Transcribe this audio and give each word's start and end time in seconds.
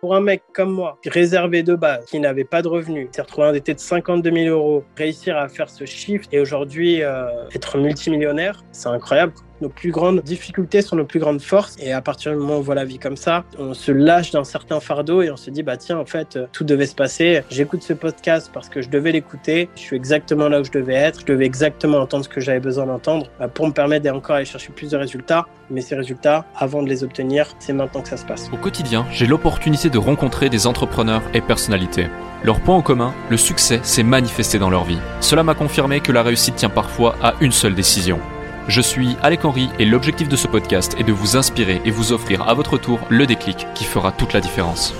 Pour 0.00 0.14
un 0.14 0.20
mec 0.20 0.42
comme 0.54 0.72
moi, 0.72 0.98
réservé 1.06 1.62
de 1.62 1.74
base, 1.74 2.06
qui 2.06 2.20
n'avait 2.20 2.44
pas 2.44 2.62
de 2.62 2.68
revenus, 2.68 3.08
s'est 3.12 3.20
retrouvé 3.20 3.48
endetté 3.48 3.74
de 3.74 3.80
52 3.80 4.30
000 4.32 4.46
euros, 4.46 4.82
réussir 4.96 5.36
à 5.36 5.48
faire 5.48 5.68
ce 5.68 5.84
chiffre 5.84 6.26
et 6.32 6.40
aujourd'hui 6.40 7.02
euh, 7.02 7.26
être 7.54 7.76
multimillionnaire, 7.76 8.64
c'est 8.72 8.88
incroyable 8.88 9.34
nos 9.60 9.68
plus 9.68 9.90
grandes 9.90 10.22
difficultés 10.22 10.82
sont 10.82 10.96
nos 10.96 11.04
plus 11.04 11.20
grandes 11.20 11.40
forces. 11.40 11.76
Et 11.80 11.92
à 11.92 12.00
partir 12.00 12.32
du 12.32 12.38
moment 12.38 12.54
où 12.54 12.58
on 12.58 12.62
voit 12.62 12.74
la 12.74 12.84
vie 12.84 12.98
comme 12.98 13.16
ça, 13.16 13.44
on 13.58 13.74
se 13.74 13.92
lâche 13.92 14.30
d'un 14.30 14.44
certain 14.44 14.80
fardeau 14.80 15.22
et 15.22 15.30
on 15.30 15.36
se 15.36 15.50
dit, 15.50 15.62
bah 15.62 15.76
tiens, 15.76 15.98
en 15.98 16.06
fait, 16.06 16.38
tout 16.52 16.64
devait 16.64 16.86
se 16.86 16.94
passer. 16.94 17.42
J'écoute 17.50 17.82
ce 17.82 17.92
podcast 17.92 18.50
parce 18.52 18.68
que 18.68 18.82
je 18.82 18.88
devais 18.88 19.12
l'écouter. 19.12 19.68
Je 19.74 19.80
suis 19.80 19.96
exactement 19.96 20.48
là 20.48 20.60
où 20.60 20.64
je 20.64 20.72
devais 20.72 20.94
être. 20.94 21.20
Je 21.20 21.26
devais 21.26 21.44
exactement 21.44 21.98
entendre 21.98 22.24
ce 22.24 22.28
que 22.28 22.40
j'avais 22.40 22.60
besoin 22.60 22.86
d'entendre 22.86 23.26
bah, 23.38 23.48
pour 23.48 23.66
me 23.66 23.72
permettre 23.72 24.04
d'encore 24.04 24.36
aller 24.36 24.44
chercher 24.44 24.70
plus 24.72 24.90
de 24.90 24.96
résultats. 24.96 25.46
Mais 25.70 25.80
ces 25.80 25.94
résultats, 25.94 26.46
avant 26.56 26.82
de 26.82 26.88
les 26.88 27.04
obtenir, 27.04 27.54
c'est 27.58 27.72
maintenant 27.72 28.02
que 28.02 28.08
ça 28.08 28.16
se 28.16 28.24
passe. 28.24 28.50
Au 28.52 28.56
quotidien, 28.56 29.06
j'ai 29.12 29.26
l'opportunité 29.26 29.90
de 29.90 29.98
rencontrer 29.98 30.48
des 30.48 30.66
entrepreneurs 30.66 31.22
et 31.34 31.40
personnalités. 31.40 32.06
Leur 32.42 32.60
point 32.60 32.76
en 32.76 32.82
commun, 32.82 33.12
le 33.28 33.36
succès 33.36 33.80
s'est 33.82 34.02
manifesté 34.02 34.58
dans 34.58 34.70
leur 34.70 34.84
vie. 34.84 34.98
Cela 35.20 35.42
m'a 35.42 35.54
confirmé 35.54 36.00
que 36.00 36.12
la 36.12 36.22
réussite 36.22 36.56
tient 36.56 36.70
parfois 36.70 37.14
à 37.22 37.34
une 37.40 37.52
seule 37.52 37.74
décision. 37.74 38.18
Je 38.70 38.80
suis 38.80 39.16
Alec 39.20 39.44
Henry 39.44 39.68
et 39.80 39.84
l'objectif 39.84 40.28
de 40.28 40.36
ce 40.36 40.46
podcast 40.46 40.94
est 40.96 41.02
de 41.02 41.10
vous 41.10 41.36
inspirer 41.36 41.80
et 41.84 41.90
vous 41.90 42.12
offrir 42.12 42.48
à 42.48 42.54
votre 42.54 42.78
tour 42.78 43.00
le 43.08 43.26
déclic 43.26 43.66
qui 43.74 43.82
fera 43.82 44.12
toute 44.12 44.32
la 44.32 44.40
différence. 44.40 44.94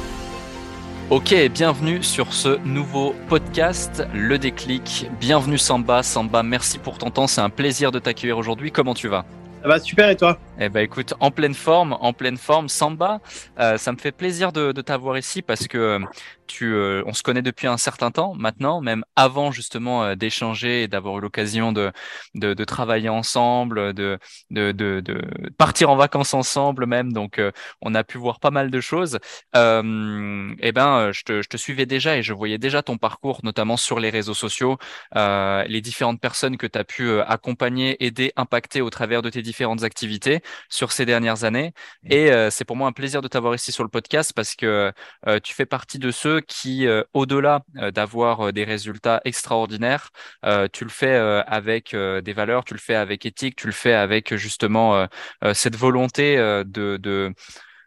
Ok, 1.09 1.33
bienvenue 1.55 2.03
sur 2.03 2.33
ce 2.33 2.59
nouveau 2.65 3.15
podcast, 3.29 4.03
Le 4.13 4.41
déclic. 4.41 5.09
Bienvenue 5.21 5.57
Samba. 5.57 6.03
Samba, 6.03 6.43
merci 6.43 6.81
pour 6.81 6.99
ton 6.99 7.11
temps. 7.11 7.29
C'est 7.29 7.43
un 7.43 7.49
plaisir 7.49 7.93
de 7.93 8.01
t'accueillir 8.01 8.39
aujourd'hui. 8.39 8.73
Comment 8.73 8.95
tu 8.95 9.07
vas? 9.07 9.25
Ça 9.63 9.69
va 9.69 9.79
super 9.79 10.09
et 10.09 10.17
toi? 10.17 10.37
Eh 10.59 10.69
ben 10.69 10.81
écoute, 10.81 11.15
en 11.21 11.31
pleine 11.31 11.55
forme, 11.55 11.97
en 12.01 12.13
pleine 12.13 12.39
forme, 12.39 12.69
Samba, 12.69 13.21
euh, 13.61 13.77
ça 13.77 13.93
me 13.93 13.99
fait 13.99 14.11
plaisir 14.11 14.51
de, 14.53 14.73
de 14.73 14.81
t'avoir 14.81 15.17
ici 15.17 15.43
parce 15.43 15.69
que 15.69 15.79
euh, 15.79 15.99
tu, 16.51 16.75
euh, 16.75 17.03
on 17.07 17.13
se 17.13 17.23
connaît 17.23 17.43
depuis 17.43 17.67
un 17.67 17.77
certain 17.77 18.11
temps 18.11 18.35
maintenant, 18.35 18.81
même 18.81 19.05
avant 19.17 19.53
justement 19.53 20.15
d'échanger 20.17 20.83
et 20.83 20.89
d'avoir 20.89 21.19
eu 21.19 21.21
l'occasion 21.21 21.73
de, 21.73 21.93
de, 22.35 22.55
de, 22.55 22.65
travailler 22.65 23.09
ensemble, 23.09 23.95
de, 23.95 24.19
de, 24.51 24.73
de, 24.73 25.03
partir 25.59 25.91
en 25.91 25.97
vacances 25.97 26.35
ensemble 26.35 26.87
même. 26.87 27.13
Donc 27.13 27.41
on 27.81 27.95
a 27.95 28.05
pu 28.05 28.19
voir 28.19 28.41
pas 28.41 28.51
mal 28.51 28.71
de 28.71 28.81
choses. 28.81 29.19
Euh, 29.57 30.55
eh 30.61 30.73
ben 30.73 31.13
je 31.13 31.23
te, 31.23 31.43
je 31.43 31.49
te 31.49 31.57
suivais 31.57 31.87
déjà 31.87 32.17
et 32.17 32.23
je 32.23 32.33
voyais 32.33 32.59
déjà 32.59 32.83
ton 32.83 32.99
parcours, 32.99 33.41
notamment 33.43 33.77
sur 33.77 34.01
les 34.01 34.11
réseaux 34.11 34.35
sociaux, 34.35 34.79
les 35.15 35.81
différentes 35.81 36.21
personnes 36.21 36.57
que 36.57 36.67
tu 36.67 36.79
as 36.79 36.85
pu 36.85 37.21
accompagner, 37.21 38.03
aider, 38.05 38.33
impacter 38.37 38.81
au 38.81 38.91
travers 38.91 39.23
de 39.23 39.31
tes 39.31 39.43
différentes 39.43 39.83
activités 39.83 40.43
sur 40.69 40.93
ces 40.93 41.07
dernières 41.07 41.45
années. 41.45 41.73
Et 42.09 42.31
euh, 42.31 42.51
c'est 42.51 42.65
pour 42.65 42.77
moi 42.77 42.89
un 42.89 42.93
plaisir 42.93 43.23
de 43.23 43.29
t'avoir 43.29 43.55
ici 43.55 43.73
sur 43.73 43.85
le 43.85 43.89
podcast 43.89 44.33
parce 44.35 44.55
que 44.55 44.93
euh, 45.27 45.41
tu 45.41 45.55
fais 45.55 45.67
partie 45.67 45.99
de 45.99 46.11
ceux 46.11 46.40
qui, 46.47 46.87
euh, 46.87 47.03
au-delà 47.15 47.63
d'avoir 47.95 48.53
des 48.53 48.65
résultats 48.65 49.21
extraordinaires, 49.25 50.11
tu 50.73 50.85
le 50.85 50.91
fais 50.91 51.15
avec 51.47 51.95
des 51.95 52.33
valeurs, 52.33 52.65
tu 52.65 52.75
le 52.75 52.81
fais 52.81 52.95
avec 52.95 53.27
éthique, 53.27 53.57
tu 53.57 53.67
le 53.67 53.73
fais 53.73 53.93
avec 53.95 54.35
justement 54.37 55.07
cette 55.53 55.77
volonté 55.77 56.37
de 56.37 57.33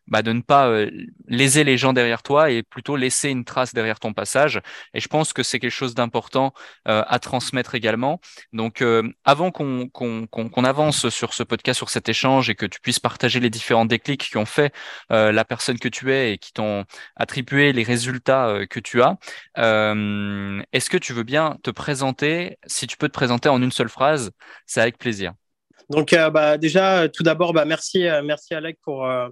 bah, 0.08 0.22
de 0.22 0.34
ne 0.34 0.42
pas 0.42 0.68
euh, 0.68 0.92
léser 1.28 1.64
les 1.64 1.78
gens 1.78 1.94
derrière 1.94 2.24
toi 2.24 2.52
et 2.52 2.64
plutôt 2.64 2.96
laisser 2.96 3.30
une 3.30 3.46
trace 3.46 3.74
derrière 3.74 4.00
ton 4.00 4.14
passage. 4.14 4.62
Et 4.94 5.00
je 5.00 5.08
pense 5.08 5.34
que 5.34 5.44
c'est 5.44 5.60
quelque 5.60 5.72
chose 5.72 5.96
d'important 5.96 6.54
euh, 6.88 7.04
à 7.08 7.20
transmettre 7.20 7.76
également. 7.76 8.20
Donc, 8.54 8.82
euh, 8.82 9.04
avant 9.26 9.52
qu'on 9.52 10.64
avance 10.64 11.10
sur 11.10 11.34
ce 11.34 11.44
podcast, 11.44 11.78
sur 11.78 11.90
cet 11.90 12.10
échange 12.10 12.50
et 12.50 12.56
que 12.56 12.66
tu 12.66 12.80
puisses 12.82 13.00
partager 13.00 13.40
les 13.40 13.50
différents 13.50 13.86
déclics 13.86 14.30
qui 14.30 14.38
ont 14.38 14.46
fait 14.46 14.74
la 15.10 15.46
personne 15.46 15.80
que 15.80 15.88
tu 15.88 16.12
es 16.12 16.34
et 16.34 16.38
qui 16.38 16.54
t'ont 16.54 16.86
attribué 17.16 17.74
les 17.74 17.84
résultats 17.84 18.66
que 18.70 18.80
tu 18.80 19.02
as, 19.02 19.18
est-ce 19.56 20.90
que 20.90 20.98
tu 20.98 21.14
veux 21.14 21.24
bien 21.24 21.58
te 21.64 21.72
présenter? 21.72 22.58
Si 22.66 22.88
tu 22.88 22.98
peux 22.98 23.08
te 23.08 23.14
présenter 23.14 23.50
en 23.50 23.62
une 23.62 23.72
seule 23.72 23.90
phrase, 23.90 24.32
c'est 24.66 24.82
avec 24.82 24.98
plaisir. 24.98 25.34
Donc, 25.90 26.14
euh, 26.14 26.30
bah, 26.30 26.58
déjà, 26.58 27.10
tout 27.10 27.24
d'abord, 27.24 27.54
bah, 27.54 27.66
merci, 27.66 28.08
euh, 28.08 28.22
merci 28.24 28.54
Alec 28.54 28.80
pour, 28.82 29.06
euh, 29.06 29.28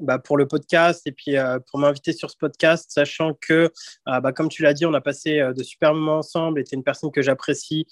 bah, 0.00 0.18
pour 0.18 0.36
le 0.36 0.46
podcast 0.46 1.02
et 1.06 1.12
puis 1.12 1.36
pour 1.68 1.78
m'inviter 1.78 2.12
sur 2.12 2.30
ce 2.30 2.36
podcast, 2.36 2.90
sachant 2.90 3.32
que, 3.34 3.70
bah, 4.06 4.32
comme 4.32 4.48
tu 4.48 4.62
l'as 4.62 4.72
dit, 4.72 4.86
on 4.86 4.94
a 4.94 5.00
passé 5.00 5.40
de 5.54 5.62
super 5.62 5.94
moments 5.94 6.18
ensemble 6.18 6.60
et 6.60 6.64
tu 6.64 6.74
es 6.74 6.76
une 6.76 6.84
personne 6.84 7.10
que 7.10 7.22
j'apprécie 7.22 7.86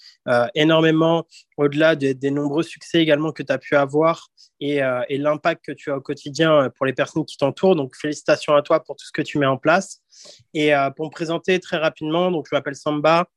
énormément, 0.53 1.25
au-delà 1.57 1.95
des 1.95 2.31
nombreux 2.31 2.63
succès 2.63 2.99
également 2.99 3.31
que 3.31 3.43
tu 3.43 3.51
as 3.51 3.57
pu 3.57 3.75
avoir 3.75 4.29
et, 4.59 4.81
et 5.09 5.17
l'impact 5.17 5.65
que 5.65 5.71
tu 5.71 5.91
as 5.91 5.97
au 5.97 6.01
quotidien 6.01 6.69
pour 6.75 6.85
les 6.85 6.93
personnes 6.93 7.25
qui 7.25 7.37
t'entourent. 7.37 7.75
Donc, 7.75 7.95
félicitations 7.95 8.55
à 8.55 8.61
toi 8.61 8.83
pour 8.83 8.95
tout 8.95 9.05
ce 9.05 9.11
que 9.11 9.21
tu 9.21 9.37
mets 9.37 9.45
en 9.45 9.57
place. 9.57 10.01
Et 10.53 10.71
pour 10.95 11.05
me 11.05 11.11
présenter 11.11 11.59
très 11.59 11.77
rapidement, 11.77 12.31
donc, 12.31 12.47
je 12.49 12.55
m'appelle 12.55 12.75
Samba. 12.75 13.27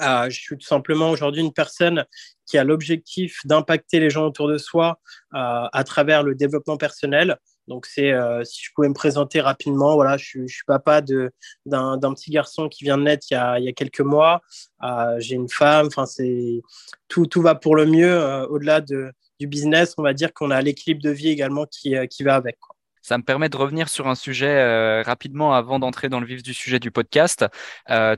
Je 0.00 0.38
suis 0.38 0.56
tout 0.56 0.66
simplement 0.66 1.10
aujourd'hui 1.10 1.42
une 1.42 1.52
personne 1.52 2.04
qui 2.48 2.58
a 2.58 2.64
l'objectif 2.64 3.40
d'impacter 3.44 4.00
les 4.00 4.10
gens 4.10 4.26
autour 4.26 4.48
de 4.48 4.58
soi 4.58 4.98
euh, 5.34 5.66
à 5.72 5.84
travers 5.84 6.22
le 6.22 6.34
développement 6.34 6.76
personnel. 6.76 7.36
Donc, 7.68 7.84
c'est 7.84 8.12
euh, 8.12 8.42
si 8.44 8.64
je 8.64 8.70
pouvais 8.74 8.88
me 8.88 8.94
présenter 8.94 9.42
rapidement, 9.42 9.94
voilà, 9.94 10.16
je, 10.16 10.46
je 10.46 10.54
suis 10.54 10.64
papa 10.66 11.02
d'un 11.02 12.14
petit 12.14 12.30
garçon 12.30 12.68
qui 12.70 12.84
vient 12.84 12.96
de 12.96 13.02
naître 13.02 13.26
il 13.30 13.34
y 13.34 13.68
a, 13.68 13.72
quelques 13.72 14.00
mois. 14.00 14.40
Euh, 14.82 15.16
j'ai 15.18 15.34
une 15.34 15.50
femme. 15.50 15.88
Enfin, 15.88 16.06
c'est 16.06 16.62
tout, 17.08 17.26
tout 17.26 17.42
va 17.42 17.54
pour 17.54 17.76
le 17.76 17.84
mieux. 17.84 18.18
Au-delà 18.48 18.80
de, 18.80 19.12
du 19.38 19.46
business, 19.46 19.92
on 19.98 20.02
va 20.02 20.14
dire 20.14 20.32
qu'on 20.32 20.50
a 20.50 20.62
l'équilibre 20.62 21.02
de 21.02 21.10
vie 21.10 21.28
également 21.28 21.66
qui, 21.66 21.94
qui 22.08 22.22
va 22.22 22.36
avec. 22.36 22.56
Ça 23.02 23.18
me 23.18 23.22
permet 23.22 23.50
de 23.50 23.56
revenir 23.56 23.90
sur 23.90 24.08
un 24.08 24.14
sujet 24.14 25.02
rapidement 25.02 25.52
avant 25.52 25.78
d'entrer 25.78 26.08
dans 26.08 26.20
le 26.20 26.26
vif 26.26 26.42
du 26.42 26.54
sujet 26.54 26.80
du 26.80 26.90
podcast. 26.90 27.44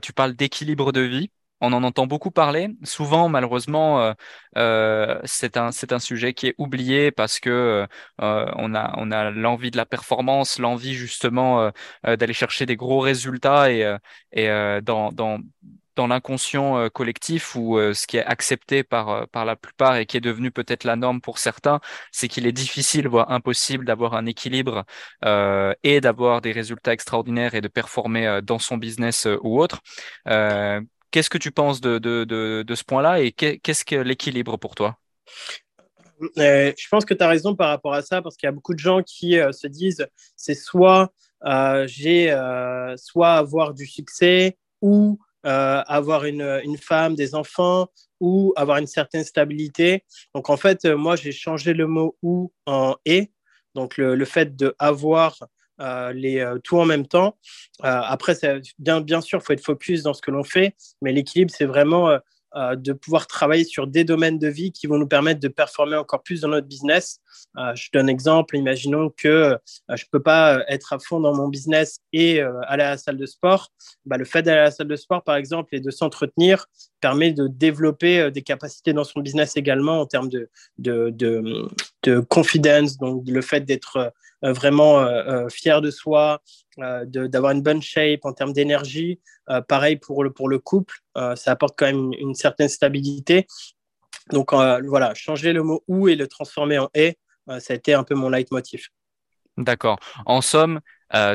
tu 0.01 0.13
parles 0.13 0.33
d'équilibre 0.33 0.93
de 0.93 1.01
vie 1.01 1.29
on 1.61 1.73
en 1.73 1.83
entend 1.83 2.07
beaucoup 2.07 2.31
parler. 2.31 2.69
Souvent, 2.83 3.29
malheureusement, 3.29 4.01
euh, 4.01 4.13
euh, 4.57 5.19
c'est 5.25 5.57
un 5.57 5.71
c'est 5.71 5.93
un 5.93 5.99
sujet 5.99 6.33
qui 6.33 6.47
est 6.47 6.55
oublié 6.57 7.11
parce 7.11 7.39
que 7.39 7.87
euh, 8.21 8.45
on 8.57 8.73
a 8.75 8.93
on 8.97 9.11
a 9.11 9.29
l'envie 9.31 9.71
de 9.71 9.77
la 9.77 9.85
performance, 9.85 10.59
l'envie 10.59 10.95
justement 10.95 11.71
d'aller 12.03 12.33
chercher 12.33 12.65
des 12.65 12.75
gros 12.75 12.99
résultats 12.99 13.71
et 13.71 13.95
et 14.33 14.47
dans 14.81 15.11
dans 15.11 15.39
dans 15.97 16.07
l'inconscient 16.07 16.89
collectif 16.89 17.55
ou 17.55 17.77
ce 17.93 18.07
qui 18.07 18.17
est 18.17 18.25
accepté 18.25 18.83
par 18.83 19.27
par 19.29 19.45
la 19.45 19.55
plupart 19.55 19.97
et 19.97 20.05
qui 20.05 20.17
est 20.17 20.21
devenu 20.21 20.49
peut-être 20.51 20.83
la 20.85 20.95
norme 20.95 21.21
pour 21.21 21.37
certains, 21.37 21.79
c'est 22.11 22.27
qu'il 22.27 22.47
est 22.47 22.51
difficile 22.53 23.07
voire 23.07 23.31
impossible 23.31 23.85
d'avoir 23.85 24.15
un 24.15 24.25
équilibre 24.25 24.85
et 25.83 26.01
d'avoir 26.01 26.41
des 26.41 26.51
résultats 26.53 26.93
extraordinaires 26.93 27.55
et 27.55 27.61
de 27.61 27.67
performer 27.67 28.39
dans 28.43 28.59
son 28.59 28.77
business 28.77 29.27
ou 29.43 29.61
autre. 29.61 29.81
Qu'est-ce 31.11 31.29
que 31.29 31.37
tu 31.37 31.51
penses 31.51 31.81
de, 31.81 31.97
de, 31.97 32.23
de, 32.63 32.75
ce 32.75 32.83
point-là 32.83 33.19
et 33.19 33.31
qu'est-ce 33.31 33.85
que 33.85 33.95
l'équilibre 33.95 34.57
pour 34.57 34.75
toi? 34.75 34.97
Euh, 36.37 36.71
Je 36.77 36.87
pense 36.89 37.03
que 37.03 37.13
tu 37.13 37.23
as 37.23 37.27
raison 37.27 37.55
par 37.55 37.69
rapport 37.69 37.93
à 37.93 38.01
ça 38.01 38.21
parce 38.21 38.37
qu'il 38.37 38.47
y 38.47 38.49
a 38.49 38.53
beaucoup 38.53 38.73
de 38.73 38.79
gens 38.79 39.01
qui 39.03 39.37
euh, 39.37 39.51
se 39.51 39.67
disent 39.67 40.07
c'est 40.35 40.53
soit 40.55 41.11
euh, 41.43 41.85
j'ai 41.87 42.29
soit 42.95 43.33
avoir 43.33 43.73
du 43.73 43.85
succès 43.85 44.57
ou 44.81 45.19
avoir 45.43 46.25
une, 46.25 46.61
une, 46.63 46.77
femme, 46.77 47.15
des 47.15 47.33
enfants 47.35 47.87
ou 48.19 48.53
avoir 48.55 48.77
une 48.77 48.87
certaine 48.87 49.23
stabilité. 49.23 50.03
Donc 50.35 50.49
en 50.49 50.57
fait, 50.57 50.85
moi 50.85 51.15
j'ai 51.15 51.31
changé 51.31 51.73
le 51.73 51.87
mot 51.87 52.15
ou 52.21 52.53
en 52.65 52.95
et. 53.05 53.31
Donc 53.75 53.97
le 53.97 54.25
fait 54.25 54.55
de 54.55 54.75
avoir 54.79 55.35
euh, 55.81 56.13
les, 56.13 56.39
euh, 56.39 56.59
tout 56.63 56.77
en 56.77 56.85
même 56.85 57.07
temps. 57.07 57.37
Euh, 57.83 58.01
après, 58.03 58.37
bien, 58.79 59.01
bien 59.01 59.21
sûr, 59.21 59.39
il 59.39 59.45
faut 59.45 59.53
être 59.53 59.63
focus 59.63 60.03
dans 60.03 60.13
ce 60.13 60.21
que 60.21 60.31
l'on 60.31 60.43
fait, 60.43 60.75
mais 61.01 61.11
l'équilibre, 61.11 61.51
c'est 61.55 61.65
vraiment 61.65 62.17
de 62.53 62.91
pouvoir 62.91 63.27
travailler 63.27 63.63
sur 63.63 63.87
des 63.87 64.03
domaines 64.03 64.37
de 64.37 64.49
vie 64.49 64.73
qui 64.73 64.85
vont 64.85 64.97
nous 64.97 65.07
permettre 65.07 65.39
de 65.39 65.47
performer 65.47 65.95
encore 65.95 66.21
plus 66.21 66.41
dans 66.41 66.49
notre 66.49 66.67
business. 66.67 67.20
Euh, 67.57 67.75
je 67.75 67.89
donne 67.91 68.05
un 68.05 68.07
exemple. 68.07 68.55
Imaginons 68.55 69.09
que 69.15 69.27
euh, 69.27 69.57
je 69.89 70.03
ne 70.03 70.09
peux 70.11 70.21
pas 70.21 70.63
être 70.67 70.93
à 70.93 70.99
fond 70.99 71.19
dans 71.19 71.35
mon 71.35 71.47
business 71.47 71.99
et 72.13 72.41
aller 72.41 72.83
à 72.83 72.91
la 72.91 72.97
salle 72.97 73.17
de 73.17 73.25
sport. 73.25 73.71
Bah, 74.05 74.17
le 74.17 74.25
fait 74.25 74.41
d'aller 74.43 74.59
à 74.59 74.63
la 74.65 74.71
salle 74.71 74.87
de 74.87 74.95
sport, 74.95 75.23
par 75.23 75.35
exemple, 75.35 75.75
et 75.75 75.79
de 75.79 75.91
s'entretenir 75.91 76.65
permet 76.99 77.31
de 77.31 77.47
développer 77.47 78.31
des 78.31 78.41
capacités 78.41 78.93
dans 78.93 79.03
son 79.03 79.21
business 79.21 79.57
également 79.57 80.01
en 80.01 80.05
termes 80.05 80.29
de, 80.29 80.49
de, 80.77 81.09
de, 81.09 81.67
de 82.03 82.19
confidence, 82.19 82.97
donc 82.97 83.23
le 83.27 83.41
fait 83.41 83.61
d'être 83.61 84.13
vraiment 84.43 85.05
fier 85.49 85.81
de 85.81 85.91
soi, 85.91 86.41
d'avoir 86.77 87.51
une 87.51 87.61
bonne 87.61 87.81
shape 87.81 88.23
en 88.23 88.33
termes 88.33 88.53
d'énergie. 88.53 89.19
pareil 89.67 89.97
pour 89.97 90.23
le 90.23 90.59
couple, 90.59 90.99
ça 91.15 91.51
apporte 91.51 91.75
quand 91.77 91.87
même 91.87 92.11
une, 92.19 92.35
certaine 92.35 92.69
stabilité. 92.69 93.47
Donc 94.31 94.51
voilà, 94.53 95.13
changer 95.13 95.53
le 95.53 95.63
mot 95.63 95.83
ou 95.87 96.07
et 96.07 96.15
le 96.15 96.27
transformer 96.27 96.79
en 96.79 96.89
et, 96.93 97.17
ça 97.59 97.73
a 97.73 97.75
été 97.75 97.93
un 97.93 98.03
peu 98.03 98.15
mon 98.15 98.29
leitmotiv. 98.29 98.87
D'accord. 99.57 99.99
En 100.25 100.41
somme, 100.41 100.79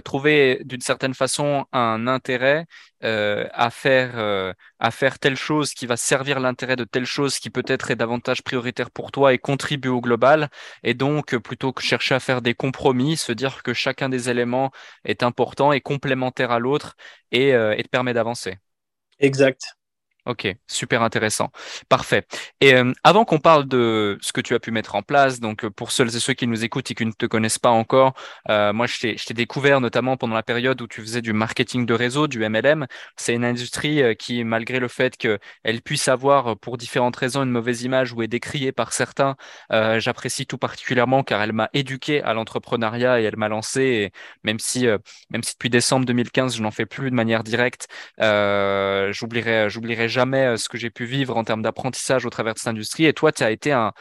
trouver 0.04 0.62
d'une 0.64 0.80
certaine 0.80 1.12
façon 1.12 1.66
un 1.72 2.06
intérêt 2.06 2.64
à 3.02 3.70
faire 3.70 4.54
à 4.78 4.90
faire 4.90 5.18
telle 5.18 5.36
chose 5.36 5.74
qui 5.74 5.86
va 5.86 5.98
servir 5.98 6.40
l'intérêt 6.40 6.76
de 6.76 6.84
telle 6.84 7.04
chose 7.04 7.38
qui 7.38 7.50
peut-être 7.50 7.90
est 7.90 7.96
davantage 7.96 8.42
prioritaire 8.42 8.90
pour 8.90 9.12
toi 9.12 9.34
et 9.34 9.38
contribue 9.38 9.88
au 9.90 10.00
global. 10.00 10.48
Et 10.82 10.94
donc, 10.94 11.36
plutôt 11.36 11.72
que 11.72 11.82
chercher 11.82 12.14
à 12.14 12.20
faire 12.20 12.40
des 12.40 12.54
compromis, 12.54 13.18
se 13.18 13.32
dire 13.32 13.62
que 13.62 13.74
chacun 13.74 14.08
des 14.08 14.30
éléments 14.30 14.70
est 15.04 15.22
important 15.22 15.72
et 15.72 15.82
complémentaire 15.82 16.50
à 16.50 16.58
l'autre 16.58 16.96
et, 17.32 17.50
et 17.50 17.82
te 17.82 17.88
permet 17.88 18.14
d'avancer. 18.14 18.56
Exact. 19.18 19.76
Ok, 20.26 20.48
super 20.66 21.02
intéressant. 21.02 21.52
Parfait. 21.88 22.26
Et 22.60 22.74
euh, 22.74 22.92
avant 23.04 23.24
qu'on 23.24 23.38
parle 23.38 23.68
de 23.68 24.18
ce 24.20 24.32
que 24.32 24.40
tu 24.40 24.54
as 24.54 24.58
pu 24.58 24.72
mettre 24.72 24.96
en 24.96 25.02
place, 25.02 25.38
donc 25.38 25.64
euh, 25.64 25.70
pour 25.70 25.92
celles 25.92 26.08
et 26.16 26.18
ceux 26.18 26.32
qui 26.34 26.48
nous 26.48 26.64
écoutent 26.64 26.90
et 26.90 26.94
qui 26.96 27.06
ne 27.06 27.12
te 27.12 27.26
connaissent 27.26 27.60
pas 27.60 27.70
encore, 27.70 28.12
euh, 28.48 28.72
moi 28.72 28.86
je 28.86 28.98
t'ai 28.98 29.34
découvert 29.34 29.80
notamment 29.80 30.16
pendant 30.16 30.34
la 30.34 30.42
période 30.42 30.82
où 30.82 30.88
tu 30.88 31.00
faisais 31.00 31.22
du 31.22 31.32
marketing 31.32 31.86
de 31.86 31.94
réseau, 31.94 32.26
du 32.26 32.40
MLM. 32.40 32.88
C'est 33.16 33.34
une 33.34 33.44
industrie 33.44 34.16
qui, 34.16 34.42
malgré 34.42 34.80
le 34.80 34.88
fait 34.88 35.16
qu'elle 35.16 35.82
puisse 35.84 36.08
avoir 36.08 36.58
pour 36.58 36.76
différentes 36.76 37.14
raisons 37.14 37.44
une 37.44 37.50
mauvaise 37.50 37.82
image 37.82 38.12
ou 38.12 38.20
est 38.22 38.28
décriée 38.28 38.72
par 38.72 38.92
certains, 38.92 39.36
j'apprécie 39.70 40.46
tout 40.46 40.58
particulièrement 40.58 41.22
car 41.22 41.40
elle 41.42 41.52
m'a 41.52 41.70
éduqué 41.72 42.20
à 42.22 42.34
l'entrepreneuriat 42.34 43.20
et 43.20 43.24
elle 43.24 43.36
m'a 43.36 43.48
lancé. 43.48 43.80
Et 43.80 44.12
même 44.42 44.58
si, 44.58 44.86
même 45.30 45.42
si 45.44 45.52
depuis 45.52 45.70
décembre 45.70 46.04
2015 46.06 46.56
je 46.56 46.62
n'en 46.62 46.70
fais 46.72 46.86
plus 46.86 47.10
de 47.10 47.14
manière 47.14 47.44
directe, 47.44 47.86
j'oublierai, 48.18 49.70
j'oublierai 49.70 50.08
jamais 50.16 50.46
euh, 50.46 50.56
ce 50.56 50.68
que 50.70 50.78
j'ai 50.78 50.88
pu 50.88 51.04
vivre 51.04 51.36
en 51.36 51.44
termes 51.44 51.60
d'apprentissage 51.60 52.24
au 52.24 52.30
travers 52.30 52.54
de 52.54 52.58
cette 52.58 52.68
industrie. 52.68 53.04
Et 53.04 53.12
toi, 53.12 53.32
tu 53.32 53.42
as 53.42 53.50
été 53.50 53.70
un, 53.72 53.92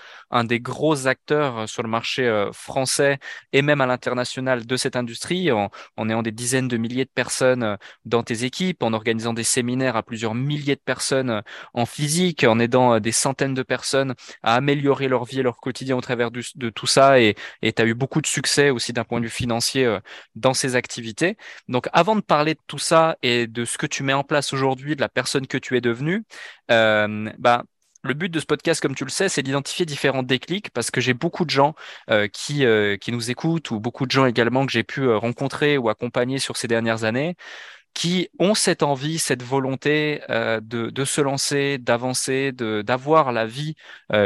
des 0.45 0.61
gros 0.61 1.07
acteurs 1.07 1.59
euh, 1.59 1.67
sur 1.67 1.83
le 1.83 1.89
marché 1.89 2.25
euh, 2.25 2.51
français 2.53 3.19
et 3.51 3.61
même 3.61 3.81
à 3.81 3.85
l'international 3.85 4.65
de 4.65 4.77
cette 4.77 4.95
industrie, 4.95 5.51
en 5.51 6.09
ayant 6.09 6.23
des 6.23 6.31
dizaines 6.31 6.69
de 6.69 6.77
milliers 6.77 7.05
de 7.05 7.09
personnes 7.13 7.77
dans 8.05 8.23
tes 8.23 8.45
équipes, 8.45 8.81
en 8.83 8.93
organisant 8.93 9.33
des 9.33 9.43
séminaires 9.43 9.97
à 9.97 10.03
plusieurs 10.03 10.35
milliers 10.35 10.75
de 10.75 10.81
personnes 10.93 11.41
en 11.73 11.85
physique, 11.85 12.43
en 12.45 12.59
aidant 12.59 12.99
des 12.99 13.11
centaines 13.11 13.53
de 13.53 13.63
personnes 13.63 14.15
à 14.43 14.55
améliorer 14.55 15.07
leur 15.07 15.25
vie 15.25 15.39
et 15.39 15.43
leur 15.43 15.57
quotidien 15.57 15.97
au 15.97 16.01
travers 16.01 16.31
de 16.31 16.69
tout 16.69 16.87
ça. 16.87 17.19
Et 17.19 17.35
tu 17.61 17.81
as 17.81 17.85
eu 17.85 17.93
beaucoup 17.93 18.21
de 18.21 18.27
succès 18.27 18.69
aussi 18.69 18.93
d'un 18.93 19.03
point 19.03 19.19
de 19.19 19.25
vue 19.25 19.31
financier 19.31 19.97
dans 20.35 20.53
ces 20.53 20.75
activités. 20.75 21.37
Donc 21.67 21.87
avant 21.93 22.15
de 22.15 22.21
parler 22.21 22.53
de 22.53 22.61
tout 22.67 22.79
ça 22.79 23.17
et 23.21 23.47
de 23.47 23.65
ce 23.65 23.77
que 23.77 23.87
tu 23.87 24.03
mets 24.03 24.13
en 24.13 24.23
place 24.23 24.53
aujourd'hui, 24.53 24.95
de 24.95 25.01
la 25.01 25.09
personne 25.09 25.47
que 25.47 25.57
tu 25.57 25.75
es 25.77 25.81
devenue, 25.81 26.04
euh, 26.71 27.31
bah, 27.37 27.63
le 28.03 28.13
but 28.13 28.29
de 28.29 28.39
ce 28.39 28.45
podcast, 28.45 28.81
comme 28.81 28.95
tu 28.95 29.03
le 29.03 29.09
sais, 29.09 29.29
c'est 29.29 29.41
d'identifier 29.41 29.85
différents 29.85 30.23
déclics 30.23 30.69
parce 30.71 30.91
que 30.91 31.01
j'ai 31.01 31.13
beaucoup 31.13 31.43
de 31.43 31.49
gens 31.49 31.73
euh, 32.11 32.27
qui, 32.27 32.65
euh, 32.65 32.97
qui 32.97 33.11
nous 33.11 33.31
écoutent 33.31 33.71
ou 33.71 33.79
beaucoup 33.79 34.05
de 34.05 34.11
gens 34.11 34.25
également 34.25 34.65
que 34.65 34.71
j'ai 34.71 34.83
pu 34.83 35.09
rencontrer 35.11 35.77
ou 35.77 35.89
accompagner 35.89 36.37
sur 36.39 36.55
ces 36.57 36.67
dernières 36.67 37.03
années 37.03 37.35
qui 37.95 38.29
ont 38.39 38.55
cette 38.55 38.83
envie, 38.83 39.19
cette 39.19 39.41
volonté 39.41 40.21
de, 40.29 40.59
de, 40.89 41.05
se 41.05 41.21
lancer, 41.21 41.77
d'avancer, 41.77 42.51
d'avoir 42.51 43.31
la 43.31 43.45
vie 43.45 43.75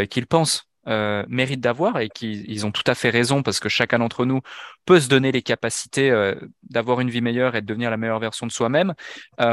qu'ils 0.09 0.25
pensent 0.25 0.69
euh, 0.87 1.23
méritent 1.27 1.61
d'avoir 1.61 1.99
et 1.99 2.09
qu'ils 2.09 2.65
ont 2.65 2.71
tout 2.71 2.83
à 2.87 2.95
fait 2.95 3.11
raison 3.11 3.43
parce 3.43 3.59
que 3.59 3.69
chacun 3.69 3.99
d'entre 3.99 4.25
nous 4.25 4.41
peut 4.85 4.99
se 4.99 5.07
donner 5.07 5.31
les 5.31 5.43
capacités 5.43 6.33
d'avoir 6.63 6.99
une 7.01 7.11
vie 7.11 7.21
meilleure 7.21 7.55
et 7.55 7.61
de 7.61 7.67
devenir 7.67 7.91
la 7.91 7.97
meilleure 7.97 8.19
version 8.19 8.47
de 8.47 8.51
soi-même. 8.51 8.95
Bah, 9.37 9.45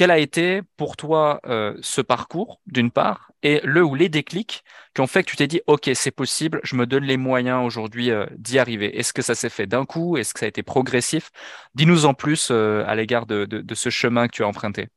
quel 0.00 0.10
a 0.10 0.18
été 0.18 0.62
pour 0.78 0.96
toi 0.96 1.42
euh, 1.44 1.76
ce 1.82 2.00
parcours, 2.00 2.62
d'une 2.64 2.90
part, 2.90 3.32
et 3.42 3.60
le 3.64 3.84
ou 3.84 3.94
les 3.94 4.08
déclics 4.08 4.64
qui 4.94 5.02
ont 5.02 5.06
fait 5.06 5.22
que 5.22 5.28
tu 5.28 5.36
t'es 5.36 5.46
dit, 5.46 5.60
OK, 5.66 5.90
c'est 5.92 6.10
possible, 6.10 6.58
je 6.62 6.74
me 6.74 6.86
donne 6.86 7.04
les 7.04 7.18
moyens 7.18 7.66
aujourd'hui 7.66 8.10
euh, 8.10 8.24
d'y 8.38 8.58
arriver 8.58 8.98
Est-ce 8.98 9.12
que 9.12 9.20
ça 9.20 9.34
s'est 9.34 9.50
fait 9.50 9.66
d'un 9.66 9.84
coup? 9.84 10.16
Est-ce 10.16 10.32
que 10.32 10.40
ça 10.40 10.46
a 10.46 10.48
été 10.48 10.62
progressif? 10.62 11.30
Dis-nous 11.74 12.06
en 12.06 12.14
plus 12.14 12.48
euh, 12.50 12.82
à 12.86 12.94
l'égard 12.94 13.26
de, 13.26 13.62
ce 13.74 13.90
chemin 13.90 14.26
que 14.26 14.32
tu 14.32 14.42
as 14.42 14.46
emprunté. 14.46 14.88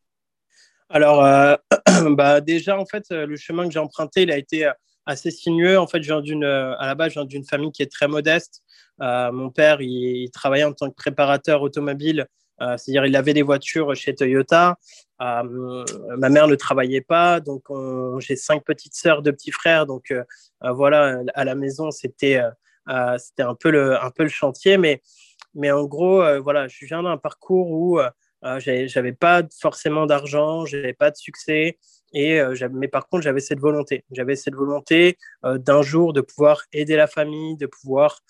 Alors, 0.87 1.21
bah, 2.11 2.39
déjà, 2.39 2.79
en 2.79 2.85
fait, 2.85 3.03
le 3.09 3.35
chemin 3.35 3.67
que 3.67 3.73
j'ai 3.73 3.79
emprunté, 3.79 4.21
il 4.21 4.31
a 4.31 4.37
été 4.37 4.71
assez 5.05 5.31
sinueux. 5.31 5.77
En 5.77 5.87
fait, 5.87 6.01
je 6.01 6.13
viens 6.13 6.41
à 6.79 6.87
la 6.87 6.95
base, 6.95 7.09
je 7.09 7.13
viens 7.15 7.25
d'une 7.25 7.43
famille 7.43 7.73
qui 7.73 7.83
est 7.83 7.91
très 7.91 8.07
modeste. 8.07 8.63
mon 9.01 9.49
père, 9.49 9.81
il, 9.81 10.31
travaillait 10.31 10.63
en 10.63 10.71
tant 10.71 10.89
que 10.89 10.95
préparateur 10.95 11.61
automobile 11.61 12.25
c'est-à-dire, 12.59 13.05
il 13.05 13.15
avait 13.15 13.33
des 13.33 13.41
voitures 13.41 13.95
chez 13.95 14.15
Toyota. 14.15 14.77
Euh, 15.21 15.85
ma 16.17 16.29
mère 16.29 16.47
ne 16.47 16.55
travaillait 16.55 17.01
pas, 17.01 17.39
donc 17.39 17.63
j'ai 18.19 18.35
cinq 18.35 18.63
petites 18.63 18.95
sœurs, 18.95 19.21
deux 19.21 19.31
petits 19.31 19.51
frères. 19.51 19.85
Donc 19.85 20.11
euh, 20.11 20.23
voilà, 20.61 21.19
à 21.33 21.43
la 21.43 21.55
maison, 21.55 21.91
c'était 21.91 22.41
un 22.87 23.55
peu 23.55 23.71
le 23.71 24.27
chantier, 24.27 24.77
mais 24.77 25.01
mais 25.55 25.71
en 25.71 25.83
gros, 25.83 26.23
voilà, 26.41 26.67
je 26.67 26.85
viens 26.85 27.03
d'un 27.03 27.17
parcours 27.17 27.71
où 27.71 27.99
j'avais 28.57 29.13
pas 29.13 29.43
forcément 29.59 30.05
d'argent, 30.05 30.65
j'avais 30.65 30.93
pas 30.93 31.11
de 31.11 31.15
succès. 31.15 31.77
Et 32.15 32.41
mais 32.71 32.87
par 32.87 33.07
contre, 33.07 33.23
j'avais 33.23 33.39
cette 33.39 33.59
volonté. 33.59 34.03
J'avais 34.11 34.35
cette 34.35 34.55
volonté 34.55 35.17
d'un 35.43 35.81
jour 35.81 36.13
de 36.13 36.21
pouvoir 36.21 36.63
aider 36.71 36.95
la 36.95 37.07
famille, 37.07 37.55
de 37.57 37.67
pouvoir 37.67 38.21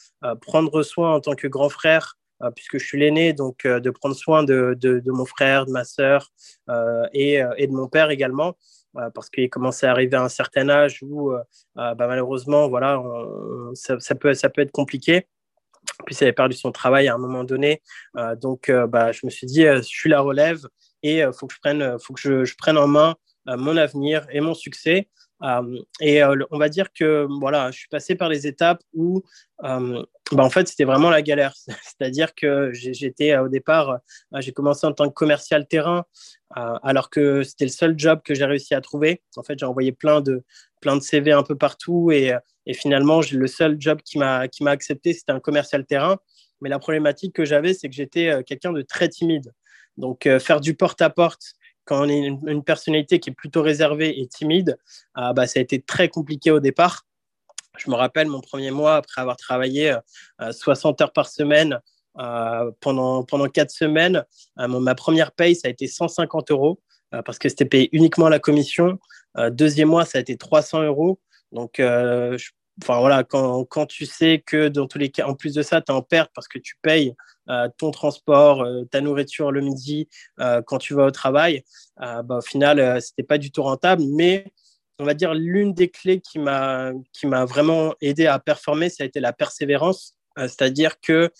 prendre 0.42 0.84
soin 0.84 1.16
en 1.16 1.20
tant 1.22 1.36
que 1.36 1.48
grand 1.48 1.70
frère 1.70 2.16
euh, 2.16 2.23
puisque 2.51 2.78
je 2.78 2.86
suis 2.86 3.00
l'aîné, 3.00 3.34
donc 3.34 3.66
euh, 3.66 3.80
de 3.80 3.90
prendre 3.90 4.16
soin 4.16 4.44
de, 4.44 4.75
de, 4.80 5.12
mon 5.12 5.25
frère, 5.25 5.66
de 5.66 5.72
ma 5.72 5.84
sœur 5.84 6.30
euh, 6.69 7.06
et, 7.13 7.42
et, 7.57 7.68
de 7.68 7.72
mon 7.72 7.88
père 7.88 8.10
également, 8.10 8.57
parce 9.16 9.30
qu'il 9.30 9.50
commençait 9.50 9.88
à 9.88 9.92
arriver 9.92 10.18
à 10.18 10.22
un 10.22 10.30
certain 10.30 10.69
âge 10.69 11.00
où 11.01 11.31
bah, 11.75 11.95
malheureusement, 11.98 12.69
voilà, 12.69 13.01
ça, 13.74 14.13
peut, 14.13 14.36
ça 14.36 14.50
peut 14.50 14.62
être 14.62 14.72
compliqué. 14.72 15.28
Puis 16.06 16.16
il 16.16 16.24
avait 16.24 16.34
perdu 16.34 16.56
son 16.56 16.72
travail 16.72 17.07
à 17.07 17.16
un 17.16 17.18
moment 17.18 17.44
donné. 17.44 17.81
donc, 18.40 18.72
bah, 18.89 19.12
je 19.12 19.22
me 19.25 19.31
suis 19.31 19.48
dit, 19.48 19.63
je 19.63 19.81
suis 19.81 20.12
la 20.12 20.22
relève 20.22 20.60
et 21.01 21.22
il 21.22 21.34
faut 21.34 21.48
que, 21.48 21.56
je 21.56 21.60
prenne, 21.60 21.98
faut 22.00 22.13
que 22.13 22.46
je 22.46 22.56
prenne 22.56 22.78
en 22.78 22.88
main 22.88 23.16
mon 23.48 23.78
avenir 23.78 24.28
et 24.30 24.42
mon 24.42 24.54
succès. 24.54 25.10
Euh, 25.44 25.78
et 26.00 26.24
euh, 26.24 26.36
on 26.51 26.57
va 26.57 26.69
dire 26.69 26.92
que 26.94 27.28
voilà, 27.40 27.69
je 27.72 27.80
suis 27.80 27.90
passé 27.90 28.16
par 28.16 28.30
les 28.30 28.48
étapes 28.48 28.81
où 28.94 29.24
euh, 29.63 30.04
bah, 30.31 30.44
en 30.44 30.50
fait, 30.50 30.68
c'était 30.68 30.86
vraiment 30.86 31.10
la 31.10 31.22
galère. 31.22 31.54
C'est-à-dire 31.84 32.34
que 32.34 32.72
j'étais 32.74 33.38
au 33.38 33.50
départ, 33.50 34.00
j'ai 34.40 34.54
commencé 34.54 34.88
en 34.88 34.94
tant 34.94 35.07
que 35.07 35.13
commercial 35.13 35.68
terrain, 35.68 36.06
alors 36.56 37.10
que 37.10 37.44
c'était 37.44 37.66
le 37.66 37.72
seul 37.72 37.95
job 37.98 38.22
que 38.24 38.34
j'ai 38.36 38.45
réussi 38.45 38.74
à 38.74 38.81
trouver. 38.81 39.22
En 39.36 39.44
fait, 39.44 39.57
j'ai 39.60 39.66
envoyé 39.66 39.92
plein 39.92 40.22
de, 40.22 40.44
plein 40.81 40.95
de 40.95 41.01
CV 41.01 41.31
un 41.31 41.44
peu 41.44 41.56
partout 41.56 42.12
et, 42.12 42.31
et 42.66 42.74
finalement, 42.74 43.22
le 43.31 43.48
seul 43.48 43.78
job 43.80 44.01
qui 44.04 44.18
m'a 44.19 44.48
accepté, 44.68 45.13
c'était 45.13 45.31
un 45.31 45.39
commercial 45.39 45.86
terrain. 45.86 46.18
Mais 46.62 46.69
la 46.69 46.80
problématique 46.80 47.36
que 47.36 47.44
j'avais, 47.44 47.74
c'est 47.74 47.89
que 47.89 47.96
j'étais 47.96 48.44
quelqu'un 48.46 48.72
de 48.72 48.81
très 48.81 49.10
timide. 49.10 49.51
Donc, 49.98 50.28
faire 50.39 50.62
du 50.62 50.75
porte-à-porte, 50.75 51.56
quand 51.86 52.06
on 52.06 52.10
est 52.10 52.20
une, 52.20 52.64
personnalité 52.64 53.20
qui 53.20 53.30
est 53.30 53.34
plutôt 53.34 53.62
réservée 53.62 54.20
et 54.20 54.28
timide, 54.28 54.78
euh, 55.18 55.34
bah, 55.34 55.48
ça 55.48 55.60
a 55.60 55.62
été 55.62 55.82
très 55.82 56.10
compliqué 56.10 56.52
au 56.52 56.60
départ. 56.60 57.06
Je 57.78 57.90
me 57.90 57.96
rappelle 57.96 58.28
mon 58.28 58.42
premier 58.42 58.72
mois, 58.72 58.98
après 58.98 59.22
avoir 59.22 59.38
travaillé 59.38 59.96
60 60.52 61.02
euh, 61.02 61.04
heures 61.04 61.14
par 61.14 61.28
semaine 61.28 61.80
euh, 62.20 62.72
pendant, 62.80 63.24
pendant 63.24 63.48
4 63.48 63.72
semaines, 63.72 64.24
ma 64.58 64.96
première 64.96 65.32
paye, 65.32 65.56
ça 65.56 65.68
a 65.68 65.72
été 65.72 65.88
150 65.88 66.52
euros 66.52 66.80
parce 67.25 67.38
que 67.38 67.48
c'était 67.50 67.66
payé 67.66 67.90
uniquement 67.92 68.28
la 68.28 68.40
commission. 68.40 69.00
deuxième 69.52 69.90
mois, 69.90 70.06
ça 70.06 70.18
a 70.18 70.22
été 70.22 70.36
300 70.36 70.84
euros. 70.84 71.20
Donc, 71.52 71.80
enfin 72.82 73.00
voilà, 73.00 73.24
quand, 73.24 73.65
quand, 73.65 73.86
tu 73.86 74.06
sais 74.06 74.44
que 74.46 74.68
dans 74.68 74.88
tous 74.88 74.98
les 74.98 75.10
cas, 75.10 75.25
en 75.27 75.36
plus 75.36 75.53
de 75.53 75.62
ça, 75.62 75.82
tu 75.82 75.92
es 75.92 75.96
en 75.96 76.01
perte 76.01 76.32
parce 76.34 76.48
que 76.48 76.60
tu 76.60 76.75
payes 76.82 77.15
euh, 77.50 77.68
ton 77.77 77.92
transport, 77.92 78.62
euh, 78.63 78.86
ta 78.86 79.01
nourriture 79.01 79.51
le 79.51 79.60
midi 79.60 80.08
euh, 80.39 80.62
quand 80.62 80.77
tu 80.77 80.94
vas 80.94 81.06
au 81.06 81.12
travail, 81.12 81.63
bah, 81.98 82.38
au 82.38 82.42
final, 82.42 83.01
c'était 83.01 83.24
pas 83.24 83.38
du 83.38 83.51
tout 83.51 83.63
rentable. 83.63 84.03
Mais 84.15 84.46
on 85.00 85.06
va 85.06 85.13
dire 85.13 85.34
l'une 85.34 85.74
des 85.74 85.89
clés 85.89 86.22
qui 86.22 86.39
m'a 86.39 86.94
vraiment 87.46 87.94
aidé 88.01 88.27
à 88.27 88.39
performer, 88.39 88.89
ça 88.89 89.03
a 89.03 89.08
été 89.08 89.20
la 89.20 89.34
persévérance. 89.34 90.15
C'est-à-dire 90.38 91.00
que 91.00 91.32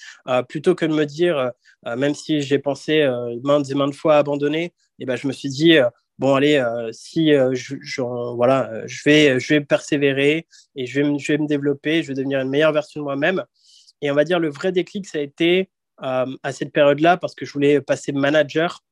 plutôt 0.48 0.76
que 0.76 0.86
de 0.86 0.94
me 0.94 1.06
dire, 1.06 1.52
même 1.86 2.14
si 2.14 2.42
j'ai 2.42 2.60
pensé 2.60 3.08
maintes 3.44 3.70
et 3.70 3.74
maintes 3.74 3.96
fois 3.96 4.18
abandonner, 4.18 4.66
et 4.66 4.74
eh 5.00 5.06
ben, 5.06 5.16
je 5.16 5.28
me 5.28 5.34
suis 5.34 5.50
dit, 5.50 5.78
bon 6.20 6.36
allez, 6.36 6.64
si 6.92 7.32
je, 7.32 8.02
voilà, 8.36 8.88
je 8.88 9.02
vais, 9.04 9.40
je 9.40 9.54
vais 9.54 9.62
persévérer 9.62 10.48
et 10.76 10.86
je 10.86 11.02
vais, 11.02 11.20
je 11.20 11.32
vais 11.32 11.38
me 11.38 11.48
développer, 11.48 12.04
je 12.04 12.10
vais 12.10 12.14
devenir 12.14 12.40
une 12.40 12.50
meilleure 12.50 12.72
version 12.72 13.02
de 13.02 13.04
moi-même. 13.04 13.44
Et 14.02 14.12
on 14.12 14.16
va 14.16 14.26
dire 14.26 14.40
le 14.40 14.50
vrai 14.50 14.72
déclic, 14.72 15.08
ça 15.08 15.20
a 15.20 15.22
été 15.22 15.70
euh, 16.02 16.26
à 16.44 16.52
cette 16.52 16.74
période-là 16.74 17.16
parce 17.18 17.36
que 17.36 17.46
je 17.46 17.54
voulais 17.54 17.80
passer 17.80 18.12
manager 18.12 18.84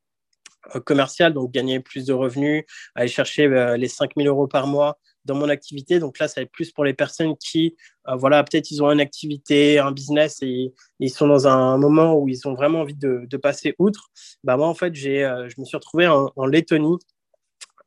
euh, 0.75 0.79
commercial, 0.79 1.33
donc 1.33 1.51
gagner 1.51 1.79
plus 1.79 2.05
de 2.05 2.13
revenus, 2.13 2.63
aller 2.95 3.09
chercher 3.09 3.47
euh, 3.47 3.75
les 3.75 3.89
5000 3.89 4.27
euros 4.27 4.47
par 4.47 4.67
mois 4.67 4.99
dans 5.25 5.35
mon 5.35 5.49
activité. 5.49 5.99
Donc 5.99 6.19
là, 6.19 6.27
ça 6.27 6.41
va 6.41 6.43
être 6.43 6.51
plus 6.51 6.71
pour 6.71 6.83
les 6.83 6.93
personnes 6.93 7.35
qui, 7.37 7.75
voilà, 8.07 8.43
peut-être 8.43 8.71
ils 8.71 8.81
ont 8.83 8.91
une 8.91 9.01
activité, 9.01 9.79
un 9.79 9.91
business 9.91 10.39
et, 10.41 10.73
ils 10.99 11.09
sont 11.09 11.27
dans 11.27 11.47
un 11.47 11.77
moment 11.77 12.15
où 12.15 12.27
ils 12.29 12.47
ont 12.47 12.53
vraiment 12.53 12.81
envie 12.81 12.95
de, 12.95 13.37
passer 13.37 13.75
outre. 13.79 14.09
Bah, 14.43 14.57
moi, 14.57 14.67
en 14.67 14.73
fait, 14.73 14.93
j'ai, 14.95 15.19
je 15.47 15.59
me 15.59 15.65
suis 15.65 15.77
retrouvé 15.77 16.07
en, 16.07 16.45
Lettonie, 16.45 16.97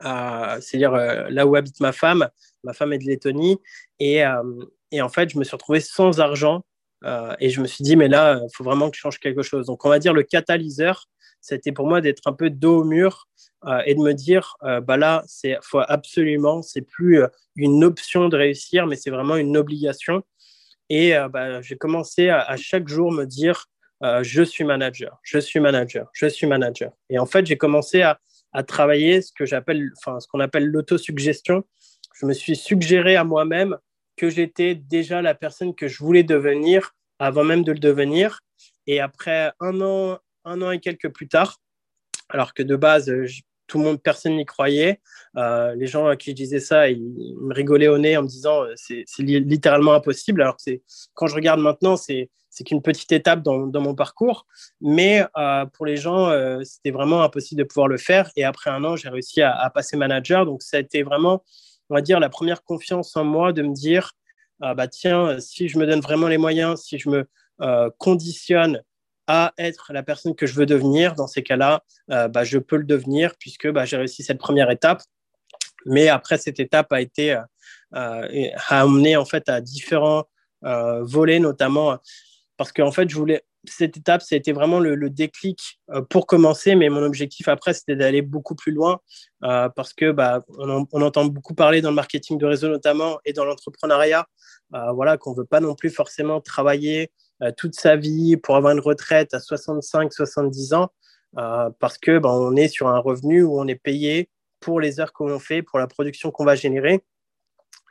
c'est-à-dire 0.01 0.93
là 0.93 1.47
où 1.47 1.57
habite 1.57 1.81
ma 1.81 1.93
femme. 1.93 2.29
Ma 2.65 2.73
femme 2.73 2.93
est 2.93 2.99
de 2.99 3.05
Lettonie. 3.05 3.59
Et, 4.01 4.23
et 4.91 5.03
en 5.03 5.09
fait, 5.09 5.31
je 5.31 5.39
me 5.39 5.45
suis 5.45 5.55
retrouvé 5.55 5.81
sans 5.81 6.21
argent 6.21 6.65
et 7.39 7.51
je 7.51 7.61
me 7.61 7.67
suis 7.67 7.85
dit, 7.85 7.97
mais 7.97 8.09
là, 8.09 8.41
il 8.43 8.49
faut 8.55 8.65
vraiment 8.65 8.91
que 8.91 8.97
je 8.97 9.01
change 9.01 9.19
quelque 9.19 9.43
chose. 9.43 9.67
Donc, 9.67 9.85
on 9.85 9.89
va 9.89 9.99
dire 9.99 10.13
le 10.13 10.23
catalyseur, 10.23 11.09
c'était 11.45 11.73
pour 11.73 11.87
moi 11.87 12.01
d'être 12.01 12.23
un 12.27 12.33
peu 12.33 12.51
dos 12.51 12.81
au 12.81 12.85
mur 12.85 13.29
et 13.87 13.95
de 13.95 14.01
me 14.01 14.13
dire, 14.13 14.57
bah 14.83 14.97
là, 14.97 15.23
c'est 15.27 15.57
faut 15.63 15.81
absolument, 15.87 16.61
c'est 16.63 16.83
plus 16.83 17.23
une 17.57 17.83
option 17.85 18.29
de 18.29 18.37
réussir, 18.37 18.87
mais 18.87 18.97
c'est 18.97 19.11
vraiment 19.11 19.37
une 19.37 19.57
obligation. 19.57 20.23
Et 20.91 21.15
bah, 21.31 21.63
j'ai 21.63 21.77
commencé 21.77 22.29
à, 22.29 22.41
à, 22.41 22.57
chaque 22.57 22.89
jour 22.89 23.11
me 23.11 23.25
dire, 23.25 23.67
je 24.23 24.43
suis 24.43 24.65
manager, 24.65 25.19
je 25.23 25.39
suis 25.39 25.61
manager, 25.61 26.09
je 26.13 26.27
suis 26.27 26.47
manager. 26.47 26.93
Et 27.09 27.19
en 27.19 27.27
fait, 27.27 27.47
j'ai 27.47 27.57
commencé 27.57 28.03
à, 28.03 28.19
à 28.55 28.63
travailler 28.63 29.21
ce 29.21 29.33
que 29.37 29.45
j'appelle, 29.45 29.91
enfin, 29.99 30.21
ce 30.21 30.29
qu'on 30.29 30.41
appelle 30.41 30.67
l'autosuggestion. 30.67 31.65
Je 32.15 32.25
me 32.25 32.33
suis 32.33 32.57
suggéré 32.57 33.17
à 33.17 33.25
moi-même 33.25 33.77
que 34.17 34.31
j'étais 34.31 34.77
déjà 34.77 35.21
la 35.21 35.35
personne 35.35 35.75
que 35.75 35.89
je 35.89 35.99
voulais 35.99 36.23
devenir 36.23 36.95
avant 37.19 37.45
même 37.45 37.65
de 37.65 37.73
le 37.73 37.79
devenir. 37.79 38.41
Et 38.87 39.01
après 39.01 39.53
un 39.61 39.81
an, 39.81 40.19
un 40.45 40.63
an 40.63 40.71
et 40.71 40.81
quelques 40.81 41.11
plus 41.11 41.29
tard, 41.29 41.59
alors 42.29 42.55
que 42.55 42.63
de 42.63 42.77
base, 42.77 43.13
tout 43.67 43.79
le 43.79 43.85
monde, 43.85 44.03
personne 44.03 44.37
n'y 44.37 44.45
croyait. 44.45 45.01
Euh, 45.37 45.75
les 45.75 45.87
gens 45.87 46.07
à 46.07 46.17
qui 46.17 46.31
je 46.31 46.37
disais 46.37 46.61
ça, 46.61 46.89
ils, 46.91 47.35
me 47.41 47.55
rigolaient 47.55 47.89
au 47.89 47.99
nez 47.99 48.17
en 48.17 48.23
me 48.23 48.29
disant 48.29 48.65
euh, 48.65 48.75
c'est 48.77 49.05
littéralement 49.19 49.95
impossible. 49.95 50.43
Alors 50.43 50.57
que 50.57 50.73
quand 51.15 51.27
je 51.27 51.35
regarde 51.35 51.61
maintenant, 51.61 51.97
c'est 51.97 52.29
qu'une 52.63 52.83
petite 52.83 53.11
étape 53.11 53.43
dans, 53.43 53.81
mon 53.81 53.95
parcours. 53.95 54.47
Mais 54.81 55.25
euh, 55.37 55.67
pour 55.67 55.87
les 55.87 55.97
gens, 55.97 56.29
euh, 56.29 56.61
c'était 56.63 56.93
vraiment 56.93 57.23
impossible 57.23 57.61
de 57.61 57.65
pouvoir 57.67 57.89
le 57.89 57.97
faire. 57.97 58.31
Et 58.37 58.45
après 58.45 58.71
un 58.71 58.85
an, 58.85 58.95
j'ai 58.95 59.09
réussi 59.09 59.43
à, 59.43 59.69
passer 59.75 59.97
manager. 59.97 60.47
Donc, 60.47 60.63
ça 60.63 60.77
a 60.77 60.81
été 60.81 61.03
vraiment, 61.03 61.43
on 61.91 61.95
va 61.95 62.01
dire, 62.01 62.21
la 62.21 62.29
première 62.29 62.63
confiance 62.63 63.17
en 63.17 63.25
moi 63.25 63.53
de 63.53 63.63
me 63.63 63.75
dire, 63.75 64.13
ah, 64.61 64.75
bah, 64.75 64.87
tiens, 64.87 65.41
si 65.41 65.69
je 65.69 65.79
me 65.79 65.87
donne 65.87 66.01
vraiment 66.01 66.29
les 66.29 66.39
moyens, 66.39 66.83
si 66.83 66.99
je 66.99 67.09
me 67.09 67.25
euh, 67.61 67.91
conditionne 67.99 68.83
à 69.27 69.53
être 69.59 69.93
la 69.93 70.03
personne 70.03 70.35
que 70.35 70.47
je 70.47 70.55
veux 70.55 70.67
devenir, 70.67 71.15
dans 71.15 71.27
ces 71.27 71.43
cas-là, 71.43 71.83
bah, 72.09 72.45
je 72.45 72.59
peux 72.59 72.77
le 72.77 72.85
devenir 72.85 73.33
puisque 73.39 73.71
bah, 73.71 73.85
j'ai 73.85 73.97
réussi 73.97 74.23
cette 74.23 74.39
première 74.39 74.71
étape. 74.71 75.03
Mais 75.87 76.09
après, 76.09 76.39
cette 76.39 76.61
étape 76.61 76.93
a 76.93 77.01
été 77.01 77.39
a 77.93 78.29
amené 78.69 79.17
en 79.17 79.25
fait 79.25 79.49
à 79.49 79.61
différents 79.61 80.25
volets, 80.63 81.39
notamment 81.39 81.99
parce 82.57 82.73
qu'en 82.73 82.93
fait, 82.93 83.09
je 83.09 83.17
voulais 83.17 83.45
cette 83.67 83.97
étape, 83.97 84.23
c'était 84.23 84.53
vraiment 84.53 84.81
le, 84.81 85.11
déclic 85.11 85.81
euh, 85.91 86.03
pour 86.03 86.27
commencer, 86.27 86.75
mais 86.75 86.89
mon 86.89 87.03
objectif 87.03 87.49
après, 87.49 87.75
c'était 87.75 87.97
d'aller 87.97 88.23
beaucoup 88.23 88.55
plus 88.55 88.73
loin 88.73 89.01
euh, 89.45 89.69
parce 89.69 89.93
que 89.93 90.13
bah, 90.13 90.43
on, 90.59 90.87
entend 90.93 91.25
beaucoup 91.27 91.55
parler 91.55 91.81
dans 91.81 91.91
le 91.91 91.95
marketing 91.95 92.39
de 92.39 92.47
réseau 92.47 92.69
notamment 92.69 93.19
et 93.25 93.33
dans 93.33 93.45
l'entrepreneuriat, 93.45 94.27
euh, 94.75 94.93
voilà, 94.93 95.17
qu'on 95.17 95.35
veut 95.35 95.45
pas 95.45 95.61
non 95.61 95.75
plus 95.75 95.91
forcément 95.91 96.41
travailler 96.41 97.11
toute 97.57 97.75
sa 97.75 97.97
vie 97.97 98.37
pour 98.37 98.57
avoir 98.57 98.73
une 98.73 98.81
retraite 98.81 99.35
à 99.35 99.41
65, 99.41 100.13
70 100.13 100.73
ans 100.75 100.89
parce 101.35 101.99
que 101.99 102.19
bah, 102.19 102.31
on 102.31 102.57
est 102.57 102.69
sur 102.69 102.89
un 102.89 102.99
revenu 102.99 103.43
où 103.43 103.61
on 103.61 103.67
est 103.67 103.75
payé 103.75 104.31
pour 104.61 104.81
les 104.81 105.01
heures 105.01 105.13
qu'on 105.13 105.39
fait, 105.39 105.63
pour 105.63 105.79
la 105.79 105.87
production 105.87 106.31
qu'on 106.31 106.45
va 106.45 106.55
générer. 106.55 107.03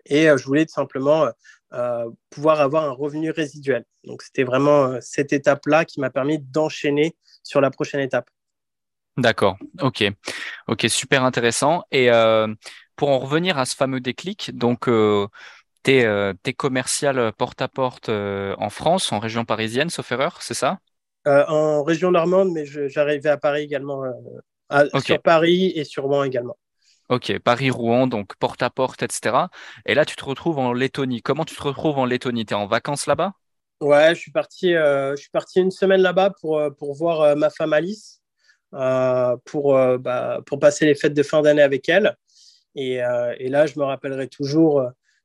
Et 0.05 0.25
je 0.25 0.45
voulais 0.45 0.65
tout 0.65 0.73
simplement 0.73 1.29
euh, 1.73 2.07
pouvoir 2.29 2.61
avoir 2.61 2.83
un 2.83 2.91
revenu 2.91 3.31
résiduel. 3.31 3.83
Donc 4.03 4.21
c'était 4.21 4.43
vraiment 4.43 4.83
euh, 4.83 4.99
cette 5.01 5.33
étape-là 5.33 5.85
qui 5.85 5.99
m'a 5.99 6.11
permis 6.11 6.37
d'enchaîner 6.37 7.15
sur 7.41 7.61
la 7.61 7.71
prochaine 7.71 7.99
étape. 7.99 8.29
D'accord, 9.17 9.57
ok, 9.81 10.03
ok, 10.67 10.85
super 10.87 11.23
intéressant. 11.23 11.83
Et 11.89 12.11
euh, 12.11 12.53
pour 12.95 13.09
en 13.09 13.17
revenir 13.17 13.57
à 13.57 13.65
ce 13.65 13.75
fameux 13.75 14.01
déclic, 14.01 14.55
donc 14.55 14.87
tu 15.83 15.91
es, 15.91 16.53
commercial 16.53 17.31
porte-à-porte 17.33 18.09
en 18.09 18.69
France, 18.69 19.11
en 19.11 19.19
région 19.19 19.45
parisienne, 19.45 19.89
sauf 19.89 20.11
erreur, 20.11 20.41
c'est 20.41 20.53
ça? 20.53 20.79
En 21.25 21.83
région 21.83 22.11
normande, 22.11 22.51
mais 22.51 22.65
j'arrivais 22.65 23.29
à 23.29 23.37
Paris 23.37 23.63
également, 23.63 24.03
sur 25.03 25.21
Paris 25.21 25.71
et 25.75 25.83
sur 25.83 26.03
Rouen 26.03 26.23
également. 26.23 26.57
Ok, 27.09 27.37
Paris-Rouen, 27.39 28.07
donc 28.07 28.35
porte 28.37 28.63
à 28.63 28.69
porte, 28.69 29.03
etc. 29.03 29.49
Et 29.85 29.93
là, 29.93 30.05
tu 30.05 30.15
te 30.15 30.23
retrouves 30.23 30.57
en 30.57 30.73
Lettonie. 30.73 31.21
Comment 31.21 31.43
tu 31.43 31.55
te 31.55 31.61
retrouves 31.61 31.99
en 31.99 32.05
Lettonie? 32.05 32.45
Tu 32.45 32.53
es 32.53 32.57
en 32.57 32.65
vacances 32.65 33.07
là-bas? 33.07 33.33
Ouais, 33.81 34.15
je 34.15 34.19
suis 34.19 34.31
parti, 34.31 34.73
euh, 34.73 35.11
je 35.11 35.21
suis 35.21 35.29
parti 35.29 35.59
une 35.59 35.71
semaine 35.71 36.01
là-bas 36.01 36.31
pour, 36.39 36.57
euh, 36.57 36.69
pour 36.69 36.93
voir 36.93 37.21
euh, 37.21 37.35
ma 37.35 37.49
femme 37.49 37.73
Alice, 37.73 38.21
pour, 38.71 39.77
bah, 39.99 40.39
pour 40.45 40.59
passer 40.59 40.85
les 40.85 40.95
fêtes 40.95 41.13
de 41.13 41.23
fin 41.23 41.41
d'année 41.41 41.61
avec 41.61 41.89
elle. 41.89 42.15
Et, 42.75 42.93
et, 42.93 43.49
là, 43.49 43.67
je 43.67 43.77
me 43.77 43.83
rappellerai 43.83 44.27
toujours, 44.27 44.83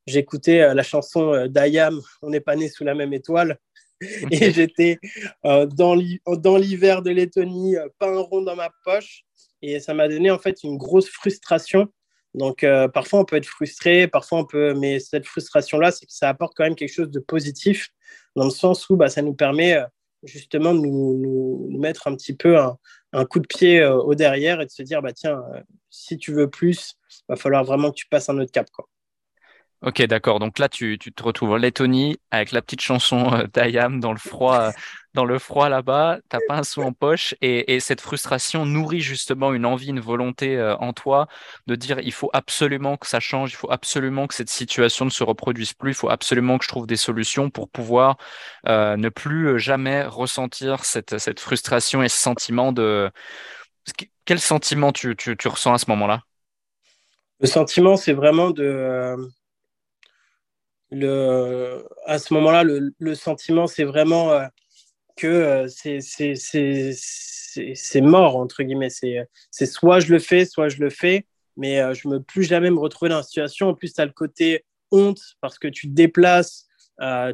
j'écoutais 0.09 0.75
la 0.75 0.83
chanson 0.83 1.47
d'Ayam, 1.47 2.01
On 2.23 2.31
n'est 2.31 2.41
pas 2.41 2.57
né 2.57 2.69
sous 2.69 2.85
la 2.85 2.95
même 2.95 3.13
étoile. 3.13 3.59
Et 4.31 4.53
j'étais 4.53 4.99
dans 5.45 5.95
l'hiver 5.95 7.03
de 7.03 7.11
Lettonie, 7.11 7.77
pas 7.99 8.09
un 8.09 8.21
rond 8.21 8.43
dans 8.43 8.57
ma 8.57 8.71
poche. 8.85 9.25
Et 9.63 9.81
ça 9.81 9.95
m'a 9.95 10.09
donné 10.09 10.31
en 10.31 10.39
fait 10.39 10.63
une 10.63 10.77
grosse 10.77 11.09
frustration. 11.09 11.89
Donc 12.35 12.63
euh, 12.63 12.89
parfois 12.89 13.21
on 13.21 13.25
peut 13.25 13.37
être 13.37 13.47
frustré, 13.47 14.07
parfois 14.07 14.39
on 14.41 14.45
peut, 14.45 14.75
mais 14.75 15.01
cette 15.01 15.27
frustration-là, 15.27 15.91
c'est 15.91 16.07
que 16.07 16.13
ça 16.13 16.29
apporte 16.29 16.55
quand 16.57 16.65
même 16.65 16.77
quelque 16.77 16.93
chose 16.93 17.11
de 17.11 17.21
positif, 17.21 17.89
dans 18.37 18.45
le 18.45 18.51
sens 18.51 18.89
où 18.91 18.97
bah, 18.97 19.09
ça 19.09 19.23
nous 19.23 19.35
permet 19.35 19.77
euh, 19.77 19.85
justement 20.23 20.75
de 20.75 20.81
nous, 20.81 21.19
nous, 21.19 21.79
mettre 21.79 22.07
un 22.07 22.15
petit 22.15 22.35
peu 22.35 22.59
un, 22.59 22.77
un 23.13 23.25
coup 23.25 23.41
de 23.41 23.47
pied 23.47 23.81
euh, 23.81 23.97
au 23.97 24.15
derrière 24.15 24.61
et 24.61 24.67
de 24.67 24.71
se 24.71 24.83
dire 24.83 25.03
bah 25.03 25.13
tiens, 25.13 25.43
si 25.91 26.19
tu 26.19 26.33
veux 26.33 26.51
plus, 26.51 26.97
va 27.29 27.37
falloir 27.37 27.65
vraiment 27.65 27.91
que 27.91 27.97
tu 27.97 28.07
passes 28.09 28.29
un 28.29 28.39
autre 28.39 28.53
cap 28.53 28.71
quoi. 28.71 28.89
Ok, 29.81 30.03
d'accord. 30.03 30.41
Donc 30.41 30.59
là, 30.59 30.69
tu, 30.69 30.99
tu, 30.99 31.13
te 31.13 31.23
retrouves 31.23 31.53
en 31.53 31.57
Lettonie 31.57 32.19
avec 32.33 32.51
la 32.51 32.63
petite 32.63 32.81
chanson 32.81 33.33
euh, 33.33 33.47
d'Ayam 33.55 34.01
dans 34.01 34.11
le 34.11 34.19
froid, 34.19 34.73
dans 35.15 35.25
le 35.25 35.39
froid 35.39 35.69
là-bas. 35.69 36.19
T'as 36.29 36.41
pas 36.49 36.57
un 36.57 36.65
sou 36.65 36.83
en 36.83 36.93
poche 36.93 37.37
et, 37.43 37.75
et, 37.75 37.79
cette 37.79 38.01
frustration 38.01 38.67
nourrit 38.67 39.01
justement 39.01 39.53
une 39.53 39.65
envie, 39.65 39.91
une 39.91 40.01
volonté 40.01 40.57
euh, 40.57 40.77
en 40.79 40.93
toi 40.93 41.29
de 41.69 41.77
dire 41.77 42.01
il 42.01 42.13
faut 42.13 42.29
absolument 42.33 42.97
que 42.97 43.07
ça 43.07 43.21
change, 43.21 43.53
il 43.53 43.55
faut 43.55 43.71
absolument 43.71 44.27
que 44.27 44.35
cette 44.35 44.51
situation 44.51 45.05
ne 45.05 45.11
se 45.11 45.23
reproduise 45.23 45.75
plus, 45.75 45.93
il 45.93 45.95
faut 45.95 46.11
absolument 46.11 46.59
que 46.59 46.65
je 46.65 46.71
trouve 46.71 46.89
des 46.89 46.97
solutions 46.97 47.49
pour 47.49 47.69
pouvoir 47.69 48.17
euh, 48.67 48.97
ne 48.97 49.09
plus 49.11 49.61
jamais 49.61 50.03
ressentir 50.03 50.85
cette, 50.85 51.19
cette 51.19 51.39
frustration 51.39 52.03
et 52.03 52.09
ce 52.09 52.19
sentiment 52.19 52.73
de 52.73 53.13
quel 54.25 54.41
sentiment 54.41 54.91
tu, 54.91 55.15
tu, 55.15 55.37
tu 55.37 55.49
ressens 55.49 55.75
à 55.75 55.79
ce 55.79 55.89
moment-là? 55.91 56.23
Le 57.41 57.47
sentiment, 57.47 57.97
c'est 57.97 58.13
vraiment 58.13 58.51
de 58.51 59.17
le, 60.91 61.87
à 62.07 62.19
ce 62.19 62.33
moment-là, 62.35 62.65
le, 62.65 62.95
le, 62.99 63.15
sentiment, 63.15 63.67
c'est 63.67 63.85
vraiment 63.85 64.33
euh, 64.33 64.47
que 65.17 65.27
euh, 65.27 65.67
c'est 67.75 68.01
mort, 68.01 68.37
entre 68.37 68.63
guillemets. 68.63 68.91
C'est 68.91 69.67
soit 69.67 70.01
je 70.01 70.13
le 70.13 70.19
fais, 70.19 70.45
soit 70.45 70.69
je 70.69 70.79
le 70.79 70.91
fais, 70.91 71.27
mais 71.57 71.81
euh, 71.81 71.95
je 71.95 72.09
ne 72.09 72.15
veux 72.15 72.23
plus 72.23 72.45
jamais 72.45 72.71
me 72.71 72.79
retrouver 72.79 73.11
dans 73.11 73.19
la 73.19 73.23
situation. 73.23 73.69
En 73.69 73.75
plus, 73.75 73.93
tu 73.93 74.01
as 74.01 74.07
le 74.07 74.13
côté 74.13 74.65
honte 74.91 75.21
parce 75.41 75.59
que 75.59 75.69
tu 75.69 75.89
te 75.89 75.93
déplaces, 75.95 76.67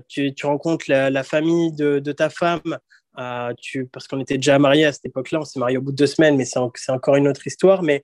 tu, 0.09 0.35
tu, 0.35 0.47
rencontres 0.47 0.87
la, 0.89 1.23
famille 1.23 1.73
de, 1.73 2.01
de, 2.01 2.13
ta 2.13 2.31
femme. 2.31 2.79
tu, 3.59 3.87
parce 3.87 4.09
qu'on 4.09 4.21
était 4.21 4.37
déjà 4.37 4.59
mariés 4.59 4.87
à 4.87 4.93
cette 4.93 5.07
époque-là, 5.07 5.41
on 5.41 5.45
s'est 5.45 5.61
mariés 5.61 5.79
au 5.79 5.83
bout 5.83 5.93
de 5.93 5.97
deux 5.97 6.09
semaines, 6.09 6.37
mais 6.37 6.45
c'est 6.45 6.91
encore 6.91 7.17
une 7.17 7.29
autre 7.29 7.47
histoire. 7.47 7.83
Mais, 7.83 8.03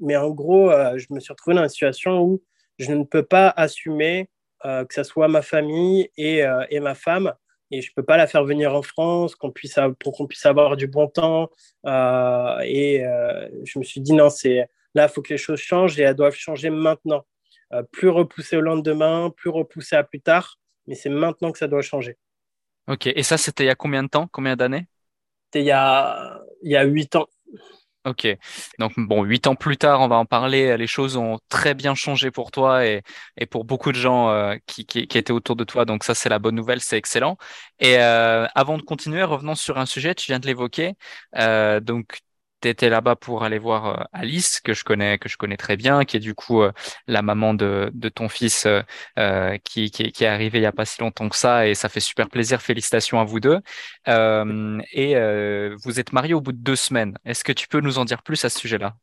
mais 0.00 0.16
en 0.16 0.30
gros, 0.30 0.70
je 0.96 1.06
me 1.10 1.20
suis 1.20 1.32
retrouvé 1.32 1.54
dans 1.54 1.62
une 1.62 1.68
situation 1.68 2.20
où 2.20 2.42
je 2.78 2.92
ne 2.92 3.04
peux 3.04 3.22
pas 3.22 3.48
assumer 3.56 4.28
euh, 4.64 4.84
que 4.84 4.94
ce 4.94 5.02
soit 5.02 5.28
ma 5.28 5.42
famille 5.42 6.10
et, 6.16 6.44
euh, 6.44 6.64
et, 6.70 6.80
ma 6.80 6.94
femme. 6.94 7.32
Et 7.70 7.82
je 7.82 7.90
ne 7.90 7.94
peux 7.94 8.02
pas 8.02 8.16
la 8.16 8.26
faire 8.26 8.44
venir 8.44 8.74
en 8.74 8.82
France 8.82 9.34
qu'on 9.34 9.50
puisse, 9.50 9.78
pour 10.00 10.16
qu'on 10.16 10.26
puisse 10.26 10.46
avoir 10.46 10.76
du 10.76 10.86
bon 10.86 11.06
temps. 11.06 11.50
Euh, 11.86 12.58
et 12.64 13.04
je 13.64 13.78
me 13.78 13.84
suis 13.84 14.00
dit, 14.00 14.12
non, 14.12 14.30
c'est 14.30 14.68
là, 14.94 15.06
il 15.06 15.08
faut 15.08 15.22
que 15.22 15.32
les 15.32 15.38
choses 15.38 15.60
changent 15.60 15.98
et 16.00 16.02
elles 16.02 16.14
doivent 16.14 16.34
changer 16.34 16.70
maintenant. 16.70 17.24
plus 17.92 18.08
repousser 18.08 18.56
au 18.56 18.62
lendemain, 18.62 19.30
plus 19.36 19.50
repousser 19.50 19.96
à 19.96 20.02
plus 20.02 20.20
tard, 20.20 20.58
mais 20.86 20.94
c'est 20.94 21.10
maintenant 21.10 21.52
que 21.52 21.58
ça 21.58 21.68
doit 21.68 21.82
changer. 21.82 22.16
Ok, 22.88 23.06
et 23.06 23.22
ça, 23.22 23.36
c'était 23.36 23.64
il 23.64 23.66
y 23.66 23.70
a 23.70 23.74
combien 23.74 24.02
de 24.02 24.08
temps? 24.08 24.28
Combien 24.32 24.56
d'années? 24.56 24.86
C'était 25.44 25.60
il 25.60 25.66
y 25.66 25.72
a, 25.72 26.40
il 26.62 26.72
y 26.72 26.76
a 26.76 26.84
8 26.84 27.16
ans. 27.16 27.26
Ok, 28.08 28.26
donc 28.78 28.92
bon, 28.96 29.22
huit 29.24 29.46
ans 29.46 29.54
plus 29.54 29.76
tard, 29.76 30.00
on 30.00 30.08
va 30.08 30.16
en 30.16 30.24
parler. 30.24 30.76
Les 30.78 30.86
choses 30.86 31.16
ont 31.16 31.38
très 31.50 31.74
bien 31.74 31.94
changé 31.94 32.30
pour 32.30 32.50
toi 32.50 32.86
et, 32.86 33.02
et 33.36 33.44
pour 33.44 33.64
beaucoup 33.64 33.92
de 33.92 33.98
gens 33.98 34.30
euh, 34.30 34.56
qui, 34.66 34.86
qui, 34.86 35.00
étaient 35.00 35.30
autour 35.32 35.56
de 35.56 35.64
toi. 35.64 35.84
Donc 35.84 36.04
ça, 36.04 36.14
c'est 36.14 36.28
la 36.30 36.38
bonne 36.38 36.54
nouvelle, 36.54 36.80
c'est 36.80 36.96
excellent. 36.96 37.36
Et 37.80 37.98
euh, 37.98 38.46
avant 38.54 38.78
de 38.78 38.82
continuer, 38.82 39.22
revenons 39.24 39.54
sur 39.54 39.78
un 39.78 39.86
sujet, 39.86 40.14
tu 40.14 40.26
viens 40.26 40.38
de 40.38 40.46
l'évoquer. 40.46 40.94
Euh, 41.36 41.80
donc 41.80 42.20
étais 42.66 42.88
là-bas 42.88 43.14
pour 43.16 43.44
aller 43.44 43.58
voir 43.58 43.86
euh, 43.86 44.04
Alice, 44.12 44.60
que 44.60 44.74
je 44.74 44.84
connais, 44.84 45.18
que 45.18 45.28
je 45.28 45.36
connais 45.36 45.56
très 45.56 45.76
bien, 45.76 46.04
qui 46.04 46.16
est 46.16 46.20
du 46.20 46.34
coup 46.34 46.62
euh, 46.62 46.72
la 47.06 47.22
maman 47.22 47.54
de, 47.54 47.90
de 47.94 48.08
ton 48.08 48.28
fils 48.28 48.66
euh, 48.66 49.58
qui, 49.64 49.90
qui, 49.90 50.10
qui, 50.12 50.24
est 50.24 50.26
arrivé 50.26 50.58
il 50.58 50.62
y 50.62 50.66
a 50.66 50.72
pas 50.72 50.84
si 50.84 51.00
longtemps 51.00 51.28
que 51.28 51.36
ça, 51.36 51.68
et 51.68 51.74
ça 51.74 51.88
fait 51.88 52.00
super 52.00 52.28
plaisir. 52.28 52.60
Félicitations 52.62 53.20
à 53.20 53.24
vous 53.24 53.40
deux. 53.40 53.60
et 54.06 55.14
vous 55.84 56.00
êtes 56.00 56.12
mariés 56.12 56.34
au 56.34 56.40
bout 56.40 56.52
de 56.52 56.58
deux 56.58 56.76
semaines. 56.76 57.16
Est-ce 57.24 57.44
que 57.44 57.52
tu 57.52 57.68
peux 57.68 57.80
nous 57.80 57.98
en 57.98 58.04
dire 58.04 58.22
plus 58.22 58.44
à 58.44 58.50
ce 58.50 58.58
sujet-là? 58.58 58.96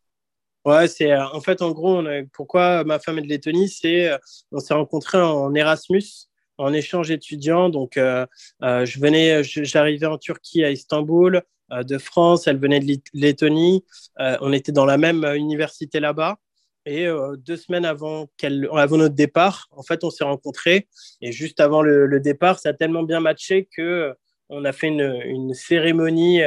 Ouais, 0.66 0.88
c'est 0.88 1.16
en 1.16 1.42
fait 1.42 1.62
en 1.62 1.72
gros, 1.72 2.00
on 2.00 2.26
pourquoi 2.34 2.84
ma 2.84 2.98
femme 2.98 3.20
est 3.20 3.22
de 3.22 3.28
Lettonie, 3.28 3.70
c'est 3.70 4.12
on 4.52 4.60
s'est 4.60 4.74
rencontrés 4.74 5.22
en 5.22 5.54
Erasmus 5.54 6.28
en 6.58 6.74
échange 6.74 7.12
étudiant. 7.12 7.70
Donc, 7.70 7.94
je 7.96 9.00
venais, 9.00 9.44
j'arrivais 9.44 10.06
en 10.06 10.18
Turquie 10.18 10.64
à 10.64 10.72
Istanbul, 10.72 11.42
de 11.72 11.98
France, 11.98 12.48
elle 12.48 12.60
venait 12.60 12.80
de 12.80 12.98
Lettonie. 13.14 13.84
on 14.18 14.54
était 14.54 14.72
dans 14.72 14.86
la 14.86 14.98
même 14.98 15.26
université 15.36 16.00
là-bas. 16.00 16.38
Et 16.86 17.08
deux 17.40 17.58
semaines 17.58 17.86
avant, 17.86 18.28
avant 18.74 18.98
notre 18.98 19.16
départ, 19.16 19.68
en 19.72 19.82
fait, 19.82 20.04
on 20.04 20.12
s'est 20.12 20.24
rencontrés. 20.24 20.88
Et 21.22 21.32
juste 21.32 21.60
avant 21.60 21.82
le, 21.82 22.20
départ, 22.20 22.60
ça 22.60 22.70
a 22.70 22.74
tellement 22.74 23.04
bien 23.04 23.20
matché 23.20 23.68
que 23.76 24.16
on 24.50 24.64
a 24.66 24.72
fait 24.72 24.88
une, 24.88 25.54
cérémonie 25.54 26.42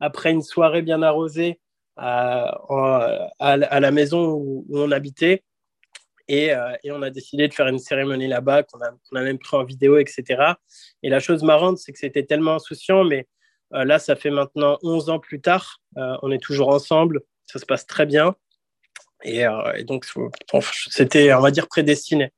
après 0.00 0.32
une 0.32 0.42
soirée 0.42 0.82
bien 0.82 1.02
arrosée 1.02 1.60
à, 1.96 2.58
la 3.40 3.90
maison 3.90 4.32
où, 4.32 4.66
on 4.72 4.90
habitait. 4.90 5.44
Et, 6.28 6.52
euh, 6.52 6.74
et, 6.82 6.90
on 6.90 7.02
a 7.02 7.10
décidé 7.10 7.48
de 7.48 7.54
faire 7.54 7.66
une 7.66 7.78
cérémonie 7.78 8.28
là-bas 8.28 8.62
qu'on 8.62 8.80
a, 8.80 8.88
a, 8.88 9.22
même 9.22 9.38
pris 9.38 9.56
en 9.56 9.64
vidéo, 9.64 9.98
etc. 9.98 10.54
Et 11.02 11.10
la 11.10 11.20
chose 11.20 11.42
marrante, 11.42 11.78
c'est 11.78 11.92
que 11.92 11.98
c'était 11.98 12.24
tellement 12.24 12.54
insouciant, 12.54 13.04
mais 13.04 13.28
euh, 13.74 13.84
là, 13.84 13.98
ça 13.98 14.16
fait 14.16 14.30
maintenant 14.30 14.78
11 14.82 15.10
ans 15.10 15.18
plus 15.18 15.40
tard. 15.40 15.80
Euh, 15.98 16.16
on 16.22 16.30
est 16.30 16.42
toujours 16.42 16.68
ensemble, 16.68 17.20
ça 17.46 17.58
se 17.58 17.66
passe 17.66 17.86
très 17.86 18.06
bien. 18.06 18.34
Et, 19.22 19.44
et 19.76 19.84
donc, 19.84 20.06
c'était, 20.90 21.32
on 21.32 21.40
va 21.40 21.50
dire, 21.50 21.66
prédestiné. 21.66 22.30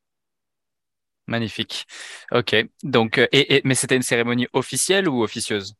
Magnifique. 1.26 1.84
Ok. 2.30 2.54
Donc, 2.84 3.18
et, 3.32 3.60
mais 3.64 3.74
c'était 3.74 3.96
une 3.96 4.02
cérémonie 4.02 4.46
officielle 4.52 5.08
ou 5.08 5.24
officieuse? 5.24 5.74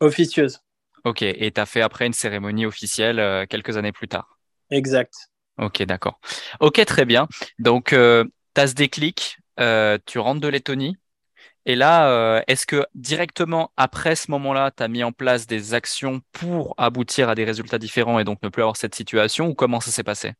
Officieuse. 0.00 0.60
Ok, 1.04 1.20
et 1.20 1.52
tu 1.52 1.60
as 1.60 1.66
fait 1.66 1.82
après 1.82 2.06
une 2.06 2.14
cérémonie 2.14 2.64
officielle 2.64 3.46
quelques 3.48 3.76
années 3.76 3.92
plus 3.92 4.08
tard? 4.08 4.38
Exact. 4.70 5.12
Ok, 5.58 5.82
d'accord. 5.84 6.20
Ok, 6.60 6.84
très 6.84 7.04
bien. 7.04 7.28
Donc, 7.58 7.92
euh, 7.92 8.24
tu 8.54 8.60
as 8.60 8.68
ce 8.68 8.74
déclic, 8.74 9.38
euh, 9.60 9.98
tu 10.06 10.18
rentres 10.18 10.40
de 10.40 10.48
Lettonie. 10.48 10.96
Et 11.66 11.76
là, 11.76 12.42
est-ce 12.48 12.66
que 12.66 12.86
directement 12.94 13.72
après 13.76 14.16
ce 14.16 14.30
moment-là, 14.30 14.70
tu 14.70 14.82
as 14.82 14.88
mis 14.88 15.04
en 15.04 15.12
place 15.12 15.46
des 15.46 15.74
actions 15.74 16.22
pour 16.32 16.74
aboutir 16.78 17.28
à 17.28 17.34
des 17.34 17.44
résultats 17.44 17.78
différents 17.78 18.18
et 18.20 18.24
donc 18.24 18.42
ne 18.42 18.48
plus 18.48 18.62
avoir 18.62 18.76
cette 18.76 18.94
situation 18.94 19.48
ou 19.48 19.54
comment 19.54 19.80
ça 19.80 19.90
s'est 19.90 20.04
passé? 20.04 20.34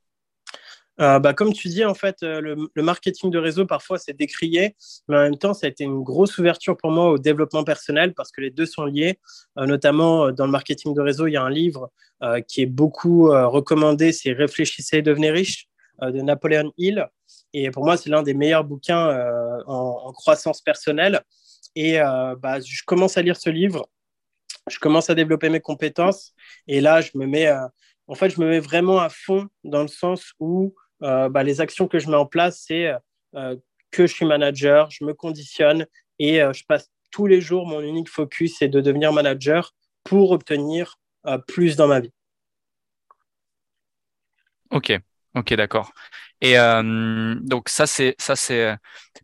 Euh, 1.00 1.18
bah, 1.18 1.34
comme 1.34 1.52
tu 1.52 1.68
dis, 1.68 1.84
en 1.84 1.94
fait, 1.94 2.22
euh, 2.22 2.40
le, 2.74 2.82
marketing 2.82 3.30
de 3.30 3.38
réseau, 3.38 3.66
parfois, 3.66 3.98
c'est 3.98 4.16
décrié, 4.16 4.76
mais 5.08 5.16
en 5.16 5.20
même 5.20 5.38
temps, 5.38 5.52
ça 5.52 5.66
a 5.66 5.70
été 5.70 5.84
une 5.84 6.02
grosse 6.02 6.38
ouverture 6.38 6.76
pour 6.76 6.90
moi 6.90 7.10
au 7.10 7.18
développement 7.18 7.64
personnel 7.64 8.14
parce 8.14 8.32
que 8.32 8.40
les 8.40 8.50
deux 8.50 8.66
sont 8.66 8.84
liés. 8.84 9.18
Euh, 9.58 9.66
notamment, 9.66 10.32
dans 10.32 10.46
le 10.46 10.52
marketing 10.52 10.94
de 10.94 11.00
réseau, 11.00 11.26
il 11.26 11.32
y 11.32 11.36
a 11.36 11.42
un 11.42 11.50
livre 11.50 11.90
qui 12.48 12.62
est 12.62 12.66
beaucoup 12.66 13.26
recommandé, 13.28 14.10
c'est 14.10 14.32
Réfléchissez 14.32 14.96
et 14.96 15.02
devenez 15.02 15.30
riche 15.30 15.66
de 16.00 16.22
Napoléon 16.22 16.72
Hill. 16.78 17.06
Et 17.52 17.70
pour 17.70 17.84
moi, 17.84 17.98
c'est 17.98 18.08
l'un 18.08 18.22
des 18.22 18.32
meilleurs 18.32 18.64
bouquins 18.64 19.14
en, 19.66 20.12
croissance 20.14 20.62
personnelle. 20.62 21.20
Et 21.74 21.98
bah, 21.98 22.58
je 22.60 22.82
commence 22.86 23.18
à 23.18 23.22
lire 23.22 23.36
ce 23.36 23.50
livre, 23.50 23.86
je 24.66 24.78
commence 24.78 25.10
à 25.10 25.14
développer 25.14 25.50
mes 25.50 25.60
compétences, 25.60 26.32
et 26.66 26.80
là, 26.80 27.02
je 27.02 27.10
me 27.16 27.26
mets, 27.26 27.50
en 28.06 28.14
fait, 28.14 28.30
je 28.30 28.40
me 28.40 28.48
mets 28.48 28.60
vraiment 28.60 28.98
à 28.98 29.10
fond 29.10 29.46
dans 29.62 29.82
le 29.82 29.88
sens 29.88 30.32
où 30.40 30.74
bah, 31.00 31.42
les 31.42 31.60
actions 31.60 31.88
que 31.88 31.98
je 31.98 32.08
mets 32.08 32.16
en 32.16 32.26
place, 32.26 32.64
c'est 32.66 32.92
euh, 33.34 33.56
que 33.90 34.06
je 34.06 34.12
suis 34.12 34.26
manager, 34.26 34.90
je 34.90 35.04
me 35.04 35.14
conditionne 35.14 35.86
et 36.18 36.42
euh, 36.42 36.52
je 36.52 36.64
passe 36.64 36.90
tous 37.10 37.26
les 37.26 37.40
jours, 37.40 37.66
mon 37.66 37.80
unique 37.80 38.08
focus, 38.08 38.56
c'est 38.58 38.68
de 38.68 38.80
devenir 38.80 39.12
manager 39.12 39.74
pour 40.04 40.32
obtenir 40.32 40.98
plus 41.48 41.74
dans 41.74 41.88
ma 41.88 41.98
vie. 41.98 42.12
Ok, 44.70 44.92
ok, 45.34 45.54
d'accord. 45.54 45.92
Et 46.40 46.54
donc 46.54 47.68
ça, 47.68 47.86
c'est 47.86 48.14
ça, 48.18 48.36
c'est 48.36 48.76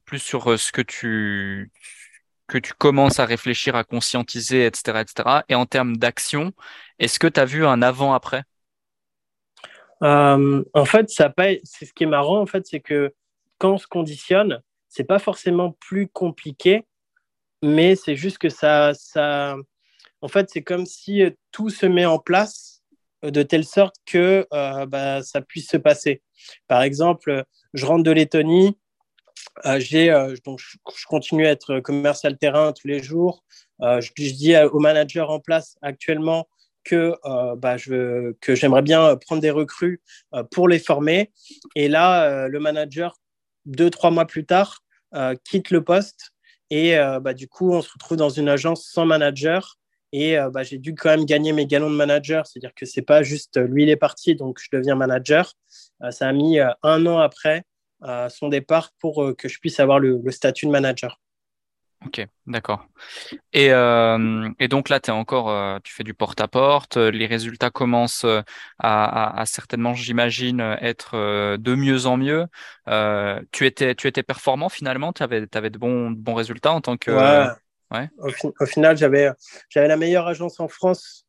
plus 0.04 0.18
sur 0.18 0.58
ce 0.58 0.72
que 0.72 0.80
tu 0.80 1.70
que 2.48 2.58
tu 2.58 2.74
commences 2.74 3.18
à 3.20 3.24
réfléchir, 3.24 3.76
à 3.76 3.84
conscientiser, 3.84 4.66
etc., 4.66 5.00
etc. 5.00 5.44
Et 5.48 5.54
en 5.54 5.66
termes 5.66 5.96
d'action, 5.96 6.52
est-ce 6.98 7.18
que 7.18 7.26
tu 7.26 7.40
as 7.40 7.44
vu 7.44 7.64
un 7.66 7.82
avant-après? 7.82 8.44
Euh, 10.02 10.64
en 10.74 10.84
fait, 10.84 11.08
c'est 11.10 11.86
ce 11.86 11.92
qui 11.92 12.04
est 12.04 12.08
marrant, 12.08 12.40
en 12.40 12.46
fait, 12.46 12.66
c'est 12.66 12.80
que 12.80 13.14
quand 13.58 13.74
on 13.74 13.78
se 13.78 13.86
conditionne, 13.86 14.60
c'est 14.88 15.04
pas 15.04 15.18
forcément 15.18 15.72
plus 15.80 16.08
compliqué, 16.08 16.84
mais 17.62 17.94
c'est 17.94 18.16
juste 18.16 18.38
que 18.38 18.48
ça, 18.48 18.92
ça, 18.94 19.56
en 20.20 20.28
fait, 20.28 20.50
c'est 20.50 20.62
comme 20.62 20.86
si 20.86 21.22
tout 21.52 21.70
se 21.70 21.86
met 21.86 22.06
en 22.06 22.18
place 22.18 22.82
de 23.22 23.42
telle 23.44 23.64
sorte 23.64 23.94
que 24.04 24.46
euh, 24.52 24.86
bah, 24.86 25.22
ça 25.22 25.40
puisse 25.40 25.68
se 25.68 25.76
passer. 25.76 26.22
Par 26.66 26.82
exemple, 26.82 27.44
je 27.72 27.86
rentre 27.86 28.02
de 28.02 28.10
Lettonie, 28.10 28.76
euh, 29.66 29.78
j'ai, 29.78 30.08
donc 30.44 30.58
je, 30.58 30.76
continue 31.06 31.46
à 31.46 31.50
être 31.50 31.78
commercial 31.78 32.36
terrain 32.36 32.72
tous 32.72 32.88
les 32.88 33.00
jours. 33.00 33.44
je, 33.80 34.10
je, 34.16 34.32
dis 34.32 34.56
au 34.56 34.80
manager 34.80 35.30
en 35.30 35.38
place 35.38 35.76
actuellement, 35.82 36.48
que, 36.84 37.14
euh, 37.24 37.56
bah, 37.56 37.76
je, 37.76 38.32
que 38.40 38.54
j'aimerais 38.54 38.82
bien 38.82 39.16
prendre 39.16 39.40
des 39.40 39.50
recrues 39.50 40.00
euh, 40.34 40.42
pour 40.44 40.68
les 40.68 40.78
former. 40.78 41.32
Et 41.74 41.88
là, 41.88 42.24
euh, 42.24 42.48
le 42.48 42.60
manager, 42.60 43.16
deux, 43.64 43.90
trois 43.90 44.10
mois 44.10 44.26
plus 44.26 44.44
tard, 44.44 44.80
quitte 45.44 45.70
le 45.70 45.84
poste. 45.84 46.30
Et 46.70 46.96
bah, 47.20 47.34
du 47.34 47.48
coup, 47.48 47.74
on 47.74 47.82
se 47.82 47.92
retrouve 47.92 48.16
dans 48.16 48.30
une 48.30 48.48
agence 48.48 48.86
sans 48.86 49.04
manager. 49.04 49.76
Et 50.12 50.38
bah, 50.52 50.62
j'ai 50.62 50.78
dû 50.78 50.94
quand 50.94 51.10
même 51.10 51.26
gagner 51.26 51.52
mes 51.52 51.66
galons 51.66 51.90
de 51.90 51.94
manager. 51.94 52.46
C'est-à-dire 52.46 52.72
que 52.74 52.86
c'est 52.86 53.02
pas 53.02 53.22
juste 53.22 53.60
lui, 53.60 53.82
il 53.82 53.90
est 53.90 53.96
parti, 53.96 54.34
donc 54.34 54.58
je 54.58 54.68
deviens 54.72 54.94
manager. 54.94 55.52
ça 56.08 56.28
a 56.28 56.32
mis 56.32 56.58
un 56.60 57.06
an 57.06 57.18
après 57.18 57.64
son 58.30 58.48
départ 58.48 58.92
pour 59.00 59.34
que 59.36 59.48
je 59.48 59.58
puisse 59.58 59.78
avoir 59.80 59.98
le 59.98 60.30
statut 60.30 60.64
de 60.64 60.70
manager. 60.70 61.20
Ok, 62.06 62.26
d'accord. 62.46 62.86
Et, 63.52 63.72
euh, 63.72 64.48
et, 64.58 64.68
donc 64.68 64.88
là, 64.88 64.98
es 65.04 65.10
encore, 65.10 65.50
euh, 65.50 65.78
tu 65.84 65.92
fais 65.94 66.02
du 66.02 66.14
porte-à-porte, 66.14 66.96
les 66.96 67.26
résultats 67.26 67.70
commencent 67.70 68.24
euh, 68.24 68.40
à, 68.78 69.40
à, 69.40 69.46
certainement, 69.46 69.94
j'imagine, 69.94 70.60
être 70.80 71.56
de 71.56 71.74
mieux 71.74 72.06
en 72.06 72.16
mieux. 72.16 72.46
tu, 73.52 73.66
étais, 73.66 73.94
tu 73.94 74.08
étais 74.08 74.22
performant 74.22 74.68
finalement, 74.68 75.12
tu 75.12 75.22
avais, 75.22 75.46
avais 75.54 75.70
de, 75.70 75.78
bons, 75.78 76.10
bons 76.10 76.34
résultats 76.34 76.72
en 76.72 76.80
tant 76.80 76.96
que... 76.96 77.10
Ouais. 77.90 78.08
Au, 78.16 78.64
final, 78.64 78.96
j'avais 78.96 79.30
la 79.74 79.96
meilleure 79.98 80.26
agence 80.26 80.60
en 80.60 80.68
France, 80.68 81.26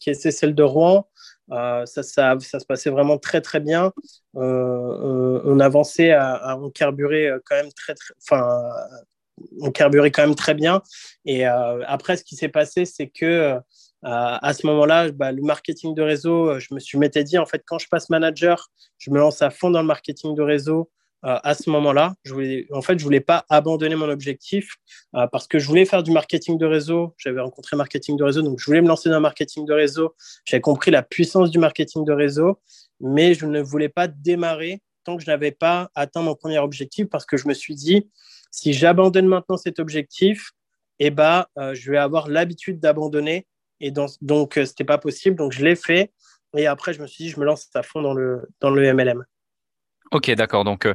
qui 0.00 0.10
était 0.10 0.32
celle 0.32 0.54
de 0.54 0.64
Rouen. 0.64 1.08
ça, 1.48 1.84
ça, 1.86 2.36
ça, 2.40 2.58
se 2.58 2.66
passait 2.66 2.90
vraiment 2.90 3.18
très 3.18 3.40
très 3.40 3.60
bien. 3.60 3.92
on 4.34 5.60
avançait 5.60 6.10
à, 6.10 6.34
à, 6.34 6.56
on 6.56 6.70
carburait 6.70 7.30
quand 7.44 7.54
même 7.54 7.72
très, 7.72 7.94
très 7.94 8.14
enfin 8.20 8.60
on 9.60 9.70
carburait 9.70 10.10
quand 10.10 10.22
même 10.22 10.34
très 10.34 10.54
bien. 10.54 10.82
Et 11.24 11.46
euh, 11.46 11.82
après, 11.86 12.16
ce 12.16 12.24
qui 12.24 12.36
s'est 12.36 12.48
passé, 12.48 12.84
c'est 12.84 13.08
que 13.08 13.24
euh, 13.26 13.60
à 14.02 14.52
ce 14.54 14.66
moment-là, 14.66 15.10
bah, 15.12 15.32
le 15.32 15.42
marketing 15.42 15.94
de 15.94 16.02
réseau, 16.02 16.50
euh, 16.50 16.58
je 16.58 16.74
me 16.74 16.80
suis 16.80 16.98
m'étais 16.98 17.24
dit, 17.24 17.38
en 17.38 17.46
fait, 17.46 17.62
quand 17.66 17.78
je 17.78 17.88
passe 17.88 18.08
manager, 18.08 18.70
je 18.98 19.10
me 19.10 19.18
lance 19.18 19.42
à 19.42 19.50
fond 19.50 19.70
dans 19.70 19.80
le 19.80 19.86
marketing 19.86 20.34
de 20.34 20.42
réseau. 20.42 20.90
à 21.22 21.52
ce 21.52 21.68
moment-là, 21.68 22.14
en 22.72 22.80
fait, 22.80 22.98
je 22.98 23.04
voulais 23.04 23.20
pas 23.20 23.44
abandonner 23.50 23.94
mon 23.94 24.08
objectif 24.08 24.76
parce 25.12 25.46
que 25.46 25.58
je 25.58 25.66
voulais 25.66 25.84
faire 25.84 26.02
du 26.02 26.12
marketing 26.12 26.56
de 26.56 26.64
réseau. 26.64 27.14
J'avais 27.18 27.42
rencontré 27.42 27.76
marketing 27.76 28.16
de 28.16 28.24
réseau, 28.24 28.40
donc 28.40 28.58
je 28.58 28.64
voulais 28.64 28.80
me 28.80 28.88
lancer 28.88 29.10
dans 29.10 29.16
le 29.16 29.20
marketing 29.20 29.66
de 29.66 29.74
réseau. 29.74 30.14
J'avais 30.46 30.62
compris 30.62 30.90
la 30.90 31.02
puissance 31.02 31.50
du 31.50 31.58
marketing 31.58 32.06
de 32.06 32.14
réseau, 32.14 32.58
mais 33.00 33.34
je 33.34 33.44
ne 33.44 33.60
voulais 33.60 33.90
pas 33.90 34.08
démarrer 34.08 34.80
tant 35.04 35.16
que 35.16 35.22
je 35.22 35.30
n'avais 35.30 35.52
pas 35.52 35.90
atteint 35.94 36.22
mon 36.22 36.34
premier 36.34 36.58
objectif 36.58 37.06
parce 37.08 37.26
que 37.26 37.36
je 37.36 37.48
me 37.48 37.54
suis 37.54 37.74
dit, 37.74 38.08
si 38.50 38.72
j'abandonne 38.72 39.26
maintenant 39.26 39.56
cet 39.56 39.78
objectif, 39.78 40.50
eh 40.98 41.10
ben, 41.10 41.46
euh, 41.58 41.74
je 41.74 41.90
vais 41.90 41.98
avoir 41.98 42.28
l'habitude 42.28 42.78
d'abandonner. 42.80 43.46
Et 43.80 43.90
donc, 43.90 44.10
ce 44.10 44.60
euh, 44.60 44.64
c'était 44.66 44.84
pas 44.84 44.98
possible. 44.98 45.36
Donc, 45.36 45.52
je 45.52 45.64
l'ai 45.64 45.76
fait. 45.76 46.12
Et 46.56 46.66
après, 46.66 46.92
je 46.92 47.00
me 47.00 47.06
suis 47.06 47.24
dit, 47.24 47.30
je 47.30 47.40
me 47.40 47.44
lance 47.44 47.68
à 47.74 47.82
fond 47.82 48.02
dans 48.02 48.12
le, 48.12 48.48
dans 48.60 48.70
le 48.70 48.92
MLM. 48.92 49.24
Ok, 50.12 50.30
d'accord. 50.32 50.64
Donc, 50.64 50.86
euh, 50.86 50.94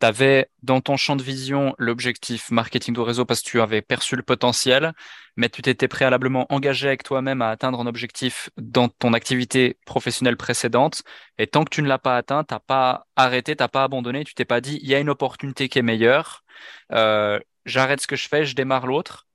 tu 0.00 0.06
avais 0.06 0.50
dans 0.62 0.80
ton 0.80 0.96
champ 0.96 1.16
de 1.16 1.22
vision 1.22 1.74
l'objectif 1.78 2.50
marketing 2.50 2.94
de 2.94 3.00
réseau 3.00 3.24
parce 3.24 3.40
que 3.42 3.48
tu 3.50 3.60
avais 3.60 3.82
perçu 3.82 4.16
le 4.16 4.22
potentiel, 4.22 4.92
mais 5.36 5.48
tu 5.48 5.62
t'étais 5.62 5.88
préalablement 5.88 6.46
engagé 6.52 6.88
avec 6.88 7.02
toi-même 7.02 7.42
à 7.42 7.50
atteindre 7.50 7.80
un 7.80 7.86
objectif 7.86 8.50
dans 8.56 8.88
ton 8.88 9.12
activité 9.12 9.78
professionnelle 9.86 10.36
précédente. 10.36 11.02
Et 11.38 11.46
tant 11.46 11.64
que 11.64 11.70
tu 11.70 11.82
ne 11.82 11.88
l'as 11.88 11.98
pas 11.98 12.16
atteint, 12.16 12.44
tu 12.44 12.54
n'as 12.54 12.60
pas 12.60 13.06
arrêté, 13.16 13.56
tu 13.56 13.62
n'as 13.62 13.68
pas 13.68 13.84
abandonné, 13.84 14.24
tu 14.24 14.34
t'es 14.34 14.44
pas 14.44 14.60
dit, 14.60 14.78
il 14.82 14.88
y 14.88 14.94
a 14.94 15.00
une 15.00 15.10
opportunité 15.10 15.68
qui 15.68 15.78
est 15.78 15.82
meilleure, 15.82 16.44
euh, 16.92 17.38
j'arrête 17.64 18.00
ce 18.00 18.06
que 18.06 18.16
je 18.16 18.28
fais, 18.28 18.44
je 18.44 18.54
démarre 18.54 18.86
l'autre. 18.86 19.25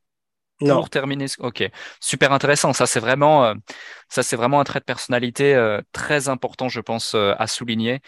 Pour 0.69 0.89
terminer. 0.89 1.25
Ok, 1.39 1.63
super 1.99 2.31
intéressant. 2.31 2.73
Ça, 2.73 2.85
c'est 2.85 2.99
vraiment, 2.99 3.45
euh, 3.45 3.53
ça, 4.09 4.23
c'est 4.23 4.35
vraiment 4.35 4.59
un 4.59 4.63
trait 4.63 4.79
de 4.79 4.85
personnalité 4.85 5.55
euh, 5.55 5.81
très 5.91 6.29
important, 6.29 6.69
je 6.69 6.79
pense, 6.79 7.13
euh, 7.15 7.33
à 7.37 7.47
souligner, 7.47 7.99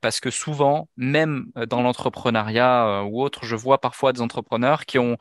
parce 0.00 0.20
que 0.20 0.30
souvent, 0.30 0.88
même 0.96 1.46
dans 1.68 1.82
l'entrepreneuriat 1.82 3.04
ou 3.04 3.22
autre, 3.22 3.44
je 3.44 3.56
vois 3.56 3.80
parfois 3.80 4.12
des 4.12 4.20
entrepreneurs 4.20 4.84
qui 4.86 4.98
ont 4.98 5.16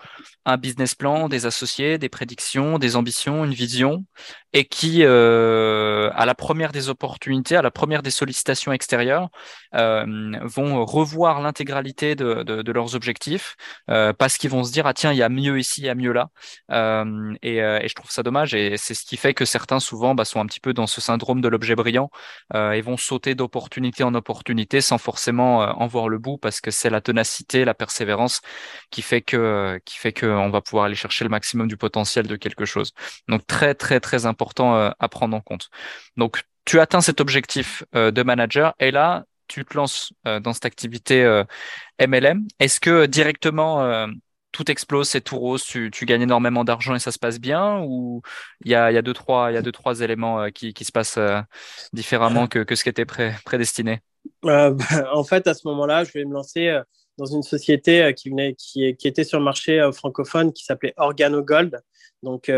un 0.46 0.58
business 0.58 0.96
plan, 0.96 1.30
des 1.30 1.46
associés, 1.46 1.98
des 1.98 2.10
prédictions, 2.10 2.80
des 2.80 2.96
ambitions, 2.96 3.46
une 3.46 3.54
vision, 3.54 4.06
et 4.54 4.66
qui, 4.66 5.04
à 5.04 6.26
la 6.26 6.36
première 6.36 6.72
des 6.72 6.90
opportunités, 6.90 7.56
à 7.56 7.62
la 7.62 7.72
première 7.72 8.04
des 8.04 8.12
sollicitations 8.12 8.74
extérieures, 8.74 9.30
vont 9.74 10.86
revoir 10.86 11.42
l'intégralité 11.42 12.16
de, 12.16 12.44
de, 12.44 12.62
de, 12.62 12.72
leurs 12.72 12.96
objectifs, 12.96 13.56
parce 13.88 14.38
qu'ils 14.38 14.50
vont 14.50 14.64
se 14.64 14.72
dire 14.72 14.88
ah 14.88 14.94
tiens, 14.94 15.12
il 15.12 15.18
y 15.18 15.24
a 15.24 15.30
mieux 15.30 15.60
ici, 15.60 15.82
il 15.82 15.86
y 15.86 15.90
a 15.90 15.96
mieux 15.96 16.12
là. 16.14 16.30
Euh, 16.72 17.34
et, 17.42 17.62
euh, 17.62 17.80
et, 17.82 17.88
je 17.88 17.96
trouve 17.96 18.12
ça 18.12 18.24
dommage. 18.24 18.54
Et 18.54 18.78
c'est 18.78 18.94
ce 18.94 19.06
qui 19.06 19.18
fait 19.18 19.34
que 19.34 19.46
certains, 19.46 19.80
souvent, 19.80 20.16
bah, 20.16 20.26
sont 20.26 20.40
un 20.40 20.46
petit 20.46 20.60
peu 20.60 20.74
dans 20.74 20.88
ce 20.88 21.02
syndrome 21.02 21.42
de 21.42 21.48
l'objet 21.48 21.76
brillant 21.76 22.10
euh, 22.54 22.72
et 22.72 22.82
vont 22.82 22.98
sauter 22.98 23.36
d'opportunité 23.36 24.04
en 24.04 24.14
opportunité 24.16 24.82
sans 24.82 24.98
forcément 24.98 25.60
en 25.60 25.88
voir 25.88 26.10
le 26.10 26.18
bout 26.18 26.38
parce 26.38 26.62
que 26.62 26.72
c'est 26.72 26.90
la 26.90 27.02
ténacité, 27.02 27.66
la 27.66 27.74
persévérance 27.74 28.42
qui 28.90 29.02
fait 29.02 29.22
que 29.22 29.80
qui 29.86 29.98
fait 29.98 30.14
qu'on 30.14 30.50
va 30.50 30.62
pouvoir 30.62 30.86
aller 30.86 30.96
chercher 30.96 31.24
le 31.26 31.30
maximum 31.30 31.68
du 31.68 31.78
potentiel 31.78 32.28
de 32.28 32.36
quelque 32.36 32.66
chose. 32.66 32.94
Donc 33.28 33.46
très 33.48 33.76
très 33.76 34.00
très 34.00 34.26
important 34.26 34.76
à 34.76 35.10
prendre 35.10 35.36
en 35.36 35.42
compte. 35.42 35.70
Donc 36.18 36.44
tu 36.66 36.80
atteins 36.80 37.02
cet 37.02 37.22
objectif 37.22 37.84
de 37.94 38.24
manager 38.24 38.74
et 38.80 38.92
là 38.92 39.26
tu 39.48 39.66
te 39.66 39.76
lances 39.76 40.14
dans 40.26 40.54
cette 40.54 40.66
activité 40.66 41.44
MLM. 42.00 42.48
Est-ce 42.60 42.80
que 42.80 43.06
directement 43.06 44.08
tout 44.52 44.70
explose, 44.70 45.10
c'est 45.10 45.22
tout 45.22 45.38
rose, 45.38 45.64
tu, 45.64 45.90
gagnes 46.06 46.24
énormément 46.24 46.64
d'argent 46.64 46.96
et 46.96 47.00
ça 47.00 47.12
se 47.12 47.20
passe 47.20 47.40
bien 47.40 47.82
Ou 47.84 48.22
il 48.66 48.72
y 48.72 48.76
a, 48.76 49.02
deux, 49.02 49.14
trois, 49.14 49.52
éléments 50.02 50.42
euh, 50.42 50.50
qui, 50.50 50.74
se 50.84 50.92
passent 50.92 51.18
euh, 51.18 51.40
différemment 51.94 52.48
que, 52.48 52.76
ce 52.76 52.84
qui 52.84 52.90
était 52.90 53.06
prédestiné? 53.06 54.02
Euh, 54.46 54.76
En 55.14 55.24
fait, 55.24 55.48
à 55.48 55.54
ce 55.54 55.68
moment-là, 55.68 56.04
je 56.04 56.12
vais 56.14 56.26
me 56.26 56.34
lancer 56.34 56.80
dans 57.18 57.26
une 57.26 57.44
société 57.44 58.14
qui, 58.16 58.98
était 59.04 59.24
sur 59.24 59.40
le 59.40 59.46
marché 59.46 59.90
francophone 59.94 60.54
qui 60.54 60.66
s'appelait 60.66 60.94
Organo 60.98 61.44
Gold, 61.44 61.80
donc, 62.24 62.52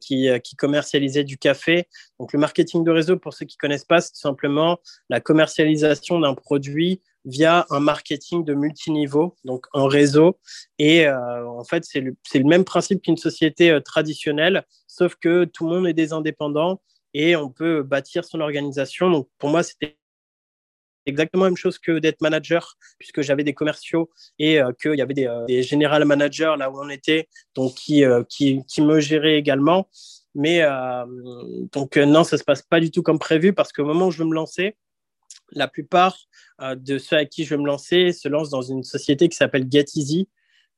qui, 0.00 0.28
qui, 0.42 0.56
commercialisait 0.56 1.24
du 1.24 1.38
café. 1.38 1.88
Donc, 2.18 2.32
le 2.32 2.38
marketing 2.38 2.84
de 2.84 2.90
réseau, 2.90 3.16
pour 3.16 3.34
ceux 3.34 3.46
qui 3.46 3.56
ne 3.56 3.60
connaissent 3.60 3.84
pas, 3.84 4.00
c'est 4.00 4.10
tout 4.10 4.20
simplement 4.20 4.78
la 5.08 5.20
commercialisation 5.20 6.20
d'un 6.20 6.34
produit 6.34 7.00
via 7.26 7.66
un 7.70 7.80
marketing 7.80 8.44
de 8.44 8.54
multiniveau, 8.54 9.36
donc 9.44 9.66
un 9.74 9.88
réseau. 9.88 10.38
Et 10.78 11.06
euh, 11.06 11.46
en 11.46 11.64
fait, 11.64 11.84
c'est 11.84 12.00
le, 12.00 12.14
même 12.44 12.64
principe 12.64 13.02
qu'une 13.02 13.16
société 13.16 13.70
euh, 13.70 13.80
traditionnelle, 13.80 14.64
sauf 14.86 15.16
que 15.16 15.44
tout 15.44 15.68
le 15.68 15.74
monde 15.74 15.88
est 15.88 15.92
des 15.92 16.12
indépendants 16.12 16.80
et 17.12 17.36
on 17.36 17.50
peut 17.50 17.82
bâtir 17.82 18.24
son 18.24 18.40
organisation. 18.40 19.10
Donc 19.10 19.28
pour 19.38 19.50
moi, 19.50 19.64
c'était 19.64 19.98
exactement 21.04 21.44
la 21.44 21.50
même 21.50 21.56
chose 21.56 21.78
que 21.78 21.98
d'être 21.98 22.20
manager, 22.20 22.76
puisque 22.98 23.22
j'avais 23.22 23.44
des 23.44 23.54
commerciaux 23.54 24.10
et 24.38 24.60
euh, 24.60 24.72
qu'il 24.80 24.94
y 24.94 25.02
avait 25.02 25.14
des, 25.14 25.28
des, 25.48 25.62
general 25.62 26.04
managers 26.04 26.54
là 26.58 26.70
où 26.70 26.80
on 26.80 26.88
était, 26.88 27.28
donc 27.54 27.74
qui, 27.74 28.04
qui, 28.28 28.64
qui 28.66 28.82
me 28.82 29.00
géraient 29.00 29.36
également. 29.36 29.88
Mais 30.38 30.62
donc 31.72 31.96
non, 31.96 32.22
ça 32.22 32.36
se 32.36 32.44
passe 32.44 32.60
pas 32.60 32.78
du 32.78 32.90
tout 32.90 33.02
comme 33.02 33.18
prévu 33.18 33.54
parce 33.54 33.72
qu'au 33.72 33.86
moment 33.86 34.08
où 34.08 34.10
je 34.10 34.18
veux 34.18 34.28
me 34.28 34.34
lancer, 34.34 34.76
la 35.52 35.68
plupart 35.68 36.16
euh, 36.60 36.74
de 36.74 36.98
ceux 36.98 37.16
à 37.16 37.24
qui 37.24 37.44
je 37.44 37.54
vais 37.54 37.60
me 37.60 37.66
lancer 37.66 38.12
se 38.12 38.28
lancent 38.28 38.50
dans 38.50 38.62
une 38.62 38.82
société 38.82 39.28
qui 39.28 39.36
s'appelle 39.36 39.66
GetEasy. 39.70 40.28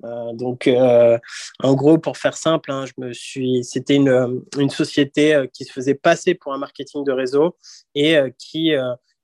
Euh, 0.05 0.33
donc, 0.33 0.69
euh, 0.69 1.19
en 1.61 1.75
gros, 1.75 1.99
pour 1.99 2.17
faire 2.17 2.37
simple, 2.37 2.71
hein, 2.71 2.85
je 2.87 2.93
me 2.99 3.13
suis, 3.13 3.65
c'était 3.65 3.97
une, 3.97 4.43
une, 4.57 4.71
société 4.71 5.49
qui 5.53 5.65
se 5.65 5.73
faisait 5.73 5.95
passer 5.95 6.35
pour 6.35 6.53
un 6.53 6.59
marketing 6.59 7.05
de 7.05 7.13
réseau 7.13 7.57
et 7.95 8.17
qui, 8.39 8.73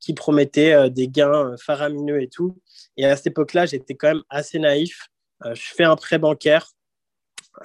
qui 0.01 0.15
promettait 0.15 0.91
des 0.91 1.07
gains 1.07 1.55
faramineux 1.59 2.21
et 2.21 2.29
tout. 2.29 2.59
Et 2.97 3.07
à 3.07 3.15
cette 3.17 3.29
époque-là, 3.29 3.67
j'étais 3.67 3.95
quand 3.95 4.09
même 4.09 4.25
assez 4.31 4.59
naïf. 4.59 5.09
je 5.45 5.63
fais 5.63 5.85
un 5.85 5.95
prêt 5.95 6.19
bancaire 6.19 6.73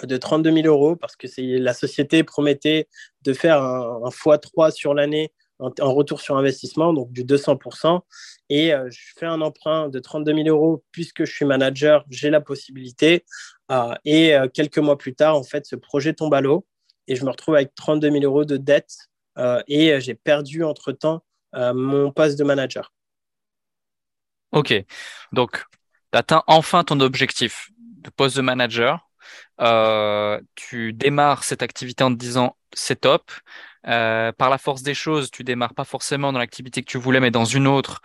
de 0.04 0.18
32 0.18 0.54
000 0.54 0.68
euros 0.68 0.96
parce 0.96 1.16
que 1.16 1.28
la 1.38 1.74
société 1.74 2.24
promettait 2.24 2.88
de 3.24 3.34
faire 3.34 3.62
un, 3.64 4.02
un 4.04 4.10
x3 4.10 4.72
sur 4.72 4.94
l'année 4.94 5.34
en, 5.60 5.94
retour 5.94 6.22
sur 6.22 6.38
investissement, 6.38 6.94
donc 6.94 7.12
du 7.12 7.24
200%. 7.24 8.02
Et 8.50 8.74
euh, 8.74 8.90
je 8.90 9.14
fais 9.18 9.26
un 9.26 9.42
emprunt 9.42 9.90
de 9.90 10.00
32 10.00 10.34
000 10.44 10.48
euros 10.48 10.84
puisque 10.92 11.26
je 11.26 11.32
suis 11.32 11.46
manager, 11.46 12.06
j'ai 12.10 12.30
la 12.30 12.42
possibilité. 12.42 13.26
Euh, 13.72 13.94
et 14.06 14.36
euh, 14.36 14.48
quelques 14.48 14.80
mois 14.80 14.98
plus 14.98 15.14
tard, 15.14 15.36
en 15.36 15.44
fait, 15.44 15.66
ce 15.66 15.76
projet 15.76 16.14
tombe 16.14 16.34
à 16.34 16.42
l'eau 16.42 16.66
et 17.08 17.16
je 17.16 17.26
me 17.26 17.30
retrouve 17.30 17.56
avec 17.56 17.76
32 17.76 18.12
000 18.12 18.24
euros 18.24 18.46
de 18.46 18.58
dette 18.58 18.96
et 19.70 20.02
j'ai 20.02 20.16
perdu 20.16 20.66
entre-temps 20.66 21.24
mon 21.54 22.12
poste 22.12 22.38
de 22.38 22.44
manager. 22.44 22.92
Ok, 24.52 24.74
donc 25.32 25.64
tu 26.12 26.18
atteins 26.18 26.44
enfin 26.46 26.84
ton 26.84 27.00
objectif 27.00 27.70
de 27.78 28.10
poste 28.10 28.36
de 28.36 28.42
manager. 28.42 29.09
Tu 30.56 30.94
démarres 30.94 31.44
cette 31.44 31.64
activité 31.64 32.04
en 32.04 32.12
te 32.12 32.18
disant 32.18 32.56
c'est 32.74 33.02
top, 33.02 33.32
euh, 33.88 34.32
par 34.34 34.50
la 34.50 34.58
force 34.58 34.84
des 34.84 34.94
choses, 34.94 35.32
tu 35.32 35.44
démarres 35.44 35.74
pas 35.74 35.86
forcément 35.86 36.32
dans 36.34 36.40
l'activité 36.40 36.82
que 36.82 36.90
tu 36.90 36.98
voulais, 36.98 37.20
mais 37.20 37.32
dans 37.32 37.46
une 37.46 37.68
autre, 37.68 38.02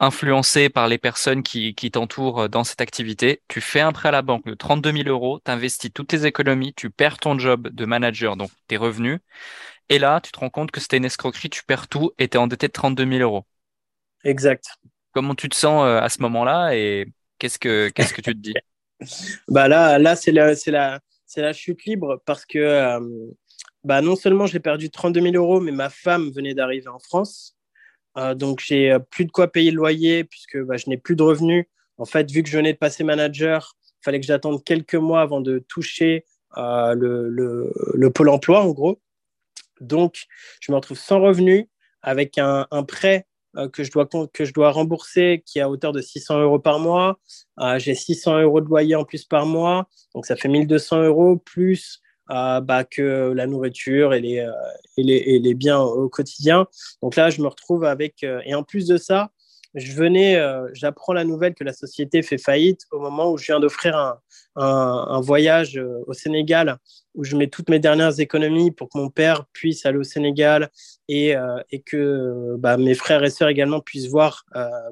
influencé 0.00 0.68
par 0.68 0.86
les 0.88 0.98
personnes 0.98 1.42
qui, 1.42 1.74
qui 1.74 1.90
t'entourent 1.90 2.42
euh, 2.42 2.48
dans 2.48 2.64
cette 2.64 2.80
activité. 2.80 3.42
Tu 3.48 3.60
fais 3.60 3.80
un 3.80 3.92
prêt 3.92 4.08
à 4.08 4.12
la 4.12 4.22
banque 4.22 4.44
de 4.46 4.54
32 4.54 4.92
000 4.92 5.08
euros, 5.08 5.40
tu 5.44 5.50
investis 5.50 5.92
toutes 5.92 6.08
tes 6.08 6.24
économies, 6.24 6.72
tu 6.74 6.90
perds 6.90 7.18
ton 7.18 7.38
job 7.38 7.68
de 7.68 7.84
manager, 7.84 8.36
donc 8.36 8.50
tes 8.68 8.76
revenus. 8.76 9.20
Et 9.88 9.98
là, 9.98 10.20
tu 10.20 10.32
te 10.32 10.38
rends 10.38 10.50
compte 10.50 10.70
que 10.70 10.80
c'était 10.80 10.98
une 10.98 11.04
escroquerie, 11.04 11.50
tu 11.50 11.64
perds 11.64 11.88
tout 11.88 12.12
et 12.18 12.28
tu 12.28 12.36
es 12.36 12.40
endetté 12.40 12.68
de 12.68 12.72
32 12.72 13.06
000 13.06 13.20
euros. 13.20 13.46
Exact. 14.24 14.64
Comment 15.12 15.34
tu 15.34 15.48
te 15.48 15.56
sens 15.56 15.84
euh, 15.84 16.00
à 16.00 16.08
ce 16.08 16.20
moment-là 16.22 16.74
et 16.74 17.06
qu'est-ce 17.38 17.58
que, 17.58 17.88
qu'est-ce 17.88 18.14
que 18.14 18.20
tu 18.20 18.34
te 18.34 18.38
dis? 18.38 18.54
Bah 19.48 19.68
là, 19.68 19.98
là 19.98 20.16
c'est 20.16 20.32
la, 20.32 21.52
chute 21.52 21.84
libre 21.84 22.20
parce 22.24 22.44
que 22.44 22.98
bah, 23.84 24.02
non 24.02 24.16
seulement 24.16 24.46
j'ai 24.46 24.60
perdu 24.60 24.90
32 24.90 25.20
000 25.20 25.34
euros, 25.34 25.60
mais 25.60 25.72
ma 25.72 25.90
femme 25.90 26.30
venait 26.30 26.54
d'arriver 26.54 26.88
en 26.88 26.98
France. 26.98 27.56
Euh, 28.16 28.34
donc, 28.34 28.60
j'ai 28.60 28.90
euh, 28.90 28.98
plus 28.98 29.24
de 29.24 29.30
quoi 29.30 29.48
payer 29.48 29.70
le 29.70 29.76
loyer 29.76 30.24
puisque 30.24 30.58
bah, 30.58 30.76
je 30.76 30.88
n'ai 30.88 30.96
plus 30.96 31.16
de 31.16 31.22
revenus. 31.22 31.66
En 31.98 32.04
fait, 32.04 32.30
vu 32.30 32.42
que 32.42 32.48
je 32.48 32.56
venais 32.56 32.72
de 32.72 32.78
passer 32.78 33.04
manager, 33.04 33.76
il 33.84 34.04
fallait 34.04 34.20
que 34.20 34.26
j'attende 34.26 34.64
quelques 34.64 34.94
mois 34.94 35.20
avant 35.20 35.40
de 35.40 35.58
toucher 35.68 36.24
euh, 36.56 36.94
le, 36.94 37.28
le, 37.28 37.72
le, 37.94 38.10
pôle 38.10 38.28
emploi, 38.28 38.62
en 38.62 38.70
gros. 38.70 39.00
Donc, 39.80 40.26
je 40.60 40.72
me 40.72 40.76
retrouve 40.76 40.98
sans 40.98 41.20
revenus 41.20 41.66
avec 42.02 42.38
un 42.38 42.66
prêt 42.86 43.26
que, 43.72 43.82
je 43.82 43.90
dois, 43.90 44.06
que 44.32 44.44
je 44.44 44.52
dois 44.52 44.70
rembourser 44.70 45.42
qui 45.44 45.58
est 45.58 45.62
à 45.62 45.70
hauteur 45.70 45.92
de 45.92 46.00
600 46.00 46.40
euros 46.40 46.58
par 46.58 46.78
mois. 46.78 47.18
j'ai 47.78 47.94
600 47.94 48.40
euros 48.40 48.60
de 48.60 48.66
loyer 48.66 48.94
en 48.94 49.04
plus 49.04 49.24
par 49.24 49.46
mois. 49.46 49.88
Donc, 50.14 50.26
ça 50.26 50.36
fait 50.36 50.48
1200 50.48 51.02
euros 51.02 51.36
plus 51.36 52.02
bah, 52.28 52.84
que 52.84 53.32
la 53.32 53.46
nourriture 53.46 54.14
et 54.14 54.20
les, 54.20 54.38
euh, 54.40 54.52
et, 54.96 55.02
les, 55.02 55.16
et 55.16 55.38
les, 55.38 55.54
biens 55.54 55.80
au 55.80 56.08
quotidien. 56.08 56.66
Donc 57.02 57.16
là, 57.16 57.30
je 57.30 57.40
me 57.40 57.46
retrouve 57.46 57.84
avec... 57.84 58.22
Euh, 58.22 58.40
et 58.44 58.54
en 58.54 58.62
plus 58.62 58.86
de 58.86 58.96
ça, 58.96 59.30
je 59.74 59.92
venais, 59.92 60.36
euh, 60.36 60.68
j'apprends 60.72 61.12
la 61.12 61.24
nouvelle 61.24 61.54
que 61.54 61.64
la 61.64 61.72
société 61.72 62.22
fait 62.22 62.38
faillite 62.38 62.82
au 62.90 62.98
moment 62.98 63.30
où 63.30 63.38
je 63.38 63.46
viens 63.46 63.60
d'offrir 63.60 64.18
un, 64.56 65.20
voyage 65.20 65.80
au 66.06 66.12
Sénégal 66.14 66.78
où 67.14 67.22
je 67.22 67.36
mets 67.36 67.46
toutes 67.46 67.68
mes 67.68 67.78
dernières 67.78 68.18
économies 68.18 68.72
pour 68.72 68.88
que 68.88 68.98
mon 68.98 69.08
père 69.08 69.46
puisse 69.52 69.86
aller 69.86 69.98
au 69.98 70.04
Sénégal 70.04 70.70
et, 71.08 71.34
et 71.70 71.80
que 71.80 72.56
bah, 72.58 72.76
mes 72.76 72.94
frères 72.94 73.22
et 73.22 73.30
sœurs 73.30 73.50
également 73.50 73.80
puissent 73.80 74.08
voir 74.08 74.44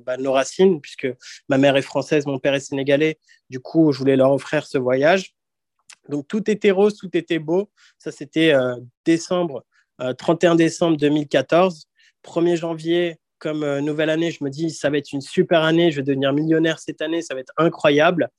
bah, 0.05 0.17
nos 0.19 0.33
racines, 0.33 0.81
puisque 0.81 1.09
ma 1.49 1.59
mère 1.59 1.77
est 1.77 1.83
française, 1.83 2.27
mon 2.27 2.39
père 2.39 2.55
est 2.55 2.61
sénégalais. 2.61 3.19
Du 3.51 3.59
coup, 3.59 3.91
je 3.91 3.99
voulais 3.99 4.17
leur 4.17 4.31
offrir 4.31 4.67
ce 4.67 4.79
voyage. 4.79 5.37
Donc 6.09 6.29
tout 6.29 6.51
était 6.51 6.71
rose, 6.71 6.97
tout 6.97 7.11
était 7.17 7.39
beau. 7.39 7.71
Ça, 7.99 8.13
c'était 8.13 8.53
euh, 8.55 8.77
décembre, 9.05 9.65
31 10.19 10.53
euh, 10.53 10.57
décembre 10.57 10.97
2014. 10.97 11.89
1er 12.25 12.57
janvier, 12.57 13.21
comme 13.39 13.63
euh, 13.63 13.81
nouvelle 13.81 14.11
année, 14.11 14.31
je 14.31 14.43
me 14.43 14.51
dis, 14.51 14.71
ça 14.71 14.91
va 14.91 14.99
être 14.99 15.13
une 15.13 15.21
super 15.21 15.63
année, 15.63 15.91
je 15.91 15.97
vais 15.97 16.03
devenir 16.03 16.33
millionnaire 16.33 16.79
cette 16.79 17.01
année, 17.03 17.23
ça 17.23 17.35
va 17.35 17.41
être 17.41 17.53
incroyable. 17.57 18.31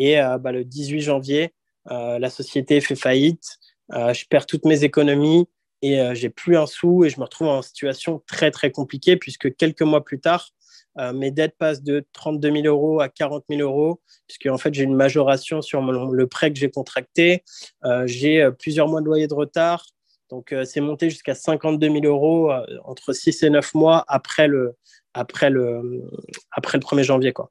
Et 0.00 0.14
bah, 0.40 0.52
le 0.52 0.64
18 0.64 1.00
janvier, 1.00 1.52
la 1.86 2.30
société 2.30 2.80
fait 2.80 2.94
faillite, 2.94 3.58
je 3.90 4.24
perds 4.30 4.46
toutes 4.46 4.64
mes 4.64 4.84
économies 4.84 5.48
et 5.82 5.98
j'ai 6.14 6.30
plus 6.30 6.56
un 6.56 6.66
sou 6.66 7.04
et 7.04 7.10
je 7.10 7.18
me 7.18 7.24
retrouve 7.24 7.48
en 7.48 7.62
situation 7.62 8.22
très 8.28 8.52
très 8.52 8.70
compliquée 8.70 9.16
puisque 9.16 9.56
quelques 9.56 9.82
mois 9.82 10.04
plus 10.04 10.20
tard, 10.20 10.52
euh, 10.98 11.12
mes 11.12 11.30
dettes 11.30 11.56
passent 11.58 11.82
de 11.82 12.04
32 12.12 12.50
000 12.62 12.66
euros 12.66 13.00
à 13.00 13.08
40 13.08 13.44
000 13.48 13.62
euros, 13.62 14.00
puisque 14.26 14.46
en 14.46 14.58
fait, 14.58 14.74
j'ai 14.74 14.82
une 14.82 14.94
majoration 14.94 15.62
sur 15.62 15.80
le 15.82 16.26
prêt 16.26 16.52
que 16.52 16.58
j'ai 16.58 16.70
contracté. 16.70 17.44
Euh, 17.84 18.06
j'ai 18.06 18.42
euh, 18.42 18.50
plusieurs 18.50 18.88
mois 18.88 19.00
de 19.00 19.06
loyer 19.06 19.28
de 19.28 19.34
retard. 19.34 19.84
Donc, 20.30 20.54
c'est 20.64 20.80
monté 20.80 21.10
jusqu'à 21.10 21.34
52 21.34 21.86
000 21.86 22.04
euros 22.04 22.52
entre 22.84 23.12
6 23.12 23.42
et 23.42 23.50
9 23.50 23.74
mois 23.74 24.04
après 24.08 24.46
le, 24.46 24.74
après 25.14 25.50
le, 25.50 26.02
après 26.50 26.78
le 26.78 26.84
1er 26.84 27.02
janvier. 27.02 27.32
Quoi. 27.32 27.50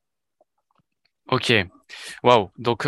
Ok. 1.29 1.53
Waouh. 2.23 2.49
Donc, 2.57 2.87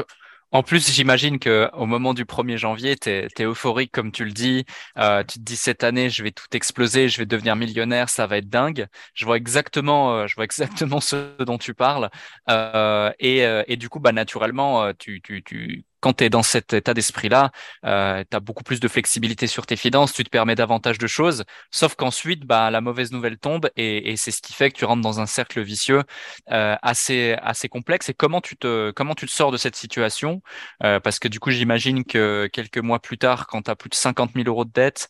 En 0.52 0.63
plus, 0.63 0.91
j'imagine 0.91 1.38
que 1.38 1.69
au 1.73 1.86
moment 1.86 2.15
du 2.15 2.25
1er 2.25 2.58
janvier, 2.58 2.97
tu 2.97 3.10
es, 3.10 3.30
euphorique, 3.41 3.91
comme 3.91 4.12
tu 4.12 4.25
le 4.25 4.32
dis. 4.32 4.65
Euh, 4.97 5.23
tu 5.23 5.38
te 5.38 5.43
dis 5.43 5.56
cette 5.56 5.84
année, 5.84 6.10
je 6.10 6.23
vais 6.23 6.32
tout 6.32 6.47
exploser, 6.54 7.08
je 7.08 7.19
vais 7.19 7.28
devenir 7.28 7.56
millionnaire, 7.56 8.10
ça 8.10 8.25
va 8.25 8.38
être 8.38 8.49
dingue. 8.49 8.88
Je 9.13 9.25
vois 9.25 9.38
exactement, 9.38 10.15
euh, 10.15 10.28
je 10.28 10.34
vois 10.36 10.45
exactement 10.45 10.99
ce 11.02 11.38
dont 11.43 11.60
tu 11.60 11.75
parles. 11.75 12.10
Euh, 12.49 13.12
et, 13.19 13.45
euh, 13.45 13.63
et, 13.67 13.78
du 13.78 13.89
coup, 13.89 13.99
bah, 13.99 14.12
naturellement, 14.12 14.84
euh, 14.86 14.93
tu, 14.97 15.21
tu, 15.21 15.43
tu 15.43 15.86
quand 16.00 16.14
tu 16.14 16.24
es 16.24 16.30
dans 16.30 16.44
cet 16.44 16.74
état 16.74 16.94
d'esprit-là, 16.94 17.52
euh, 17.86 18.24
tu 18.30 18.36
as 18.36 18.40
beaucoup 18.40 18.64
plus 18.64 18.80
de 18.80 18.88
flexibilité 18.88 19.48
sur 19.48 19.66
tes 19.66 19.76
finances, 19.76 20.14
tu 20.14 20.24
te 20.24 20.30
permets 20.30 20.56
davantage 20.56 20.98
de 20.98 21.08
choses, 21.08 21.44
sauf 21.72 21.96
qu'ensuite, 21.96 22.46
bah, 22.46 22.72
la 22.72 22.82
mauvaise 22.82 23.12
nouvelle 23.12 23.38
tombe 23.38 23.70
et, 23.76 24.16
c'est 24.18 24.32
ce 24.32 24.42
qui 24.42 24.54
fait 24.54 24.72
que 24.72 24.78
tu 24.78 24.86
rentres 24.86 25.02
dans 25.02 25.20
un 25.20 25.26
cercle 25.26 25.62
vicieux 25.62 26.04
euh, 26.52 26.76
assez, 26.82 27.36
assez 27.42 27.70
complexe. 27.70 28.10
Et 28.10 28.14
comment 28.14 28.42
tu 28.42 28.58
te, 28.58 28.92
comment 28.92 29.16
tu 29.16 29.26
te 29.28 29.32
sors 29.32 29.52
de 29.52 29.58
cette 29.58 29.76
situation? 29.76 30.42
Euh, 30.84 31.00
Parce 31.00 31.20
que 31.20 31.28
du 31.28 31.40
coup, 31.40 31.52
j'imagine 31.52 32.04
que 32.04 32.50
quelques 32.52 32.80
mois 32.80 33.00
plus 33.00 33.18
tard, 33.18 33.48
quand 33.48 33.64
tu 33.64 33.72
as 33.72 33.76
plus 33.76 33.90
de 33.90 33.96
50 33.96 34.32
000 34.36 34.48
euros 34.48 34.66
de 34.66 34.72
dette, 34.72 35.10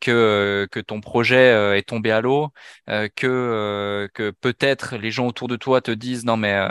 que, 0.00 0.68
que 0.70 0.80
ton 0.80 1.00
projet 1.00 1.78
est 1.78 1.88
tombé 1.88 2.10
à 2.10 2.20
l'eau, 2.20 2.50
que, 2.86 4.08
que 4.14 4.30
peut-être 4.30 4.96
les 4.96 5.10
gens 5.10 5.26
autour 5.26 5.48
de 5.48 5.56
toi 5.56 5.80
te 5.80 5.90
disent 5.90 6.24
non 6.24 6.36
mais 6.36 6.68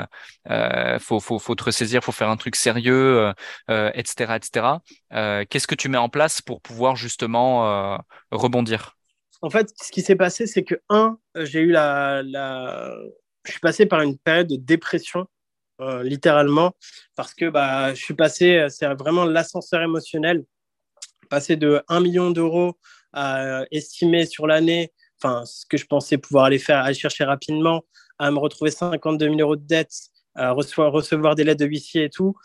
faut, 0.99 1.19
faut, 1.19 1.39
faut 1.39 1.55
te 1.55 1.63
ressaisir, 1.63 2.03
faut 2.03 2.11
faire 2.11 2.29
un 2.29 2.37
truc 2.37 2.55
sérieux, 2.55 3.02
etc., 3.93 4.31
euh, 4.31 4.35
etc. 4.35 4.65
Euh, 5.13 5.45
qu'est-ce 5.49 5.67
que 5.67 5.75
tu 5.75 5.89
mets 5.89 5.97
en 5.97 6.09
place 6.09 6.41
pour 6.41 6.61
pouvoir 6.61 6.95
justement 6.95 7.67
euh, 7.67 7.97
rebondir? 8.31 8.97
En 9.41 9.49
fait, 9.49 9.71
ce 9.81 9.91
qui 9.91 10.01
s'est 10.01 10.15
passé, 10.15 10.47
c'est 10.47 10.63
que 10.63 10.75
un, 10.89 11.17
j'ai 11.35 11.59
eu 11.59 11.71
la, 11.71 12.23
je 13.43 13.51
suis 13.51 13.59
passé 13.59 13.85
par 13.85 14.01
une 14.01 14.17
période 14.17 14.47
de 14.47 14.55
dépression 14.55 15.27
littéralement, 16.03 16.71
parce 17.13 17.33
que 17.33 17.49
bah, 17.49 17.93
je 17.93 18.01
suis 18.01 18.13
passé, 18.13 18.67
c'est 18.69 18.87
vraiment 18.93 19.25
l'ascenseur 19.25 19.81
émotionnel, 19.81 20.45
passer 21.29 21.57
de 21.57 21.83
1 21.89 21.99
million 21.99 22.31
d'euros 22.31 22.77
à 23.11 23.65
estimer 23.69 24.25
sur 24.25 24.47
l'année, 24.47 24.93
enfin, 25.21 25.43
ce 25.45 25.65
que 25.65 25.75
je 25.75 25.85
pensais 25.85 26.17
pouvoir 26.17 26.45
aller 26.45 26.59
faire, 26.59 26.77
aller 26.79 26.93
chercher 26.93 27.25
rapidement, 27.25 27.83
à 28.17 28.31
me 28.31 28.39
retrouver 28.39 28.71
52 28.71 29.25
000 29.25 29.39
euros 29.39 29.55
de 29.57 29.65
dette, 29.65 29.91
recevoir, 30.35 30.91
recevoir 30.91 31.35
des 31.35 31.43
lettres 31.43 31.61
de 31.61 31.65
huissier 31.65 32.05
et 32.05 32.09
tout. 32.09 32.35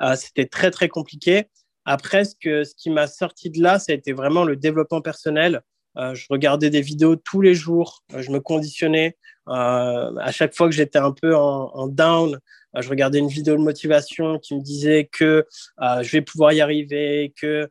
Euh, 0.00 0.16
c'était 0.16 0.46
très, 0.46 0.70
très 0.70 0.88
compliqué. 0.88 1.44
Après, 1.84 2.24
ce, 2.24 2.34
que, 2.34 2.64
ce 2.64 2.74
qui 2.74 2.90
m'a 2.90 3.06
sorti 3.06 3.50
de 3.50 3.62
là, 3.62 3.78
ça 3.78 3.92
a 3.92 3.94
été 3.94 4.12
vraiment 4.12 4.44
le 4.44 4.56
développement 4.56 5.00
personnel. 5.00 5.62
Euh, 5.96 6.14
je 6.14 6.26
regardais 6.28 6.68
des 6.68 6.80
vidéos 6.80 7.16
tous 7.16 7.40
les 7.40 7.54
jours, 7.54 8.02
euh, 8.12 8.20
je 8.20 8.30
me 8.30 8.40
conditionnais. 8.40 9.16
à 9.46 10.32
chaque 10.32 10.54
fois 10.54 10.68
que 10.68 10.74
j'étais 10.74 10.98
un 10.98 11.12
peu 11.12 11.36
en, 11.36 11.86
down, 11.86 12.38
je 12.76 12.88
regardais 12.88 13.20
une 13.20 13.28
vidéo 13.28 13.56
de 13.56 13.62
motivation 13.62 14.38
qui 14.40 14.56
me 14.56 14.60
disait 14.60 15.08
que 15.10 15.46
je 16.02 16.10
vais 16.10 16.20
pouvoir 16.20 16.52
y 16.52 16.60
arriver, 16.60 17.32
que 17.40 17.70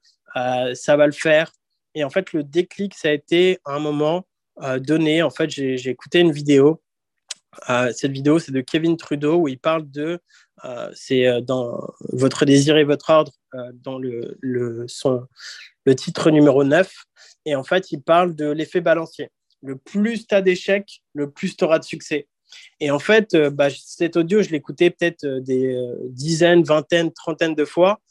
ça 0.73 0.95
va 0.95 1.05
le 1.05 1.11
faire. 1.11 1.51
Et 1.93 2.05
en 2.05 2.09
fait, 2.09 2.31
le 2.31 2.43
déclic, 2.43 2.93
ça 2.93 3.09
a 3.09 3.11
été 3.11 3.59
un 3.65 3.79
moment 3.79 4.25
donné. 4.79 5.21
En 5.21 5.29
fait, 5.29 5.49
j'ai 5.49 5.89
écouté 5.89 6.21
une 6.21 6.31
vidéo 6.31 6.65
euh, 6.69 6.84
cette 7.93 8.11
vidéo, 8.11 8.39
c'est 8.39 8.51
de 8.51 8.61
Kevin 8.61 8.97
Trudeau 8.97 9.37
où 9.37 9.47
il 9.47 9.59
parle 9.59 9.89
de, 9.89 10.19
euh, 10.63 10.89
c'est 10.93 11.27
euh, 11.27 11.41
dans 11.41 11.87
Votre 12.13 12.45
désir 12.45 12.77
et 12.77 12.83
votre 12.83 13.09
ordre, 13.09 13.31
dans 13.73 13.97
le, 13.97 14.37
le, 14.41 14.85
son, 14.87 15.25
le 15.85 15.95
titre 15.95 16.29
numéro 16.29 16.63
9. 16.63 16.91
Et 17.45 17.55
en 17.55 17.63
fait, 17.63 17.91
il 17.91 18.01
parle 18.01 18.35
de 18.35 18.49
l'effet 18.49 18.81
balancier. 18.81 19.29
Le 19.61 19.77
plus 19.77 20.27
tu 20.27 20.35
as 20.35 20.41
d'échecs, 20.41 21.01
le 21.13 21.31
plus 21.31 21.55
tu 21.55 21.63
auras 21.63 21.79
de 21.79 21.85
succès. 21.85 22.27
Et 22.79 22.91
en 22.91 22.99
fait, 22.99 23.35
bah, 23.35 23.69
cet 23.69 24.17
audio, 24.17 24.41
je 24.41 24.49
l'écoutais 24.49 24.89
peut-être 24.89 25.25
des 25.25 25.77
dizaines, 26.09 26.63
vingtaines, 26.63 27.13
trentaines 27.13 27.55
de 27.55 27.65
fois. 27.65 28.01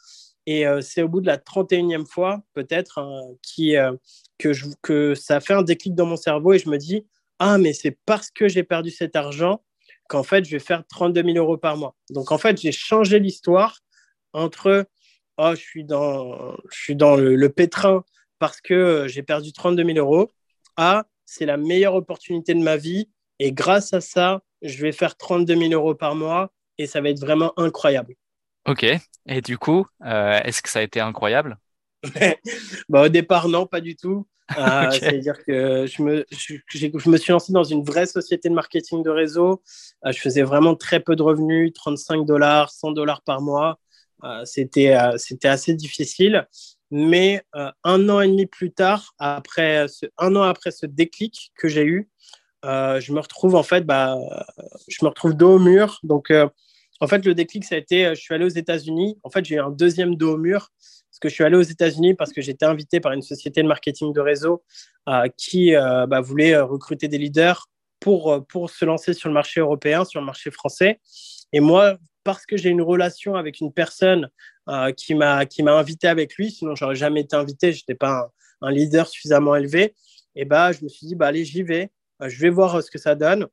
Et 0.46 0.64
c'est 0.80 1.02
au 1.02 1.08
bout 1.08 1.20
de 1.20 1.26
la 1.26 1.36
31e 1.36 2.06
fois, 2.06 2.42
peut-être, 2.54 2.98
hein, 2.98 3.22
qui, 3.42 3.76
que, 4.38 4.54
je, 4.54 4.66
que 4.82 5.14
ça 5.14 5.40
fait 5.40 5.54
un 5.54 5.62
déclic 5.62 5.94
dans 5.94 6.06
mon 6.06 6.16
cerveau 6.16 6.54
et 6.54 6.58
je 6.58 6.70
me 6.70 6.78
dis, 6.78 7.06
ah, 7.38 7.58
mais 7.58 7.72
c'est 7.72 7.98
parce 8.06 8.30
que 8.30 8.48
j'ai 8.48 8.62
perdu 8.62 8.90
cet 8.90 9.16
argent 9.16 9.62
qu'en 10.08 10.22
fait, 10.22 10.44
je 10.44 10.50
vais 10.50 10.60
faire 10.60 10.86
32 10.86 11.22
000 11.22 11.36
euros 11.36 11.56
par 11.56 11.76
mois. 11.76 11.94
Donc, 12.10 12.32
en 12.32 12.38
fait, 12.38 12.60
j'ai 12.60 12.72
changé 12.72 13.18
l'histoire 13.18 13.80
entre, 14.32 14.86
oh, 15.38 15.52
je 15.54 15.60
suis 15.60 15.84
dans, 15.84 17.16
le, 17.16 17.48
pétrin 17.48 18.04
parce 18.38 18.60
que 18.60 18.74
euh, 18.74 19.08
j'ai 19.08 19.22
perdu 19.22 19.52
32 19.52 19.84
000 19.84 19.98
euros, 19.98 20.30
à, 20.76 21.06
c'est 21.24 21.46
la 21.46 21.56
meilleure 21.56 21.94
opportunité 21.94 22.54
de 22.54 22.62
ma 22.62 22.76
vie. 22.76 23.08
Et 23.38 23.52
grâce 23.52 23.92
à 23.92 24.00
ça, 24.00 24.42
je 24.62 24.80
vais 24.82 24.92
faire 24.92 25.16
32 25.16 25.56
000 25.56 25.72
euros 25.72 25.94
par 25.94 26.14
mois 26.14 26.52
et 26.78 26.86
ça 26.86 27.00
va 27.00 27.10
être 27.10 27.20
vraiment 27.20 27.52
incroyable. 27.58 28.14
Ok. 28.66 28.86
Et 29.26 29.40
du 29.40 29.58
coup, 29.58 29.86
euh, 30.04 30.40
est-ce 30.44 30.62
que 30.62 30.68
ça 30.68 30.80
a 30.80 30.82
été 30.82 31.00
incroyable? 31.00 31.58
bah, 32.88 33.02
Au 33.02 33.08
départ, 33.08 33.48
non, 33.48 33.66
pas 33.66 33.80
du 33.80 33.96
tout. 33.96 34.26
Euh, 34.58 34.90
c'est-à-dire 34.90 35.42
que 35.42 35.86
je 35.86 36.02
me, 36.02 36.26
je, 36.30 36.56
je, 36.68 37.08
me 37.08 37.16
suis 37.16 37.32
lancé 37.32 37.52
dans 37.52 37.64
une 37.64 37.82
vraie 37.82 38.04
société 38.04 38.50
de 38.50 38.54
marketing 38.54 39.02
de 39.02 39.08
réseau. 39.08 39.62
Euh, 40.04 40.12
je 40.12 40.20
faisais 40.20 40.42
vraiment 40.42 40.74
très 40.74 41.00
peu 41.00 41.16
de 41.16 41.22
revenus, 41.22 41.72
35 41.72 42.26
dollars, 42.26 42.70
100 42.70 42.92
dollars 42.92 43.22
par 43.22 43.40
mois. 43.40 43.78
Euh, 44.22 44.44
c'était, 44.44 44.96
c'était 45.16 45.48
assez 45.48 45.72
difficile. 45.74 46.46
Mais 46.90 47.42
un 47.84 48.08
an 48.08 48.20
et 48.20 48.28
demi 48.28 48.46
plus 48.46 48.70
tard, 48.70 49.14
après 49.18 49.88
ce, 49.88 50.06
un 50.18 50.36
an 50.36 50.42
après 50.42 50.70
ce 50.70 50.84
déclic 50.84 51.50
que 51.56 51.66
j'ai 51.66 51.84
eu, 51.84 52.10
je 52.62 53.12
me 53.12 53.20
retrouve 53.20 53.54
en 53.54 53.62
fait, 53.62 53.84
bah, 53.84 54.16
je 54.88 54.98
me 55.04 55.08
retrouve 55.08 55.34
dos 55.34 55.54
au 55.54 55.58
mur. 55.58 55.98
Donc, 56.02 56.30
en 57.00 57.06
fait, 57.08 57.24
le 57.24 57.34
déclic, 57.34 57.64
ça 57.64 57.74
a 57.74 57.78
été, 57.78 58.10
je 58.10 58.20
suis 58.20 58.34
allé 58.34 58.44
aux 58.44 58.48
États-Unis. 58.48 59.18
En 59.24 59.30
fait, 59.30 59.44
j'ai 59.44 59.56
eu 59.56 59.60
un 59.60 59.70
deuxième 59.70 60.14
dos 60.16 60.34
au 60.34 60.38
mur 60.38 60.70
parce 61.14 61.20
que 61.20 61.28
je 61.28 61.34
suis 61.34 61.44
allé 61.44 61.56
aux 61.56 61.62
États-Unis 61.62 62.14
parce 62.14 62.32
que 62.32 62.42
j'étais 62.42 62.66
invité 62.66 62.98
par 62.98 63.12
une 63.12 63.22
société 63.22 63.62
de 63.62 63.68
marketing 63.68 64.12
de 64.12 64.20
réseau 64.20 64.64
euh, 65.08 65.28
qui 65.36 65.76
euh, 65.76 66.08
bah, 66.08 66.20
voulait 66.20 66.54
euh, 66.54 66.64
recruter 66.64 67.06
des 67.06 67.18
leaders 67.18 67.68
pour, 68.00 68.44
pour 68.48 68.68
se 68.68 68.84
lancer 68.84 69.14
sur 69.14 69.28
le 69.28 69.34
marché 69.34 69.60
européen, 69.60 70.04
sur 70.04 70.18
le 70.18 70.26
marché 70.26 70.50
français. 70.50 71.00
Et 71.52 71.60
moi, 71.60 71.98
parce 72.24 72.44
que 72.46 72.56
j'ai 72.56 72.68
une 72.68 72.82
relation 72.82 73.36
avec 73.36 73.60
une 73.60 73.72
personne 73.72 74.28
qui 74.96 75.14
m'a 75.14 75.46
invité 75.68 76.08
avec 76.08 76.34
lui, 76.34 76.50
sinon 76.50 76.74
j'aurais 76.74 76.96
jamais 76.96 77.20
été 77.20 77.36
invité, 77.36 77.72
je 77.72 77.82
n'étais 77.82 77.94
pas 77.94 78.30
un, 78.60 78.72
leader 78.72 79.06
suffisamment 79.06 79.54
élevé. 79.54 79.94
Et 80.34 80.44
bah, 80.44 80.72
je 80.72 80.82
me 80.82 80.88
suis 80.88 81.06
dit, 81.06 81.14
bah, 81.14 81.28
allez, 81.28 81.44
j'y 81.44 81.62
vais, 81.62 81.92
je 82.20 82.40
vais 82.40 82.50
voir 82.50 82.82
ce 82.82 82.90
que 82.90 82.98
ça 82.98 83.14
donne. 83.14 83.46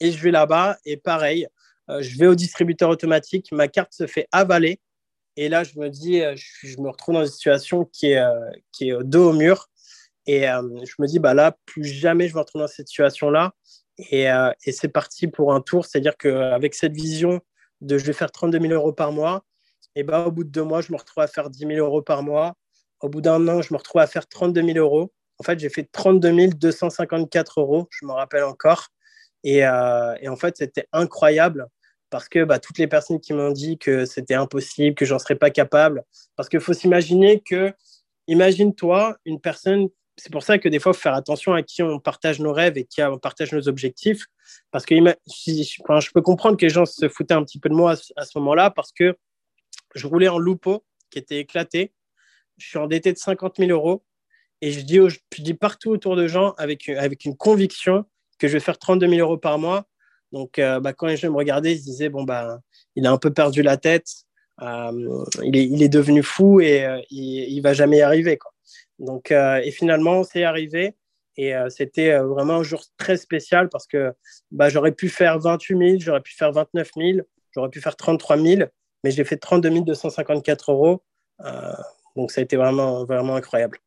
Et 0.00 0.10
je 0.12 0.22
vais 0.22 0.30
là-bas, 0.30 0.78
et 0.86 0.96
pareil, 0.96 1.46
je 1.88 2.16
vais 2.16 2.26
au 2.26 2.34
distributeur 2.34 2.88
automatique, 2.88 3.52
ma 3.52 3.68
carte 3.68 3.92
se 3.92 4.06
fait 4.06 4.26
avaler 4.32 4.80
et 5.40 5.48
là, 5.48 5.64
je 5.64 5.78
me 5.78 5.88
dis, 5.88 6.20
euh, 6.20 6.34
je, 6.36 6.78
me 6.82 6.90
retrouve 6.90 7.14
dans 7.14 7.22
une 7.22 7.30
situation 7.30 7.86
qui 7.86 8.10
est, 8.10 8.18
euh, 8.18 8.50
qui 8.72 8.90
est 8.90 9.04
dos 9.04 9.30
au 9.30 9.32
mur. 9.32 9.70
Et 10.26 10.46
euh, 10.46 10.60
je 10.84 10.92
me 10.98 11.06
dis, 11.06 11.18
bah 11.18 11.32
là, 11.32 11.56
plus 11.64 11.82
jamais 11.82 12.28
je 12.28 12.34
me 12.34 12.40
retrouve 12.40 12.60
dans 12.60 12.68
cette 12.68 12.88
situation-là. 12.88 13.54
Et, 14.10 14.24
et 14.24 14.72
c'est 14.72 14.88
parti 14.88 15.28
pour 15.28 15.54
un 15.54 15.62
tour. 15.62 15.86
C'est-à-dire 15.86 16.18
qu'avec 16.18 16.74
cette 16.74 16.92
vision 16.92 17.40
de 17.80 17.96
je 17.96 18.04
vais 18.04 18.12
faire 18.12 18.30
32 18.30 18.60
000 18.60 18.74
euros 18.74 18.92
par 18.92 19.12
mois, 19.12 19.44
et 19.94 20.02
bah, 20.02 20.26
au 20.26 20.30
bout 20.30 20.44
de 20.44 20.50
deux 20.50 20.62
mois, 20.62 20.82
je 20.82 20.92
me 20.92 20.98
retrouve 20.98 21.22
à 21.22 21.26
faire 21.26 21.48
10 21.48 21.66
000 21.66 21.72
euros 21.78 22.02
par 22.02 22.22
mois. 22.22 22.54
Au 23.00 23.08
bout 23.08 23.22
d'un 23.22 23.48
an, 23.48 23.62
je 23.62 23.72
me 23.72 23.78
retrouve 23.78 24.02
à 24.02 24.06
faire 24.06 24.26
32 24.26 24.62
000 24.62 24.78
euros. 24.78 25.10
En 25.38 25.42
fait, 25.42 25.58
j'ai 25.58 25.70
fait 25.70 25.88
32 25.90 26.48
254 26.48 27.60
euros, 27.60 27.88
je 27.90 28.04
me 28.04 28.12
rappelle 28.12 28.44
encore. 28.44 28.88
Et, 29.42 29.60
et 29.60 30.28
en 30.28 30.36
fait, 30.36 30.58
c'était 30.58 30.86
incroyable 30.92 31.66
parce 32.10 32.28
que 32.28 32.44
bah, 32.44 32.58
toutes 32.58 32.78
les 32.78 32.88
personnes 32.88 33.20
qui 33.20 33.32
m'ont 33.32 33.52
dit 33.52 33.78
que 33.78 34.04
c'était 34.04 34.34
impossible, 34.34 34.94
que 34.94 35.04
j'en 35.04 35.18
serais 35.18 35.36
pas 35.36 35.50
capable, 35.50 36.04
parce 36.36 36.48
qu'il 36.48 36.60
faut 36.60 36.72
s'imaginer 36.72 37.40
que, 37.40 37.72
imagine-toi, 38.26 39.16
une 39.24 39.40
personne, 39.40 39.88
c'est 40.16 40.32
pour 40.32 40.42
ça 40.42 40.58
que 40.58 40.68
des 40.68 40.80
fois, 40.80 40.90
il 40.90 40.96
faut 40.96 41.02
faire 41.02 41.14
attention 41.14 41.54
à 41.54 41.62
qui 41.62 41.82
on 41.82 42.00
partage 42.00 42.40
nos 42.40 42.52
rêves 42.52 42.76
et 42.76 42.84
qui 42.84 43.02
on 43.02 43.18
partage 43.18 43.52
nos 43.52 43.68
objectifs, 43.68 44.26
parce 44.72 44.84
que 44.84 44.96
je 44.96 46.10
peux 46.12 46.22
comprendre 46.22 46.56
que 46.56 46.66
les 46.66 46.70
gens 46.70 46.84
se 46.84 47.08
foutaient 47.08 47.34
un 47.34 47.44
petit 47.44 47.60
peu 47.60 47.68
de 47.68 47.74
moi 47.74 47.94
à, 48.16 48.24
ce 48.24 48.38
moment-là, 48.38 48.70
parce 48.70 48.92
que 48.92 49.16
je 49.94 50.06
roulais 50.06 50.28
en 50.28 50.38
loupeau 50.38 50.84
qui 51.10 51.18
était 51.18 51.38
éclaté, 51.38 51.92
je 52.58 52.68
suis 52.68 52.78
endetté 52.78 53.12
de 53.12 53.18
50 53.18 53.56
000 53.58 53.70
euros, 53.70 54.04
et 54.60 54.72
je 54.72 54.80
dis, 54.80 54.96
je 54.96 55.42
dis 55.42 55.54
partout 55.54 55.90
autour 55.90 56.16
de 56.16 56.26
gens 56.26 56.52
avec, 56.58 56.88
avec 56.88 57.24
une 57.24 57.36
conviction 57.36 58.04
que 58.38 58.48
je 58.48 58.54
vais 58.54 58.60
faire 58.60 58.78
32 58.78 59.08
000 59.08 59.20
euros 59.20 59.38
par 59.38 59.58
mois 59.58 59.89
donc, 60.32 60.58
euh, 60.58 60.80
bah, 60.80 60.92
quand 60.92 61.08
gens 61.16 61.30
me 61.30 61.36
regardaient, 61.36 61.72
ils 61.72 61.80
se 61.80 61.84
disaient 61.84 62.08
bon, 62.08 62.24
bah, 62.24 62.60
il 62.96 63.06
a 63.06 63.10
un 63.10 63.18
peu 63.18 63.32
perdu 63.32 63.62
la 63.62 63.76
tête, 63.76 64.08
euh, 64.62 65.24
il, 65.42 65.82
est, 65.82 65.88
devenu 65.88 66.22
fou 66.22 66.60
et 66.60 66.84
euh, 66.84 67.00
il, 67.10 67.56
ne 67.56 67.62
va 67.62 67.72
jamais 67.72 67.98
y 67.98 68.02
arriver. 68.02 68.36
Quoi. 68.36 68.52
Donc, 68.98 69.30
et 69.30 69.70
finalement, 69.70 70.24
c'est 70.24 70.44
arrivé. 70.44 70.94
Et 71.36 71.54
c'était 71.70 72.18
vraiment 72.18 72.56
un 72.56 72.62
jour 72.62 72.82
très 72.98 73.16
spécial 73.16 73.70
parce 73.70 73.86
que 73.86 74.12
bah, 74.50 74.68
j'aurais 74.68 74.92
pu 74.92 75.08
faire 75.08 75.38
28 75.38 75.78
000, 75.78 75.98
j'aurais 75.98 76.20
pu 76.20 76.34
faire 76.34 76.52
29 76.52 76.90
000, 76.94 77.18
j'aurais 77.52 77.70
pu 77.70 77.80
faire 77.80 77.96
33 77.96 78.36
000, 78.36 78.62
mais 79.02 79.10
j'ai 79.10 79.24
fait 79.24 79.38
32 79.38 79.80
254 79.80 80.72
euros. 80.72 81.02
donc, 82.14 82.30
ça 82.30 82.42
a 82.42 82.44
été 82.44 82.56
vraiment, 82.56 83.04
vraiment 83.06 83.36
incroyable. 83.36 83.78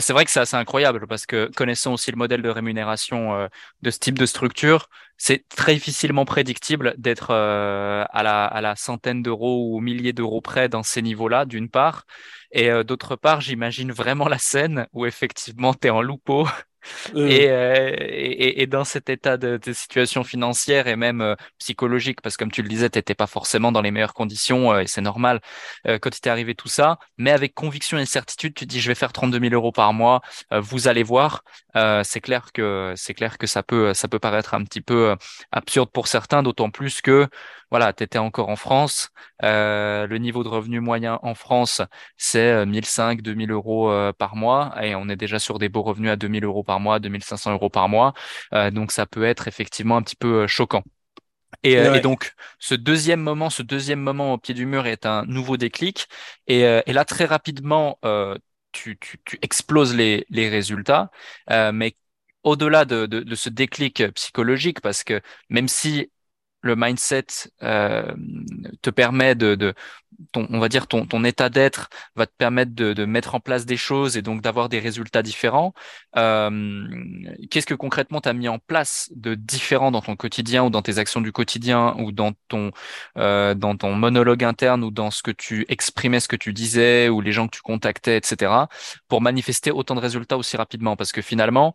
C'est 0.00 0.12
vrai 0.12 0.24
que 0.24 0.30
c'est 0.30 0.40
assez 0.40 0.56
incroyable 0.56 1.06
parce 1.06 1.26
que 1.26 1.50
connaissant 1.56 1.94
aussi 1.94 2.10
le 2.10 2.16
modèle 2.16 2.42
de 2.42 2.48
rémunération 2.48 3.34
euh, 3.34 3.48
de 3.82 3.90
ce 3.90 3.98
type 3.98 4.18
de 4.18 4.26
structure, 4.26 4.88
c'est 5.16 5.48
très 5.48 5.74
difficilement 5.74 6.24
prédictible 6.24 6.94
d'être 6.98 7.30
euh, 7.30 8.04
à, 8.10 8.22
la, 8.22 8.44
à 8.44 8.60
la 8.60 8.76
centaine 8.76 9.22
d'euros 9.22 9.74
ou 9.74 9.80
milliers 9.80 10.12
d'euros 10.12 10.40
près 10.40 10.68
dans 10.68 10.82
ces 10.82 11.02
niveaux-là, 11.02 11.44
d'une 11.44 11.68
part. 11.70 12.04
Et 12.52 12.70
euh, 12.70 12.84
d'autre 12.84 13.16
part, 13.16 13.40
j'imagine 13.40 13.92
vraiment 13.92 14.28
la 14.28 14.38
scène 14.38 14.86
où 14.92 15.06
effectivement 15.06 15.74
tu 15.74 15.88
es 15.88 15.90
en 15.90 16.02
loupeau 16.02 16.46
euh. 17.14 17.28
Euh, 17.28 17.96
et, 17.98 18.66
dans 18.66 18.84
cet 18.84 19.08
état 19.08 19.36
de, 19.36 19.58
situation 19.72 20.24
financière 20.24 20.86
et 20.86 20.96
même 20.96 21.20
euh, 21.20 21.34
psychologique, 21.58 22.20
parce 22.20 22.36
que 22.36 22.44
comme 22.44 22.50
tu 22.50 22.62
le 22.62 22.68
disais, 22.68 22.90
tu 22.90 22.98
n'étais 22.98 23.14
pas 23.14 23.26
forcément 23.26 23.72
dans 23.72 23.82
les 23.82 23.90
meilleures 23.90 24.14
conditions 24.14 24.78
et 24.78 24.86
c'est 24.86 25.00
normal 25.00 25.40
quand 25.84 26.16
il 26.16 26.20
t'est 26.20 26.30
arrivé 26.30 26.54
tout 26.54 26.68
ça, 26.68 26.98
mais 27.16 27.30
avec 27.30 27.54
conviction 27.54 27.98
et 27.98 28.06
certitude, 28.06 28.54
tu 28.54 28.66
dis 28.66 28.80
je 28.80 28.88
vais 28.88 28.94
faire 28.94 29.12
32 29.12 29.40
000 29.40 29.54
euros 29.54 29.72
par 29.72 29.92
mois, 29.92 30.20
vous 30.50 30.88
allez 30.88 31.02
voir. 31.02 31.42
C'est 32.04 32.20
clair 32.20 32.52
que 32.52 32.92
c'est 32.96 33.14
clair 33.14 33.38
que 33.38 33.46
ça 33.46 33.62
peut 33.62 33.94
ça 33.94 34.08
peut 34.08 34.18
paraître 34.18 34.54
un 34.54 34.64
petit 34.64 34.80
peu 34.80 35.16
absurde 35.52 35.90
pour 35.92 36.08
certains, 36.08 36.42
d'autant 36.42 36.70
plus 36.70 37.00
que 37.00 37.28
voilà, 37.70 37.92
tu 37.92 38.02
étais 38.02 38.18
encore 38.18 38.48
en 38.48 38.56
France. 38.56 39.10
Euh, 39.44 40.06
le 40.06 40.18
niveau 40.18 40.42
de 40.42 40.48
revenu 40.48 40.80
moyen 40.80 41.18
en 41.22 41.34
France, 41.34 41.82
c'est 42.16 42.64
1005, 42.64 43.18
euh, 43.18 43.22
2000 43.22 43.50
euros 43.50 43.90
euh, 43.90 44.12
par 44.12 44.36
mois. 44.36 44.74
Et 44.82 44.94
on 44.94 45.08
est 45.08 45.16
déjà 45.16 45.38
sur 45.38 45.58
des 45.58 45.68
beaux 45.68 45.82
revenus 45.82 46.10
à 46.10 46.16
2000 46.16 46.44
euros 46.44 46.64
par 46.64 46.80
mois, 46.80 46.98
2500 46.98 47.52
euros 47.52 47.70
par 47.70 47.88
mois. 47.88 48.14
donc, 48.72 48.92
ça 48.92 49.06
peut 49.06 49.24
être 49.24 49.48
effectivement 49.48 49.96
un 49.96 50.02
petit 50.02 50.16
peu 50.16 50.46
choquant. 50.46 50.82
Et, 51.62 51.72
et, 51.72 52.00
donc, 52.00 52.34
ce 52.58 52.74
deuxième 52.74 53.20
moment, 53.20 53.50
ce 53.50 53.62
deuxième 53.62 54.00
moment 54.00 54.34
au 54.34 54.38
pied 54.38 54.54
du 54.54 54.66
mur 54.66 54.86
est 54.86 55.06
un 55.06 55.24
nouveau 55.26 55.56
déclic. 55.56 56.06
Et, 56.46 56.60
et 56.60 56.92
là, 56.92 57.04
très 57.04 57.24
rapidement, 57.24 57.98
tu, 58.98 59.18
tu, 59.24 59.38
exploses 59.42 59.94
les, 59.94 60.26
les 60.30 60.48
résultats. 60.48 61.10
mais 61.72 61.96
au-delà 62.44 62.84
de, 62.84 63.06
de, 63.06 63.20
de, 63.20 63.34
ce 63.34 63.48
déclic 63.50 64.02
psychologique, 64.14 64.80
parce 64.80 65.04
que 65.04 65.20
même 65.50 65.68
si 65.68 66.10
le 66.60 66.76
mindset 66.76 67.26
euh, 67.62 68.14
te 68.82 68.90
permet 68.90 69.34
de, 69.34 69.54
de 69.54 69.74
ton, 70.32 70.46
on 70.50 70.58
va 70.58 70.68
dire 70.68 70.86
ton, 70.86 71.06
ton 71.06 71.22
état 71.24 71.48
d'être 71.48 71.88
va 72.16 72.26
te 72.26 72.32
permettre 72.36 72.74
de, 72.74 72.92
de, 72.92 73.04
mettre 73.04 73.34
en 73.34 73.40
place 73.40 73.66
des 73.66 73.76
choses 73.76 74.16
et 74.16 74.22
donc 74.22 74.42
d'avoir 74.42 74.68
des 74.68 74.80
résultats 74.80 75.22
différents. 75.22 75.74
Euh, 76.16 76.84
Qu'est-ce 77.50 77.66
que 77.66 77.74
concrètement 77.74 78.20
tu 78.20 78.28
as 78.28 78.32
mis 78.32 78.48
en 78.48 78.58
place 78.58 79.10
de 79.14 79.34
différent 79.34 79.90
dans 79.90 80.02
ton 80.02 80.16
quotidien 80.16 80.64
ou 80.64 80.70
dans 80.70 80.82
tes 80.82 80.98
actions 80.98 81.20
du 81.20 81.32
quotidien 81.32 81.94
ou 81.98 82.10
dans 82.12 82.32
ton 82.48 82.72
euh, 83.16 83.54
dans 83.54 83.76
ton 83.76 83.94
monologue 83.94 84.42
interne 84.44 84.82
ou 84.82 84.90
dans 84.90 85.10
ce 85.10 85.22
que 85.22 85.30
tu 85.30 85.64
exprimais, 85.68 86.20
ce 86.20 86.28
que 86.28 86.36
tu 86.36 86.52
disais 86.52 87.08
ou 87.08 87.20
les 87.20 87.32
gens 87.32 87.46
que 87.46 87.56
tu 87.56 87.62
contactais, 87.62 88.16
etc. 88.16 88.68
pour 89.08 89.20
manifester 89.20 89.70
autant 89.70 89.94
de 89.94 90.00
résultats 90.00 90.36
aussi 90.36 90.56
rapidement? 90.56 90.96
Parce 90.96 91.12
que 91.12 91.22
finalement 91.22 91.74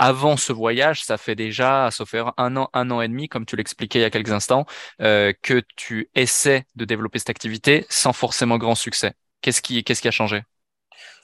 avant 0.00 0.38
ce 0.38 0.54
voyage, 0.54 1.04
ça 1.04 1.18
fait 1.18 1.34
déjà, 1.34 1.90
sauf 1.90 2.08
faire 2.08 2.32
un 2.38 2.56
an, 2.56 2.70
un 2.72 2.90
an 2.90 3.02
et 3.02 3.08
demi, 3.08 3.28
comme 3.28 3.44
tu 3.44 3.54
l'expliquais 3.54 3.98
il 3.98 4.02
y 4.02 4.06
a 4.06 4.10
quelques 4.10 4.32
instants, 4.32 4.64
euh, 5.02 5.34
que 5.42 5.62
tu 5.76 6.08
essaies 6.14 6.64
de 6.74 6.86
développer 6.86 7.18
cette 7.18 7.28
activité 7.28 7.84
sans 7.90 8.14
forcément 8.14 8.56
grand 8.56 8.74
succès. 8.74 9.12
Qu'est-ce 9.42 9.60
qui, 9.60 9.84
qu'est-ce 9.84 10.00
qui 10.00 10.08
a 10.08 10.10
changé? 10.10 10.42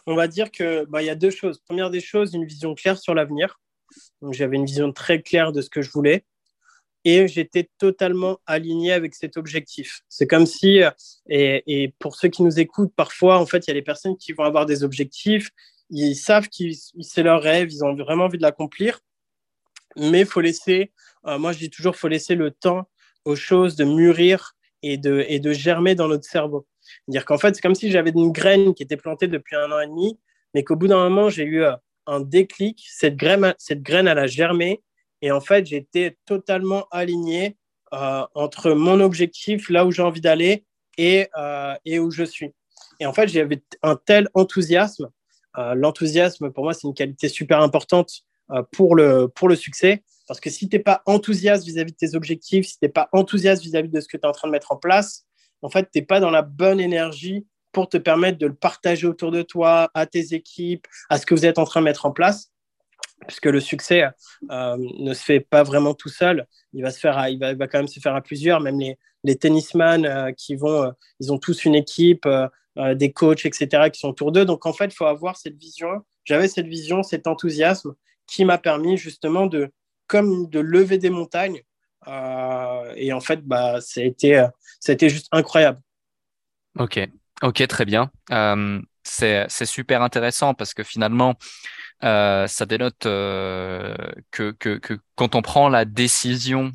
On 0.07 0.15
va 0.15 0.29
dire 0.29 0.51
que 0.51 0.85
bah, 0.91 1.03
y 1.03 1.09
a 1.09 1.15
deux 1.15 1.31
choses. 1.31 1.59
Première 1.67 1.89
des 1.89 2.03
choses, 2.03 2.35
une 2.35 2.45
vision 2.45 2.75
claire 2.75 2.99
sur 2.99 3.15
l'avenir. 3.15 3.59
Donc 4.21 4.35
j'avais 4.35 4.57
une 4.57 4.67
vision 4.67 4.93
très 4.93 5.23
claire 5.23 5.53
de 5.53 5.63
ce 5.63 5.71
que 5.71 5.81
je 5.81 5.91
voulais 5.91 6.27
et 7.05 7.29
j'étais 7.29 7.71
totalement 7.79 8.41
aligné 8.45 8.93
avec 8.93 9.15
cet 9.15 9.39
objectif. 9.39 10.03
C'est 10.11 10.27
comme 10.27 10.45
si, 10.45 10.83
et, 11.31 11.63
et, 11.67 11.95
pour 11.99 12.17
ceux 12.17 12.29
qui 12.29 12.43
nous 12.43 12.61
écoutent, 12.61 12.93
parfois, 12.95 13.39
en 13.39 13.47
fait, 13.47 13.67
il 13.67 13.69
y 13.69 13.71
a 13.71 13.75
des 13.75 13.83
personnes 13.83 14.19
qui 14.19 14.33
vont 14.33 14.45
avoir 14.45 14.67
des 14.67 14.85
objectifs 14.85 15.51
ils 15.91 16.17
savent 16.17 16.49
que 16.49 16.65
c'est 17.01 17.23
leur 17.23 17.43
rêve, 17.43 17.69
ils 17.71 17.85
ont 17.85 17.95
vraiment 17.95 18.25
envie 18.25 18.39
de 18.39 18.43
l'accomplir, 18.43 19.01
mais 19.97 20.25
faut 20.25 20.41
laisser, 20.41 20.93
euh, 21.27 21.39
moi 21.39 21.53
je 21.53 21.59
dis 21.59 21.71
toujours, 21.71 21.97
faut 21.97 22.09
laisser 22.09 22.35
le 22.35 22.51
temps 22.51 22.89
aux 23.25 23.37
choses 23.37 23.77
de 23.77 23.85
mûrir 23.85 24.53
et 24.83 24.99
de, 24.99 25.25
et 25.29 25.41
de 25.41 25.53
germer 25.53 25.95
dans 25.95 26.09
notre 26.09 26.25
cerveau. 26.25 26.67
Dire 27.09 27.25
qu'en 27.25 27.39
fait, 27.39 27.55
c'est 27.55 27.61
comme 27.61 27.75
si 27.75 27.91
j'avais 27.91 28.11
une 28.11 28.33
graine 28.33 28.75
qui 28.75 28.83
était 28.83 28.97
plantée 28.97 29.27
depuis 29.27 29.57
un 29.57 29.71
an 29.73 29.81
et 29.81 29.87
demi, 29.87 30.19
mais 30.55 30.65
qu'au 30.65 30.77
bout 30.77 30.89
d'un 30.89 31.09
moment, 31.09 31.29
j'ai 31.29 31.45
eu 31.45 31.63
euh, 31.63 31.75
un 32.07 32.21
déclic, 32.21 32.85
cette 32.89 33.17
graine, 33.17 33.55
cette 33.59 33.83
graine, 33.83 34.07
elle 34.07 34.19
a 34.19 34.27
germé, 34.27 34.83
et 35.23 35.33
en 35.33 35.41
fait, 35.41 35.67
j'étais 35.67 36.17
totalement 36.27 36.87
aligné 36.91 37.57
euh, 37.93 38.25
entre 38.35 38.73
mon 38.73 39.01
objectif, 39.01 39.71
là 39.71 39.87
où 39.87 39.91
j'ai 39.91 40.03
envie 40.03 40.21
d'aller, 40.21 40.65
et, 40.99 41.29
et 41.85 41.99
où 41.99 42.11
je 42.11 42.25
suis. 42.25 42.55
Et 43.01 43.07
en 43.07 43.13
fait, 43.13 43.29
j'avais 43.29 43.63
un 43.83 43.97
tel 43.97 44.29
enthousiasme 44.33 45.05
euh, 45.05 45.11
l'enthousiasme, 45.75 46.51
pour 46.51 46.65
moi, 46.65 46.75
c'est 46.75 46.87
une 46.87 46.95
qualité 46.95 47.29
super 47.29 47.61
importante 47.61 48.23
euh, 48.53 48.63
pour, 48.73 48.95
le, 48.95 49.29
pour 49.29 49.49
le 49.49 49.57
succès. 49.57 50.05
Parce 50.29 50.41
que 50.41 50.51
si 50.51 50.69
tu 50.69 50.77
n'es 50.77 50.83
pas 50.83 51.03
enthousiaste 51.07 51.65
vis-à-vis 51.65 51.93
de 51.93 51.97
tes 51.97 52.15
objectifs, 52.15 52.67
si 52.67 52.79
tu 52.79 52.85
n'es 52.85 52.89
pas 52.89 53.09
enthousiaste 53.13 53.63
vis-à-vis 53.63 53.89
de 53.89 54.01
ce 54.01 54.09
que 54.09 54.17
tu 54.17 54.23
es 54.23 54.27
en 54.27 54.33
train 54.33 54.49
de 54.49 54.53
mettre 54.53 54.73
en 54.73 54.77
place, 54.77 55.25
en 55.63 55.69
fait, 55.69 55.89
tu 55.93 55.99
n'es 55.99 56.05
pas 56.05 56.21
dans 56.21 56.31
la 56.31 56.43
bonne 56.43 56.81
énergie 56.81 57.47
pour 57.73 57.89
te 57.89 57.97
permettre 57.97 58.39
de 58.39 58.47
le 58.47 58.55
partager 58.55 59.07
autour 59.07 59.31
de 59.31 59.43
toi, 59.43 59.91
à 59.95 60.07
tes 60.07 60.35
équipes, 60.35 60.87
à 61.11 61.19
ce 61.19 61.27
que 61.27 61.35
vous 61.35 61.45
êtes 61.45 61.59
en 61.59 61.65
train 61.65 61.81
de 61.81 61.87
mettre 61.87 62.07
en 62.07 62.13
place. 62.13 62.53
Puisque 63.27 63.47
le 63.47 63.61
succès 63.61 64.05
euh, 64.51 64.77
ne 64.99 65.15
se 65.15 65.25
fait 65.25 65.41
pas 65.41 65.63
vraiment 65.63 65.95
tout 65.95 66.09
seul, 66.09 66.47
il 66.73 66.83
va, 66.83 66.91
se 66.91 67.01
faire 67.01 67.29
il 67.29 67.39
va, 67.39 67.55
va 67.55 67.67
quand 67.67 67.79
même 67.79 67.89
se 67.89 67.99
faire 67.99 68.15
à 68.15 68.21
plusieurs. 68.21 68.61
Même 68.61 68.79
les, 68.79 68.99
les 69.25 69.37
tennisman 69.37 70.35
qui 70.35 70.55
vont, 70.55 70.93
ils 71.19 71.33
ont 71.33 71.39
tous 71.39 71.65
une 71.65 71.75
équipe, 71.75 72.29
euh, 72.79 72.95
des 72.95 73.13
coachs, 73.13 73.47
etc., 73.47 73.91
qui 73.91 74.01
sont 74.01 74.09
autour 74.09 74.33
d'eux. 74.33 74.45
Donc, 74.45 74.67
en 74.67 74.73
fait, 74.73 74.87
il 74.87 74.95
faut 74.95 75.07
avoir 75.07 75.37
cette 75.37 75.57
vision. 75.57 75.89
J'avais 76.25 76.49
cette 76.49 76.67
vision, 76.67 77.03
cet 77.03 77.27
enthousiasme 77.27 77.95
qui 78.27 78.45
m'a 78.45 78.59
permis 78.59 78.97
justement 78.97 79.47
de, 79.47 79.71
comme 80.07 80.49
de 80.49 80.61
lever 80.61 80.99
des 80.99 81.11
montagnes. 81.11 81.63
Euh, 82.09 82.93
et 82.97 83.13
en 83.13 83.21
fait, 83.21 83.43
bah, 83.43 83.77
euh, 83.77 83.81
ça 83.81 84.01
a 84.01 84.93
été 84.93 85.09
juste 85.09 85.29
incroyable. 85.33 85.81
Ok, 86.79 87.01
ok, 87.43 87.67
très 87.67 87.85
bien. 87.85 88.11
c'est 89.03 89.49
super 89.65 90.03
intéressant 90.03 90.55
parce 90.55 90.75
que 90.75 90.83
finalement, 90.83 91.35
ça 92.03 92.67
dénote 92.67 92.99
que, 93.01 94.17
que, 94.31 95.01
quand 95.15 95.35
on 95.35 95.43
prend 95.43 95.69
la 95.69 95.85
décision 95.85 96.73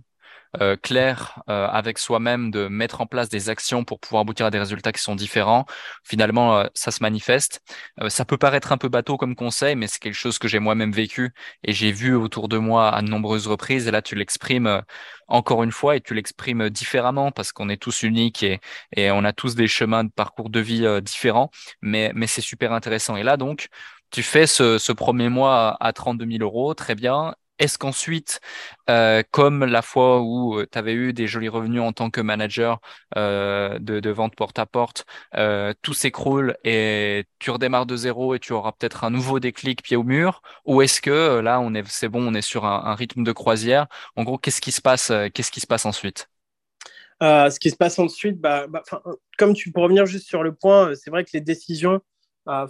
euh, 0.59 0.75
clair 0.75 1.41
euh, 1.49 1.67
avec 1.67 1.97
soi-même 1.97 2.51
de 2.51 2.67
mettre 2.67 2.99
en 2.99 3.05
place 3.05 3.29
des 3.29 3.49
actions 3.49 3.85
pour 3.85 4.01
pouvoir 4.01 4.21
aboutir 4.21 4.45
à 4.45 4.51
des 4.51 4.59
résultats 4.59 4.91
qui 4.91 5.01
sont 5.01 5.15
différents, 5.15 5.65
finalement, 6.03 6.57
euh, 6.57 6.65
ça 6.73 6.91
se 6.91 7.01
manifeste. 7.01 7.61
ça 8.09 8.25
peut 8.25 8.37
paraître 8.37 8.71
un 8.73 8.77
peu 8.77 8.89
bateau 8.89 9.15
comme 9.17 9.35
conseil, 9.35 9.75
mais 9.75 9.87
c'est 9.87 9.99
quelque 9.99 10.13
chose 10.15 10.39
que 10.39 10.47
j'ai 10.49 10.59
moi-même 10.59 10.91
vécu 10.91 11.33
et 11.63 11.71
j'ai 11.71 11.91
vu 11.93 12.15
autour 12.15 12.49
de 12.49 12.57
moi 12.57 12.89
à 12.89 13.01
de 13.01 13.07
nombreuses 13.07 13.47
reprises. 13.47 13.87
Et 13.87 13.91
là, 13.91 14.01
tu 14.01 14.15
l'exprimes 14.15 14.81
encore 15.27 15.63
une 15.63 15.71
fois 15.71 15.95
et 15.95 16.01
tu 16.01 16.13
l'exprimes 16.13 16.69
différemment 16.69 17.31
parce 17.31 17.51
qu'on 17.53 17.69
est 17.69 17.81
tous 17.81 18.03
uniques 18.03 18.43
et, 18.43 18.59
et 18.95 19.11
on 19.11 19.23
a 19.23 19.33
tous 19.33 19.55
des 19.55 19.67
chemins 19.67 20.03
de 20.03 20.11
parcours 20.11 20.49
de 20.49 20.59
vie 20.59 20.85
différents, 21.01 21.49
mais, 21.81 22.11
mais 22.13 22.27
c'est 22.27 22.41
super 22.41 22.73
intéressant. 22.73 23.15
Et 23.15 23.23
là, 23.23 23.37
donc, 23.37 23.69
tu 24.11 24.23
fais 24.23 24.47
ce, 24.47 24.77
ce 24.77 24.91
premier 24.91 25.29
mois 25.29 25.77
à 25.79 25.93
32 25.93 26.25
000 26.25 26.43
euros, 26.43 26.73
très 26.73 26.95
bien. 26.95 27.33
Est-ce 27.61 27.77
qu'ensuite, 27.77 28.41
euh, 28.89 29.21
comme 29.29 29.65
la 29.65 29.83
fois 29.83 30.21
où 30.21 30.57
euh, 30.57 30.65
tu 30.69 30.79
avais 30.79 30.93
eu 30.93 31.13
des 31.13 31.27
jolis 31.27 31.47
revenus 31.47 31.81
en 31.81 31.93
tant 31.93 32.09
que 32.09 32.19
manager 32.19 32.81
euh, 33.17 33.77
de, 33.77 34.09
vente 34.09 34.35
porte-à-porte, 34.35 35.05
tout 35.83 35.93
s'écroule 35.93 36.57
et 36.63 37.25
tu 37.37 37.51
redémarres 37.51 37.85
de 37.85 37.95
zéro 37.95 38.33
et 38.33 38.39
tu 38.39 38.53
auras 38.53 38.71
peut-être 38.71 39.03
un 39.03 39.11
nouveau 39.11 39.39
déclic 39.39 39.83
pied 39.83 39.95
au 39.95 40.01
mur? 40.01 40.41
Ou 40.65 40.81
est-ce 40.81 41.01
que 41.01 41.37
là, 41.37 41.63
c'est 41.85 42.09
bon, 42.09 42.27
on 42.27 42.33
est 42.33 42.41
sur 42.41 42.65
un, 42.65 42.95
rythme 42.95 43.23
de 43.23 43.31
croisière? 43.31 43.85
En 44.15 44.23
gros, 44.23 44.39
qu'est-ce 44.39 44.59
qui 44.59 44.71
se 44.71 44.81
passe, 44.81 45.11
qu'est-ce 45.31 45.51
qui 45.51 45.59
se 45.59 45.67
passe 45.67 45.85
ensuite? 45.85 46.29
Ce 47.21 47.59
qui 47.59 47.69
se 47.69 47.75
passe 47.75 47.99
ensuite, 47.99 48.41
bah, 48.41 48.65
bah 48.65 48.81
comme 49.37 49.53
tu 49.53 49.71
peux 49.71 49.81
revenir 49.81 50.07
juste 50.07 50.27
sur 50.27 50.41
le 50.41 50.55
point, 50.55 50.95
c'est 50.95 51.11
vrai 51.11 51.23
que 51.23 51.29
les 51.35 51.41
décisions, 51.41 52.01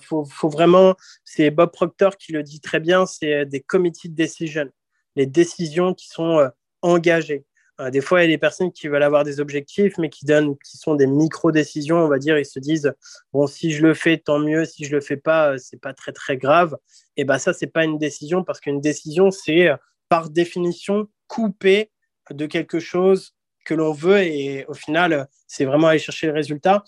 faut, 0.02 0.26
vraiment, 0.50 0.96
c'est 1.24 1.50
Bob 1.50 1.72
Proctor 1.72 2.18
qui 2.18 2.34
le 2.34 2.44
dit 2.44 2.60
très 2.60 2.82
bien, 2.82 3.06
c'est 3.06 3.46
des 3.46 3.62
committed 3.62 4.14
decisions 4.14 4.70
les 5.16 5.26
décisions 5.26 5.94
qui 5.94 6.08
sont 6.08 6.40
euh, 6.40 6.50
engagées. 6.82 7.46
Euh, 7.80 7.90
des 7.90 8.02
fois, 8.02 8.22
il 8.22 8.30
y 8.30 8.34
a 8.34 8.36
des 8.36 8.38
personnes 8.38 8.72
qui 8.72 8.88
veulent 8.88 9.04
avoir 9.04 9.24
des 9.24 9.40
objectifs, 9.40 9.98
mais 9.98 10.10
qui 10.10 10.26
donnent, 10.26 10.58
qui 10.58 10.78
sont 10.78 10.96
des 10.96 11.08
micro-décisions, 11.08 11.98
on 11.98 12.08
va 12.08 12.20
dire. 12.20 12.38
Ils 12.38 12.46
se 12.46 12.60
disent, 12.60 12.94
bon, 13.34 13.48
si 13.48 13.72
je 13.72 13.82
le 13.82 13.94
fais, 13.94 14.18
tant 14.18 14.40
mieux. 14.40 14.66
Si 14.66 14.86
je 14.86 14.92
le 14.92 15.02
fais 15.02 15.18
pas, 15.18 15.54
euh, 15.54 15.58
c'est 15.58 15.80
pas 15.80 15.94
très 15.94 16.12
très 16.12 16.38
grave. 16.38 16.78
Et 17.18 17.26
ben 17.26 17.38
ça, 17.38 17.54
c'est 17.54 17.68
pas 17.68 17.84
une 17.84 17.98
décision 17.98 18.44
parce 18.44 18.60
qu'une 18.60 18.82
décision, 18.82 19.32
c'est 19.32 19.70
par 20.10 20.30
définition 20.30 21.08
couper 21.28 21.92
de 22.30 22.46
quelque 22.46 22.80
chose 22.80 23.34
que 23.66 23.74
l'on 23.74 23.94
veut 23.94 24.22
et 24.22 24.66
au 24.68 24.74
final, 24.74 25.28
c'est 25.48 25.66
vraiment 25.66 25.88
aller 25.88 26.00
chercher 26.00 26.28
le 26.28 26.34
résultat. 26.34 26.84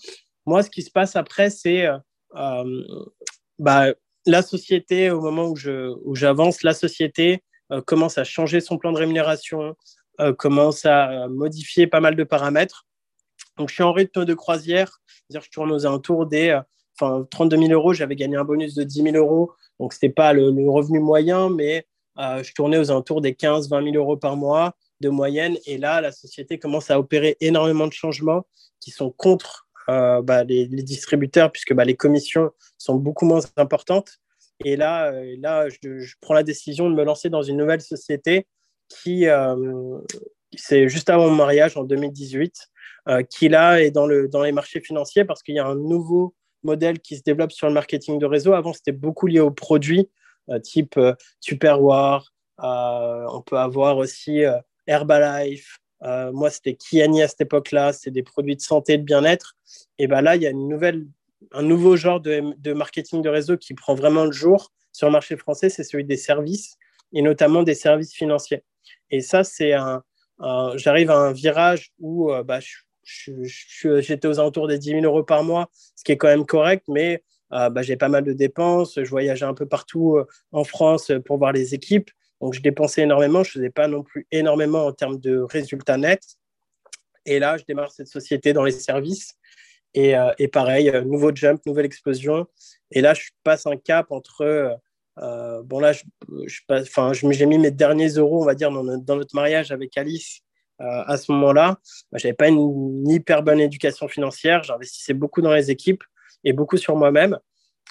Moi, 0.46 0.62
ce 0.62 0.70
qui 0.70 0.82
se 0.82 0.90
passe 0.90 1.16
après, 1.16 1.50
c'est 1.50 1.86
bah, 3.58 3.86
la 4.26 4.42
société, 4.42 5.10
au 5.10 5.20
moment 5.20 5.48
où 5.48 5.56
j'avance, 6.14 6.62
où 6.62 6.66
la 6.66 6.74
société 6.74 7.42
commence 7.82 8.18
à 8.18 8.24
changer 8.24 8.60
son 8.60 8.78
plan 8.78 8.92
de 8.92 8.98
rémunération, 8.98 9.76
euh, 10.20 10.32
commence 10.32 10.84
à 10.84 11.28
modifier 11.28 11.86
pas 11.86 12.00
mal 12.00 12.14
de 12.14 12.24
paramètres. 12.24 12.86
Donc, 13.58 13.68
je 13.68 13.74
suis 13.74 13.82
en 13.82 13.92
rythme 13.92 14.24
de 14.24 14.34
croisière, 14.34 15.00
c'est-à-dire 15.08 15.44
je 15.44 15.50
tourne 15.50 15.72
aux 15.72 15.86
alentours 15.86 16.26
des 16.26 16.58
enfin 16.96 17.26
32 17.30 17.56
000 17.56 17.72
euros, 17.72 17.92
j'avais 17.92 18.14
gagné 18.14 18.36
un 18.36 18.44
bonus 18.44 18.74
de 18.74 18.84
10 18.84 19.02
000 19.02 19.16
euros. 19.16 19.52
Donc, 19.80 19.92
ce 19.92 19.98
n'était 19.98 20.14
pas 20.14 20.32
le, 20.32 20.48
revenu 20.70 21.00
moyen, 21.00 21.50
mais 21.50 21.86
je 22.16 22.52
tournais 22.52 22.78
aux 22.78 22.90
alentours 22.92 23.20
des 23.20 23.32
15-20 23.32 23.92
000 23.92 23.96
euros 23.96 24.16
par 24.16 24.36
mois 24.36 24.76
de 25.00 25.08
moyenne. 25.08 25.56
Et 25.66 25.78
là, 25.78 26.00
la 26.00 26.12
société 26.12 26.60
commence 26.60 26.92
à 26.92 26.98
opérer 27.00 27.36
énormément 27.40 27.88
de 27.88 27.92
changements 27.92 28.46
qui 28.78 28.92
sont 28.92 29.10
contre 29.10 29.66
bah, 29.88 30.44
les, 30.44 30.66
distributeurs, 30.68 31.50
puisque 31.50 31.74
bah, 31.74 31.84
les 31.84 31.96
commissions 31.96 32.52
sont 32.78 32.94
beaucoup 32.94 33.24
moins 33.24 33.40
importantes. 33.56 34.20
Et 34.64 34.76
là, 34.76 35.12
là 35.38 35.68
je, 35.68 36.14
prends 36.20 36.34
la 36.34 36.42
décision 36.42 36.90
de 36.90 36.94
me 36.94 37.04
lancer 37.04 37.30
dans 37.30 37.42
une 37.42 37.56
nouvelle 37.56 37.80
société 37.80 38.46
qui, 38.88 39.26
c'est 40.56 40.88
juste 40.88 41.10
avant 41.10 41.28
mon 41.28 41.34
mariage 41.34 41.76
en 41.76 41.84
2018, 41.84 42.68
euh, 43.08 43.22
qui 43.22 43.48
là 43.48 43.82
est 43.82 43.90
dans, 43.90 44.06
le, 44.06 44.28
dans 44.28 44.42
les 44.42 44.52
marchés 44.52 44.80
financiers 44.80 45.24
parce 45.24 45.42
qu'il 45.42 45.54
y 45.54 45.58
a 45.58 45.66
un 45.66 45.74
nouveau 45.74 46.34
modèle 46.62 47.00
qui 47.00 47.16
se 47.16 47.22
développe 47.22 47.52
sur 47.52 47.66
le 47.66 47.74
marketing 47.74 48.18
de 48.18 48.26
réseau. 48.26 48.54
Avant, 48.54 48.72
c'était 48.72 48.92
beaucoup 48.92 49.26
lié 49.26 49.40
aux 49.40 49.50
produits, 49.50 50.08
euh, 50.50 50.58
type 50.58 50.96
euh, 50.96 51.14
Superwar. 51.40 52.32
on 52.58 53.42
peut 53.44 53.58
avoir 53.58 53.98
aussi 53.98 54.42
Herbalife. 54.86 55.78
moi, 56.02 56.50
c'était 56.50 56.74
Kiani 56.74 57.22
à 57.22 57.28
cette 57.28 57.42
époque-là. 57.42 57.92
C'est 57.92 58.10
des 58.10 58.22
produits 58.22 58.56
de 58.56 58.62
santé 58.62 58.94
et 58.94 58.98
de 58.98 59.04
bien-être. 59.04 59.56
Et 59.98 60.06
ben 60.06 60.22
là, 60.22 60.36
il 60.36 60.42
y 60.42 60.46
a 60.46 60.50
une 60.50 60.68
nouvelle, 60.68 61.04
un 61.52 61.62
nouveau 61.62 61.96
genre 61.96 62.20
de, 62.20 62.72
marketing 62.72 63.22
de 63.22 63.28
réseau 63.28 63.56
qui 63.56 63.74
prend 63.74 63.94
vraiment 63.94 64.24
le 64.24 64.32
jour 64.32 64.72
sur 64.92 65.06
le 65.06 65.12
marché 65.12 65.36
français. 65.36 65.68
C'est 65.68 65.84
celui 65.84 66.04
des 66.04 66.16
services 66.16 66.76
et 67.12 67.22
notamment 67.22 67.62
des 67.62 67.74
services 67.74 68.14
financiers. 68.14 68.62
Et 69.10 69.20
ça, 69.20 69.44
c'est 69.44 69.72
un, 69.72 70.02
j'arrive 70.76 71.10
à 71.10 71.16
un 71.16 71.32
virage 71.32 71.92
où 71.98 72.30
euh, 72.32 72.42
bah, 72.42 72.60
j'étais 73.02 74.26
aux 74.26 74.40
alentours 74.40 74.68
des 74.68 74.78
10 74.78 74.90
000 74.90 75.04
euros 75.04 75.22
par 75.22 75.44
mois, 75.44 75.68
ce 75.94 76.04
qui 76.04 76.12
est 76.12 76.16
quand 76.16 76.28
même 76.28 76.46
correct, 76.46 76.84
mais 76.88 77.22
euh, 77.52 77.70
bah, 77.70 77.82
j'ai 77.82 77.96
pas 77.96 78.08
mal 78.08 78.24
de 78.24 78.32
dépenses. 78.32 78.98
Je 79.00 79.08
voyageais 79.08 79.44
un 79.44 79.54
peu 79.54 79.66
partout 79.66 80.16
euh, 80.16 80.26
en 80.52 80.64
France 80.64 81.12
pour 81.24 81.38
voir 81.38 81.52
les 81.52 81.74
équipes. 81.74 82.10
Donc, 82.40 82.54
je 82.54 82.60
dépensais 82.60 83.02
énormément. 83.02 83.42
Je 83.42 83.50
ne 83.50 83.62
faisais 83.62 83.70
pas 83.70 83.88
non 83.88 84.02
plus 84.02 84.26
énormément 84.30 84.86
en 84.86 84.92
termes 84.92 85.18
de 85.18 85.38
résultats 85.38 85.96
nets. 85.96 86.36
Et 87.26 87.38
là, 87.38 87.56
je 87.56 87.64
démarre 87.64 87.90
cette 87.92 88.08
société 88.08 88.52
dans 88.52 88.64
les 88.64 88.72
services. 88.72 89.36
Et, 89.94 90.14
et 90.38 90.48
pareil, 90.48 90.90
nouveau 91.04 91.34
jump, 91.34 91.64
nouvelle 91.66 91.86
explosion. 91.86 92.46
Et 92.90 93.00
là, 93.00 93.14
je 93.14 93.30
passe 93.44 93.66
un 93.66 93.76
cap 93.76 94.10
entre 94.10 94.80
euh, 95.22 95.62
bon, 95.62 95.80
là, 95.80 95.92
j'ai 95.92 97.46
mis 97.46 97.58
mes 97.58 97.70
derniers 97.70 98.08
euros, 98.08 98.42
on 98.42 98.44
va 98.44 98.54
dire, 98.54 98.70
dans, 98.70 98.82
notre 98.82 99.34
mariage 99.34 99.70
avec 99.70 99.96
Alice 99.96 100.40
euh, 100.80 101.02
à 101.06 101.16
ce 101.16 101.30
moment-là. 101.32 101.78
Bah, 102.10 102.18
je 102.18 102.26
n'avais 102.26 102.34
pas 102.34 102.48
une, 102.48 103.08
hyper 103.08 103.42
bonne 103.42 103.60
éducation 103.60 104.08
financière. 104.08 104.62
J'investissais 104.64 105.14
beaucoup 105.14 105.42
dans 105.42 105.52
les 105.52 105.70
équipes 105.70 106.02
et 106.42 106.52
beaucoup 106.52 106.76
sur 106.76 106.96
moi-même. 106.96 107.38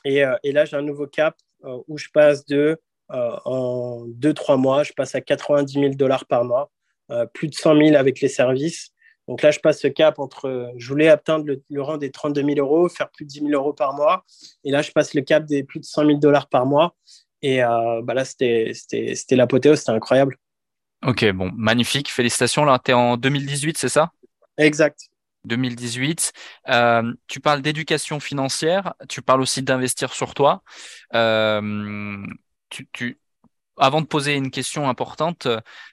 Et, 0.05 0.23
euh, 0.23 0.35
là, 0.43 0.65
j'ai 0.65 0.75
un 0.75 0.81
nouveau 0.81 1.07
cap 1.07 1.35
où 1.87 1.97
je 1.97 2.09
passe 2.13 2.45
de, 2.45 2.77
en 3.07 4.05
2-3 4.19 4.57
mois, 4.57 4.83
je 4.83 4.91
passe 4.91 5.15
à 5.15 5.21
90 5.21 5.71
000 5.71 5.93
dollars 5.93 6.25
par 6.25 6.43
mois, 6.43 6.69
plus 7.33 7.47
de 7.47 7.55
100 7.55 7.77
000 7.77 7.95
avec 7.95 8.19
les 8.19 8.27
services. 8.27 8.92
Donc 9.28 9.41
là, 9.41 9.51
je 9.51 9.59
passe 9.59 9.80
ce 9.80 9.88
cap 9.88 10.19
entre, 10.19 10.71
je 10.76 10.88
voulais 10.88 11.07
atteindre 11.07 11.45
le, 11.45 11.63
le, 11.69 11.82
rang 11.82 11.97
des 11.97 12.11
32 12.11 12.43
000 12.43 12.59
euros, 12.59 12.89
faire 12.89 13.09
plus 13.09 13.26
de 13.26 13.30
10 13.30 13.39
000 13.39 13.51
euros 13.51 13.74
par 13.74 13.93
mois. 13.93 14.26
Et 14.63 14.71
là, 14.71 14.82
je 14.82 14.91
passe 14.91 15.13
le 15.13 15.21
cap 15.21 15.45
des 15.45 15.63
plus 15.63 15.80
de 15.80 15.86
100 15.86 16.05
000 16.05 16.17
dollars 16.19 16.47
par 16.47 16.65
mois. 16.65 16.95
Et 17.41 17.63
euh, 17.63 18.01
bah 18.03 18.13
là, 18.13 18.26
c'était 18.26 18.74
l'apothéose, 19.32 19.80
c'était 19.80 19.91
incroyable. 19.91 20.38
Ok, 21.05 21.30
bon, 21.32 21.51
magnifique. 21.55 22.09
Félicitations. 22.09 22.63
Là, 22.63 22.80
tu 22.84 22.91
es 22.91 22.93
en 22.93 23.17
2018, 23.17 23.78
c'est 23.78 23.89
ça? 23.89 24.11
Exact. 24.57 25.09
2018. 25.45 26.32
Euh, 26.69 27.13
tu 27.28 27.41
parles 27.41 27.61
d'éducation 27.61 28.21
financière, 28.21 28.93
tu 29.09 29.21
parles 29.21 29.41
aussi 29.41 29.61
d'investir 29.61 30.13
sur 30.13 30.34
toi. 30.34 30.63
Euh, 31.13 32.26
tu, 32.69 32.88
tu, 32.93 33.19
avant 33.78 34.01
de 34.01 34.05
poser 34.05 34.36
une 34.36 34.51
question 34.51 34.88
importante, 34.88 35.47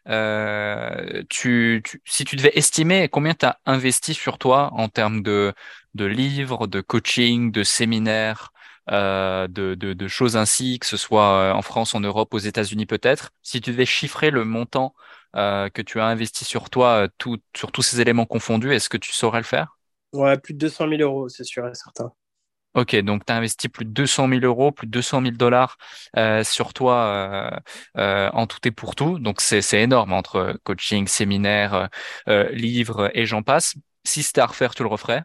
euh, 0.09 1.22
si 1.31 2.24
tu 2.24 2.37
devais 2.37 2.53
estimer 2.55 3.09
combien 3.09 3.35
tu 3.35 3.47
as 3.47 3.59
investi 3.66 4.14
sur 4.14 4.39
toi 4.39 4.70
en 4.74 4.89
termes 4.89 5.22
de, 5.22 5.55
livres, 5.95 6.66
de 6.66 6.81
coaching, 6.81 7.53
de 7.53 7.62
séminaires, 7.62 8.53
euh, 8.91 9.47
de, 9.49 10.09
choses 10.09 10.37
ainsi, 10.37 10.78
que 10.78 10.87
ce 10.87 10.97
soit 10.97 11.33
euh, 11.33 11.53
en 11.53 11.62
France, 11.62 11.95
en 11.95 12.01
Europe, 12.01 12.35
aux 12.35 12.39
États-Unis 12.39 12.87
peut-être, 12.87 13.31
si 13.43 13.61
tu 13.61 13.70
devais 13.70 13.87
chiffrer 13.87 14.31
le 14.31 14.45
montant 14.45 14.95
que 15.33 15.83
tu 15.83 16.01
as 16.01 16.07
investi 16.07 16.45
sur 16.45 16.70
toi, 16.70 17.07
sur 17.57 17.70
tous 17.70 17.83
ces 17.83 18.01
éléments 18.01 18.26
confondus, 18.26 18.72
est-ce 18.72 18.89
que 18.89 18.97
tu 18.97 19.12
saurais 19.12 19.39
le 19.39 19.45
faire? 19.45 19.78
Ouais, 20.12 20.37
plus 20.39 20.55
de 20.55 20.59
200 20.59 20.89
000 20.89 21.03
euros, 21.03 21.28
c'est 21.28 21.45
sûr 21.45 21.68
et 21.68 21.74
certain. 21.74 22.12
Ok, 22.75 22.95
donc 23.01 23.27
tu 23.27 23.33
as 23.33 23.37
investi 23.37 23.68
plus 23.68 23.85
de 23.85 23.91
200 23.91 24.29
000 24.29 24.41
euros, 24.43 24.71
plus 24.71 24.87
de 24.87 24.93
200 24.93 25.23
000 25.23 25.33
dollars 25.35 25.77
euh, 26.16 26.45
sur 26.45 26.73
toi 26.73 26.95
euh, 26.95 27.51
euh, 28.01 28.31
en 28.33 28.47
tout 28.47 28.59
et 28.64 28.71
pour 28.71 28.95
tout. 28.95 29.18
Donc 29.18 29.41
c'est 29.41 29.83
énorme 29.83 30.12
entre 30.12 30.57
coaching, 30.62 31.09
séminaire, 31.09 31.89
livres 32.53 33.11
et 33.14 33.27
j'en 33.27 33.43
passe. 33.43 33.75
Si 34.05 34.23
c'était 34.23 34.41
à 34.41 34.47
refaire, 34.47 34.75
tu 34.75 34.85
le 34.85 34.89
referais? 34.89 35.23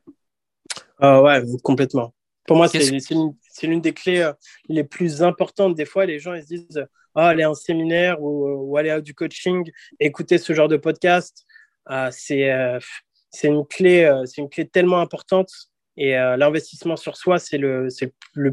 Ah 0.99 1.21
Ouais, 1.21 1.41
complètement. 1.63 2.15
Pour 2.47 2.57
moi, 2.57 2.67
c'est 2.67 3.67
l'une 3.67 3.81
des 3.81 3.93
clés 3.93 4.31
les 4.67 4.83
plus 4.83 5.21
importantes. 5.21 5.75
Des 5.75 5.85
fois, 5.85 6.05
les 6.05 6.19
gens 6.19 6.33
ils 6.33 6.43
se 6.43 6.47
disent 6.47 6.85
ah, 7.13 7.29
aller 7.29 7.43
à 7.43 7.49
un 7.49 7.55
séminaire 7.55 8.21
ou, 8.21 8.47
ou, 8.47 8.77
aller 8.77 8.89
à 8.89 9.01
du 9.01 9.13
coaching, 9.13 9.69
écouter 9.99 10.39
ce 10.39 10.53
genre 10.53 10.67
de 10.67 10.77
podcast. 10.77 11.45
c'est 12.09 12.49
une, 13.43 13.67
clé, 13.67 14.11
une 14.37 14.49
clé 14.49 14.67
tellement 14.67 14.99
importante 14.99 15.69
et 15.97 16.17
euh, 16.17 16.37
l'investissement 16.37 16.95
sur 16.95 17.15
soi, 17.15 17.39
c'est 17.39 17.57
le, 17.57 17.89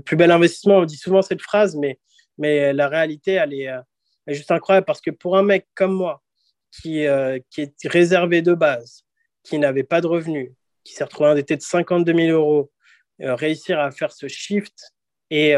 plus 0.04 0.16
bel 0.16 0.30
investissement. 0.30 0.78
On 0.78 0.84
dit 0.84 0.96
souvent 0.96 1.22
cette 1.22 1.42
phrase, 1.42 1.76
mais, 1.76 1.98
mais 2.38 2.72
la 2.72 2.88
réalité, 2.88 3.32
elle 3.32 3.54
est, 3.54 3.68
euh, 3.68 3.80
juste 4.28 4.50
incroyable 4.50 4.84
parce 4.86 5.00
que 5.00 5.10
pour 5.10 5.36
un 5.36 5.42
mec 5.42 5.66
comme 5.74 5.92
moi, 5.94 6.22
qui, 6.70 7.06
euh, 7.06 7.38
est 7.58 7.88
réservé 7.88 8.42
de 8.42 8.54
base, 8.54 9.04
qui 9.42 9.58
n'avait 9.58 9.82
pas 9.82 10.00
de 10.00 10.06
revenus, 10.06 10.52
qui 10.84 10.94
s'est 10.94 11.04
retrouvé 11.04 11.30
endetté 11.30 11.56
de 11.56 11.62
52 11.62 12.14
000 12.14 12.28
euros, 12.28 12.70
réussir 13.18 13.78
à 13.78 13.90
faire 13.90 14.12
ce 14.12 14.26
shift 14.26 14.94
et, 15.30 15.54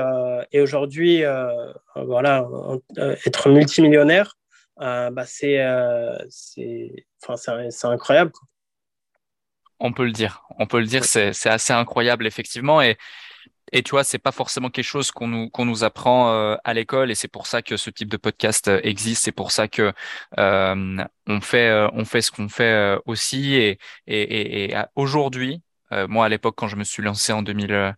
et 0.52 0.60
aujourd'hui, 0.60 1.22
voilà, 1.94 2.46
être 3.26 3.48
multimillionnaire, 3.48 4.36
bah 4.76 5.24
c'est 5.24 5.62
incroyable. 7.84 8.32
On 9.84 9.92
peut 9.92 10.06
le 10.06 10.12
dire. 10.12 10.44
On 10.58 10.66
peut 10.66 10.80
le 10.80 10.86
dire. 10.86 11.04
C'est 11.04 11.46
assez 11.46 11.74
incroyable, 11.74 12.26
effectivement. 12.26 12.80
Et, 12.80 12.96
et 13.70 13.82
tu 13.82 13.90
vois, 13.90 14.02
c'est 14.02 14.18
pas 14.18 14.32
forcément 14.32 14.70
quelque 14.70 14.84
chose 14.86 15.10
qu'on 15.10 15.28
nous, 15.28 15.50
qu'on 15.50 15.66
nous 15.66 15.84
apprend 15.84 16.30
euh, 16.32 16.56
à 16.64 16.72
l'école. 16.72 17.10
Et 17.10 17.14
c'est 17.14 17.28
pour 17.28 17.46
ça 17.46 17.60
que 17.60 17.76
ce 17.76 17.90
type 17.90 18.08
de 18.08 18.16
podcast 18.16 18.68
euh, 18.68 18.80
existe. 18.82 19.24
C'est 19.24 19.32
pour 19.32 19.50
ça 19.52 19.68
que 19.68 19.92
euh, 20.38 21.04
on 21.26 21.40
fait, 21.42 21.70
on 21.92 22.06
fait 22.06 22.22
ce 22.22 22.30
qu'on 22.30 22.48
fait 22.48 22.96
aussi. 23.04 23.56
Et, 23.56 23.78
et, 24.06 24.72
et 24.72 24.76
aujourd'hui, 24.96 25.60
euh, 25.92 26.06
moi, 26.08 26.26
à 26.26 26.28
l'époque, 26.28 26.54
quand 26.56 26.68
je 26.68 26.76
me 26.76 26.84
suis 26.84 27.02
lancé 27.02 27.32
en 27.32 27.42
2000, 27.42 27.94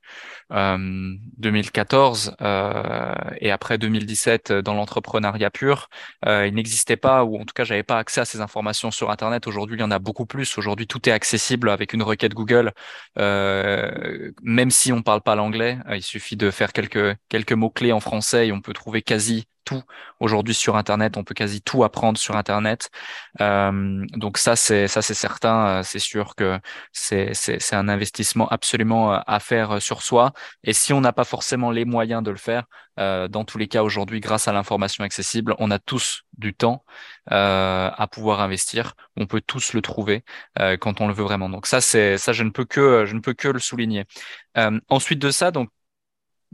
2014 0.51 2.37
euh, 2.41 2.45
euh, 2.47 3.14
et 3.41 3.51
après 3.51 3.78
2017 3.78 4.53
dans 4.53 4.74
l'entrepreneuriat 4.74 5.51
pur, 5.51 5.89
il 6.24 6.55
n'existait 6.55 6.97
pas, 6.97 7.24
ou 7.24 7.37
en 7.37 7.45
tout 7.45 7.55
cas, 7.55 7.64
j'avais 7.64 7.82
pas 7.82 7.99
accès 7.99 8.20
à 8.20 8.24
ces 8.24 8.41
informations 8.41 8.91
sur 8.91 9.11
Internet. 9.11 9.47
Aujourd'hui, 9.47 9.76
il 9.76 9.80
y 9.80 9.84
en 9.84 9.91
a 9.91 9.99
beaucoup 9.99 10.26
plus. 10.26 10.59
Aujourd'hui, 10.59 10.87
tout 10.87 11.09
est 11.09 11.12
accessible 11.12 11.70
avec 11.70 11.93
une 11.93 12.03
requête 12.03 12.34
Google. 12.34 12.72
même 13.16 14.70
si 14.70 14.93
on 14.93 15.03
parle 15.03 15.22
pas 15.22 15.34
l'anglais, 15.34 15.78
il 15.95 16.03
suffit 16.03 16.37
de 16.37 16.51
faire 16.51 16.72
quelques 16.72 17.16
quelques 17.28 17.53
mots 17.53 17.70
clés 17.70 17.93
en 17.93 18.01
français 18.01 18.49
et 18.49 18.53
on 18.53 18.61
peut 18.61 18.72
trouver 18.72 19.03
quasi 19.03 19.47
aujourd'hui 20.20 20.54
sur 20.54 20.76
Internet. 20.76 21.16
On 21.16 21.24
peut 21.24 21.34
quasi 21.34 21.62
tout 21.62 21.84
apprendre 21.84 22.18
sur 22.18 22.36
Internet. 22.36 22.90
Euh, 23.40 24.04
donc 24.14 24.38
ça, 24.38 24.56
c'est 24.56 24.88
ça, 24.88 25.02
c'est 25.02 25.14
certain. 25.14 25.66
Euh, 25.80 25.82
c'est 25.82 25.98
sûr 25.98 26.34
que 26.34 26.58
c'est 26.92 27.34
c'est 27.34 27.74
un 27.76 27.88
investissement 27.88 28.48
absolument 28.48 29.14
euh, 29.14 29.18
à 29.26 29.40
faire 29.40 29.80
sur 29.82 30.02
soi. 30.02 30.32
Et 30.64 30.72
si 30.72 30.92
on 30.92 31.00
n'a 31.00 31.12
pas 31.12 31.24
forcément 31.24 31.70
les 31.70 31.84
moyens 31.84 32.22
de 32.22 32.30
le 32.30 32.36
faire, 32.36 32.64
dans 32.98 33.44
tous 33.44 33.58
les 33.58 33.68
cas 33.68 33.82
aujourd'hui, 33.82 34.20
grâce 34.20 34.48
à 34.48 34.54
l'information 34.54 35.04
accessible, 35.04 35.54
on 35.58 35.70
a 35.70 35.78
tous 35.78 36.22
du 36.38 36.54
temps 36.54 36.82
à 37.26 38.08
pouvoir 38.10 38.40
investir. 38.40 38.94
On 39.18 39.26
peut 39.26 39.42
tous 39.46 39.74
le 39.74 39.82
trouver 39.82 40.24
quand 40.80 41.02
on 41.02 41.08
le 41.08 41.12
veut 41.12 41.24
vraiment. 41.24 41.50
Donc 41.50 41.66
ça, 41.66 41.82
c'est 41.82 42.16
ça, 42.16 42.32
je 42.32 42.42
ne 42.42 42.48
peux 42.48 42.64
que 42.64 43.04
je 43.04 43.14
ne 43.14 43.20
peux 43.20 43.34
que 43.34 43.48
le 43.48 43.58
souligner. 43.58 44.06
ensuite 44.88 45.18
de 45.18 45.30
ça, 45.30 45.50
donc 45.50 45.68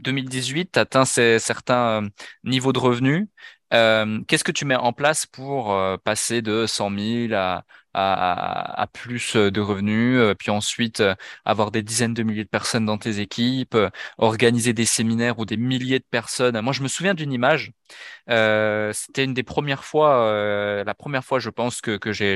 2018, 0.03 0.71
tu 0.73 0.79
atteins 0.79 1.05
certains 1.05 2.03
euh, 2.03 2.09
niveaux 2.43 2.73
de 2.73 2.79
revenus. 2.79 3.27
Euh, 3.73 4.21
qu'est-ce 4.27 4.43
que 4.43 4.51
tu 4.51 4.65
mets 4.65 4.75
en 4.75 4.93
place 4.93 5.25
pour 5.25 5.73
euh, 5.73 5.97
passer 5.97 6.41
de 6.43 6.67
100 6.67 6.91
000 7.29 7.33
à, 7.33 7.63
plus 8.93 9.35
de 9.35 9.61
revenus, 9.61 10.35
puis 10.39 10.51
ensuite 10.51 11.03
avoir 11.45 11.71
des 11.71 11.83
dizaines 11.83 12.13
de 12.13 12.23
milliers 12.23 12.43
de 12.43 12.49
personnes 12.49 12.85
dans 12.85 12.97
tes 12.97 13.19
équipes, 13.19 13.77
organiser 14.17 14.73
des 14.73 14.85
séminaires 14.85 15.39
où 15.39 15.45
des 15.45 15.57
milliers 15.57 15.99
de 15.99 16.05
personnes? 16.09 16.59
Moi, 16.61 16.73
je 16.73 16.81
me 16.81 16.87
souviens 16.87 17.13
d'une 17.13 17.31
image. 17.33 17.71
C'était 18.27 19.23
une 19.25 19.33
des 19.33 19.43
premières 19.43 19.83
fois, 19.85 20.83
la 20.83 20.93
première 20.95 21.23
fois, 21.23 21.39
je 21.39 21.49
pense 21.51 21.81
que, 21.81 21.97
que 21.97 22.11
j'ai 22.11 22.35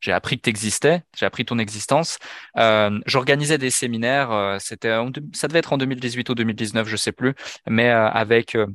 j'ai 0.00 0.12
appris 0.12 0.36
que 0.36 0.42
tu 0.42 0.50
existais, 0.50 1.02
j'ai 1.16 1.26
appris 1.26 1.44
ton 1.44 1.58
existence. 1.58 2.18
Euh, 2.58 2.98
J'organisais 3.06 3.58
des 3.58 3.70
séminaires, 3.70 4.30
euh, 4.32 4.58
c'était, 4.60 4.96
ça 5.34 5.48
devait 5.48 5.58
être 5.60 5.72
en 5.72 5.78
2018 5.78 6.28
ou 6.30 6.34
2019, 6.34 6.88
je 6.88 6.96
sais 6.96 7.12
plus, 7.12 7.34
mais 7.66 7.90
euh, 7.90 8.08
avec 8.08 8.54
euh, 8.54 8.66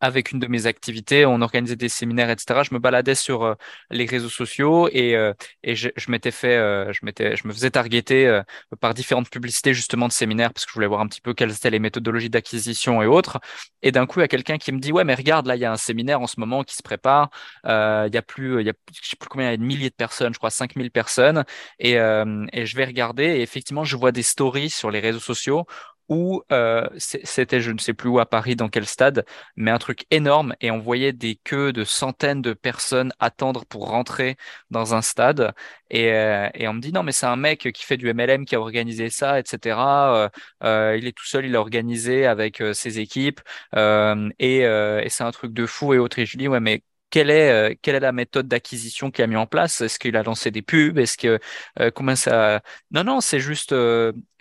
avec 0.00 0.32
une 0.32 0.38
de 0.38 0.46
mes 0.46 0.66
activités, 0.66 1.26
on 1.26 1.40
organisait 1.40 1.76
des 1.76 1.88
séminaires, 1.88 2.30
etc. 2.30 2.62
Je 2.62 2.74
me 2.74 2.78
baladais 2.78 3.14
sur 3.14 3.42
euh, 3.44 3.54
les 3.90 4.06
réseaux 4.06 4.28
sociaux 4.28 4.88
et, 4.92 5.16
euh, 5.16 5.32
et 5.62 5.74
je, 5.74 5.88
je 5.96 6.10
m'étais 6.10 6.30
fait, 6.30 6.56
euh, 6.56 6.92
je 6.92 7.00
m'étais, 7.04 7.36
je 7.36 7.46
me 7.46 7.52
faisais 7.52 7.70
targeter 7.70 8.40
par 8.80 8.94
différentes 8.94 9.30
publicités 9.30 9.74
justement 9.74 10.08
de 10.08 10.12
séminaires 10.12 10.52
parce 10.52 10.64
que 10.64 10.70
je 10.70 10.74
voulais 10.74 10.86
voir 10.86 11.00
un 11.00 11.08
petit 11.08 11.20
peu 11.20 11.34
quelles 11.34 11.52
étaient 11.52 11.70
les 11.70 11.78
méthodologies 11.78 12.30
d'acquisition 12.30 13.02
et 13.02 13.06
autres. 13.06 13.40
Et 13.82 13.92
d'un 13.92 14.06
coup, 14.06 14.20
il 14.20 14.22
y 14.22 14.24
a 14.24 14.28
quelqu'un 14.28 14.58
qui 14.58 14.72
me 14.72 14.78
dit 14.78 14.92
ouais, 14.92 15.04
mais 15.04 15.14
regarde, 15.14 15.46
là, 15.46 15.56
il 15.56 15.60
y 15.60 15.64
a 15.64 15.72
un 15.72 15.76
séminaire 15.76 16.20
en 16.20 16.26
ce 16.26 16.38
moment 16.40 16.64
qui 16.64 16.76
se 16.76 16.82
prépare. 16.82 17.30
il 17.64 18.10
y 18.12 18.16
a 18.16 18.22
plus, 18.22 18.60
il 18.60 18.66
y 18.66 18.70
a, 18.70 18.74
je 19.02 19.08
sais 19.08 19.16
plus 19.16 19.28
combien, 19.28 19.48
il 19.48 19.50
y 19.52 19.54
a 19.54 19.56
de 19.56 19.62
milliers 19.62 19.90
de 19.90 19.94
personnes, 19.94 20.32
je 20.32 20.38
crois 20.38 20.50
5000 20.50 20.90
personnes. 20.90 21.44
Et, 21.78 21.92
et 21.94 22.66
je 22.66 22.76
vais 22.76 22.84
regarder 22.84 23.24
et 23.24 23.42
effectivement, 23.42 23.84
je 23.84 23.96
vois 23.96 24.12
des 24.12 24.22
stories 24.22 24.70
sur 24.70 24.90
les 24.90 25.00
réseaux 25.00 25.20
sociaux 25.20 25.66
où 26.08 26.42
euh, 26.52 26.88
c'était, 26.96 27.60
je 27.60 27.70
ne 27.70 27.78
sais 27.78 27.94
plus 27.94 28.08
où 28.08 28.18
à 28.18 28.26
Paris, 28.26 28.56
dans 28.56 28.68
quel 28.68 28.86
stade, 28.86 29.24
mais 29.56 29.70
un 29.70 29.78
truc 29.78 30.06
énorme 30.10 30.54
et 30.60 30.70
on 30.70 30.78
voyait 30.78 31.12
des 31.12 31.36
queues 31.36 31.72
de 31.72 31.84
centaines 31.84 32.42
de 32.42 32.52
personnes 32.54 33.12
attendre 33.18 33.64
pour 33.66 33.88
rentrer 33.88 34.36
dans 34.70 34.94
un 34.94 35.02
stade. 35.02 35.52
Et, 35.90 36.12
euh, 36.12 36.48
et 36.54 36.68
on 36.68 36.74
me 36.74 36.80
dit 36.80 36.92
non, 36.92 37.02
mais 37.02 37.12
c'est 37.12 37.26
un 37.26 37.36
mec 37.36 37.70
qui 37.72 37.84
fait 37.84 37.96
du 37.96 38.08
MLM 38.12 38.44
qui 38.46 38.54
a 38.54 38.60
organisé 38.60 39.10
ça, 39.10 39.38
etc. 39.38 40.14
Euh, 40.14 40.28
euh, 40.64 40.96
il 40.98 41.06
est 41.06 41.12
tout 41.16 41.26
seul, 41.26 41.46
il 41.46 41.56
a 41.56 41.60
organisé 41.60 42.26
avec 42.26 42.60
euh, 42.60 42.72
ses 42.72 42.98
équipes 43.00 43.40
et, 44.38 44.58
et 44.60 45.08
c'est 45.08 45.24
un 45.24 45.30
truc 45.32 45.52
de 45.52 45.66
fou 45.66 45.94
et 45.94 45.98
autre. 45.98 46.18
Et 46.18 46.26
je 46.26 46.36
dis 46.38 46.48
ouais, 46.48 46.60
mais 46.60 46.82
quelle 47.10 47.30
est, 47.30 47.78
quelle 47.82 47.94
est 47.96 48.00
la 48.00 48.12
méthode 48.12 48.48
d'acquisition 48.48 49.10
qu'il 49.10 49.24
a 49.24 49.26
mis 49.26 49.36
en 49.36 49.46
place? 49.46 49.80
Est-ce 49.80 49.98
qu'il 49.98 50.16
a 50.16 50.22
lancé 50.22 50.50
des 50.50 50.62
pubs? 50.62 50.98
Est-ce 50.98 51.16
que 51.18 51.38
comment 51.90 52.16
ça? 52.16 52.62
Non, 52.90 53.04
non, 53.04 53.20
c'est 53.20 53.40
juste 53.40 53.72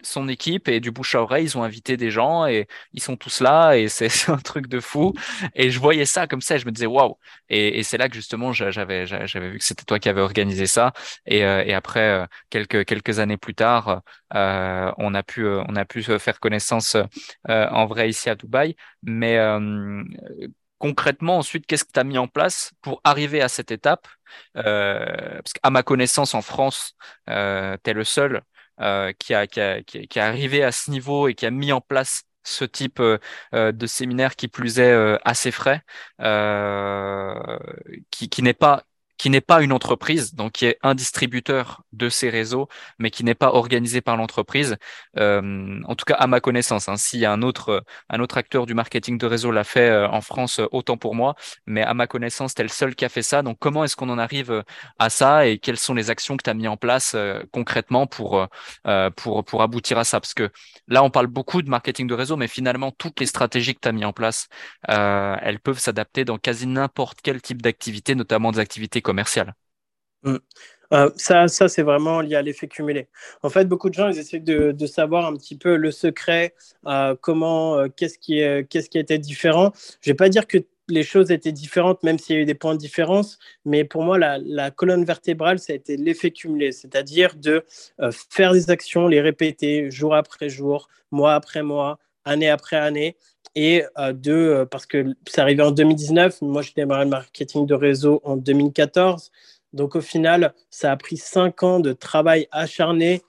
son 0.04 0.28
équipe 0.28 0.68
et 0.68 0.80
du 0.80 0.92
bouche 0.92 1.16
à 1.16 1.22
oreille, 1.22 1.46
ils 1.46 1.58
ont 1.58 1.64
invité 1.64 1.98
des 1.98 2.12
gens 2.12 2.46
et 2.46 2.68
ils 2.94 3.02
sont 3.02 3.16
tous 3.18 3.42
là 3.42 3.74
et 3.74 3.88
c'est 3.90 4.30
un 4.30 4.38
truc 4.38 4.68
de 4.68 4.80
fou. 4.80 5.14
Et 5.56 5.70
je 5.72 5.80
voyais 5.80 6.06
ça 6.06 6.28
comme 6.28 6.42
ça 6.42 6.56
et 6.56 6.60
je 6.60 6.66
me 6.66 6.72
disais 6.72 6.86
waouh. 6.86 7.18
Et, 7.50 7.80
et 7.80 7.84
c'est 7.84 7.98
là 7.98 8.10
que 8.10 8.16
justement 8.16 8.54
j'avais 8.54 9.06
j'avais 9.06 9.50
vu 9.52 9.58
que 9.60 9.64
c'était 9.64 9.84
toi 9.86 10.00
qui 10.00 10.10
avais 10.10 10.22
organisé 10.22 10.68
ça. 10.68 10.94
Et, 11.26 11.44
euh, 11.46 11.64
et 11.66 11.74
après 11.74 12.00
euh, 12.24 12.26
quelques 12.50 12.86
quelques 12.86 13.20
années 13.20 13.38
plus 13.38 13.56
tard, 13.56 14.02
euh, 14.36 14.92
on 14.98 15.14
a 15.14 15.24
pu 15.24 15.46
on 15.48 15.76
a 15.76 15.86
pu 15.86 16.04
faire 16.04 16.40
connaissance 16.40 16.98
en 17.48 17.86
vrai 17.86 18.10
ici 18.10 18.30
à 18.30 18.36
Dubaï. 18.36 18.76
Mais 19.04 19.38
concrètement, 20.80 21.38
ensuite, 21.38 21.66
qu'est-ce 21.66 21.86
que 21.86 21.92
tu 21.94 22.00
as 22.00 22.04
mis 22.04 22.18
en 22.18 22.28
place 22.28 22.74
pour 22.82 23.02
arriver 23.04 23.42
à 23.42 23.50
cette 23.50 23.72
étape? 23.72 24.08
Euh, 24.58 25.42
Parce 25.44 25.54
qu'à 25.54 25.70
ma 25.70 25.84
connaissance, 25.84 26.34
en 26.34 26.42
France, 26.42 26.96
euh, 27.30 27.78
tu 27.84 27.90
es 27.92 27.94
le 27.94 28.04
seul 28.04 28.42
euh, 28.80 29.12
qui, 29.18 29.34
a, 29.34 29.48
qui, 29.48 29.60
a, 29.60 29.82
qui, 29.84 29.98
est 30.00 30.18
arrivé 30.18 30.64
à 30.64 30.72
ce 30.72 30.92
niveau 30.92 31.28
et 31.28 31.34
qui 31.36 31.46
a 31.48 31.52
mis 31.52 31.72
en 31.72 31.82
place 31.82 32.24
ce 32.44 32.64
type 32.64 33.00
euh, 33.00 33.18
euh, 33.56 33.72
de 33.72 33.88
séminaire 33.88 34.36
qui 34.36 34.48
plus 34.48 34.80
est 34.80 35.18
assez 35.26 35.52
frais, 35.52 35.82
qui 38.12 38.42
n'est 38.44 38.54
pas 38.54 38.84
qui 39.18 39.30
n'est 39.30 39.42
pas 39.42 39.62
une 39.62 39.72
entreprise, 39.72 40.34
donc 40.36 40.54
qui 40.54 40.66
est 40.66 40.78
un 40.84 40.96
distributeur 40.96 41.84
de 41.94 42.10
ces 42.10 42.30
réseaux, 42.30 42.68
mais 43.00 43.12
qui 43.12 43.24
n'est 43.24 43.36
pas 43.36 43.52
organisé 43.52 44.02
par 44.02 44.18
l'entreprise. 44.18 44.78
Euh, 45.18 45.82
en 45.86 45.96
tout 45.96 46.06
cas, 46.06 46.16
à 46.16 46.28
ma 46.28 46.40
connaissance, 46.40 46.88
hein, 46.90 46.96
a 47.26 47.32
un 47.32 47.42
autre, 47.42 47.84
un 48.10 48.20
autre 48.20 48.38
acteur 48.38 48.66
du 48.66 48.74
marketing 48.74 49.18
de 49.18 49.26
réseau 49.26 49.52
l'a 49.52 49.64
fait 49.64 49.90
euh, 49.90 50.08
en 50.10 50.22
France, 50.22 50.60
euh, 50.60 50.68
autant 50.72 50.98
pour 50.98 51.16
moi, 51.16 51.36
mais 51.66 51.82
à 51.82 51.94
ma 51.94 52.08
connaissance, 52.08 52.54
es 52.58 52.64
le 52.64 52.70
seul 52.70 52.96
qui 52.96 53.06
a 53.06 53.10
fait 53.10 53.22
ça. 53.22 53.42
Donc, 53.42 53.58
comment 53.60 53.84
est-ce 53.84 53.96
qu'on 53.96 54.10
en 54.10 54.18
arrive 54.18 54.52
euh, 54.52 54.64
à 55.00 55.10
ça 55.10 55.48
et 55.48 55.58
quelles 55.58 55.80
sont 55.80 55.94
les 55.94 56.10
actions 56.10 56.38
que 56.38 56.44
tu 56.44 56.50
as 56.50 56.54
mis 56.54 56.68
en 56.68 56.78
place 56.78 57.16
concrètement 57.52 58.08
pour, 58.08 58.48
pour, 59.16 59.44
pour 59.46 59.62
aboutir 59.62 59.98
à 59.98 60.04
ça? 60.04 60.20
Parce 60.20 60.34
que 60.34 60.50
là, 60.88 61.04
on 61.04 61.10
parle 61.10 61.28
beaucoup 61.28 61.62
de 61.62 61.70
marketing 61.70 62.08
de 62.08 62.14
réseau, 62.14 62.38
mais 62.38 62.48
finalement, 62.48 62.92
toutes 62.92 63.20
les 63.20 63.26
stratégies 63.26 63.76
que 63.76 63.80
tu 63.82 63.88
as 63.88 63.92
mis 63.92 64.06
en 64.06 64.14
place, 64.14 64.48
elles 64.88 65.60
peuvent 65.60 65.80
s'adapter 65.80 66.26
dans 66.26 66.38
quasi 66.38 66.68
n'importe 66.68 67.20
quel 67.24 67.42
type 67.42 67.62
d'activité, 67.62 68.16
notamment 68.16 68.52
des 68.52 68.60
activités 68.60 69.02
commercial. 69.08 69.54
Mm. 70.24 70.38
Euh, 70.94 71.10
ça, 71.18 71.48
ça 71.48 71.68
c'est 71.68 71.84
vraiment 71.84 72.22
lié 72.22 72.36
à 72.36 72.42
l'effet 72.42 72.68
cumulé. 72.68 73.08
En 73.44 73.50
fait, 73.50 73.66
beaucoup 73.66 73.90
de 73.90 73.94
gens 73.94 74.10
ils 74.10 74.20
essaient 74.20 74.40
de, 74.40 74.86
savoir 74.86 75.26
un 75.26 75.36
petit 75.36 75.58
peu 75.58 75.76
le 75.76 75.92
secret, 75.92 76.56
euh, 76.86 77.16
comment, 77.20 77.76
euh, 77.76 77.88
qu'est-ce 77.96 78.18
qui, 78.18 78.36
qu'est-ce 78.70 78.90
qui 78.90 79.00
était 79.00 79.18
différent. 79.18 79.72
Je 80.02 80.10
vais 80.12 80.16
pas 80.16 80.30
dire 80.30 80.48
que 80.48 80.60
les 80.90 81.04
choses 81.04 81.32
étaient 81.32 81.52
différentes, 81.52 82.04
même 82.04 82.18
s'il 82.18 82.36
y 82.38 82.40
a 82.40 82.42
eu 82.42 82.46
des 82.46 82.60
points 82.62 82.74
de 82.74 82.80
différence, 82.80 83.38
mais 83.66 83.84
pour 83.84 84.04
moi, 84.04 84.18
la 84.18 84.72
colonne 84.72 85.04
vertébrale, 85.04 85.60
ça 85.60 85.74
a 85.74 85.76
été 85.76 85.98
l'effet 85.98 86.32
cumulé, 86.32 86.72
c'est-à-dire 86.72 87.36
de 87.36 87.66
faire 88.30 88.54
des 88.54 88.70
actions, 88.70 89.10
les 89.10 89.20
répéter 89.20 89.92
jour 89.92 90.16
après 90.16 90.48
jour, 90.48 90.88
mois 91.12 91.36
après 91.36 91.62
mois, 91.62 92.00
année 92.24 92.50
après 92.50 92.78
année, 92.78 93.18
et 93.60 93.84
de, 94.14 94.68
parce 94.70 94.86
que 94.86 95.16
ça 95.28 95.42
arrivait 95.42 95.64
en 95.64 95.72
2019, 95.72 96.44
moi 96.44 96.62
j'ai 96.62 96.74
démarré 96.76 97.06
le 97.06 97.10
marketing 97.10 97.66
de 97.66 97.74
réseau 97.74 98.22
en 98.24 98.38
2014, 98.38 99.32
donc 99.74 99.96
au 99.96 100.02
final, 100.02 100.54
ça 100.70 100.92
a 100.92 100.96
pris 100.96 101.18
cinq 101.18 101.64
ans 101.64 101.80
de 101.80 101.92
travail 101.92 102.48
acharné 102.52 103.24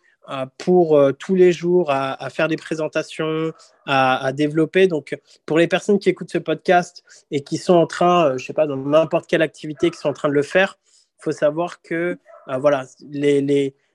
pour 0.59 1.01
tous 1.19 1.35
les 1.35 1.53
jours 1.53 1.91
à, 1.91 2.29
faire 2.29 2.49
des 2.49 2.57
présentations, 2.57 3.53
à, 3.87 4.31
développer. 4.35 4.87
Donc 4.87 5.19
pour 5.47 5.59
les 5.59 5.67
personnes 5.67 5.99
qui 5.99 6.11
écoutent 6.11 6.31
ce 6.31 6.39
podcast 6.39 7.03
et 7.31 7.43
qui 7.43 7.57
sont 7.57 7.75
en 7.75 7.87
train, 7.87 8.37
je 8.37 8.45
sais 8.45 8.53
pas, 8.53 8.67
dans 8.67 8.77
n'importe 8.77 9.27
quelle 9.27 9.41
activité, 9.41 9.91
qui 9.91 9.97
sont 9.97 10.11
en 10.11 10.15
train 10.15 10.29
de 10.29 10.35
le 10.35 10.43
faire, 10.43 10.79
il 11.21 11.25
faut 11.25 11.33
savoir 11.33 11.81
que 11.81 12.19
voilà, 12.61 12.85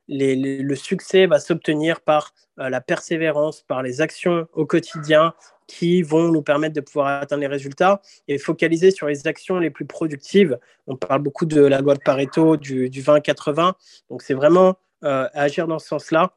le 0.08 0.76
succès 0.76 1.28
va 1.28 1.40
s'obtenir 1.40 2.02
par 2.02 2.34
la 2.58 2.82
persévérance, 2.82 3.62
par 3.62 3.84
les 3.84 4.02
actions 4.02 4.48
au 4.54 4.66
quotidien, 4.66 5.34
qui 5.68 6.02
vont 6.02 6.30
nous 6.30 6.42
permettre 6.42 6.76
de 6.76 6.82
pouvoir 6.82 7.22
atteindre 7.22 7.42
les 7.42 7.48
résultats 7.48 8.02
et 8.28 8.38
focaliser 8.38 8.92
sur 8.92 9.08
les 9.08 9.28
actions 9.28 9.60
les 9.60 9.70
plus 9.70 9.86
productives. 9.86 10.58
On 10.88 10.96
parle 10.96 11.22
beaucoup 11.22 11.46
de 11.46 11.62
la 11.62 11.82
loi 11.82 11.96
de 11.96 12.00
Pareto, 12.00 12.58
du, 12.58 12.90
du 12.90 13.02
20-80. 13.02 13.74
Donc, 14.10 14.22
c'est 14.22 14.34
vraiment 14.34 14.76
euh, 15.04 15.28
agir 15.34 15.68
dans 15.68 15.80
ce 15.80 15.88
sens-là 15.88 16.34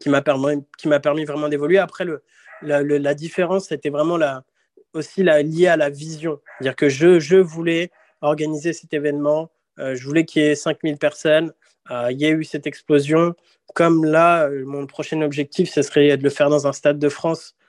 qui 0.00 0.08
m'a 0.08 0.22
permis, 0.22 0.64
permis 1.02 1.24
vraiment 1.24 1.48
d'évoluer. 1.48 1.78
Après, 1.78 2.04
le, 2.04 2.22
la, 2.62 3.14
différence, 3.14 3.68
c'était 3.68 3.90
vraiment 3.90 4.16
la, 4.16 4.44
aussi 4.92 5.22
liée 5.22 5.68
à 5.68 5.76
la 5.76 5.90
vision. 5.90 6.40
C'est-à-dire 6.58 6.76
que 6.76 6.88
je, 6.88 7.20
je 7.20 7.36
voulais 7.36 7.90
organiser 8.20 8.72
cet 8.72 8.94
événement, 8.94 9.50
euh, 9.78 9.94
je 9.94 10.04
voulais 10.06 10.24
qu'il 10.24 10.42
y 10.42 10.46
ait 10.46 10.54
5000 10.54 10.96
personnes, 10.96 11.52
euh, 11.90 12.10
il 12.10 12.18
y 12.18 12.26
a 12.26 12.30
eu 12.30 12.42
cette 12.44 12.66
explosion. 12.66 13.34
Comme 13.74 14.04
là, 14.04 14.48
mon 14.64 14.86
prochain 14.86 15.20
objectif, 15.22 15.70
ce 15.70 15.82
serait 15.82 16.16
de 16.16 16.22
le 16.22 16.30
faire 16.30 16.48
dans 16.48 16.66
un 16.66 16.72
stade 16.72 16.98
de 16.98 17.08
France 17.08 17.54
euh, 17.54 17.63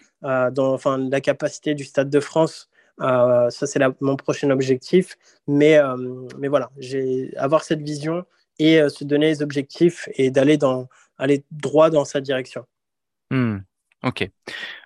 dans 0.52 0.74
enfin, 0.74 0.98
la 0.98 1.22
capacité 1.22 1.76
du 1.76 1.84
Stade 1.84 2.10
de 2.10 2.20
France. 2.20 2.70
Euh, 3.02 3.50
ça, 3.50 3.68
c'est 3.68 3.80
mon 4.02 4.16
prochain 4.16 4.50
objectif. 4.50 5.18
Mais, 5.48 5.78
euh, 5.78 5.96
mais 6.38 6.48
voilà, 6.48 6.70
avoir 7.38 7.64
cette 7.64 7.82
vision 7.82 8.26
et 8.58 8.88
se 8.90 9.04
donner 9.04 9.28
les 9.28 9.42
objectifs 9.42 10.08
et 10.14 10.32
d'aller 10.32 10.58
aller 11.18 11.44
droit 11.52 11.90
dans 11.90 12.06
sa 12.06 12.22
direction. 12.22 12.66
Hmm. 13.30 13.60
Ok, 14.04 14.30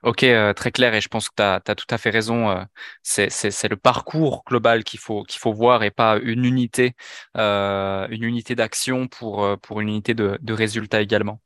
ok, 0.04 0.26
très 0.56 0.72
clair 0.72 0.94
et 0.94 1.02
je 1.02 1.10
pense 1.10 1.28
que 1.28 1.36
tu 1.36 1.44
as, 1.44 1.76
tout 1.76 1.86
à 1.90 1.98
fait 1.98 2.10
raison. 2.10 2.66
c'est 3.04 3.28
le 3.70 3.76
parcours 3.76 4.44
global 4.48 4.86
qu'il 4.86 5.00
faut, 5.00 5.24
qu'il 5.24 5.40
faut 5.40 5.52
voir 5.52 5.84
et 5.84 5.92
pas 5.92 6.18
une 6.24 6.46
unité, 6.46 6.96
unité 7.36 8.56
d'action 8.56 9.08
pour, 9.08 9.60
pour 9.60 9.82
une 9.82 9.90
unité 9.90 10.14
de, 10.14 10.38
de 10.42 10.54
résultat 10.54 11.02
également. 11.02 11.42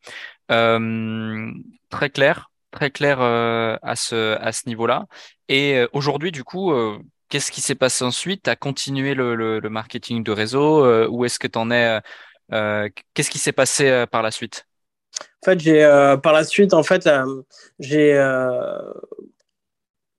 très 0.48 2.10
clair 2.12 2.52
très 2.74 2.92
clair 2.92 3.22
euh, 3.22 3.78
à 3.82 3.96
ce, 3.96 4.36
à 4.40 4.52
ce 4.52 4.68
niveau-là. 4.68 5.06
Et 5.48 5.76
euh, 5.78 5.88
aujourd'hui, 5.94 6.32
du 6.32 6.44
coup, 6.44 6.74
euh, 6.74 6.98
qu'est-ce 7.30 7.52
qui 7.52 7.62
s'est 7.62 7.76
passé 7.76 8.04
ensuite? 8.04 8.44
Tu 8.44 8.50
as 8.50 8.58
continué 8.58 9.14
le, 9.14 9.36
le, 9.36 9.70
marketing 9.70 10.24
de 10.24 10.32
réseau 10.32 11.08
Où 11.08 11.24
est-ce 11.24 11.40
que 11.40 11.48
tu 11.48 11.58
en 11.58 11.72
es 11.72 12.02
Qu'est-ce 12.50 13.30
qui 13.30 13.40
s'est 13.40 13.54
passé 13.54 14.06
par 14.12 14.22
la 14.22 14.32
suite? 14.32 14.68
En 15.42 15.46
fait, 15.46 15.60
j'ai 15.60 15.82
par 16.22 16.34
la 16.34 16.44
suite, 16.44 16.74
en 16.74 16.84
fait, 16.84 17.10
j'ai 17.80 18.14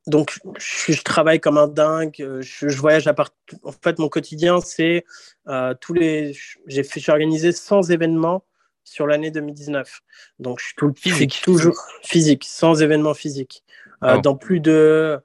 donc 0.07 0.39
je, 0.59 1.03
travaille 1.03 1.41
comme 1.41 1.57
un 1.57 1.67
dingue, 1.67 2.15
je, 2.41 2.77
voyage 2.77 3.07
à 3.07 3.15
part. 3.15 3.31
En 3.63 3.73
fait, 3.73 3.99
mon 3.99 4.09
quotidien, 4.09 4.61
c'est 4.61 5.05
tous 5.81 5.95
les. 5.95 6.37
J'ai 6.67 6.83
fait, 6.83 7.01
j'ai 7.01 7.13
organisé 7.13 7.53
100 7.53 7.91
événements 7.91 8.45
sur 8.85 9.07
l'année 9.07 9.31
2019. 9.31 10.01
Donc, 10.39 10.61
je 10.61 10.67
suis, 10.67 10.75
tout, 10.77 10.93
physique. 10.95 11.41
toujours 11.43 11.77
physique, 12.03 12.45
sans 12.45 12.83
événement 12.83 13.15
physique. 13.15 13.65
Euh, 14.03 14.17
oh. 14.17 14.21
Dans 14.21 14.37
plus 14.37 14.61
de, 14.61 15.19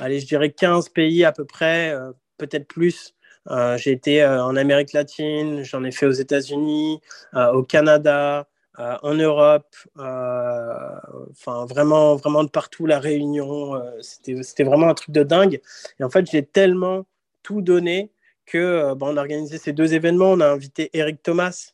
allez, 0.00 0.20
je 0.20 0.26
dirais 0.26 0.50
15 0.50 0.88
pays 0.90 1.24
à 1.24 1.32
peu 1.32 1.44
près, 1.44 1.90
euh, 1.90 2.12
peut-être 2.38 2.66
plus. 2.66 3.14
Euh, 3.48 3.76
j'ai 3.78 3.92
été 3.92 4.24
en 4.26 4.56
Amérique 4.56 4.92
latine, 4.92 5.62
j'en 5.62 5.84
ai 5.84 5.92
fait 5.92 6.06
aux 6.06 6.10
États-Unis, 6.10 7.00
au 7.34 7.62
Canada, 7.62 8.48
en 8.76 9.14
Europe, 9.14 9.74
enfin 9.96 11.64
vraiment, 11.66 12.16
vraiment 12.16 12.42
de 12.42 12.50
partout, 12.50 12.86
la 12.86 12.98
Réunion. 12.98 13.80
C'était 14.00 14.64
vraiment 14.64 14.88
un 14.88 14.94
truc 14.94 15.12
de 15.12 15.22
dingue. 15.22 15.60
Et 16.00 16.04
en 16.04 16.10
fait, 16.10 16.28
j'ai 16.28 16.44
tellement 16.44 17.06
tout 17.44 17.62
donné 17.62 18.10
que 18.46 18.94
bah, 18.94 19.06
on 19.08 19.16
a 19.16 19.20
organisé 19.20 19.58
ces 19.58 19.72
deux 19.72 19.94
événements. 19.94 20.32
On 20.32 20.40
a 20.40 20.48
invité 20.48 20.90
Eric 20.92 21.22
Thomas, 21.22 21.72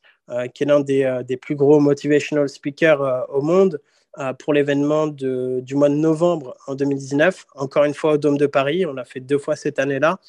qui 0.55 0.63
est 0.63 0.67
l'un 0.67 0.81
des, 0.81 1.21
des, 1.27 1.37
plus 1.37 1.55
gros 1.55 1.81
motivational 1.81 2.49
speakers 2.49 3.27
au 3.31 3.43
monde, 3.43 3.81
pour 4.39 4.53
l'événement 4.53 5.07
du 5.07 5.75
mois 5.75 5.89
de 5.89 5.95
novembre 5.95 6.57
en 6.67 6.75
2019. 6.75 7.47
Encore 7.55 7.85
une 7.85 7.95
fois 7.95 8.13
au 8.13 8.19
Dôme 8.19 8.39
de 8.39 8.47
Paris. 8.47 8.87
On 8.87 8.93
l'a 8.93 9.05
fait 9.05 9.21
deux 9.21 9.39
fois 9.39 9.57
cette 9.57 9.79
année-là. 9.79 10.21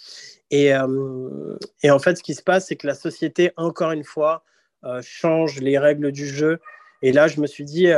Et, 0.52 0.76
en 0.76 2.00
fait, 2.00 2.18
ce 2.18 2.24
qui 2.24 2.34
se 2.34 2.44
passe, 2.44 2.68
c'est 2.68 2.76
que 2.76 2.88
la 2.88 2.96
société, 2.96 3.52
encore 3.58 3.92
une 3.92 4.04
fois, 4.04 4.44
change 5.02 5.60
les 5.60 5.78
règles 5.78 6.12
du 6.12 6.28
jeu. 6.28 6.60
Et 7.02 7.12
là, 7.12 7.28
je 7.28 7.40
me 7.42 7.48
suis 7.48 7.66
dit, 7.66 7.90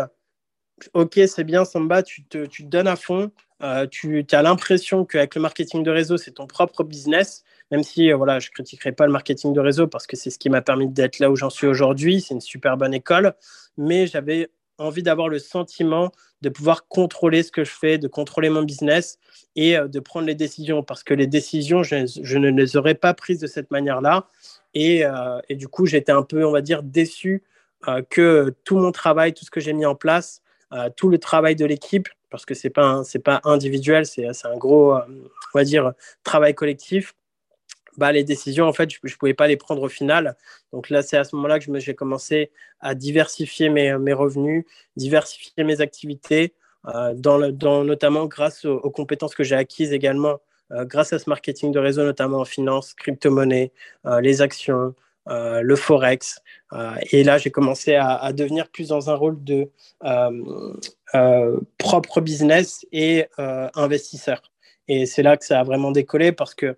ok, 0.93 1.19
c'est 1.27 1.43
bien, 1.43 1.65
Samba, 1.65 2.03
tu 2.03 2.23
te, 2.23 2.47
donnes 2.63 2.87
à 2.87 2.95
fond. 2.95 3.31
Euh, 3.63 3.87
tu 3.87 4.25
as 4.31 4.41
l'impression 4.41 5.05
qu'avec 5.05 5.35
le 5.35 5.41
marketing 5.41 5.83
de 5.83 5.91
réseau, 5.91 6.17
c'est 6.17 6.31
ton 6.31 6.47
propre 6.47 6.83
business, 6.83 7.43
même 7.71 7.83
si 7.83 8.11
euh, 8.11 8.15
voilà, 8.15 8.39
je 8.39 8.49
ne 8.49 8.53
critiquerai 8.53 8.91
pas 8.91 9.05
le 9.05 9.11
marketing 9.11 9.53
de 9.53 9.59
réseau 9.59 9.87
parce 9.87 10.07
que 10.07 10.15
c'est 10.15 10.29
ce 10.29 10.39
qui 10.39 10.49
m'a 10.49 10.61
permis 10.61 10.87
d'être 10.87 11.19
là 11.19 11.29
où 11.29 11.35
j'en 11.35 11.49
suis 11.49 11.67
aujourd'hui. 11.67 12.21
C'est 12.21 12.33
une 12.33 12.41
super 12.41 12.77
bonne 12.77 12.93
école, 12.93 13.33
mais 13.77 14.07
j'avais 14.07 14.49
envie 14.77 15.03
d'avoir 15.03 15.29
le 15.29 15.39
sentiment 15.39 16.11
de 16.41 16.49
pouvoir 16.49 16.87
contrôler 16.87 17.43
ce 17.43 17.51
que 17.51 17.63
je 17.63 17.71
fais, 17.71 17.97
de 17.97 18.07
contrôler 18.07 18.49
mon 18.49 18.63
business 18.63 19.19
et 19.55 19.77
euh, 19.77 19.87
de 19.87 19.99
prendre 19.99 20.27
les 20.27 20.35
décisions 20.35 20.83
parce 20.83 21.03
que 21.03 21.13
les 21.13 21.27
décisions, 21.27 21.81
je, 21.83 22.37
ne 22.37 22.49
les 22.49 22.77
aurais 22.77 22.95
pas 22.95 23.13
prises 23.13 23.39
de 23.39 23.47
cette 23.47 23.71
manière-là. 23.71 24.27
Et, 24.73 25.03
et, 25.47 25.55
du 25.55 25.69
coup, 25.69 25.85
j'étais 25.85 26.11
un 26.11 26.21
peu, 26.21 26.43
on 26.43 26.51
va 26.51 26.59
dire, 26.59 26.83
déçu 26.83 27.43
que 28.09 28.53
tout 28.65 28.75
mon 28.75 28.91
travail, 28.91 29.33
tout 29.33 29.45
ce 29.45 29.49
que 29.49 29.61
j'ai 29.61 29.71
mis 29.71 29.85
en 29.85 29.95
place, 29.95 30.41
tout 30.97 31.07
le 31.07 31.17
travail 31.17 31.55
de 31.55 31.63
l'équipe 31.63 32.09
parce 32.35 32.45
que 32.45 32.53
c'est 32.53 32.69
pas 32.69 33.01
pas 33.23 33.41
individuel, 33.45 34.05
c'est 34.05 34.27
un 34.27 34.57
gros, 34.57 34.93
euh, 34.93 34.99
on 35.53 35.59
va 35.59 35.63
dire, 35.63 35.93
travail 36.25 36.53
collectif. 36.53 37.15
Bah, 37.97 38.11
les 38.11 38.23
décisions, 38.23 38.65
en 38.67 38.73
fait, 38.73 38.89
je 38.91 38.99
ne 39.03 39.17
pouvais 39.17 39.33
pas 39.33 39.47
les 39.47 39.57
prendre 39.57 39.81
au 39.81 39.89
final. 39.89 40.35
Donc 40.73 40.89
là, 40.89 41.01
c'est 41.01 41.17
à 41.17 41.23
ce 41.23 41.35
moment-là 41.35 41.59
que 41.59 41.79
j'ai 41.79 41.95
commencé 41.95 42.51
à 42.79 42.95
diversifier 42.95 43.69
mes, 43.69 43.97
mes, 43.97 44.13
revenus, 44.13 44.65
diversifier 44.95 45.63
mes 45.63 45.81
activités, 45.81 46.53
euh, 46.93 47.13
dans 47.15 47.37
le, 47.37 47.51
dans, 47.51 47.83
notamment 47.83 48.25
grâce 48.25 48.65
aux, 48.65 48.91
compétences 48.91 49.33
que 49.33 49.43
j'ai 49.43 49.55
acquises 49.55 49.93
également, 49.93 50.39
euh, 50.71 50.85
grâce 50.85 51.13
à 51.13 51.19
ce 51.19 51.29
marketing 51.29 51.71
de 51.71 51.79
réseau, 51.79 52.03
notamment 52.03 52.39
en 52.39 52.45
finance, 52.45 52.93
crypto-monnaie, 52.93 53.71
les 54.21 54.41
actions, 54.41 54.93
euh, 55.27 55.61
le 55.61 55.75
forex. 55.75 56.39
Euh, 56.73 56.93
et 57.11 57.23
là, 57.23 57.39
j'ai 57.39 57.49
commencé 57.49 57.95
à, 57.95 58.31
devenir 58.31 58.69
plus 58.69 58.89
dans 58.89 59.09
un 59.09 59.15
rôle 59.15 59.43
de 59.43 59.71
euh, 60.03 61.59
propre 61.79 62.21
business 62.21 62.85
et 62.91 63.25
investisseur. 63.37 64.41
Et 64.87 65.07
c'est 65.07 65.23
là 65.23 65.35
que 65.35 65.43
ça 65.45 65.59
a 65.59 65.63
vraiment 65.63 65.89
décollé 65.89 66.31
parce 66.31 66.53
que 66.53 66.77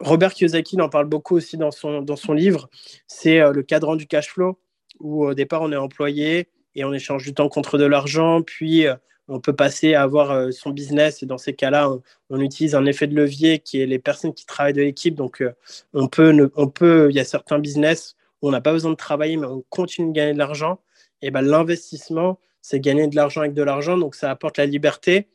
Robert 0.00 0.32
Kiyosaki 0.32 0.80
en 0.80 0.88
parle 0.88 1.06
beaucoup 1.06 1.36
aussi 1.36 1.56
dans 1.56 1.70
son, 1.70 2.02
dans 2.02 2.16
son 2.16 2.32
livre. 2.32 2.70
C'est 3.06 3.40
le 3.40 3.62
cadran 3.62 3.96
du 3.96 4.06
cash 4.06 4.28
flow 4.28 4.58
où 4.98 5.24
au 5.26 5.34
départ 5.34 5.62
on 5.62 5.72
est 5.72 5.76
employé 5.76 6.48
et 6.74 6.84
on 6.84 6.92
échange 6.92 7.24
du 7.24 7.34
temps 7.34 7.48
contre 7.48 7.78
de 7.78 7.84
l'argent, 7.84 8.42
puis 8.42 8.86
on 9.30 9.40
peut 9.40 9.54
passer 9.54 9.94
à 9.94 10.02
avoir 10.02 10.32
euh, 10.32 10.50
son 10.50 10.70
business 10.70 11.22
et 11.22 11.26
dans 11.26 11.38
ces 11.38 11.54
cas-là, 11.54 11.90
on, 12.30 12.40
utilise 12.40 12.74
un 12.74 12.84
effet 12.84 13.06
de 13.06 13.14
levier 13.14 13.60
qui 13.60 13.80
est 13.80 13.86
les 13.86 14.00
personnes 14.00 14.34
qui 14.34 14.44
travaillent 14.44 14.72
de 14.72 14.82
l'équipe. 14.82 15.14
Donc, 15.14 15.40
euh, 15.40 15.52
on 15.94 16.08
peut, 16.08 16.50
on 16.56 16.68
peut, 16.68 17.06
il 17.10 17.16
y 17.16 17.20
a 17.20 17.24
certains 17.24 17.60
business 17.60 18.16
où 18.42 18.48
on 18.48 18.50
n'a 18.50 18.60
pas 18.60 18.72
besoin 18.72 18.90
de 18.90 18.96
travailler, 18.96 19.36
mais 19.36 19.46
on 19.46 19.64
continue 19.68 20.08
de 20.08 20.12
gagner 20.12 20.32
de 20.32 20.38
l'argent. 20.38 20.80
Et 21.22 21.30
ben, 21.30 21.42
l'investissement, 21.42 22.40
c'est 22.60 22.80
gagner 22.80 23.06
de 23.06 23.14
l'argent 23.14 23.42
avec 23.42 23.54
de 23.54 23.62
l'argent, 23.62 23.96
donc 23.96 24.16
ça 24.16 24.30
apporte 24.30 24.58
la 24.58 24.66
liberté. 24.66 25.28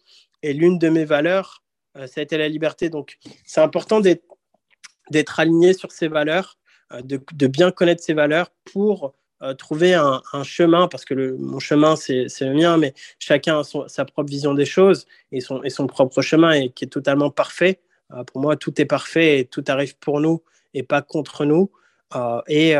Et 0.43 0.53
l'une 0.53 0.77
de 0.77 0.89
mes 0.89 1.05
valeurs, 1.05 1.63
euh, 1.63 1.64
ça 1.95 2.19
a 2.19 2.21
été 2.21 2.37
la 2.37 2.47
liberté. 2.47 2.89
Donc, 2.89 3.17
c'est 3.45 3.61
important 3.61 4.01
d'être 4.01 5.39
aligné 5.39 5.73
sur 5.73 5.91
ces 5.91 6.07
valeurs, 6.07 6.57
de, 7.03 7.19
de, 7.33 7.47
bien 7.47 7.71
connaître 7.71 8.03
ces 8.03 8.13
valeurs 8.13 8.51
pour 8.63 9.13
euh, 9.45 9.53
trouver 9.53 9.93
un, 9.93 10.21
chemin, 10.43 10.87
parce 10.87 11.03
que 11.03 11.35
mon 11.37 11.59
chemin, 11.59 11.97
c'est 11.97 12.27
le 12.41 12.53
mien, 12.53 12.77
mais 12.77 12.93
chacun 13.19 13.59
a 13.59 13.63
sa 13.87 14.05
propre 14.05 14.29
vision 14.29 14.53
des 14.53 14.65
choses 14.65 15.05
et 15.33 15.41
son, 15.41 15.87
propre 15.87 16.21
chemin, 16.21 16.53
et 16.53 16.69
qui 16.69 16.85
est 16.85 16.89
totalement 16.89 17.29
parfait. 17.29 17.81
Euh, 18.13 18.23
pour 18.23 18.41
moi, 18.41 18.55
tout 18.55 18.79
est 18.81 18.85
parfait 18.85 19.39
et 19.39 19.45
tout 19.45 19.63
arrive 19.67 19.97
pour 19.97 20.21
nous 20.21 20.41
et 20.73 20.83
pas 20.83 21.01
contre 21.01 21.43
nous. 21.43 21.69
Euh, 22.15 22.41
et 22.47 22.75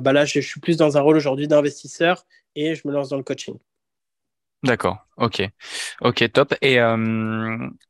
bah 0.00 0.12
là, 0.12 0.24
je, 0.24 0.40
suis 0.40 0.60
plus 0.60 0.78
dans 0.78 0.96
un 0.96 1.00
rôle 1.00 1.16
aujourd'hui 1.16 1.48
d'investisseur 1.48 2.24
et 2.56 2.74
je 2.74 2.88
me 2.88 2.92
lance 2.92 3.10
dans 3.10 3.18
le 3.18 3.22
coaching. 3.22 3.56
D'accord, 4.62 5.06
ok, 5.16 5.42
ok, 6.02 6.32
top. 6.32 6.54
Et, 6.60 6.78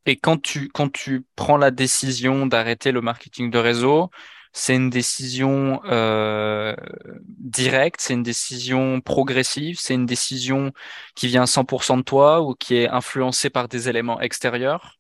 et 0.07 0.17
quand, 0.17 0.41
tu, 0.43 0.69
quand 0.69 0.91
tu 0.93 1.27
prends 1.37 1.57
la 1.57 1.71
décision 1.71 2.47
d'arrêter 2.47 2.93
le 2.93 3.01
marketing 3.01 3.51
de 3.51 3.59
réseau, 3.59 4.11
c'est 4.53 4.75
une 4.77 4.91
décision 4.91 5.81
euh, 5.85 6.75
directe, 7.19 8.01
c'est 8.01 8.15
une 8.15 8.23
décision 8.23 9.01
progressive, 9.01 9.79
c'est 9.81 9.95
une 9.95 10.07
décision 10.07 10.73
qui 11.15 11.27
vient 11.29 11.47
100% 11.47 11.97
de 11.99 12.03
toi 12.03 12.41
ou 12.43 12.55
qui 12.55 12.77
est 12.77 12.89
influencée 12.89 13.51
par 13.51 13.69
des 13.69 13.89
éléments 13.89 14.21
extérieurs? 14.21 14.99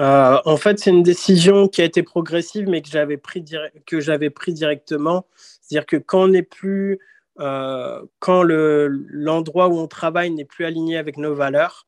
Euh, 0.00 0.40
En 0.44 0.56
fait, 0.56 0.78
c'est 0.78 0.90
une 0.90 1.02
décision 1.02 1.68
qui 1.68 1.80
a 1.82 1.84
été 1.84 2.02
progressive, 2.02 2.68
mais 2.68 2.82
que 2.82 2.88
j'avais 2.88 3.16
pris, 3.16 3.44
que 3.86 4.00
j'avais 4.00 4.30
pris 4.30 4.52
directement. 4.52 5.26
C'est-à-dire 5.62 5.86
que 5.86 5.96
quand 5.96 6.24
on 6.24 6.28
n'est 6.28 6.42
plus, 6.42 6.98
euh, 7.40 8.04
quand 8.20 8.42
le, 8.42 8.88
l'endroit 9.08 9.68
où 9.68 9.78
on 9.78 9.88
travaille 9.88 10.30
n'est 10.30 10.44
plus 10.44 10.64
aligné 10.64 10.96
avec 10.96 11.16
nos 11.16 11.34
valeurs, 11.34 11.86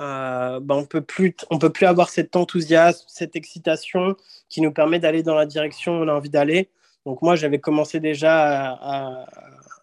euh, 0.00 0.60
bah, 0.60 0.74
on 0.76 0.84
peut 0.84 1.00
plus 1.00 1.34
on 1.50 1.58
peut 1.58 1.70
plus 1.70 1.86
avoir 1.86 2.08
cet 2.08 2.36
enthousiasme, 2.36 3.04
cette 3.08 3.36
excitation 3.36 4.16
qui 4.48 4.60
nous 4.60 4.72
permet 4.72 4.98
d'aller 4.98 5.22
dans 5.22 5.34
la 5.34 5.46
direction 5.46 5.98
où 5.98 6.04
on 6.04 6.08
a 6.08 6.14
envie 6.14 6.30
d'aller. 6.30 6.70
Donc 7.06 7.22
moi, 7.22 7.36
j'avais 7.36 7.58
commencé 7.58 8.00
déjà 8.00 8.72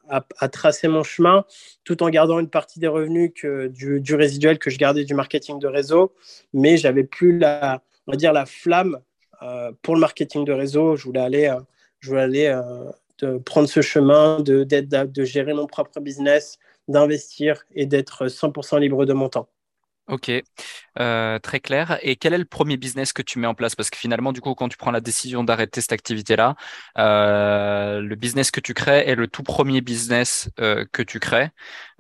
à, 0.10 0.48
tracer 0.52 0.88
mon 0.88 1.04
chemin, 1.04 1.46
tout 1.84 2.04
en 2.04 2.10
gardant 2.10 2.40
une 2.40 2.50
partie 2.50 2.80
des 2.80 2.88
revenus 2.88 3.32
du, 3.34 4.16
résiduel 4.16 4.60
que 4.60 4.70
je 4.70 4.78
gardais 4.78 5.04
du 5.06 5.16
marketing 5.16 5.60
de 5.60 5.68
réseau, 5.68 6.14
mais 6.54 6.78
j'avais 6.78 7.04
plus 7.04 7.40
la, 7.40 7.82
on 8.06 8.12
va 8.12 8.18
dire 8.18 8.32
la 8.32 8.46
flamme 8.46 9.00
euh, 9.42 9.72
pour 9.82 9.96
le 9.96 10.02
marketing 10.02 10.46
de 10.46 10.54
réseau. 10.54 10.96
Je 10.96 11.06
voulais 11.06 11.22
aller, 11.22 11.56
je 12.00 12.10
voulais 12.10 12.22
aller 12.22 12.62
de 13.20 13.38
prendre 13.38 13.68
ce 13.68 13.82
chemin, 13.82 14.40
de, 14.42 14.64
de 14.64 15.24
gérer 15.24 15.54
mon 15.54 15.68
propre 15.68 16.00
business, 16.00 16.58
d'investir 16.88 17.64
et 17.74 17.86
d'être 17.86 18.28
100% 18.28 18.80
libre 18.80 19.06
de 19.06 19.14
mon 19.14 19.30
temps. 19.30 19.50
Ok, 20.08 20.32
euh, 21.00 21.40
très 21.40 21.60
clair. 21.60 21.98
Et 22.04 22.16
quel 22.16 22.34
est 22.34 22.38
le 22.38 22.46
premier 22.46 22.78
business 22.78 23.12
que 23.12 23.24
tu 23.24 23.40
mets 23.40 23.48
en 23.48 23.56
place? 23.56 23.74
Parce 23.74 23.90
que 23.90 23.98
finalement, 23.98 24.34
du 24.34 24.42
coup, 24.42 24.54
quand 24.54 24.70
tu 24.70 24.78
prends 24.78 24.92
la 24.92 25.02
décision 25.02 25.44
d'arrêter 25.44 25.82
cette 25.82 25.94
activité-là, 25.94 26.56
euh, 27.00 28.02
le 28.02 28.16
business 28.16 28.52
que 28.52 28.60
tu 28.60 28.76
crées 28.76 29.04
est 29.08 29.16
le 29.16 29.28
tout 29.28 29.42
premier 29.42 29.82
business 29.82 30.50
euh, 30.60 30.86
que 30.92 31.02
tu 31.02 31.20
crées 31.20 31.50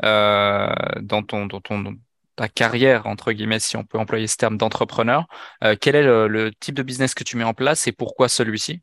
dans 0.01 1.23
ton, 1.27 1.47
dans 1.47 1.61
ton 1.61 1.95
ta 2.35 2.49
carrière 2.49 3.07
entre 3.07 3.31
guillemets, 3.31 3.59
si 3.59 3.77
on 3.77 3.85
peut 3.85 3.97
employer 3.97 4.27
ce 4.27 4.35
terme 4.37 4.57
d'entrepreneur. 4.57 5.25
quel 5.81 5.95
est 5.95 6.03
le, 6.03 6.51
type 6.59 6.75
de 6.75 6.83
business 6.83 7.15
que 7.15 7.23
tu 7.23 7.37
mets 7.37 7.43
en 7.45 7.53
place 7.53 7.87
et 7.87 7.91
pourquoi 7.93 8.27
celui-ci? 8.29 8.81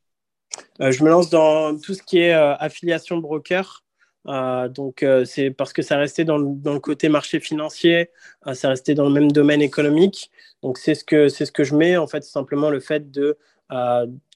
Je 0.81 1.05
me 1.05 1.11
lance 1.11 1.31
dans 1.31 1.79
tout 1.79 1.95
ce 1.95 2.03
qui 2.03 2.19
est 2.19 2.33
affiliation 2.33 3.19
broker. 3.19 3.83
Euh, 4.29 4.69
donc, 4.69 5.03
euh, 5.03 5.25
c'est 5.25 5.51
parce 5.51 5.73
que 5.73 5.83
ça 5.83 5.97
restait 5.97 6.25
dans 6.25 6.39
le, 6.39 6.79
côté 6.79 7.09
marché 7.09 7.41
financier, 7.41 8.11
euh, 8.47 8.55
ça 8.55 8.69
restait 8.69 8.95
dans 8.95 9.05
le 9.05 9.13
même 9.13 9.33
domaine 9.33 9.63
économique. 9.63 10.31
Donc, 10.63 10.79
c'est 10.79 10.95
ce 10.95 11.05
que 11.05 11.29
c'est 11.29 11.45
ce 11.45 11.53
que 11.53 11.65
je 11.65 11.75
mets 11.75 11.97
en 11.97 12.07
fait, 12.07 12.23
simplement 12.25 12.71
le 12.71 12.81
fait 12.81 13.11
de 13.11 13.39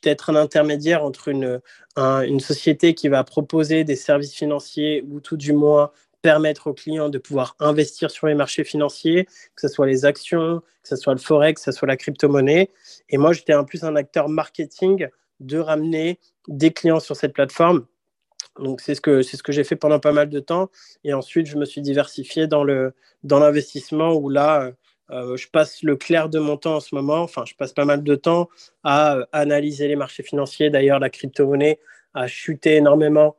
d'être 0.03 0.31
un 0.31 0.35
intermédiaire 0.37 1.05
entre 1.05 1.29
une, 1.29 1.61
une 1.99 2.41
société 2.41 2.95
qui 2.95 3.09
va 3.09 3.23
proposer 3.23 3.85
des 3.85 3.95
services 3.95 4.35
financiers 4.35 5.05
ou 5.11 5.21
tout 5.21 5.37
du 5.37 5.53
moins 5.53 5.91
permettre 6.23 6.69
aux 6.69 6.73
clients 6.73 7.11
de 7.11 7.19
pouvoir 7.19 7.55
investir 7.59 8.11
sur 8.11 8.29
les 8.29 8.35
marchés 8.35 8.65
financiers, 8.65 9.27
que 9.27 9.61
ce 9.61 9.69
soit 9.69 9.87
les 9.87 10.07
actions, 10.07 10.63
que 10.83 10.89
ce 10.89 10.97
soit 10.97 11.13
le 11.13 11.21
forex, 11.21 11.61
que 11.61 11.71
ce 11.71 11.79
soit 11.79 11.87
la 11.87 11.99
crypto-monnaie. 11.99 12.71
Et 13.11 13.19
moi, 13.19 13.35
j'étais 13.35 13.53
en 13.53 13.65
plus 13.65 13.85
un 13.85 13.95
acteur 13.95 14.31
marketing 14.31 15.07
de 15.41 15.59
ramener 15.59 16.19
des 16.49 16.73
clients 16.73 17.01
sur 17.01 17.17
cette 17.17 17.33
plateforme 17.33 17.87
donc 18.59 18.81
c'est 18.81 18.95
ce 18.95 19.01
que 19.01 19.23
ce 19.23 19.43
que 19.43 19.53
j'ai 19.53 19.65
fait 19.65 19.77
pendant 19.77 20.01
pas 20.01 20.13
mal 20.13 20.29
de 20.29 20.41
temps. 20.41 20.71
Et 21.05 21.13
ensuite, 21.13 21.47
je 21.47 21.57
me 21.57 21.65
suis 21.65 21.81
diversifié 21.83 22.47
dans 22.47 22.65
dans 23.23 23.39
l'investissement 23.39 24.15
où 24.15 24.29
là, 24.29 24.73
euh, 25.11 25.37
je 25.37 25.49
passe 25.49 25.83
le 25.83 25.97
clair 25.97 26.29
de 26.29 26.39
mon 26.39 26.57
temps 26.57 26.77
en 26.77 26.81
ce 26.81 26.95
moment. 26.95 27.21
Enfin, 27.23 27.45
je 27.47 27.55
passe 27.55 27.73
pas 27.73 27.85
mal 27.85 28.03
de 28.03 28.15
temps 28.15 28.49
à 28.83 29.17
euh, 29.17 29.27
analyser 29.33 29.89
les 29.89 29.97
marchés 29.97 30.23
financiers. 30.23 30.71
D'ailleurs, 30.71 30.99
la 30.99 31.11
crypto-monnaie 31.11 31.79
a 32.15 32.27
chuté 32.27 32.77
énormément 32.77 33.37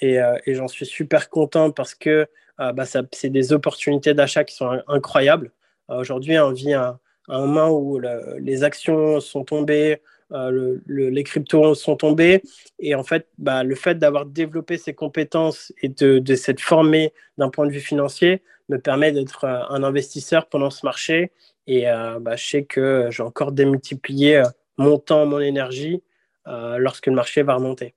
et, 0.00 0.20
euh, 0.20 0.36
j'en 0.46 0.68
suis 0.68 0.86
super 0.86 1.30
content 1.30 1.70
parce 1.70 1.94
que 1.94 2.26
bah, 2.58 2.84
c'est 3.12 3.30
des 3.30 3.52
opportunités 3.52 4.14
d'achat 4.14 4.42
qui 4.42 4.56
sont 4.56 4.82
incroyables. 4.88 5.52
Aujourd'hui, 5.88 6.38
on 6.40 6.50
vit 6.50 6.74
un, 6.74 6.98
un 7.28 7.40
moment 7.46 7.70
où 7.70 8.00
les 8.40 8.64
actions 8.64 9.20
sont 9.20 9.44
tombées, 9.44 10.02
euh, 10.32 10.78
les 10.86 11.22
cryptos 11.24 11.74
sont 11.74 11.96
tombés. 11.96 12.42
Et 12.78 12.94
en 12.94 13.02
fait, 13.02 13.28
bah, 13.38 13.62
le 13.64 13.74
fait 13.74 13.98
d'avoir 13.98 14.26
développé 14.26 14.76
ces 14.78 14.94
compétences 14.94 15.72
et 15.82 15.88
de, 15.88 16.18
de 16.18 16.34
s'être 16.34 16.60
formé 16.60 17.12
d'un 17.38 17.50
point 17.50 17.66
de 17.66 17.72
vue 17.72 17.80
financier 17.80 18.42
me 18.68 18.78
permet 18.78 19.12
d'être 19.12 19.44
un 19.44 19.82
investisseur 19.82 20.48
pendant 20.48 20.70
ce 20.70 20.84
marché. 20.84 21.32
Et 21.66 21.88
euh, 21.88 22.18
bah, 22.20 22.36
je 22.36 22.46
sais 22.46 22.64
que 22.64 23.08
j'ai 23.10 23.22
encore 23.22 23.52
démultiplié 23.52 24.42
mon 24.76 24.98
temps, 24.98 25.26
mon 25.26 25.40
énergie 25.40 26.02
lorsque 26.46 27.08
le 27.08 27.12
marché 27.12 27.42
va 27.42 27.56
remonter. 27.56 27.94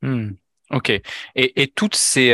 Hmm. 0.00 0.30
Ok. 0.70 0.88
Et, 0.88 1.02
et 1.34 1.66
toutes, 1.66 1.96
ces, 1.96 2.32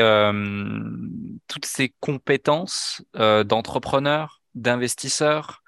toutes 1.49 1.65
ces 1.65 1.93
compétences 1.99 3.03
d'entrepreneur, 3.15 4.43
d'investisseur, 4.55 5.64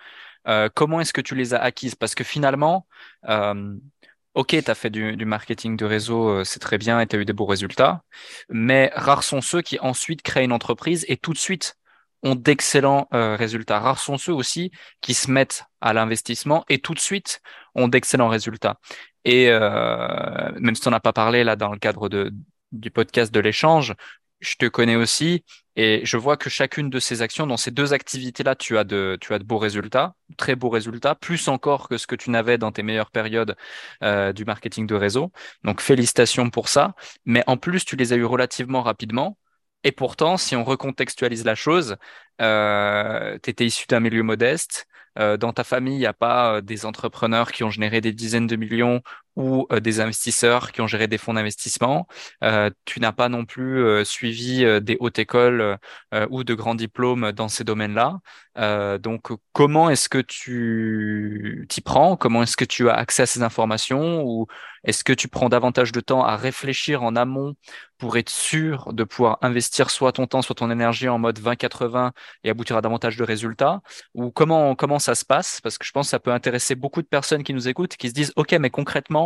comment 0.75 1.01
est-ce 1.01 1.13
que 1.13 1.21
tu 1.21 1.35
les 1.35 1.55
as 1.55 1.61
acquises? 1.61 1.95
Parce 1.95 2.15
que 2.15 2.25
finalement, 2.25 2.87
Ok, 4.37 4.49
tu 4.49 4.71
as 4.71 4.75
fait 4.75 4.91
du, 4.91 5.25
marketing 5.25 5.79
de 5.79 5.87
réseau, 5.87 6.29
euh, 6.29 6.45
c'est 6.45 6.61
très 6.61 6.77
bien 6.77 7.01
et 7.01 7.07
tu 7.07 7.17
as 7.17 7.19
eu 7.19 7.25
des 7.25 7.33
beaux 7.33 7.47
résultats, 7.47 8.03
mais 8.51 8.93
rares 8.95 9.23
sont 9.23 9.41
ceux 9.41 9.63
qui 9.63 9.79
ensuite 9.81 10.21
créent 10.21 10.45
une 10.45 10.53
entreprise 10.53 11.07
et 11.09 11.17
tout 11.17 11.33
de 11.33 11.39
suite 11.39 11.79
ont 12.23 12.35
d'excellents 12.35 13.09
euh, 13.15 13.35
résultats. 13.35 13.81
Rares 13.81 13.99
sont 13.99 14.19
ceux 14.19 14.35
aussi 14.35 14.73
qui 15.01 15.15
se 15.15 15.31
mettent 15.31 15.65
à 15.81 15.95
l'investissement 15.95 16.67
et 16.69 16.81
tout 16.81 16.93
de 16.93 16.99
suite 16.99 17.41
ont 17.75 17.89
d'excellents 17.89 18.29
résultats. 18.29 18.79
Et 19.25 19.49
euh, 19.49 20.53
même 20.61 20.75
si 20.75 20.87
on 20.87 20.91
n'a 20.91 21.01
pas 21.01 21.15
parlé 21.15 21.43
là 21.43 21.57
dans 21.57 21.73
le 21.73 21.79
cadre 21.79 22.11
de, 22.11 22.31
du 22.73 22.91
podcast 22.91 23.33
de 23.33 23.41
l'échange, 23.41 23.95
je 24.41 24.57
te 24.57 24.67
connais 24.67 24.97
aussi 24.97 25.45
et 25.77 26.01
je 26.05 26.17
vois 26.17 26.37
que 26.39 26.49
chacune 26.49 26.89
de 26.89 26.99
ces 26.99 27.21
actions, 27.21 27.47
dans 27.47 27.59
ces 27.59 27.71
deux 27.71 27.93
activités-là, 27.93 28.55
tu 28.55 28.79
as 28.79 28.85
de, 28.85 29.19
beaux 29.45 29.59
résultats, 29.59 30.15
très 30.39 30.57
beaux 30.57 30.71
résultats, 30.71 31.15
plus 31.15 31.49
encore 31.49 31.89
que 31.89 31.99
ce 31.99 32.07
que 32.07 32.17
tu 32.17 32.31
n'avais 32.31 32.57
dans 32.57 32.73
tes 32.73 32.83
meilleures 32.83 33.11
périodes 33.11 33.57
euh, 34.03 34.33
du 34.33 34.45
marketing 34.47 34.87
de 34.87 34.95
réseau. 34.95 35.33
Donc 35.65 35.83
félicitations 35.83 36.49
pour 36.51 36.69
ça. 36.69 36.95
Mais 37.27 37.45
en 37.47 37.59
plus, 37.59 37.85
tu 37.85 37.97
les 37.97 38.13
as 38.15 38.17
eu 38.17 38.25
relativement 38.25 38.83
rapidement. 38.83 39.37
Et 39.85 39.93
pourtant, 39.93 40.37
si 40.39 40.57
on 40.57 40.65
recontextualise 40.65 41.45
la 41.45 41.55
chose, 41.55 41.97
euh, 42.41 43.39
tu 43.43 43.51
étais 43.51 43.67
issu 43.67 43.87
d'un 43.89 44.01
milieu 44.01 44.23
modeste. 44.23 44.87
Euh, 45.19 45.37
dans 45.37 45.53
ta 45.53 45.65
famille, 45.65 45.95
il 45.97 45.99
n'y 45.99 46.07
a 46.07 46.13
pas 46.15 46.61
des 46.63 46.87
entrepreneurs 46.87 47.53
qui 47.53 47.65
ont 47.65 47.71
généré 47.71 48.01
des 48.01 48.13
dizaines 48.13 48.47
de 48.47 48.57
millions 48.57 49.03
ou 49.37 49.67
euh, 49.71 49.81
des 49.81 50.01
investisseurs 50.01 50.73
qui 50.73 50.81
ont 50.81 50.87
géré 50.87 51.07
des 51.09 51.19
fonds 51.19 51.35
d'investissement. 51.35 52.07
Euh, 52.43 52.71
tu 52.85 53.01
n'as 53.01 53.13
pas 53.13 53.29
non 53.29 53.45
plus 53.45 53.85
euh, 53.85 54.05
suivi 54.05 54.65
des 54.81 54.97
hautes 55.01 55.19
écoles 55.19 55.79
ou 56.31 56.45
de 56.45 56.55
grands 56.55 56.75
diplômes 56.75 57.33
dans 57.33 57.49
ces 57.49 57.65
domaines-là. 57.65 58.21
donc, 58.99 59.29
comment 59.53 59.91
est-ce 59.91 60.09
que 60.09 60.19
tu 60.19 61.67
t'y 61.69 61.81
prends? 61.81 62.17
Comment 62.17 62.43
est-ce 62.43 62.57
que 62.57 62.65
tu 62.65 62.89
as 62.89 62.95
accès 62.95 63.23
à 63.23 63.27
ces 63.27 63.43
informations? 63.43 64.23
Ou 64.25 64.47
est-ce 64.87 65.05
que 65.05 65.13
tu 65.13 65.29
prends 65.29 65.49
davantage 65.49 65.93
de 65.93 66.01
temps 66.01 66.25
à 66.25 66.37
réfléchir 66.37 67.03
en 67.03 67.17
amont 67.17 67.55
pour 67.99 68.17
être 68.19 68.31
sûr 68.31 68.93
de 68.93 69.05
pouvoir 69.05 69.39
investir 69.43 69.91
soit 69.91 70.13
ton 70.13 70.27
temps, 70.27 70.43
soit 70.43 70.55
ton 70.55 70.71
énergie 70.71 71.09
en 71.09 71.19
mode 71.19 71.41
20-80 71.41 72.13
et 72.45 72.51
aboutir 72.51 72.77
à 72.77 72.83
davantage 72.83 73.17
de 73.17 73.25
résultats? 73.25 73.81
Ou 74.15 74.31
comment, 74.31 74.75
comment 74.77 75.01
ça 75.01 75.15
se 75.15 75.25
passe? 75.25 75.61
Parce 75.61 75.77
que 75.77 75.85
je 75.85 75.91
pense 75.91 76.07
que 76.07 76.11
ça 76.11 76.21
peut 76.21 76.33
intéresser 76.33 76.77
beaucoup 76.77 77.03
de 77.03 77.09
personnes 77.09 77.43
qui 77.43 77.53
nous 77.53 77.69
écoutent, 77.69 77.97
qui 77.97 78.09
se 78.09 78.15
disent, 78.15 78.33
OK, 78.37 78.53
mais 78.53 78.71
concrètement, 78.71 79.26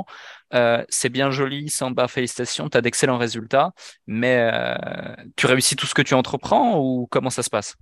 euh, 0.54 0.84
c'est 0.88 1.08
bien 1.08 1.30
joli, 1.30 1.68
Samba, 1.68 2.08
félicitations, 2.08 2.68
tu 2.68 2.76
as 2.76 2.80
d'excellents 2.80 3.18
résultats, 3.18 3.72
mais 4.06 4.50
euh, 4.52 5.14
tu 5.36 5.46
réussis 5.46 5.76
tout 5.76 5.86
ce 5.86 5.94
que 5.94 6.02
tu 6.02 6.14
entreprends 6.14 6.78
ou 6.78 7.06
comment 7.10 7.30
ça 7.30 7.42
se 7.42 7.50
passe? 7.50 7.76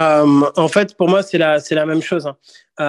Euh, 0.00 0.50
en 0.56 0.68
fait, 0.68 0.96
pour 0.96 1.08
moi, 1.08 1.22
c'est 1.22 1.38
la, 1.38 1.86
même 1.86 2.02
chose. 2.02 2.26
Hein. 2.26 2.36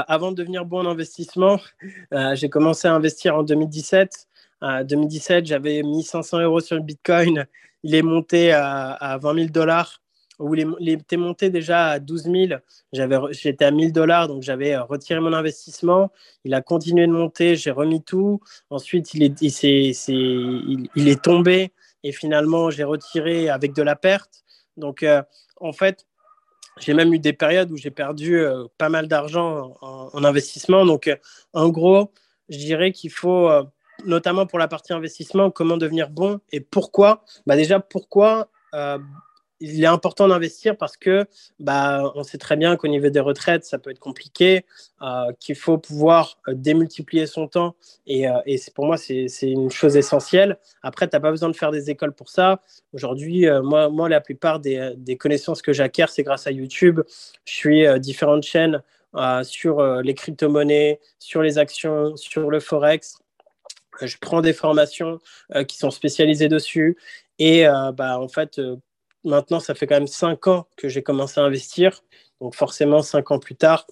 avant 0.08 0.32
de 0.32 0.36
devenir 0.36 0.66
bon 0.66 0.86
en 0.86 0.92
investissement, 0.92 1.60
j'ai 2.34 2.50
commencé 2.50 2.88
à 2.88 2.94
investir 2.94 3.36
en 3.36 3.44
2017. 3.44 4.28
En 4.62 4.84
2017, 4.84 5.46
j'avais 5.46 5.84
mis 5.84 6.04
500 6.04 6.40
euros 6.42 6.60
sur 6.60 6.76
le 6.76 6.82
Bitcoin. 6.82 7.46
Il 7.84 7.96
est 7.96 8.02
monté 8.02 8.52
à, 8.52 8.92
à 8.92 9.18
20 9.18 9.36
000 9.36 9.48
dollars 9.50 10.02
où 10.40 10.54
il 10.56 10.90
était 10.90 11.18
monté 11.18 11.50
déjà 11.50 11.88
à 11.88 12.00
12 12.00 12.24
000. 12.24 12.36
J'étais 13.32 13.66
à 13.66 13.72
1000 13.72 13.92
dollars, 13.92 14.28
donc 14.28 14.44
j'avais 14.44 14.76
euh, 14.76 14.84
retiré 14.84 15.20
mon 15.20 15.34
investissement. 15.34 16.12
Il 16.44 16.54
a 16.54 16.62
continué 16.62 17.08
de 17.08 17.12
monter, 17.12 17.56
j'ai 17.56 17.72
remis 17.72 18.04
tout. 18.04 18.40
Ensuite, 18.70 19.14
il 19.14 19.24
est, 19.24 19.42
il, 19.42 20.90
il, 20.96 21.08
est 21.08 21.22
tombé 21.22 21.72
et 22.04 22.12
finalement, 22.12 22.70
j'ai 22.70 22.84
retiré 22.84 23.50
avec 23.50 23.74
de 23.74 23.82
la 23.82 23.96
perte. 23.96 24.44
Donc, 24.78 25.02
euh, 25.02 25.24
en 25.60 25.74
fait, 25.74 26.06
j'ai 26.80 26.94
même 26.94 27.14
eu 27.14 27.20
des 27.20 27.34
périodes 27.34 27.72
où 27.72 27.78
j'ai 27.78 27.90
perdu 27.90 28.38
euh, 28.38 28.66
pas 28.78 28.90
mal 28.90 29.08
d'argent 29.08 29.76
en, 29.82 30.24
investissement. 30.24 30.86
Donc, 30.86 31.10
en 31.54 31.70
gros, 31.70 32.12
je 32.50 32.58
dirais 32.58 32.92
qu'il 32.92 33.10
faut, 33.10 33.50
notamment 34.06 34.46
pour 34.46 34.60
la 34.60 34.68
partie 34.68 34.94
investissement, 34.94 35.50
comment 35.50 35.78
devenir 35.78 36.12
bon 36.12 36.40
et 36.52 36.60
pourquoi. 36.60 37.26
Bah 37.48 37.56
déjà, 37.56 37.80
pourquoi 37.80 38.50
il 39.60 39.84
est 39.84 39.88
important 39.88 40.28
d'investir 40.28 40.78
parce 40.78 40.97
que 40.97 41.26
bah, 41.60 42.12
on 42.16 42.24
sait 42.24 42.38
très 42.38 42.55
bien 42.55 42.76
qu'au 42.76 42.88
niveau 42.88 43.10
des 43.10 43.20
retraites, 43.20 43.66
ça 43.66 43.80
peut 43.80 43.89
être 43.89 43.99
compliqué, 43.99 44.66
euh, 45.01 45.32
qu'il 45.39 45.55
faut 45.55 45.78
pouvoir 45.78 46.38
euh, 46.47 46.53
démultiplier 46.55 47.26
son 47.26 47.47
temps. 47.47 47.76
Et, 48.05 48.28
euh, 48.28 48.39
et 48.45 48.60
pour 48.76 48.86
moi, 48.86 48.97
c'est 48.97 49.28
une 49.41 49.72
chose 49.72 49.97
essentielle. 49.97 50.58
Après, 50.84 51.08
tu 51.08 51.16
n'as 51.16 51.20
pas 51.20 51.32
besoin 51.32 51.49
de 51.49 51.55
faire 51.55 51.72
des 51.72 51.89
écoles 51.89 52.14
pour 52.14 52.30
ça. 52.30 52.62
Aujourd'hui, 52.93 53.45
moi, 53.64 53.89
moi, 53.89 54.10
la 54.10 54.22
plupart 54.22 54.60
des, 54.60 54.93
des 54.97 55.18
connaissances 55.18 55.62
que 55.62 55.74
j'acquiers, 55.74 56.05
c'est 56.10 56.24
grâce 56.24 56.47
à 56.47 56.51
YouTube. 56.51 57.01
Je 57.45 57.53
suis 57.53 57.99
différentes 57.99 58.43
chaînes 58.43 58.82
sur 59.43 59.84
les 60.01 60.14
crypto-monnaies, 60.14 60.99
sur 61.20 61.41
les 61.41 61.58
actions, 61.58 62.16
sur 62.16 62.49
le 62.49 62.60
Forex. 62.60 63.20
Je 64.01 64.16
prends 64.20 64.41
des 64.41 64.53
formations 64.53 65.20
qui 65.68 65.78
sont 65.78 65.91
spécialisées 65.91 66.49
dessus. 66.49 66.97
Et 67.39 67.66
bah, 67.93 68.20
en 68.20 68.28
fait, 68.28 68.60
maintenant, 69.28 69.60
ça 69.60 69.76
fait 69.76 69.88
quand 69.88 69.96
même 69.96 70.08
cinq 70.08 70.48
ans 70.48 70.68
que 70.78 70.88
j'ai 70.90 71.04
commencé 71.04 71.40
à 71.40 71.44
investir. 71.44 72.04
Donc 72.42 72.56
forcément, 72.56 73.02
cinq 73.02 73.32
ans 73.32 73.40
plus 73.40 73.56
tard, 73.56 73.86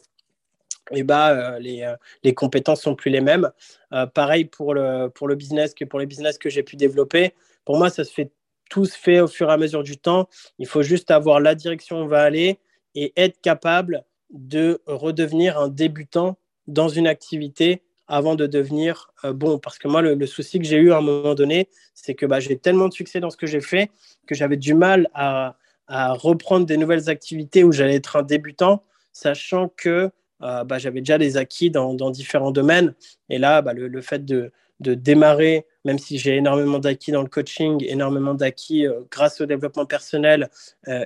eh 0.91 1.03
bah, 1.03 1.31
euh, 1.31 1.59
les, 1.59 1.83
euh, 1.83 1.95
les, 2.23 2.33
compétences 2.33 2.81
sont 2.81 2.95
plus 2.95 3.09
les 3.11 3.21
mêmes. 3.21 3.51
Euh, 3.93 4.05
pareil 4.05 4.45
pour 4.45 4.73
le, 4.73 5.09
pour 5.09 5.27
le 5.27 5.35
business 5.35 5.73
que 5.73 5.85
pour 5.85 5.99
les 5.99 6.05
business 6.05 6.37
que 6.37 6.49
j'ai 6.49 6.63
pu 6.63 6.75
développer. 6.75 7.33
Pour 7.65 7.77
moi, 7.77 7.89
ça 7.89 8.03
se 8.03 8.13
fait 8.13 8.31
tout 8.69 8.85
se 8.85 8.97
fait 8.97 9.19
au 9.19 9.27
fur 9.27 9.49
et 9.49 9.53
à 9.53 9.57
mesure 9.57 9.83
du 9.83 9.97
temps. 9.97 10.27
Il 10.57 10.67
faut 10.67 10.81
juste 10.81 11.11
avoir 11.11 11.39
la 11.39 11.53
direction 11.53 11.99
où 11.99 12.03
on 12.03 12.07
va 12.07 12.23
aller 12.23 12.59
et 12.95 13.13
être 13.15 13.39
capable 13.41 14.03
de 14.31 14.81
redevenir 14.87 15.59
un 15.59 15.67
débutant 15.67 16.37
dans 16.67 16.89
une 16.89 17.05
activité 17.05 17.83
avant 18.07 18.35
de 18.35 18.47
devenir 18.47 19.11
euh, 19.23 19.33
bon. 19.33 19.59
Parce 19.59 19.77
que 19.77 19.87
moi, 19.87 20.01
le, 20.01 20.25
souci 20.25 20.59
que 20.59 20.65
j'ai 20.65 20.77
eu 20.77 20.91
à 20.91 20.97
un 20.97 21.01
moment 21.01 21.35
donné, 21.35 21.69
c'est 21.93 22.15
que 22.15 22.25
bah, 22.25 22.39
j'ai 22.39 22.57
tellement 22.57 22.87
de 22.87 22.93
succès 22.93 23.19
dans 23.19 23.29
ce 23.29 23.37
que 23.37 23.47
j'ai 23.47 23.61
fait 23.61 23.89
que 24.27 24.35
j'avais 24.35 24.57
du 24.57 24.73
mal 24.73 25.09
à, 25.13 25.57
reprendre 25.87 26.65
des 26.65 26.77
nouvelles 26.77 27.11
activités 27.11 27.63
où 27.63 27.71
j'allais 27.71 27.97
être 27.97 28.15
un 28.15 28.23
débutant, 28.23 28.81
sachant 29.13 29.69
que 29.69 30.09
euh, 30.41 30.63
bah, 30.63 30.79
j'avais 30.79 31.01
déjà 31.01 31.19
des 31.19 31.37
acquis 31.37 31.69
dans, 31.69 32.09
différents 32.09 32.49
domaines. 32.49 32.95
Et 33.29 33.37
là, 33.37 33.61
bah, 33.61 33.73
le, 33.73 34.01
fait 34.01 34.25
de, 34.25 34.51
démarrer, 34.79 35.67
même 35.85 35.99
si 35.99 36.17
j'ai 36.17 36.37
énormément 36.37 36.79
d'acquis 36.79 37.11
dans 37.11 37.21
le 37.21 37.29
coaching, 37.29 37.85
énormément 37.87 38.33
d'acquis 38.33 38.87
euh, 38.87 39.01
grâce 39.11 39.41
au 39.41 39.45
développement 39.45 39.85
personnel, 39.85 40.49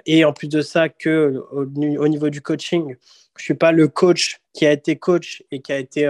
et 0.05 0.23
en 0.23 0.31
plus 0.31 0.47
de 0.47 0.61
ça, 0.61 0.87
que 0.87 1.43
au, 1.51 1.65
niveau 1.65 2.29
du 2.29 2.41
coaching, 2.41 2.95
je 3.37 3.43
suis 3.43 3.55
pas 3.55 3.73
le 3.73 3.89
coach 3.89 4.39
qui 4.53 4.65
a 4.65 4.71
été 4.71 4.95
coach 4.95 5.43
et 5.51 5.59
qui 5.59 5.73
a 5.73 5.77
été 5.77 6.09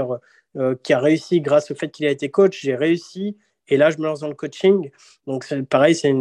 euh, 0.58 0.76
qui 0.82 0.94
a 0.94 1.00
réussi 1.00 1.42
grâce 1.42 1.72
au 1.72 1.76
fait 1.76 1.90
qu'il 1.90 2.06
a 2.06 2.12
été 2.12 2.30
coach. 2.30 2.62
J'ai 2.62 2.76
réussi 2.76 3.38
et 3.70 3.78
là, 3.78 3.92
je 3.92 3.98
me 3.98 4.04
lance 4.04 4.22
dans 4.22 4.28
le 4.28 4.34
coaching. 4.34 4.90
Donc, 5.28 5.46
pareil, 5.66 5.96
c'est 5.96 6.12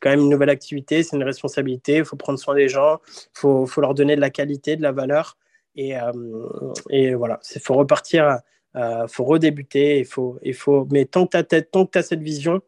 quand 0.00 0.10
même 0.10 0.20
une 0.20 0.30
nouvelle 0.30 0.50
activité, 0.50 1.02
c'est 1.02 1.16
une 1.16 1.24
responsabilité. 1.24 1.96
Il 1.96 2.04
faut 2.04 2.16
prendre 2.16 2.38
soin 2.38 2.54
des 2.54 2.68
gens, 2.68 3.00
il 3.06 3.28
faut, 3.34 3.66
faut, 3.66 3.80
leur 3.82 3.94
donner 3.94 4.16
de 4.16 4.20
la 4.20 4.30
qualité, 4.30 4.76
de 4.76 4.82
la 4.82 4.92
valeur. 4.92 5.36
Et, 5.74 5.96
euh, 5.98 6.12
et 6.88 7.14
voilà, 7.14 7.38
il 7.54 7.60
faut 7.60 7.74
repartir, 7.74 8.40
il 8.74 8.80
euh, 8.80 9.06
faut 9.08 9.24
redébuter. 9.24 9.98
Il 9.98 10.06
faut, 10.06 10.38
il 10.42 10.54
faut, 10.54 10.88
mais 10.90 11.04
tant 11.04 11.26
que 11.26 11.38
tu 11.42 11.98
as, 11.98 12.02
cette 12.02 12.22
vision, 12.22 12.62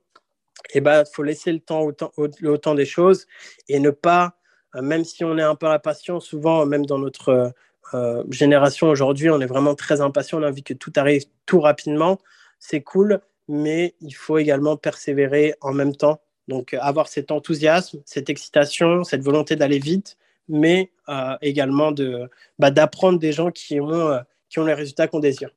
il 0.75 0.79
eh 0.79 0.81
ben, 0.83 1.05
faut 1.11 1.23
laisser 1.23 1.53
le 1.53 1.61
temps 1.61 1.89
au, 2.17 2.57
temps 2.59 2.75
des 2.75 2.85
choses 2.85 3.27
et 3.69 3.81
ne 3.81 3.91
pas, 3.91 4.37
même 4.75 5.05
si 5.05 5.25
on 5.25 5.39
est 5.39 5.43
un 5.43 5.55
peu 5.55 5.67
impatient, 5.67 6.21
souvent, 6.21 6.67
même 6.67 6.85
dans 6.85 6.99
notre 6.99 7.55
euh, 7.95 8.25
génération 8.31 8.89
aujourd'hui, 8.89 9.31
on 9.31 9.41
est 9.41 9.47
vraiment 9.47 9.75
très 9.75 10.01
impatient, 10.01 10.39
on 10.39 10.43
a 10.43 10.49
envie 10.49 10.63
que 10.63 10.75
tout 10.75 10.93
arrive 10.97 11.25
tout 11.47 11.61
rapidement. 11.61 12.19
C'est 12.59 12.81
cool, 12.81 13.21
mais 13.49 13.95
il 14.01 14.13
faut 14.13 14.39
également 14.39 14.77
persévérer 14.77 15.55
en 15.61 15.73
même 15.73 15.95
temps. 15.95 16.21
Donc 16.49 16.75
euh, 16.75 16.79
avoir 16.81 17.09
cet 17.09 17.31
enthousiasme, 17.31 18.01
cette 18.05 18.31
excitation, 18.31 19.05
cette 19.05 19.23
volonté 19.23 19.57
d'aller 19.57 19.79
vite, 19.79 20.17
mais 20.49 20.91
euh, 21.09 21.37
également 21.43 21.93
de, 21.93 22.29
bah, 22.59 22.71
d'apprendre 22.71 23.19
des 23.19 23.33
gens 23.33 23.51
qui 23.51 23.81
ont, 23.81 24.19
qui 24.49 24.59
ont 24.59 24.65
les 24.65 24.75
résultats 24.75 25.09
qu'on 25.09 25.21
désire. 25.21 25.51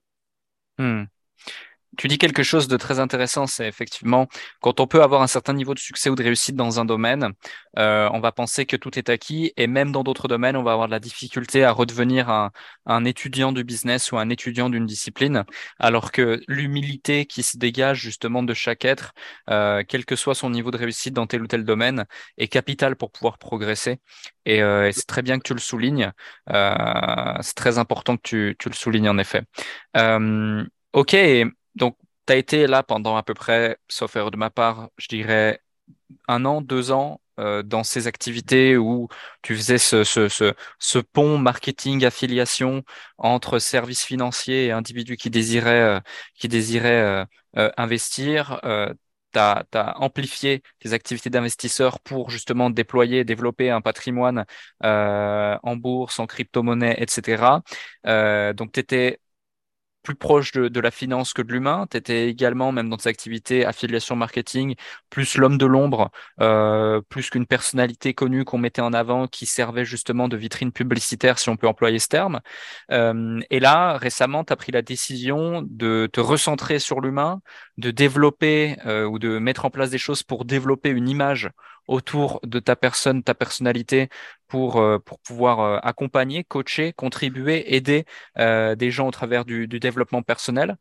Hmm. 0.78 1.04
Tu 1.98 2.08
dis 2.08 2.18
quelque 2.18 2.42
chose 2.42 2.70
de 2.70 2.78
très 2.78 3.00
intéressant, 3.00 3.48
c'est 3.48 3.68
effectivement 3.68 4.28
quand 4.62 4.80
on 4.80 4.88
peut 4.88 5.04
avoir 5.04 5.22
un 5.22 5.28
certain 5.28 5.54
niveau 5.54 5.74
de 5.74 5.80
succès 5.80 6.10
ou 6.10 6.16
de 6.16 6.24
réussite 6.24 6.56
dans 6.56 6.80
un 6.80 6.86
domaine, 6.86 7.34
euh, 7.78 8.10
on 8.14 8.22
va 8.22 8.32
penser 8.32 8.66
que 8.66 8.78
tout 8.78 8.98
est 8.98 9.10
acquis 9.10 9.52
et 9.58 9.68
même 9.68 9.92
dans 9.92 10.04
d'autres 10.04 10.30
domaines, 10.30 10.56
on 10.56 10.64
va 10.64 10.72
avoir 10.72 10.88
de 10.88 10.92
la 10.94 11.02
difficulté 11.02 11.66
à 11.66 11.72
redevenir 11.74 12.30
un, 12.30 12.52
un 12.86 13.04
étudiant 13.04 13.52
du 13.52 13.66
business 13.66 14.12
ou 14.14 14.18
un 14.18 14.30
étudiant 14.30 14.70
d'une 14.70 14.86
discipline, 14.86 15.44
alors 15.80 16.12
que 16.12 16.42
l'humilité 16.48 17.26
qui 17.26 17.44
se 17.44 17.58
dégage 17.58 18.00
justement 18.00 18.42
de 18.42 18.54
chaque 18.54 18.86
être, 18.86 19.12
euh, 19.50 19.84
quel 19.86 20.06
que 20.06 20.16
soit 20.16 20.36
son 20.36 20.50
niveau 20.50 20.72
de 20.72 20.78
réussite 20.78 21.14
dans 21.14 21.28
tel 21.28 21.42
ou 21.44 21.48
tel 21.48 21.66
domaine, 21.66 22.06
est 22.38 22.48
capital 22.48 22.96
pour 22.96 23.12
pouvoir 23.12 23.38
progresser. 23.38 24.00
Et, 24.46 24.62
euh, 24.64 24.88
et 24.88 24.94
c'est 24.94 25.08
très 25.08 25.22
bien 25.22 25.38
que 25.38 25.44
tu 25.44 25.54
le 25.54 25.60
soulignes. 25.60 26.12
Euh, 26.52 27.34
c'est 27.42 27.56
très 27.56 27.78
important 27.80 28.16
que 28.16 28.22
tu, 28.24 28.56
tu, 28.60 28.70
le 28.70 28.76
soulignes 28.76 29.10
en 29.10 29.18
effet. 29.18 29.44
Euh, 29.98 30.64
Ok, 30.94 31.16
donc 31.76 31.98
tu 32.28 32.34
as 32.34 32.38
été 32.38 32.68
là 32.68 32.84
pendant 32.84 33.18
à 33.18 33.24
peu 33.24 33.34
près, 33.34 33.78
sauf 33.88 34.16
erreur 34.16 34.32
de 34.32 34.38
ma 34.38 34.50
part, 34.50 34.90
je 34.98 35.08
dirais 35.08 35.62
un 36.28 36.46
an, 36.46 36.62
deux 36.62 36.92
ans 36.92 37.22
euh, 37.40 37.64
dans 37.64 37.84
ces 37.84 38.08
activités 38.08 38.78
où 38.78 39.08
tu 39.42 39.56
faisais 39.56 39.78
ce, 39.78 41.00
pont 41.14 41.38
marketing 41.38 42.06
affiliation 42.06 42.84
entre 43.18 43.58
services 43.60 44.04
financiers 44.04 44.66
et 44.68 44.72
individus 44.72 45.18
qui 45.18 45.30
désiraient, 45.30 45.98
euh, 45.98 46.00
qui 46.36 46.50
euh, 46.78 47.26
investir. 47.78 48.60
tu 49.34 49.40
as, 49.40 49.66
amplifié 49.98 50.62
tes 50.80 50.94
activités 50.94 51.30
d'investisseur 51.30 52.00
pour 52.02 52.30
justement 52.30 52.70
déployer, 52.70 53.24
développer 53.24 53.70
un 53.70 53.82
patrimoine 53.82 54.46
en 54.82 55.76
bourse, 55.78 56.20
en 56.20 56.28
crypto-monnaie, 56.28 56.96
etc. 57.00 57.62
donc, 58.54 58.72
tu 58.74 58.80
étais 58.80 59.21
plus 60.04 60.16
proche 60.16 60.52
de, 60.52 60.80
la 60.80 60.92
finance 60.92 61.34
que 61.34 61.42
de 61.42 61.52
l'humain. 61.52 61.88
Tu 61.90 61.98
étais 61.98 62.28
également, 62.28 62.72
même 62.72 62.90
dans 62.90 62.98
tes 62.98 63.10
activités 63.10 63.66
affiliation 63.66 64.16
marketing, 64.16 64.76
plus 65.10 65.38
l'homme 65.38 65.58
de 65.58 65.66
l'ombre, 65.66 66.10
euh, 66.42 67.02
plus 67.10 67.30
qu'une 67.30 67.46
personnalité 67.46 68.14
connue 68.14 68.46
qu'on 68.46 68.58
mettait 68.58 68.82
en 68.82 68.94
avant 68.94 69.28
qui 69.28 69.46
servait 69.46 69.86
justement 69.86 70.28
de 70.28 70.38
vitrine 70.38 70.72
publicitaire, 70.72 71.40
si 71.40 71.50
on 71.50 71.58
peut 71.58 71.68
employer 71.68 72.00
ce 72.00 72.08
terme. 72.08 72.42
Euh, 72.92 73.40
et 73.50 73.60
là, 73.60 73.98
récemment, 73.98 74.44
tu 74.44 74.54
as 74.54 74.56
pris 74.56 74.72
la 74.72 74.82
décision 74.82 75.64
de 75.68 76.10
te 76.12 76.20
recentrer 76.20 76.80
sur 76.80 77.02
l'humain, 77.02 77.42
de 77.78 77.92
développer 77.92 78.78
euh, 78.86 79.06
ou 79.06 79.20
de 79.20 79.38
mettre 79.40 79.66
en 79.66 79.70
place 79.70 79.90
des 79.90 79.98
choses 79.98 80.24
pour 80.24 80.46
développer 80.46 80.90
une 80.90 81.10
image 81.10 81.50
autour 81.88 82.40
de 82.44 82.60
ta 82.60 82.76
personne, 82.76 83.24
ta 83.24 83.34
personnalité, 83.34 84.10
pour, 84.52 84.82
euh, 84.82 85.00
pouvoir 85.24 85.62
euh, 85.62 85.80
accompagner, 85.82 86.44
coacher, 86.44 86.92
contribuer, 86.92 87.74
aider 87.74 88.04
euh, 88.38 88.76
des 88.76 88.92
gens 88.92 89.08
au 89.08 89.12
travers 89.12 89.46
du, 89.46 89.66
développement 89.68 90.22
personnel. 90.22 90.76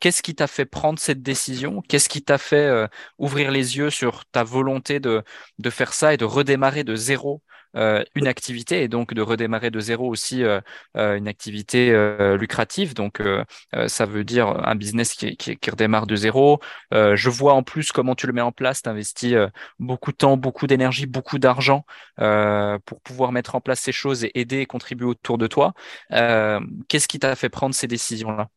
Qu'est-ce 0.00 0.22
qui 0.22 0.34
t'a 0.34 0.46
fait 0.46 0.66
prendre 0.66 0.98
cette 0.98 1.22
décision? 1.22 1.80
Qu'est-ce 1.88 2.08
qui 2.10 2.22
t'a 2.22 2.36
fait 2.38 2.88
ouvrir 3.18 3.50
les 3.50 3.78
yeux 3.78 3.90
sur 3.90 4.26
ta 4.26 4.44
volonté 4.44 5.00
de, 5.00 5.22
faire 5.70 5.94
ça 5.94 6.12
et 6.14 6.16
de 6.16 6.24
redémarrer 6.26 6.84
de 6.84 6.94
zéro 6.94 7.42
une 7.74 8.26
activité 8.26 8.82
et 8.82 8.88
donc 8.88 9.14
de 9.14 9.22
redémarrer 9.22 9.70
de 9.70 9.80
zéro 9.80 10.08
aussi 10.08 10.42
euh, 10.42 10.60
euh, 10.96 11.16
une 11.16 11.28
activité 11.28 11.90
lucrative. 12.38 12.94
Donc 12.94 13.22
ça 13.86 14.06
veut 14.06 14.24
dire 14.24 14.48
un 14.48 14.74
business 14.74 15.14
qui, 15.14 15.36
qui, 15.36 15.56
qui 15.56 15.70
redémarre 15.70 16.06
de 16.06 16.16
zéro. 16.16 16.60
je 16.92 17.30
vois 17.30 17.54
en 17.54 17.62
plus 17.62 17.92
comment 17.92 18.14
tu 18.14 18.26
le 18.26 18.32
mets 18.32 18.40
en 18.40 18.52
place. 18.52 18.82
Tu 18.82 18.88
investis 18.88 19.34
beaucoup 19.78 20.12
de 20.12 20.16
temps, 20.16 20.36
beaucoup 20.36 20.66
d'énergie, 20.66 21.06
beaucoup 21.06 21.38
d'argent 21.38 21.84
pour 22.16 23.00
pouvoir 23.02 23.32
mettre 23.32 23.54
en 23.54 23.60
place 23.60 23.80
ces 23.80 23.92
choses 23.92 24.24
et 24.24 24.32
aider 24.34 24.58
et 24.58 24.66
contribuer 24.66 25.06
autour 25.06 25.38
de 25.38 25.46
toi. 25.46 25.72
Qu'est-ce 26.10 27.08
qui 27.08 27.18
t'a 27.18 27.36
fait 27.36 27.48
prendre 27.48 27.74
ces 27.74 27.86
décisions-là? 27.86 28.48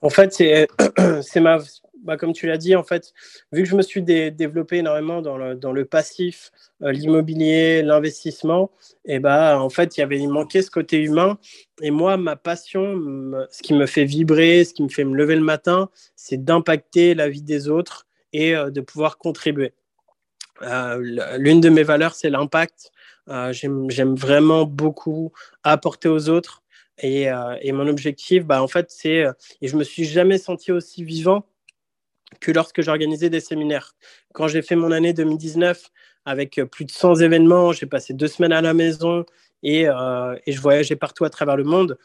En 0.00 0.10
fait, 0.10 0.32
c'est 0.32 0.68
ma 1.40 1.58
bah, 2.02 2.16
comme 2.16 2.32
tu 2.32 2.46
l'as 2.46 2.58
dit, 2.58 2.74
en 2.74 2.82
fait, 2.82 3.12
vu 3.52 3.62
que 3.62 3.68
je 3.68 3.76
me 3.76 3.82
suis 3.82 4.02
développé 4.02 4.78
énormément 4.78 5.22
dans 5.22 5.36
le, 5.36 5.54
dans 5.54 5.72
le 5.72 5.84
passif, 5.84 6.50
euh, 6.82 6.92
l'immobilier, 6.92 7.82
l'investissement, 7.82 8.70
et 9.04 9.18
bah, 9.20 9.60
en 9.60 9.70
fait, 9.70 9.96
il 9.96 10.00
y 10.00 10.02
avait 10.02 10.18
il 10.18 10.28
manquait 10.28 10.62
ce 10.62 10.70
côté 10.70 11.00
humain. 11.00 11.38
Et 11.80 11.90
moi, 11.90 12.16
ma 12.16 12.36
passion, 12.36 13.00
ce 13.50 13.62
qui 13.62 13.74
me 13.74 13.86
fait 13.86 14.04
vibrer, 14.04 14.64
ce 14.64 14.74
qui 14.74 14.82
me 14.82 14.88
fait 14.88 15.04
me 15.04 15.16
lever 15.16 15.36
le 15.36 15.42
matin, 15.42 15.90
c'est 16.16 16.44
d'impacter 16.44 17.14
la 17.14 17.28
vie 17.28 17.42
des 17.42 17.68
autres 17.68 18.06
et 18.32 18.54
euh, 18.56 18.70
de 18.70 18.80
pouvoir 18.80 19.18
contribuer. 19.18 19.72
Euh, 20.62 21.36
l'une 21.38 21.60
de 21.60 21.68
mes 21.68 21.82
valeurs, 21.82 22.14
c'est 22.14 22.30
l'impact. 22.30 22.90
J'aime 23.50 24.16
vraiment 24.16 24.64
beaucoup 24.64 25.32
apporter 25.62 26.08
aux 26.08 26.28
autres. 26.28 26.62
Et, 26.98 27.28
et 27.60 27.72
mon 27.72 27.88
objectif, 27.88 28.44
bah, 28.44 28.62
en 28.62 28.68
fait, 28.68 28.90
c'est, 28.90 29.24
et 29.60 29.68
je 29.68 29.76
me 29.76 29.84
suis 29.84 30.04
jamais 30.04 30.38
senti 30.38 30.70
aussi 30.70 31.04
vivant 31.04 31.44
que 32.40 32.52
lorsque 32.52 32.82
j'organisais 32.82 33.30
des 33.30 33.40
séminaires. 33.40 33.94
Quand 34.32 34.48
j'ai 34.48 34.62
fait 34.62 34.76
mon 34.76 34.92
année 34.92 35.12
2019 35.12 35.90
avec 36.24 36.58
euh, 36.58 36.66
plus 36.66 36.84
de 36.84 36.90
100 36.90 37.16
événements, 37.16 37.72
j'ai 37.72 37.86
passé 37.86 38.14
deux 38.14 38.28
semaines 38.28 38.52
à 38.52 38.60
la 38.60 38.74
maison 38.74 39.24
et, 39.62 39.88
euh, 39.88 40.34
je 40.46 40.60
voyageais 40.60 40.96
partout 40.96 41.24
à 41.24 41.30
travers 41.30 41.56
le 41.56 41.64
monde. 41.64 41.98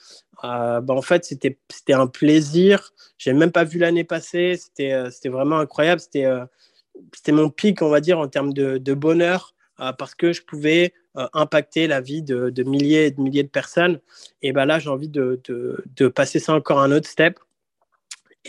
Euh, 0.44 0.82
bah, 0.82 0.94
en 0.94 1.02
fait, 1.02 1.26
c'était 1.26 1.58
un 1.94 2.08
plaisir. 2.08 2.94
J'ai 3.18 3.34
même 3.34 3.52
pas 3.52 3.64
vu 3.64 3.80
l'année 3.80 4.04
passer. 4.04 4.58
C'était 4.58 5.30
vraiment 5.30 5.60
incroyable. 5.60 6.02
C'était 6.02 7.32
mon 7.32 7.50
pic, 7.50 7.82
on 7.82 7.90
va 7.90 8.00
dire, 8.00 8.20
en 8.20 8.28
termes 8.28 8.54
de, 8.54 8.94
bonheur 8.94 9.56
parce 9.98 10.16
que 10.16 10.34
je 10.34 10.44
pouvais 10.44 10.94
impacter 11.34 11.88
la 11.88 12.02
vie 12.02 12.22
de, 12.22 12.64
milliers 12.64 13.08
et 13.08 13.12
de 13.12 13.22
milliers 13.22 13.44
de 13.44 13.50
personnes. 13.50 14.00
Et 14.44 14.52
bah, 14.52 14.66
là, 14.68 14.78
j'ai 14.78 14.90
envie 14.90 15.10
de, 15.10 15.42
de 15.48 16.08
passer 16.08 16.40
ça 16.40 16.54
encore 16.54 16.80
un 16.80 16.92
autre 16.92 17.10
step 17.10 17.40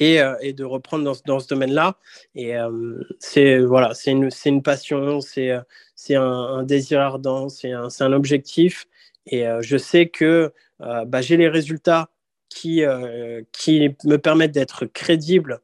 euh, 0.00 0.34
et, 0.40 0.52
de 0.52 0.64
reprendre 0.64 1.04
dans, 1.26 1.40
ce 1.40 1.48
domaine-là. 1.48 1.96
Et 2.34 2.56
euh, 2.56 3.00
c'est 3.18 3.58
voilà, 3.58 3.92
une, 4.06 4.62
passion, 4.62 5.20
c'est 5.20 5.50
euh, 5.50 5.60
un, 6.10 6.62
désir 6.62 7.00
ardent, 7.00 7.48
c'est 7.48 7.72
un, 7.72 7.88
un, 8.00 8.12
objectif. 8.12 8.86
Et 9.26 9.44
je 9.60 9.76
sais 9.76 10.08
que 10.08 10.54
bah, 10.80 11.20
j'ai 11.20 11.36
les 11.36 11.48
résultats 11.48 12.08
qui, 12.48 12.82
qui 13.52 13.94
me 14.04 14.16
permettent 14.16 14.52
d'être 14.52 14.86
crédible 14.86 15.60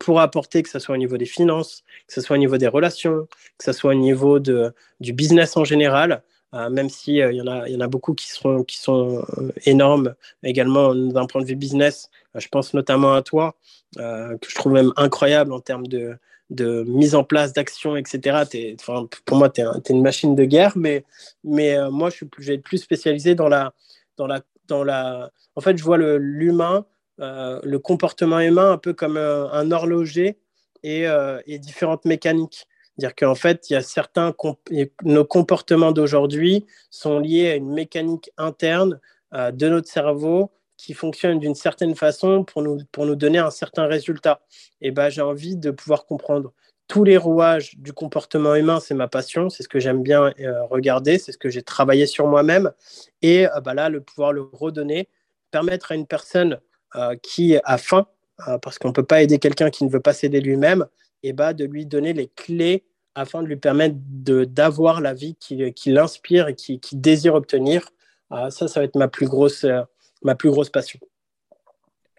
pour 0.00 0.20
apporter, 0.20 0.64
que 0.64 0.68
ce 0.68 0.80
soit 0.80 0.96
au 0.96 0.98
niveau 0.98 1.16
des 1.16 1.26
finances, 1.26 1.84
que 2.08 2.14
ce 2.14 2.20
soit 2.20 2.34
au 2.34 2.40
niveau 2.40 2.56
des 2.56 2.66
relations, 2.66 3.28
que 3.56 3.64
ce 3.64 3.70
soit 3.70 3.92
au 3.92 3.94
niveau 3.94 4.40
de, 4.40 4.74
du 4.98 5.12
business 5.12 5.56
en 5.56 5.62
général. 5.62 6.24
Euh, 6.54 6.70
même 6.70 6.88
s'il 6.88 7.20
euh, 7.20 7.32
y, 7.32 7.40
en 7.40 7.48
a, 7.48 7.68
y 7.68 7.76
en 7.76 7.80
a 7.80 7.88
beaucoup 7.88 8.14
qui, 8.14 8.30
sont 8.30 8.64
euh, 9.38 9.52
énormes 9.66 10.14
également 10.44 10.94
d'un 10.94 11.26
point 11.26 11.40
de 11.40 11.46
vue 11.46 11.56
business. 11.56 12.10
je 12.36 12.46
pense 12.48 12.74
notamment 12.74 13.14
à 13.14 13.22
toi, 13.22 13.56
que 13.96 14.48
je 14.48 14.54
trouve 14.54 14.72
même 14.72 14.92
incroyable 14.96 15.52
en 15.52 15.60
termes 15.60 15.86
de, 15.86 16.18
mise 16.86 17.14
en 17.14 17.24
place 17.24 17.52
d'actions, 17.52 17.96
etc. 17.96 18.42
pour 19.24 19.36
moi, 19.36 19.50
tu 19.50 19.62
es, 19.62 19.64
une 19.90 20.02
machine 20.02 20.34
de 20.34 20.44
guerre, 20.44 20.74
mais, 20.76 21.04
moi, 21.44 22.10
je 22.10 22.24
vais 22.38 22.54
être 22.54 22.62
plus 22.62 22.78
spécialisé 22.78 23.34
dans 23.34 23.48
la, 23.48 23.72
dans 24.16 24.26
la, 24.26 24.40
dans 24.68 24.84
la... 24.84 25.30
En 25.56 25.60
fait, 25.60 25.76
je 25.76 25.84
vois 25.84 25.98
l'humain, 25.98 26.86
le 27.18 27.76
comportement 27.78 28.40
humain 28.40 28.72
un 28.72 28.78
peu 28.78 28.92
comme 28.92 29.16
un 29.16 29.70
horloger 29.70 30.38
et 30.82 31.58
différentes 31.58 32.04
mécaniques. 32.04 32.66
Dire 32.96 33.14
qu'en 33.14 33.34
fait, 33.34 33.68
il 33.70 33.72
y 33.72 33.76
a 33.76 33.82
certains 33.82 34.34
nos 35.02 35.24
comportements 35.24 35.90
d'aujourd'hui 35.90 36.64
sont 36.90 37.18
liés 37.18 37.50
à 37.50 37.54
une 37.56 37.72
mécanique 37.72 38.30
interne 38.36 39.00
euh, 39.34 39.50
de 39.50 39.68
notre 39.68 39.88
cerveau 39.88 40.52
qui 40.76 40.94
fonctionne 40.94 41.40
d'une 41.40 41.56
certaine 41.56 41.96
façon 41.96 42.44
pour 42.44 42.62
nous, 42.62 42.78
pour 42.92 43.06
nous 43.06 43.16
donner 43.16 43.38
un 43.38 43.50
certain 43.50 43.86
résultat. 43.86 44.42
Et 44.80 44.92
ben, 44.92 45.08
j'ai 45.08 45.22
envie 45.22 45.56
de 45.56 45.70
pouvoir 45.70 46.06
comprendre 46.06 46.52
tous 46.86 47.02
les 47.02 47.16
rouages 47.16 47.76
du 47.78 47.92
comportement 47.92 48.54
humain, 48.54 48.78
c'est 48.78 48.94
ma 48.94 49.08
passion, 49.08 49.48
c'est 49.48 49.62
ce 49.62 49.68
que 49.68 49.80
j'aime 49.80 50.02
bien 50.02 50.32
euh, 50.38 50.64
regarder, 50.66 51.18
c'est 51.18 51.32
ce 51.32 51.38
que 51.38 51.48
j'ai 51.48 51.62
travaillé 51.62 52.06
sur 52.06 52.26
moi-même. 52.26 52.70
Et 53.22 53.46
bah 53.64 53.74
là, 53.74 53.88
le 53.88 54.02
pouvoir 54.02 54.32
le 54.32 54.42
redonner, 54.52 55.08
permettre 55.50 55.92
à 55.92 55.94
une 55.94 56.06
personne 56.06 56.60
qui 57.22 57.56
a 57.64 57.78
faim, 57.78 58.06
parce 58.62 58.78
qu'on 58.78 58.88
ne 58.88 58.92
peut 58.92 59.04
pas 59.04 59.22
aider 59.22 59.38
quelqu'un 59.38 59.70
qui 59.70 59.84
ne 59.84 59.90
veut 59.90 60.00
pas 60.00 60.12
s'aider 60.12 60.40
lui-même, 60.40 60.86
et 61.24 61.32
bah, 61.32 61.54
de 61.54 61.64
lui 61.64 61.86
donner 61.86 62.12
les 62.12 62.28
clés 62.28 62.84
afin 63.14 63.42
de 63.42 63.48
lui 63.48 63.56
permettre 63.56 63.96
d'avoir 63.98 65.00
la 65.00 65.14
vie 65.14 65.36
qui, 65.40 65.72
qui 65.72 65.90
l'inspire 65.90 66.48
et 66.48 66.54
qui, 66.54 66.80
qui, 66.80 66.96
désire 66.96 67.34
obtenir. 67.34 67.88
Ah, 68.30 68.50
ça, 68.50 68.68
ça 68.68 68.80
va 68.80 68.84
être 68.84 68.96
ma 68.96 69.08
plus 69.08 69.26
grosse, 69.26 69.64
euh, 69.64 69.82
ma 70.22 70.34
plus 70.34 70.50
grosse 70.50 70.70
passion. 70.70 70.98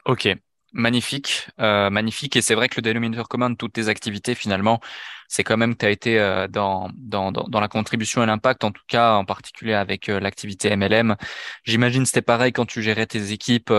Ok, 0.06 0.28
magnifique, 0.74 1.47
euh, 1.60 1.89
magnifique. 1.89 2.36
Et 2.36 2.41
c'est 2.41 2.56
vrai 2.56 2.70
que 2.70 2.76
le 2.78 2.82
dénominateur 2.82 3.28
commun 3.28 3.49
de 3.49 3.56
toutes 3.56 3.74
tes 3.74 3.89
activités, 3.89 4.34
finalement, 4.34 4.80
c'est 5.28 5.43
quand 5.43 5.58
même 5.58 5.74
que 5.74 5.80
tu 5.80 5.86
as 5.86 5.89
été 5.89 6.20
euh, 6.20 6.47
dans, 6.47 6.89
dans, 6.95 7.32
dans, 7.32 7.60
la 7.60 7.68
contribution 7.68 8.24
et 8.24 8.26
l'impact, 8.26 8.64
en 8.64 8.72
tout 8.72 8.84
cas, 8.88 9.16
en 9.16 9.26
particulier 9.26 9.74
avec 9.74 10.08
l'activité 10.08 10.76
MLM. 10.76 11.16
J'imagine 11.64 12.06
c'était 12.06 12.22
pareil 12.22 12.53
quand 12.53 12.66
tu 12.66 12.82
gérais 12.82 13.08
tes 13.08 13.32
équipes 13.34 13.74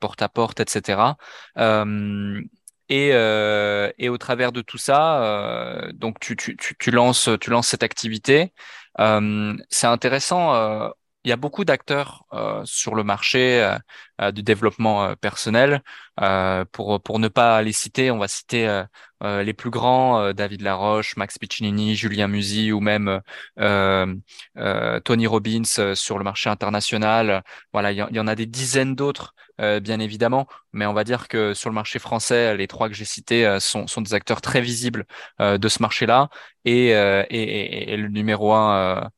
porte 0.00 0.22
à 0.22 0.28
porte, 0.28 0.60
etc. 0.60 1.16
Et, 2.94 3.10
euh, 3.14 3.90
et 3.98 4.10
au 4.10 4.18
travers 4.18 4.52
de 4.52 4.60
tout 4.60 4.76
ça, 4.76 5.22
euh, 5.24 5.92
donc 5.94 6.20
tu, 6.20 6.36
tu, 6.36 6.56
tu, 6.58 6.76
tu, 6.78 6.90
lances, 6.90 7.30
tu 7.40 7.48
lances 7.48 7.68
cette 7.68 7.82
activité. 7.82 8.52
Euh, 9.00 9.56
c'est 9.70 9.86
intéressant. 9.86 10.52
Euh, 11.22 11.28
il 11.28 11.28
y 11.30 11.32
a 11.32 11.36
beaucoup 11.36 11.64
d'acteurs 11.64 12.24
euh, 12.32 12.62
sur 12.64 12.94
le 12.94 13.04
marché 13.04 13.76
du 14.32 14.42
développement 14.42 15.14
personnel. 15.16 15.82
pour 16.72 17.02
pour 17.02 17.18
ne 17.18 17.28
pas 17.28 17.62
les 17.62 17.72
citer, 17.72 18.10
on 18.10 18.18
va 18.18 18.28
citer 18.28 18.84
les 19.22 19.52
plus 19.52 19.70
grands 19.70 20.32
David 20.32 20.62
Laroche, 20.62 21.16
Max 21.16 21.38
Piccinini, 21.38 21.96
Julien 21.96 22.28
Musi 22.28 22.72
ou 22.72 22.80
même 22.80 23.20
Tony 23.56 25.26
Robbins 25.26 25.94
sur 25.94 26.18
le 26.18 26.24
marché 26.24 26.50
international. 26.50 27.42
Voilà, 27.72 27.92
il 27.92 27.98
y, 27.98 28.20
en 28.20 28.26
a 28.28 28.34
des 28.36 28.46
dizaines 28.46 28.94
d'autres 28.94 29.34
euh, 29.60 29.80
bien 29.80 30.00
évidemment, 30.00 30.46
mais 30.72 30.86
on 30.86 30.92
va 30.94 31.04
dire 31.04 31.28
que 31.28 31.54
sur 31.54 31.68
le 31.68 31.74
marché 31.74 31.98
français, 31.98 32.56
les 32.56 32.66
trois 32.66 32.88
que 32.88 32.94
j'ai 32.94 33.04
cités 33.04 33.46
euh, 33.46 33.60
sont, 33.60 33.86
sont, 33.86 34.00
des 34.00 34.14
acteurs 34.14 34.40
très 34.40 34.60
visibles 34.60 35.04
euh, 35.40 35.58
de 35.58 35.68
ce 35.68 35.82
marché-là 35.82 36.30
et, 36.64 36.88
et, 36.88 37.92
et, 37.92 37.96
le 37.96 38.08
numéro 38.08 38.52
un 38.54 39.10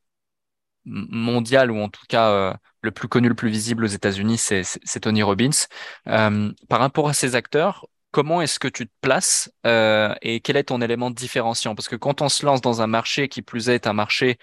mondial 0.85 1.71
ou 1.71 1.79
en 1.79 1.89
tout 1.89 2.05
cas 2.07 2.57
le 2.85 2.91
plus 2.91 3.09
connu, 3.09 3.27
le 3.27 3.35
plus 3.35 3.49
visible 3.49 3.83
aux 3.83 3.87
États-Unis, 3.87 4.37
c'est 4.37 4.99
Tony 5.01 5.23
Robbins. 5.23 5.49
Euh, 6.07 6.53
par 6.69 6.79
rapport 6.79 7.09
à 7.09 7.13
ces 7.13 7.35
acteurs, 7.35 7.87
comment 8.11 8.41
est-ce 8.41 8.59
que 8.59 8.69
tu 8.69 8.87
te 8.87 8.93
places 9.01 9.51
euh, 9.65 10.15
et 10.21 10.39
quel 10.39 10.55
est 10.55 10.65
ton 10.65 10.81
élément 10.81 11.11
différenciant? 11.11 11.75
Parce 11.75 11.89
que 11.89 11.97
quand 11.97 12.21
on 12.21 12.29
se 12.29 12.45
lance 12.45 12.61
dans 12.61 12.81
un 12.81 12.87
marché 12.87 13.27
qui 13.27 13.41
plus 13.41 13.67
est 13.69 13.87
un 13.87 13.93
marché 13.93 14.37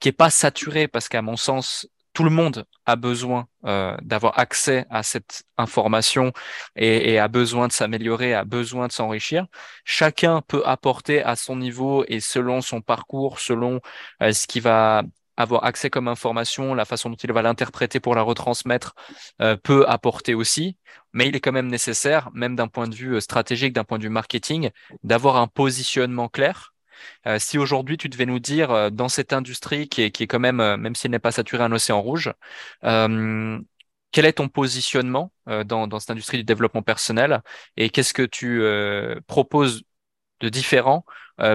qui 0.00 0.08
est 0.08 0.12
pas 0.12 0.30
saturé, 0.30 0.88
parce 0.88 1.08
qu'à 1.08 1.22
mon 1.22 1.36
sens, 1.36 1.86
tout 2.12 2.24
le 2.24 2.30
monde 2.30 2.64
a 2.86 2.96
besoin 2.96 3.46
euh, 3.66 3.96
d'avoir 4.02 4.38
accès 4.38 4.86
à 4.90 5.02
cette 5.02 5.44
information 5.58 6.32
et, 6.74 7.12
et 7.12 7.18
a 7.18 7.28
besoin 7.28 7.68
de 7.68 7.72
s'améliorer, 7.72 8.34
a 8.34 8.44
besoin 8.44 8.88
de 8.88 8.92
s'enrichir. 8.92 9.46
Chacun 9.84 10.40
peut 10.42 10.62
apporter 10.64 11.22
à 11.22 11.36
son 11.36 11.56
niveau 11.56 12.04
et 12.08 12.20
selon 12.20 12.62
son 12.62 12.80
parcours, 12.80 13.38
selon 13.38 13.80
euh, 14.22 14.32
ce 14.32 14.46
qui 14.46 14.60
va 14.60 15.02
avoir 15.36 15.64
accès 15.64 15.90
comme 15.90 16.08
information, 16.08 16.74
la 16.74 16.84
façon 16.84 17.10
dont 17.10 17.16
il 17.16 17.32
va 17.32 17.42
l'interpréter 17.42 18.00
pour 18.00 18.14
la 18.14 18.22
retransmettre 18.22 18.94
euh, 19.40 19.56
peut 19.56 19.86
apporter 19.88 20.34
aussi, 20.34 20.76
mais 21.12 21.28
il 21.28 21.36
est 21.36 21.40
quand 21.40 21.52
même 21.52 21.68
nécessaire, 21.68 22.30
même 22.34 22.56
d'un 22.56 22.68
point 22.68 22.88
de 22.88 22.94
vue 22.94 23.16
euh, 23.16 23.20
stratégique, 23.20 23.72
d'un 23.72 23.84
point 23.84 23.98
de 23.98 24.04
vue 24.04 24.10
marketing, 24.10 24.70
d'avoir 25.02 25.36
un 25.36 25.46
positionnement 25.46 26.28
clair. 26.28 26.74
Euh, 27.26 27.38
si 27.38 27.56
aujourd'hui 27.58 27.96
tu 27.96 28.08
devais 28.08 28.26
nous 28.26 28.40
dire 28.40 28.90
dans 28.90 29.08
cette 29.08 29.32
industrie 29.32 29.88
qui 29.88 30.02
est, 30.02 30.10
qui 30.10 30.24
est 30.24 30.26
quand 30.26 30.38
même, 30.38 30.56
même 30.56 30.94
s'il 30.94 31.10
n'est 31.10 31.18
pas 31.18 31.32
saturé, 31.32 31.64
un 31.64 31.72
océan 31.72 32.00
rouge, 32.02 32.32
quel 34.12 34.24
est 34.26 34.34
ton 34.34 34.48
positionnement 34.48 35.32
dans, 35.46 35.86
dans, 35.86 35.98
cette 36.00 36.10
industrie 36.10 36.36
du 36.38 36.44
développement 36.44 36.82
personnel 36.82 37.42
et 37.76 37.88
qu'est-ce 37.90 38.12
que 38.12 38.22
tu 38.22 38.62
proposes 39.26 39.82
de 40.40 40.48
différent 40.50 41.06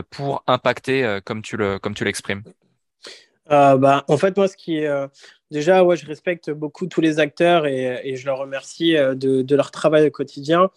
pour 0.09 0.43
impacter 0.47 1.19
comme 1.25 1.43
tu 1.43 1.57
le 1.57 1.77
comme 1.77 1.93
tu 1.93 2.05
l'exprimes? 2.05 2.41
Bah, 3.49 4.03
en 4.07 4.17
fait, 4.17 4.37
moi, 4.37 4.47
ce 4.47 4.57
qui 4.57 4.77
est 4.77 4.89
déjà, 5.51 5.83
ouais, 5.83 5.97
je 5.97 6.05
respecte 6.05 6.49
beaucoup 6.51 6.87
tous 6.87 7.01
les 7.01 7.19
acteurs 7.19 7.65
et, 7.65 8.15
je 8.15 8.25
leur 8.25 8.39
remercie 8.39 8.93
de, 8.93 9.41
de, 9.41 9.55
leur 9.55 9.71
travail 9.71 10.07
au 10.07 10.11
quotidien. 10.11 10.69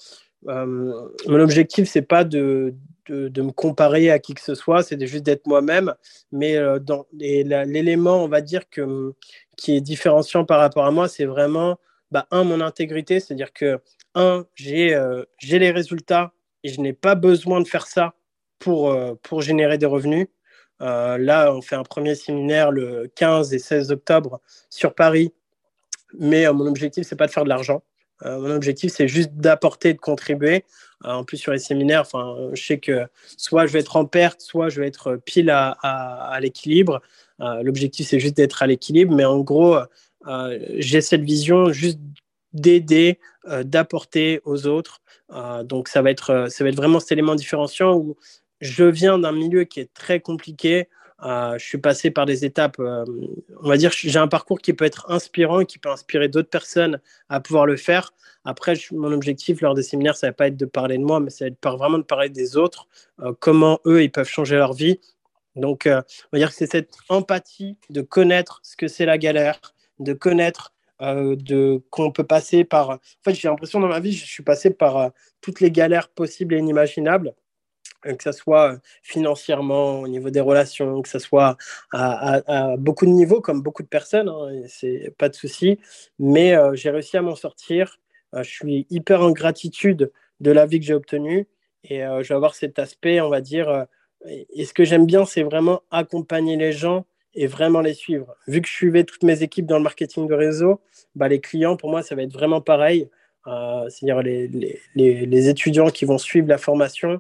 mon 0.44 1.40
objectif, 1.40 1.88
c'est 1.88 2.02
pas 2.02 2.24
de, 2.24 2.74
de, 3.12 3.42
me 3.42 3.50
comparer 3.50 4.10
à 4.10 4.18
qui 4.18 4.34
que 4.34 4.40
ce 4.40 4.54
soit, 4.54 4.82
c'est 4.82 5.04
juste 5.06 5.24
d'être 5.24 5.46
moi-même. 5.46 5.94
Mais 6.32 6.56
euh, 6.56 6.78
dans 6.78 7.06
l'élément, 7.12 8.24
on 8.24 8.28
va 8.28 8.40
dire, 8.40 8.68
que, 8.68 9.14
qui 9.56 9.76
est 9.76 9.80
différenciant 9.80 10.44
par 10.44 10.60
rapport 10.60 10.84
à 10.84 10.90
moi, 10.90 11.08
c'est 11.08 11.24
vraiment, 11.24 11.78
bah, 12.10 12.26
un, 12.30 12.44
mon 12.44 12.60
intégrité, 12.60 13.20
c'est-à-dire 13.20 13.52
que, 13.52 13.80
un, 14.14 14.46
j'ai 14.54 14.94
euh, 14.94 15.24
j'ai 15.38 15.58
les 15.58 15.70
résultats 15.70 16.32
et 16.64 16.68
je 16.68 16.80
n'ai 16.80 16.92
pas 16.92 17.14
besoin 17.14 17.60
de 17.60 17.68
faire 17.68 17.86
ça 17.86 18.14
pour, 18.58 18.90
euh, 18.90 19.14
pour 19.22 19.42
générer 19.42 19.78
des 19.78 19.86
revenus. 19.86 20.26
Là, 20.80 21.52
on 21.52 21.62
fait 21.62 21.76
un 21.76 21.82
premier 21.82 22.14
séminaire 22.14 22.70
le 22.70 23.10
15 23.14 23.52
et 23.54 23.58
16 23.58 23.90
octobre 23.90 24.40
sur 24.70 24.94
Paris, 24.94 25.32
mais 26.18 26.50
mon 26.52 26.66
objectif, 26.66 27.06
c'est 27.06 27.16
pas 27.16 27.26
de 27.26 27.32
faire 27.32 27.44
de 27.44 27.48
l'argent. 27.48 27.82
mon 28.24 28.50
objectif, 28.50 28.92
c'est 28.92 29.08
juste 29.08 29.32
d'apporter, 29.34 29.94
de 29.94 29.98
contribuer. 29.98 30.64
Euh, 31.04 31.10
en 31.10 31.24
plus, 31.24 31.36
sur 31.36 31.52
les 31.52 31.58
séminaires, 31.58 32.04
je 32.52 32.62
sais 32.62 32.78
que 32.78 33.06
soit 33.36 33.66
je 33.66 33.72
vais 33.72 33.80
être 33.80 33.96
en 33.96 34.04
perte, 34.04 34.40
soit 34.40 34.68
je 34.68 34.80
vais 34.80 34.88
être 34.88 35.16
pile 35.24 35.50
à, 35.50 36.38
l'équilibre. 36.40 37.00
Euh, 37.40 37.62
l'objectif, 37.62 38.08
c'est 38.08 38.18
juste 38.20 38.36
d'être 38.36 38.62
à 38.62 38.66
l'équilibre. 38.66 39.14
Mais 39.14 39.24
en 39.24 39.38
gros, 39.38 39.76
euh, 40.26 40.58
j'ai 40.76 41.00
cette 41.00 41.22
vision 41.22 41.72
juste 41.72 42.00
d'aider, 42.52 43.18
d'apporter 43.62 44.40
aux 44.44 44.66
autres. 44.66 45.00
donc, 45.64 45.88
ça 45.88 46.02
va, 46.02 46.10
être, 46.10 46.46
ça 46.48 46.64
va 46.64 46.70
être 46.70 46.76
vraiment 46.76 46.98
cet 46.98 47.12
élément 47.12 47.34
différenciant 47.34 47.94
où 47.94 48.16
je 48.61 48.84
viens 48.84 49.18
d'un 49.18 49.32
milieu 49.32 49.64
qui 49.64 49.80
est 49.80 49.92
très 49.92 50.20
compliqué. 50.20 50.88
je 51.22 51.59
suis 51.59 51.78
passé 51.78 52.11
par 52.11 52.26
des 52.26 52.44
étapes, 52.44 52.78
on 52.78 53.68
va 53.68 53.76
dire, 53.76 53.90
j'ai 53.92 54.18
un 54.18 54.28
parcours 54.28 54.61
qui 54.61 54.72
peut 54.72 54.84
être 54.84 55.11
inspirant 55.11 55.61
et 55.61 55.66
qui 55.66 55.78
peut 55.78 55.90
inspirer 55.90 56.28
d'autres 56.28 56.50
personnes 56.50 57.00
à 57.28 57.40
pouvoir 57.40 57.66
le 57.66 57.76
faire. 57.76 58.12
Après, 58.48 58.74
mon 58.92 59.12
objectif 59.12 59.61
lors 59.61 59.74
des 59.74 59.82
séminaires, 59.82 60.16
ça 60.16 60.28
va 60.28 60.32
pas 60.32 60.46
être 60.46 60.56
de 60.56 60.64
parler 60.64 60.96
de 60.96 61.02
moi, 61.02 61.20
mais 61.20 61.28
ça 61.28 61.44
va 61.44 61.48
être 61.50 61.76
vraiment 61.76 61.98
de 61.98 62.02
parler 62.02 62.30
des 62.30 62.56
autres, 62.56 62.88
euh, 63.20 63.34
comment 63.38 63.78
eux, 63.84 64.02
ils 64.02 64.11
peuvent 64.11 64.28
changer 64.28 64.56
leur 64.56 64.72
vie. 64.72 65.00
Donc, 65.54 65.86
euh, 65.86 66.00
on 66.00 66.36
va 66.36 66.38
dire 66.38 66.48
que 66.48 66.54
c'est 66.54 66.70
cette 66.70 66.94
empathie 67.11 67.76
de 67.90 68.00
connaître 68.00 68.61
ce 68.62 68.74
que 68.76 68.88
c'est 68.88 69.04
la 69.04 69.18
galère, 69.18 69.61
de 69.98 70.14
connaître 70.14 70.72
euh, 71.02 71.78
qu'on 71.90 72.11
peut 72.11 72.24
passer 72.24 72.64
par. 72.64 72.90
En 72.90 72.98
fait, 73.22 73.34
j'ai 73.34 73.48
l'impression 73.48 73.80
dans 73.80 73.88
ma 73.88 74.00
vie, 74.00 74.12
je 74.12 74.24
suis 74.24 74.42
passé 74.42 74.70
par 74.70 75.11
toutes 75.42 75.61
les 75.61 75.70
galères 75.70 76.09
possibles 76.09 76.54
et 76.54 76.59
inimaginables 76.59 77.34
que 78.03 78.22
ce 78.22 78.32
soit 78.32 78.78
financièrement, 79.03 80.01
au 80.01 80.09
niveau 80.09 80.30
des 80.30 80.40
relations, 80.40 81.03
que 81.03 81.09
ce 81.09 81.18
soit 81.18 81.57
à, 81.92 82.76
beaucoup 82.78 83.07
de 83.07 83.11
niveaux, 83.11 83.40
comme 83.40 83.62
beaucoup 83.62 83.82
de 83.82 83.88
personnes, 83.88 84.28
hein, 84.28 84.62
c'est 84.68 85.14
pas 85.18 85.28
de 85.28 85.34
souci. 85.34 85.78
Mais 86.18 86.55
j'ai 86.74 86.90
réussi 86.90 87.16
à 87.16 87.22
m'en 87.22 87.36
sortir. 87.36 87.99
Euh, 88.34 88.42
je 88.42 88.51
suis 88.51 88.86
hyper 88.90 89.22
en 89.22 89.30
gratitude 89.30 90.12
de 90.40 90.51
la 90.51 90.66
vie 90.66 90.80
que 90.80 90.86
j'ai 90.86 90.94
obtenue 90.94 91.46
et 91.84 92.05
euh, 92.05 92.22
je 92.22 92.28
vais 92.28 92.34
avoir 92.34 92.55
cet 92.55 92.78
aspect, 92.78 93.20
on 93.20 93.28
va 93.28 93.40
dire. 93.40 93.68
Euh, 93.68 93.84
et 94.26 94.64
ce 94.64 94.74
que 94.74 94.84
j'aime 94.84 95.07
bien, 95.07 95.24
c'est 95.24 95.42
vraiment 95.42 95.82
accompagner 95.90 96.57
les 96.57 96.72
gens 96.72 97.07
et 97.34 97.46
vraiment 97.46 97.80
les 97.80 97.94
suivre. 97.94 98.34
Vu 98.46 98.61
que 98.61 98.68
je 98.68 98.72
suivais 98.72 99.05
toutes 99.05 99.22
mes 99.22 99.42
équipes 99.42 99.66
dans 99.66 99.76
le 99.76 99.82
marketing 99.84 100.26
de 100.26 100.34
réseau, 100.34 100.80
bah, 101.14 101.28
les 101.28 101.40
clients, 101.40 101.76
pour 101.76 101.90
moi, 101.90 102.03
ça 102.03 102.14
va 102.14 102.22
être 102.22 102.32
vraiment 102.32 102.61
pareil. 102.61 103.09
C'est-à-dire 103.88 104.20
les, 104.22 104.46
les, 104.46 105.24
les, 105.24 105.49
étudiants 105.49 105.88
qui 105.88 106.05
vont 106.05 106.18
suivre 106.18 106.46
la 106.49 106.59
formation, 106.59 107.18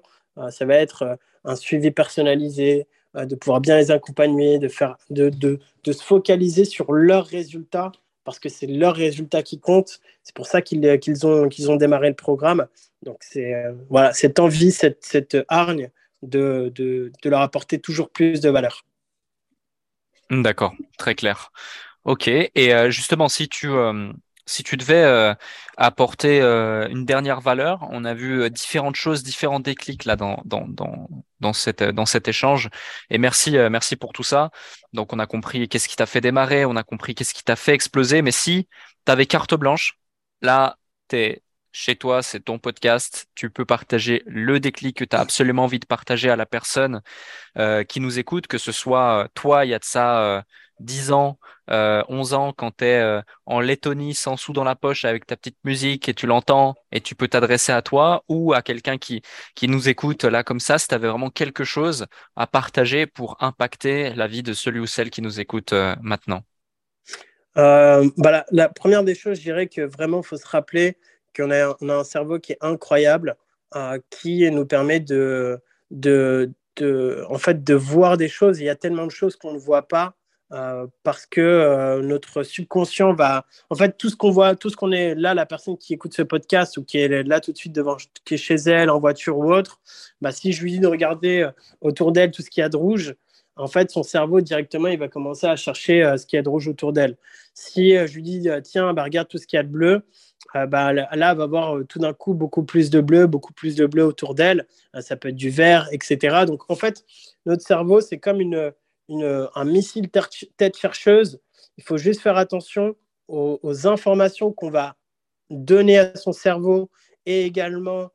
ça 0.50 0.64
va 0.64 0.74
être 0.76 1.18
un 1.44 1.56
suivi 1.56 1.90
personnalisé, 1.90 2.86
de 3.14 3.34
pouvoir 3.34 3.60
bien 3.60 3.76
les 3.76 3.90
accompagner, 3.90 4.58
de, 4.58 4.68
faire, 4.68 4.96
de, 5.10 5.28
de, 5.30 5.58
de 5.84 5.92
se 5.92 6.02
focaliser 6.02 6.64
sur 6.64 6.92
leurs 6.92 7.26
résultats 7.26 7.92
parce 8.28 8.38
que 8.38 8.50
c'est 8.50 8.66
leurs 8.66 8.94
résultats 8.94 9.42
qui 9.42 9.58
comptent. 9.58 10.00
C'est 10.22 10.34
pour 10.34 10.46
ça 10.46 10.60
qu'ils 10.60 11.26
ont, 11.26 11.48
ont 11.48 11.76
démarré 11.76 12.08
le 12.10 12.14
programme. 12.14 12.66
Donc, 13.02 13.16
c'est 13.20 13.54
euh, 13.54 13.72
voilà, 13.88 14.12
cette 14.12 14.38
envie, 14.38 14.70
cette, 14.70 15.02
cette 15.02 15.38
hargne 15.48 15.90
de, 16.20 16.70
de, 16.74 17.10
de, 17.22 17.30
leur 17.30 17.40
apporter 17.40 17.78
toujours 17.78 18.10
plus 18.10 18.42
de 18.42 18.50
valeur. 18.50 18.84
D'accord, 20.30 20.74
très 20.98 21.14
clair. 21.14 21.52
Ok, 22.04 22.28
et 22.28 22.74
euh, 22.74 22.90
justement, 22.90 23.28
si 23.28 23.48
tu, 23.48 23.70
euh, 23.70 24.12
si 24.48 24.64
tu 24.64 24.76
devais 24.76 25.04
euh, 25.04 25.34
apporter 25.76 26.40
euh, 26.40 26.88
une 26.88 27.04
dernière 27.04 27.40
valeur, 27.40 27.86
on 27.90 28.04
a 28.04 28.14
vu 28.14 28.42
euh, 28.42 28.50
différentes 28.50 28.96
choses, 28.96 29.22
différents 29.22 29.60
déclics 29.60 30.04
là 30.06 30.16
dans, 30.16 31.52
cet 31.52 32.28
échange. 32.28 32.70
Et 33.10 33.18
merci, 33.18 33.52
merci 33.70 33.96
pour 33.96 34.12
tout 34.12 34.22
ça. 34.22 34.50
Donc, 34.92 35.12
on 35.12 35.18
a 35.18 35.26
compris 35.26 35.68
qu'est-ce 35.68 35.88
qui 35.88 35.96
t'a 35.96 36.06
fait 36.06 36.20
démarrer, 36.20 36.64
on 36.64 36.76
a 36.76 36.82
compris 36.82 37.14
qu'est-ce 37.14 37.34
qui 37.34 37.44
t'a 37.44 37.56
fait 37.56 37.74
exploser. 37.74 38.22
Mais 38.22 38.32
si 38.32 38.68
tu 39.06 39.12
avais 39.12 39.26
carte 39.26 39.54
blanche, 39.54 39.98
là, 40.42 40.78
tu 41.08 41.16
es 41.16 41.42
chez 41.70 41.96
toi, 41.96 42.22
c'est 42.22 42.40
ton 42.40 42.58
podcast. 42.58 43.26
Tu 43.34 43.50
peux 43.50 43.66
partager 43.66 44.22
le 44.26 44.60
déclic 44.60 44.96
que 44.96 45.04
tu 45.04 45.14
as 45.14 45.20
absolument 45.20 45.64
envie 45.64 45.78
de 45.78 45.86
partager 45.86 46.30
à 46.30 46.36
la 46.36 46.46
personne 46.46 47.02
qui 47.88 48.00
nous 48.00 48.18
écoute, 48.18 48.46
que 48.46 48.58
ce 48.58 48.72
soit 48.72 49.28
toi, 49.34 49.64
il 49.64 49.70
y 49.70 49.74
a 49.74 49.78
de 49.78 49.84
ça 49.84 50.44
10 50.80 51.12
ans, 51.12 51.38
euh, 51.70 52.02
11 52.08 52.34
ans, 52.34 52.52
quand 52.52 52.78
tu 52.78 52.84
es 52.84 53.00
euh, 53.00 53.20
en 53.46 53.60
Lettonie 53.60 54.14
sans 54.14 54.36
sous 54.36 54.52
dans 54.52 54.64
la 54.64 54.76
poche 54.76 55.04
avec 55.04 55.26
ta 55.26 55.36
petite 55.36 55.58
musique 55.64 56.08
et 56.08 56.14
tu 56.14 56.26
l'entends 56.26 56.74
et 56.92 57.00
tu 57.00 57.14
peux 57.14 57.28
t'adresser 57.28 57.72
à 57.72 57.82
toi 57.82 58.24
ou 58.28 58.52
à 58.52 58.62
quelqu'un 58.62 58.98
qui, 58.98 59.22
qui 59.54 59.68
nous 59.68 59.88
écoute 59.88 60.24
là 60.24 60.42
comme 60.42 60.60
ça, 60.60 60.78
si 60.78 60.88
tu 60.88 60.94
avais 60.94 61.08
vraiment 61.08 61.30
quelque 61.30 61.64
chose 61.64 62.06
à 62.36 62.46
partager 62.46 63.06
pour 63.06 63.36
impacter 63.40 64.14
la 64.14 64.26
vie 64.26 64.42
de 64.42 64.52
celui 64.52 64.80
ou 64.80 64.86
celle 64.86 65.10
qui 65.10 65.22
nous 65.22 65.40
écoute 65.40 65.72
euh, 65.72 65.94
maintenant 66.00 66.42
euh, 67.56 68.08
bah 68.16 68.44
la, 68.52 68.68
première 68.68 69.02
des 69.02 69.16
choses, 69.16 69.38
je 69.38 69.42
dirais 69.42 69.66
que 69.66 69.80
vraiment, 69.80 70.20
il 70.20 70.26
faut 70.26 70.36
se 70.36 70.46
rappeler 70.46 70.96
qu'on 71.36 71.50
a, 71.50 71.76
on 71.80 71.88
a 71.88 71.96
un 71.96 72.04
cerveau 72.04 72.38
qui 72.38 72.52
est 72.52 72.58
incroyable, 72.60 73.36
qui 74.10 74.48
nous 74.50 74.64
permet 74.64 75.00
de, 75.00 75.60
de, 75.90 76.52
de, 76.76 77.24
en 77.28 77.38
fait, 77.38 77.64
de 77.64 77.74
voir 77.74 78.16
des 78.16 78.28
choses. 78.28 78.60
Il 78.60 78.64
y 78.64 78.68
a 78.68 78.76
tellement 78.76 79.06
de 79.06 79.10
choses 79.10 79.34
qu'on 79.34 79.52
ne 79.52 79.58
voit 79.58 79.88
pas 79.88 80.14
euh, 80.50 80.86
parce 81.02 81.26
que 81.26 81.42
euh, 81.42 82.00
notre 82.00 82.42
subconscient 82.42 83.12
va. 83.12 83.44
En 83.68 83.74
fait, 83.74 83.98
tout 83.98 84.08
ce 84.08 84.16
qu'on 84.16 84.30
voit, 84.30 84.56
tout 84.56 84.70
ce 84.70 84.76
qu'on 84.76 84.92
est 84.92 85.14
là, 85.14 85.34
la 85.34 85.44
personne 85.44 85.76
qui 85.76 85.92
écoute 85.92 86.14
ce 86.14 86.22
podcast 86.22 86.78
ou 86.78 86.84
qui 86.84 86.96
est 86.96 87.22
là 87.22 87.40
tout 87.40 87.52
de 87.52 87.56
suite 87.58 87.74
devant, 87.74 87.98
qui 88.24 88.34
est 88.34 88.38
chez 88.38 88.54
elle, 88.54 88.88
en 88.88 88.98
voiture 88.98 89.36
ou 89.36 89.52
autre, 89.52 89.78
bah, 90.22 90.32
si 90.32 90.52
je 90.52 90.62
lui 90.62 90.72
dis 90.72 90.80
de 90.80 90.86
regarder 90.86 91.40
euh, 91.42 91.50
autour 91.82 92.12
d'elle 92.12 92.30
tout 92.30 92.40
ce 92.40 92.48
qu'il 92.48 92.62
y 92.62 92.64
a 92.64 92.70
de 92.70 92.78
rouge, 92.78 93.14
en 93.56 93.66
fait, 93.66 93.90
son 93.90 94.02
cerveau 94.02 94.40
directement, 94.40 94.88
il 94.88 94.98
va 94.98 95.08
commencer 95.08 95.46
à 95.46 95.56
chercher 95.56 96.14
ce 96.16 96.24
qu'il 96.24 96.36
y 96.36 96.40
a 96.40 96.42
de 96.42 96.48
rouge 96.48 96.68
autour 96.68 96.92
d'elle. 96.92 97.16
Si 97.54 97.90
je 97.90 98.14
lui 98.14 98.22
dis, 98.22 98.48
tiens, 98.62 98.94
bah, 98.94 99.02
regarde 99.02 99.26
tout 99.26 99.36
ce 99.38 99.48
qu'il 99.48 99.56
y 99.56 99.60
a 99.60 99.64
de 99.64 99.68
bleu, 99.68 100.02
bah, 100.54 100.92
là, 100.92 101.08
elle 101.10 101.18
va 101.18 101.46
voir 101.46 101.80
tout 101.88 101.98
d'un 101.98 102.12
coup 102.12 102.34
beaucoup 102.34 102.62
plus 102.62 102.88
de 102.88 103.00
bleu, 103.00 103.26
beaucoup 103.26 103.52
plus 103.52 103.74
de 103.74 103.86
bleu 103.86 104.04
autour 104.04 104.36
d'elle. 104.36 104.64
ça 105.00 105.16
peut 105.16 105.30
être 105.30 105.34
du 105.34 105.50
vert, 105.50 105.88
etc. 105.90 106.44
Donc, 106.46 106.70
en 106.70 106.76
fait, 106.76 107.04
notre 107.46 107.62
cerveau, 107.62 108.00
c'est 108.00 108.18
comme 108.18 108.40
une 108.40 108.72
un 109.08 109.64
missile 109.64 110.08
tête 110.10 110.76
chercheuse. 110.76 111.40
Il 111.76 111.84
faut 111.84 111.98
juste 111.98 112.20
faire 112.20 112.36
attention 112.36 112.96
aux, 113.28 113.86
informations 113.86 114.52
qu'on 114.52 114.70
va 114.70 114.96
donner 115.50 115.98
à 115.98 116.14
son 116.16 116.32
cerveau 116.32 116.90
et 117.26 117.44
également 117.44 118.10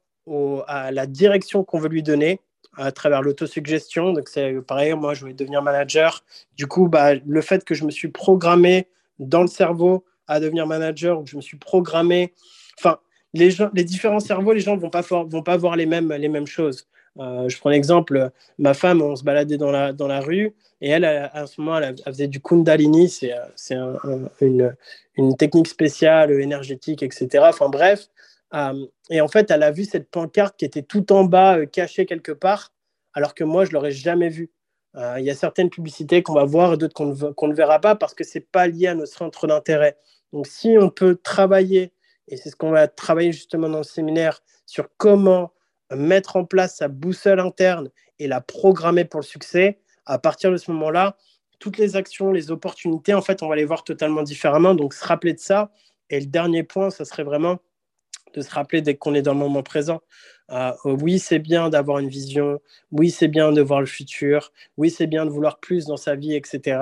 à 0.68 0.92
la 0.92 1.06
direction 1.06 1.64
qu'on 1.64 1.80
veut 1.80 1.90
lui 1.90 2.04
donner 2.04 2.40
à 2.78 2.92
travers 2.92 3.22
l'autosuggestion. 3.22 4.14
Donc, 4.14 4.30
c'est 4.30 4.54
pareil, 4.62 4.94
moi, 4.94 5.14
je 5.14 5.26
vais 5.26 5.34
devenir 5.34 5.62
manager. 5.62 6.24
Du 6.58 6.68
coup, 6.68 6.88
bah, 6.88 7.14
le 7.16 7.42
fait 7.42 7.64
que 7.64 7.76
je 7.76 7.86
me 7.86 7.92
suis 7.92 8.08
programmé 8.08 8.88
dans 9.20 9.42
le 9.42 9.48
cerveau 9.48 10.06
à 10.28 10.40
devenir 10.40 10.66
manager, 10.66 11.20
où 11.20 11.28
je 11.28 11.36
me 11.36 11.42
suis 11.42 11.58
programmé. 11.58 12.34
Enfin, 12.80 13.00
les, 13.34 13.52
gens, 13.52 13.70
les 13.74 13.84
différents 13.84 14.20
cerveaux, 14.20 14.54
les 14.54 14.62
gens 14.62 14.76
ne 14.76 14.82
vont 14.82 14.90
pas, 14.90 15.02
vont 15.02 15.44
pas 15.44 15.58
voir 15.58 15.76
les 15.76 15.86
mêmes, 15.86 16.12
les 16.14 16.30
mêmes 16.30 16.48
choses. 16.48 16.88
Euh, 17.20 17.48
je 17.48 17.60
prends 17.60 17.70
l'exemple, 17.70 18.32
ma 18.58 18.74
femme, 18.74 19.02
on 19.02 19.16
se 19.16 19.24
baladait 19.24 19.58
dans 19.58 19.72
la, 19.72 19.94
dans 19.94 20.08
la 20.08 20.20
rue 20.20 20.56
et 20.82 20.90
elle, 20.90 21.06
à 21.06 21.46
ce 21.46 21.62
moment, 21.62 21.78
elle, 21.78 21.96
faisait 22.06 22.28
du 22.28 22.42
Kundalini, 22.42 23.08
c'est 23.08 23.32
une, 24.42 24.76
une, 25.16 25.38
technique 25.38 25.68
spéciale, 25.68 26.32
énergétique, 26.32 27.04
etc. 27.04 27.46
Enfin 27.48 27.70
bref. 27.70 28.10
Euh, 28.54 28.86
et 29.10 29.22
en 29.22 29.28
fait, 29.28 29.50
elle 29.52 29.64
a 29.64 29.72
vu 29.72 29.86
cette 29.86 30.10
pancarte 30.10 30.58
qui 30.58 30.66
était 30.66 30.82
tout 30.82 31.12
en 31.14 31.24
bas, 31.24 31.58
euh, 31.58 31.66
cachée 31.66 32.06
quelque 32.06 32.32
part, 32.32 32.74
alors 33.14 33.34
que 33.34 33.44
moi, 33.44 33.66
je 33.66 33.70
ne 33.70 33.76
l'aurais 33.76 33.92
jamais 33.92 34.30
vue. 34.30 34.52
Il 35.18 35.24
y 35.24 35.32
a 35.32 35.36
certaines 35.36 35.72
publicités 35.72 36.22
qu'on 36.22 36.36
va 36.36 36.44
voir 36.44 36.78
d'autres 36.78 36.94
qu'on 36.94 37.48
ne, 37.48 37.56
verra 37.56 37.80
pas 37.80 37.96
parce 37.96 38.14
que 38.14 38.24
ce 38.24 38.38
n'est 38.38 38.46
pas 38.52 38.68
lié 38.68 38.86
à 38.86 38.94
nos 38.94 39.08
centres 39.08 39.48
d'intérêt. 39.48 39.98
Donc, 40.34 40.46
si 40.46 40.76
on 40.80 40.92
peut 40.92 41.16
travailler, 41.16 41.94
et 42.28 42.38
c'est 42.38 42.52
ce 42.52 42.56
qu'on 42.56 42.70
va 42.70 42.88
travailler 42.88 43.32
justement 43.32 43.70
dans 43.70 43.80
le 43.80 43.84
séminaire, 43.84 44.44
sur 44.68 44.90
comment 44.98 45.53
mettre 45.96 46.36
en 46.36 46.46
place 46.46 46.78
sa 46.78 46.88
boussole 46.88 47.40
interne 47.40 47.90
et 48.20 48.28
la 48.28 48.42
programmer 48.42 49.06
pour 49.06 49.20
le 49.20 49.26
succès, 49.26 49.80
à 50.06 50.20
partir 50.20 50.52
de 50.52 50.58
ce 50.58 50.72
moment-là, 50.72 51.18
toutes 51.60 51.78
les 51.78 51.96
actions, 51.96 52.32
les 52.32 52.52
opportunités, 52.52 53.14
en 53.14 53.22
fait, 53.22 53.42
on 53.42 53.48
va 53.48 53.56
les 53.56 53.66
voir 53.66 53.84
totalement 53.84 54.24
différemment. 54.24 54.76
Donc, 54.76 54.94
se 54.94 55.06
rappeler 55.06 55.34
de 55.34 55.40
ça. 55.40 55.72
Et 56.10 56.20
le 56.20 56.26
dernier 56.26 56.64
point, 56.64 56.90
ça 56.90 57.06
serait 57.06 57.24
vraiment 57.24 57.60
de 58.34 58.42
se 58.42 58.50
rappeler 58.50 58.82
dès 58.82 58.96
qu'on 58.96 59.14
est 59.14 59.22
dans 59.22 59.34
le 59.34 59.40
moment 59.40 59.64
présent. 59.64 60.02
Euh, 60.52 60.72
oui, 60.84 61.20
c'est 61.20 61.40
bien 61.40 61.70
d'avoir 61.70 62.00
une 62.00 62.10
vision. 62.10 62.60
Oui, 62.92 63.12
c'est 63.12 63.28
bien 63.28 63.52
de 63.52 63.62
voir 63.62 63.80
le 63.80 63.86
futur. 63.86 64.52
Oui, 64.78 64.90
c'est 64.90 65.08
bien 65.08 65.26
de 65.26 65.30
vouloir 65.30 65.60
plus 65.60 65.86
dans 65.86 65.98
sa 65.98 66.16
vie, 66.16 66.36
etc. 66.36 66.82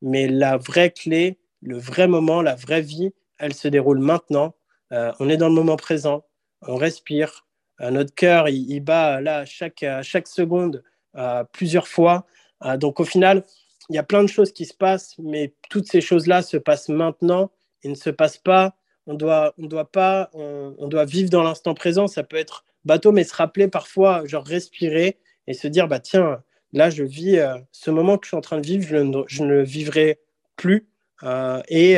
Mais 0.00 0.26
la 0.26 0.56
vraie 0.56 0.90
clé, 0.90 1.38
le 1.62 1.78
vrai 1.78 2.08
moment, 2.08 2.42
la 2.42 2.54
vraie 2.54 2.82
vie, 2.82 3.12
elle 3.38 3.54
se 3.54 3.68
déroule 3.68 3.98
maintenant. 3.98 4.54
Euh, 4.92 5.12
on 5.20 5.28
est 5.28 5.36
dans 5.36 5.48
le 5.48 5.54
moment 5.54 5.76
présent. 5.76 6.24
On 6.62 6.76
respire, 6.76 7.46
euh, 7.52 7.53
notre 7.80 8.14
cœur, 8.14 8.48
il, 8.48 8.80
bat 8.80 9.20
là 9.20 9.44
chaque, 9.44 9.84
chaque 10.02 10.28
seconde 10.28 10.82
euh, 11.16 11.44
plusieurs 11.52 11.86
fois. 11.86 12.26
Euh, 12.64 12.76
donc 12.76 12.98
au 12.98 13.04
final, 13.04 13.44
il 13.88 13.94
y 13.94 13.98
a 13.98 14.02
plein 14.02 14.22
de 14.22 14.28
choses 14.28 14.52
qui 14.52 14.64
se 14.64 14.74
passent, 14.74 15.14
mais 15.18 15.54
toutes 15.70 15.86
ces 15.86 16.00
choses-là 16.00 16.42
se 16.42 16.56
passent 16.56 16.88
maintenant 16.88 17.52
et 17.84 17.88
ne 17.88 17.94
se 17.94 18.10
passent 18.10 18.38
pas. 18.38 18.74
On 19.06 19.14
doit, 19.14 19.54
on 19.58 19.66
doit 19.66 19.90
pas, 19.90 20.30
on, 20.32 20.88
doit 20.88 21.04
vivre 21.04 21.30
dans 21.30 21.42
l'instant 21.42 21.74
présent. 21.74 22.08
Ça 22.08 22.24
peut 22.24 22.36
être 22.36 22.64
bateau, 22.84 23.12
mais 23.12 23.22
se 23.22 23.34
rappeler 23.34 23.68
parfois, 23.68 24.26
genre 24.26 24.44
respirer 24.44 25.18
et 25.46 25.54
se 25.54 25.68
dire, 25.68 25.86
bah 25.86 26.00
tiens, 26.00 26.42
là 26.72 26.90
je 26.90 27.04
vis 27.04 27.38
ce 27.70 27.90
moment 27.90 28.16
que 28.16 28.24
je 28.24 28.30
suis 28.30 28.36
en 28.36 28.40
train 28.40 28.58
de 28.58 28.66
vivre, 28.66 28.86
je 28.88 28.96
ne, 28.96 29.22
je 29.26 29.42
ne 29.44 29.48
le 29.48 29.62
vivrai 29.62 30.20
plus 30.56 30.88
et 31.68 31.96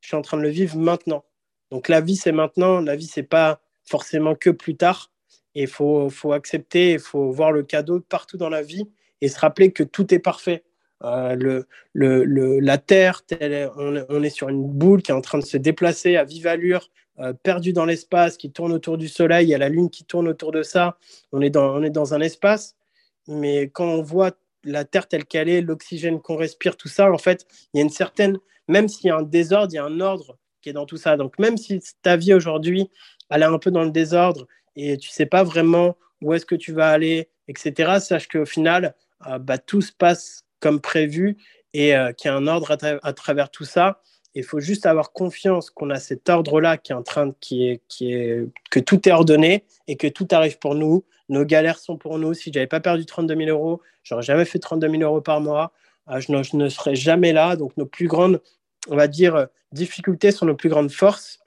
je 0.00 0.06
suis 0.06 0.16
en 0.16 0.22
train 0.22 0.36
de 0.36 0.42
le 0.42 0.48
vivre 0.48 0.78
maintenant. 0.78 1.24
Donc 1.72 1.88
la 1.88 2.00
vie 2.00 2.14
c'est 2.14 2.32
maintenant, 2.32 2.80
la 2.80 2.94
vie 2.94 3.08
c'est 3.08 3.24
pas 3.24 3.60
forcément 3.84 4.36
que 4.36 4.50
plus 4.50 4.76
tard. 4.76 5.10
Et 5.54 5.62
il 5.62 5.68
faut, 5.68 6.10
accepter, 6.32 6.92
il 6.92 6.98
faut 6.98 7.30
voir 7.30 7.52
le 7.52 7.62
cadeau 7.62 8.00
partout 8.00 8.36
dans 8.36 8.48
la 8.48 8.62
vie 8.62 8.88
et 9.20 9.28
se 9.28 9.38
rappeler 9.38 9.70
que 9.72 9.82
tout 9.82 10.12
est 10.12 10.18
parfait. 10.18 10.64
Euh, 11.04 11.62
la 11.94 12.78
Terre, 12.78 13.22
on, 13.76 14.22
est 14.22 14.30
sur 14.30 14.48
une 14.48 14.66
boule 14.66 15.02
qui 15.02 15.10
est 15.10 15.14
en 15.14 15.20
train 15.20 15.38
de 15.38 15.44
se 15.44 15.56
déplacer 15.56 16.16
à 16.16 16.24
vive 16.24 16.46
allure, 16.46 16.90
euh, 17.20 17.32
perdue 17.32 17.72
dans 17.72 17.84
l'espace, 17.84 18.36
qui 18.36 18.50
tourne 18.50 18.72
autour 18.72 18.98
du 18.98 19.08
Soleil, 19.08 19.46
il 19.46 19.50
y 19.50 19.54
a 19.54 19.58
la 19.58 19.68
Lune 19.68 19.90
qui 19.90 20.04
tourne 20.04 20.26
autour 20.28 20.50
de 20.50 20.62
ça. 20.62 20.98
On 21.30 21.40
est 21.40 21.50
dans, 21.50 21.76
on 21.76 21.82
est 21.82 21.90
dans 21.90 22.14
un 22.14 22.20
espace, 22.20 22.76
mais 23.28 23.68
quand 23.68 23.86
on 23.86 24.02
voit 24.02 24.32
la 24.64 24.84
Terre 24.84 25.06
telle 25.06 25.24
qu'elle 25.24 25.48
est, 25.48 25.60
l'oxygène 25.60 26.20
qu'on 26.20 26.36
respire, 26.36 26.76
tout 26.76 26.88
ça, 26.88 27.10
en 27.10 27.18
fait, 27.18 27.46
il 27.72 27.78
y 27.78 27.80
a 27.80 27.84
une 27.84 27.90
certaine, 27.90 28.38
même 28.66 28.88
s'il 28.88 29.06
y 29.06 29.10
a 29.10 29.16
un 29.16 29.22
désordre, 29.22 29.72
il 29.72 29.76
y 29.76 29.78
a 29.78 29.84
un 29.84 30.00
ordre 30.00 30.38
qui 30.60 30.70
est 30.70 30.72
dans 30.72 30.86
tout 30.86 30.96
ça. 30.96 31.16
Donc 31.16 31.38
même 31.38 31.56
si 31.56 31.80
ta 32.02 32.16
vie 32.16 32.34
aujourd'hui, 32.34 32.90
elle 33.30 33.42
est 33.42 33.46
un 33.46 33.58
peu 33.58 33.70
dans 33.70 33.84
le 33.84 33.90
désordre, 33.90 34.46
et 34.76 34.96
tu 34.96 35.10
sais 35.10 35.26
pas 35.26 35.44
vraiment 35.44 35.96
où 36.20 36.32
est-ce 36.32 36.46
que 36.46 36.54
tu 36.54 36.72
vas 36.72 36.88
aller, 36.88 37.28
etc., 37.48 37.98
sache 38.00 38.28
qu'au 38.28 38.46
final, 38.46 38.94
euh, 39.26 39.38
bah, 39.38 39.58
tout 39.58 39.82
se 39.82 39.92
passe 39.92 40.44
comme 40.60 40.80
prévu 40.80 41.36
et 41.72 41.94
euh, 41.96 42.12
qu'il 42.12 42.30
y 42.30 42.34
a 42.34 42.36
un 42.36 42.46
ordre 42.46 42.76
à, 43.02 43.12
travers 43.12 43.50
tout 43.50 43.64
ça. 43.64 44.00
Il 44.34 44.42
faut 44.42 44.60
juste 44.60 44.86
avoir 44.86 45.12
confiance 45.12 45.70
qu'on 45.70 45.90
a 45.90 46.00
cet 46.00 46.28
ordre-là 46.28 46.76
qui 46.76 46.92
est 46.92 46.94
en 46.94 47.02
train 47.02 47.26
de, 47.26 47.34
qui 47.40 47.66
est, 47.68 47.82
que 48.70 48.80
tout 48.80 49.08
est 49.08 49.12
ordonné 49.12 49.64
et 49.86 49.96
que 49.96 50.08
tout 50.08 50.26
arrive 50.32 50.58
pour 50.58 50.74
nous. 50.74 51.04
Nos 51.28 51.44
galères 51.44 51.78
sont 51.78 51.96
pour 51.96 52.18
nous. 52.18 52.34
Si 52.34 52.52
j'avais 52.52 52.66
pas 52.66 52.80
perdu 52.80 53.06
32 53.06 53.36
000 53.36 53.48
euros, 53.50 53.80
j'aurais 54.02 54.22
jamais 54.22 54.44
fait 54.44 54.58
32 54.58 54.90
000 54.90 55.02
euros 55.02 55.20
par 55.20 55.40
mois. 55.40 55.72
Euh, 56.10 56.20
je, 56.20 56.32
ne, 56.32 56.42
je, 56.42 56.56
ne, 56.56 56.68
serais 56.68 56.96
jamais 56.96 57.32
là. 57.32 57.54
Donc 57.54 57.76
nos 57.76 57.86
plus 57.86 58.08
grandes, 58.08 58.40
on 58.88 58.96
va 58.96 59.06
dire, 59.06 59.46
difficultés 59.72 60.32
sont 60.32 60.46
nos 60.46 60.56
plus 60.56 60.68
grandes 60.68 60.90
forces. 60.90 61.43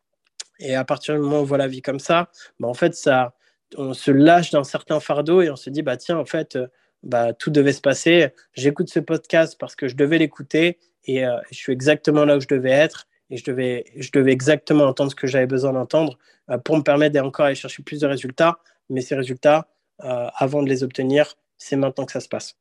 Et 0.59 0.75
à 0.75 0.83
partir 0.83 1.15
du 1.15 1.21
moment 1.21 1.39
où 1.39 1.41
on 1.41 1.43
voit 1.43 1.57
la 1.57 1.67
vie 1.67 1.81
comme 1.81 1.99
ça, 1.99 2.29
bah, 2.59 2.67
en 2.67 2.73
fait, 2.73 2.95
ça, 2.95 3.33
on 3.75 3.93
se 3.93 4.11
lâche 4.11 4.51
d'un 4.51 4.63
certain 4.63 4.99
fardeau 4.99 5.41
et 5.41 5.49
on 5.49 5.55
se 5.55 5.69
dit, 5.69 5.81
bah, 5.81 5.97
tiens, 5.97 6.17
en 6.17 6.25
fait, 6.25 6.55
euh, 6.55 6.67
bah, 7.03 7.33
tout 7.33 7.51
devait 7.51 7.73
se 7.73 7.81
passer. 7.81 8.29
J'écoute 8.53 8.89
ce 8.89 8.99
podcast 8.99 9.57
parce 9.59 9.75
que 9.75 9.87
je 9.87 9.95
devais 9.95 10.17
l'écouter 10.17 10.79
et 11.05 11.25
euh, 11.25 11.37
je 11.51 11.57
suis 11.57 11.73
exactement 11.73 12.25
là 12.25 12.37
où 12.37 12.41
je 12.41 12.47
devais 12.47 12.71
être 12.71 13.07
et 13.29 13.37
je 13.37 13.43
devais, 13.43 13.85
je 13.97 14.09
devais 14.11 14.31
exactement 14.31 14.85
entendre 14.85 15.11
ce 15.11 15.15
que 15.15 15.27
j'avais 15.27 15.47
besoin 15.47 15.73
d'entendre 15.73 16.17
euh, 16.49 16.57
pour 16.57 16.77
me 16.77 16.83
permettre 16.83 17.13
d'encore 17.13 17.45
aller 17.45 17.55
chercher 17.55 17.83
plus 17.83 17.99
de 17.99 18.07
résultats. 18.07 18.59
Mais 18.89 19.01
ces 19.01 19.15
résultats, 19.15 19.67
avant 19.99 20.61
de 20.63 20.69
les 20.69 20.83
obtenir, 20.83 21.35
c'est 21.57 21.75
maintenant 21.75 22.05
que 22.05 22.11
ça 22.11 22.21
se 22.21 22.29
passe. 22.29 22.55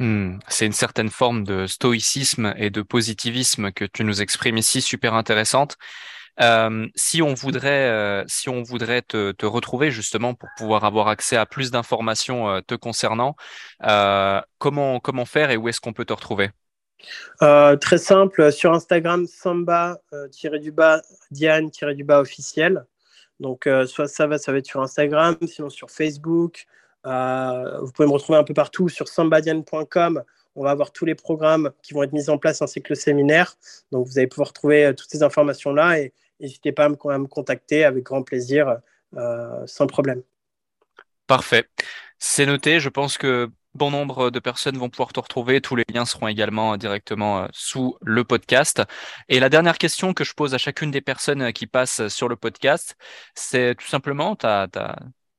Hmm. 0.00 0.38
c'est 0.46 0.64
une 0.64 0.72
certaine 0.72 1.10
forme 1.10 1.42
de 1.42 1.66
stoïcisme 1.66 2.54
et 2.56 2.70
de 2.70 2.82
positivisme 2.82 3.72
que 3.72 3.84
tu 3.84 4.04
nous 4.04 4.22
exprimes 4.22 4.56
ici, 4.56 4.80
super 4.80 5.14
intéressante. 5.14 5.76
Si 6.94 7.22
on 7.22 7.34
voudrait, 7.34 8.24
si 8.26 8.48
on 8.48 8.62
voudrait 8.62 9.02
te, 9.02 9.46
retrouver 9.46 9.90
justement 9.90 10.34
pour 10.34 10.48
pouvoir 10.56 10.84
avoir 10.84 11.08
accès 11.08 11.36
à 11.36 11.46
plus 11.46 11.70
d'informations 11.70 12.60
te 12.62 12.74
concernant, 12.74 13.36
comment 14.58 15.00
comment 15.00 15.24
faire 15.24 15.50
et 15.50 15.56
où 15.56 15.68
est-ce 15.68 15.80
qu'on 15.80 15.92
peut 15.92 16.04
te 16.04 16.12
retrouver? 16.12 16.50
Très 17.80 17.98
simple 17.98 18.52
sur 18.52 18.72
Instagram 18.72 19.26
samba 19.26 19.98
du 20.60 20.72
bas 20.72 21.02
Diane 21.30 21.70
du 21.94 22.04
bas 22.04 22.20
officiel. 22.20 22.84
Donc 23.40 23.68
soit 23.86 24.08
ça 24.08 24.26
va, 24.26 24.38
ça 24.38 24.52
va 24.52 24.58
être 24.58 24.66
sur 24.66 24.82
Instagram, 24.82 25.36
sinon 25.46 25.70
sur 25.70 25.90
Facebook. 25.90 26.66
vous 27.04 27.92
pouvez 27.92 28.08
me 28.08 28.12
retrouver 28.12 28.38
un 28.38 28.44
peu 28.44 28.54
partout 28.54 28.88
sur 28.88 29.08
sambadiane.com 29.08 30.22
on 30.58 30.64
va 30.64 30.70
avoir 30.70 30.90
tous 30.90 31.04
les 31.04 31.14
programmes 31.14 31.70
qui 31.82 31.94
vont 31.94 32.02
être 32.02 32.12
mis 32.12 32.28
en 32.30 32.36
place 32.36 32.60
ainsi 32.62 32.82
que 32.82 32.88
le 32.90 32.96
séminaire. 32.96 33.54
Donc, 33.92 34.06
vous 34.06 34.18
allez 34.18 34.26
pouvoir 34.26 34.52
trouver 34.52 34.92
toutes 34.96 35.08
ces 35.08 35.22
informations-là 35.22 36.00
et, 36.00 36.12
n'hésitez 36.40 36.72
pas 36.72 36.84
à 36.84 36.88
me, 36.88 37.26
contacter 37.26 37.84
avec 37.84 38.04
grand 38.04 38.22
plaisir, 38.22 38.78
euh, 39.16 39.66
sans 39.66 39.86
problème. 39.86 40.22
Parfait. 41.26 41.68
C'est 42.18 42.46
noté. 42.46 42.80
Je 42.80 42.88
pense 42.88 43.18
que 43.18 43.50
bon 43.74 43.90
nombre 43.90 44.30
de 44.30 44.38
personnes 44.40 44.76
vont 44.76 44.88
pouvoir 44.88 45.12
te 45.12 45.20
retrouver. 45.20 45.60
Tous 45.60 45.76
les 45.76 45.84
liens 45.92 46.04
seront 46.04 46.28
également 46.28 46.76
directement 46.76 47.40
euh, 47.40 47.46
sous 47.52 47.96
le 48.02 48.24
podcast. 48.24 48.82
Et 49.28 49.40
la 49.40 49.48
dernière 49.48 49.78
question 49.78 50.14
que 50.14 50.24
je 50.24 50.34
pose 50.34 50.54
à 50.54 50.58
chacune 50.58 50.90
des 50.90 51.00
personnes 51.00 51.52
qui 51.52 51.66
passent 51.66 52.08
sur 52.08 52.28
le 52.28 52.36
podcast, 52.36 52.96
c'est 53.34 53.74
tout 53.76 53.86
simplement, 53.86 54.36
tu 54.36 54.46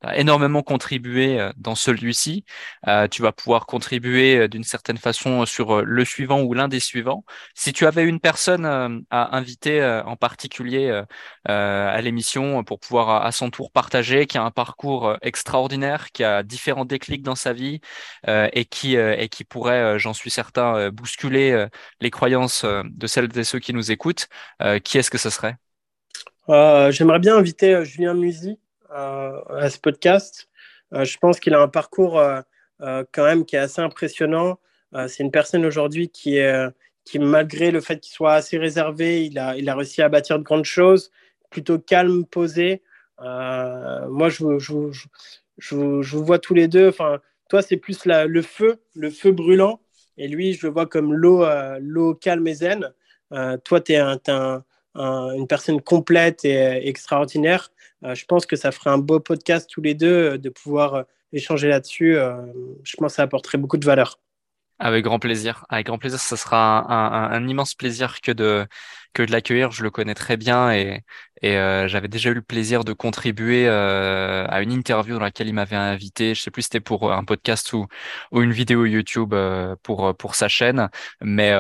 as, 0.01 0.17
énormément 0.17 0.63
contribué 0.63 1.39
euh, 1.39 1.51
dans 1.57 1.75
celui-ci. 1.75 2.45
Euh, 2.87 3.07
tu 3.07 3.21
vas 3.21 3.31
pouvoir 3.31 3.65
contribuer 3.65 4.37
euh, 4.37 4.47
d'une 4.47 4.63
certaine 4.63 4.97
façon 4.97 5.45
sur 5.45 5.81
le 5.83 6.05
suivant 6.05 6.41
ou 6.41 6.53
l'un 6.53 6.67
des 6.67 6.79
suivants. 6.79 7.23
Si 7.55 7.73
tu 7.73 7.85
avais 7.85 8.03
une 8.03 8.19
personne 8.19 8.65
à 8.65 9.37
inviter 9.37 9.83
en 10.05 10.15
particulier 10.15 11.03
à 11.45 12.01
l'émission 12.01 12.63
pour 12.63 12.79
pouvoir 12.79 13.25
à 13.25 13.31
son 13.31 13.49
tour 13.49 13.71
partager, 13.71 14.25
qui 14.27 14.37
a 14.37 14.43
un 14.43 14.51
parcours 14.51 15.17
extraordinaire, 15.21 16.11
qui 16.11 16.23
a 16.23 16.43
différents 16.43 16.85
déclics 16.85 17.23
dans 17.23 17.35
sa 17.35 17.53
vie 17.53 17.81
et 18.27 18.65
qui 18.65 18.95
et 18.95 19.29
qui 19.29 19.43
pourrait, 19.43 19.99
j'en 19.99 20.13
suis 20.13 20.29
certain, 20.29 20.89
bousculer 20.89 21.67
les 22.01 22.11
croyances 22.11 22.65
de 22.65 23.07
celles 23.07 23.37
et 23.37 23.43
ceux 23.43 23.59
qui 23.59 23.73
nous 23.73 23.91
écoutent, 23.91 24.27
qui 24.83 24.97
est-ce 24.97 25.11
que 25.11 25.17
ce 25.17 25.29
serait? 25.29 25.55
J'aimerais 26.47 27.19
bien 27.19 27.37
inviter 27.37 27.83
Julien 27.85 28.13
Musy 28.13 28.59
à 28.91 29.69
ce 29.69 29.79
podcast. 29.79 30.49
Euh, 30.93 31.05
je 31.05 31.17
pense 31.17 31.39
qu'il 31.39 31.53
a 31.53 31.61
un 31.61 31.67
parcours 31.67 32.19
euh, 32.19 32.41
euh, 32.81 33.03
quand 33.11 33.23
même 33.23 33.45
qui 33.45 33.55
est 33.55 33.59
assez 33.59 33.81
impressionnant. 33.81 34.59
c'est 35.07 35.23
une 35.23 35.31
personne 35.31 35.65
aujourd'hui 35.65 36.09
qui 36.09 36.39
qui, 37.05 37.19
malgré 37.19 37.71
le 37.71 37.81
fait 37.81 37.99
qu'il 37.99 38.13
soit 38.13 38.33
assez 38.33 38.57
réservé, 38.57 39.25
il 39.25 39.39
a, 39.39 39.57
il 39.57 39.67
a 39.69 39.75
réussi 39.75 40.01
à 40.01 40.09
bâtir 40.09 40.37
de 40.37 40.43
grandes 40.43 40.65
choses, 40.65 41.11
plutôt 41.49 41.79
calme, 41.79 42.25
posé. 42.25 42.83
moi, 43.19 44.29
je, 44.29 44.59
je, 44.59 44.91
je, 45.57 46.01
je, 46.01 46.17
vous 46.17 46.25
vois 46.25 46.39
tous 46.39 46.53
les 46.53 46.67
deux. 46.67 46.89
Enfin, 46.89 47.19
toi, 47.49 47.61
c'est 47.61 47.77
plus 47.77 48.05
la, 48.05 48.25
le 48.25 48.41
feu, 48.41 48.81
le 48.95 49.09
feu 49.09 49.31
brûlant. 49.31 49.81
Et 50.17 50.27
lui, 50.27 50.53
je 50.53 50.67
le 50.67 50.73
vois 50.73 50.85
comme 50.87 51.13
l'eau 51.13 51.45
l'eau 51.79 52.13
calme 52.15 52.47
et 52.47 52.53
zen. 52.55 52.93
toi, 53.63 53.81
tu 53.81 53.93
es, 53.93 53.97
un, 53.97 54.63
une 54.95 55.47
personne 55.47 55.81
complète 55.81 56.45
et 56.45 56.87
extraordinaire. 56.87 57.71
Euh, 58.03 58.15
je 58.15 58.25
pense 58.25 58.45
que 58.45 58.55
ça 58.55 58.71
ferait 58.71 58.89
un 58.89 58.97
beau 58.97 59.19
podcast 59.19 59.69
tous 59.69 59.81
les 59.81 59.93
deux 59.93 60.33
euh, 60.33 60.37
de 60.37 60.49
pouvoir 60.49 60.93
euh, 60.95 61.03
échanger 61.33 61.67
là-dessus. 61.67 62.15
je 62.83 62.95
pense 62.97 63.11
que 63.11 63.15
ça 63.15 63.23
apporterait 63.23 63.59
beaucoup 63.59 63.77
de 63.77 63.85
valeur. 63.85 64.19
Avec 64.79 65.03
grand 65.03 65.19
plaisir. 65.19 65.65
Avec 65.69 65.87
grand 65.87 65.97
plaisir, 65.97 66.19
ce 66.19 66.35
sera 66.37 66.89
un, 67.33 67.47
immense 67.47 67.73
plaisir 67.75 68.21
que 68.21 68.31
de 68.31 68.65
que 69.13 69.23
de 69.23 69.31
l'accueillir. 69.31 69.71
Je 69.71 69.83
le 69.83 69.91
connais 69.91 70.13
très 70.15 70.37
bien 70.37 70.71
et 70.71 71.03
euh, 71.43 71.87
j'avais 71.87 72.07
déjà 72.07 72.29
eu 72.29 72.33
le 72.33 72.41
plaisir 72.41 72.83
de 72.83 72.93
contribuer 72.93 73.67
euh, 73.67 74.45
à 74.47 74.61
une 74.61 74.71
interview 74.71 75.15
dans 75.15 75.21
laquelle 75.21 75.47
il 75.47 75.53
m'avait 75.53 75.75
invité. 75.75 76.33
Je 76.33 76.41
sais 76.41 76.51
plus 76.51 76.61
si 76.63 76.67
c'était 76.67 76.79
pour 76.79 77.11
un 77.11 77.23
podcast 77.25 77.73
ou 77.73 77.87
ou 78.31 78.41
une 78.41 78.51
vidéo 78.53 78.85
YouTube 78.85 79.33
euh, 79.33 79.75
pour 79.83 80.15
pour 80.15 80.35
sa 80.35 80.47
chaîne, 80.47 80.89
mais 81.21 81.51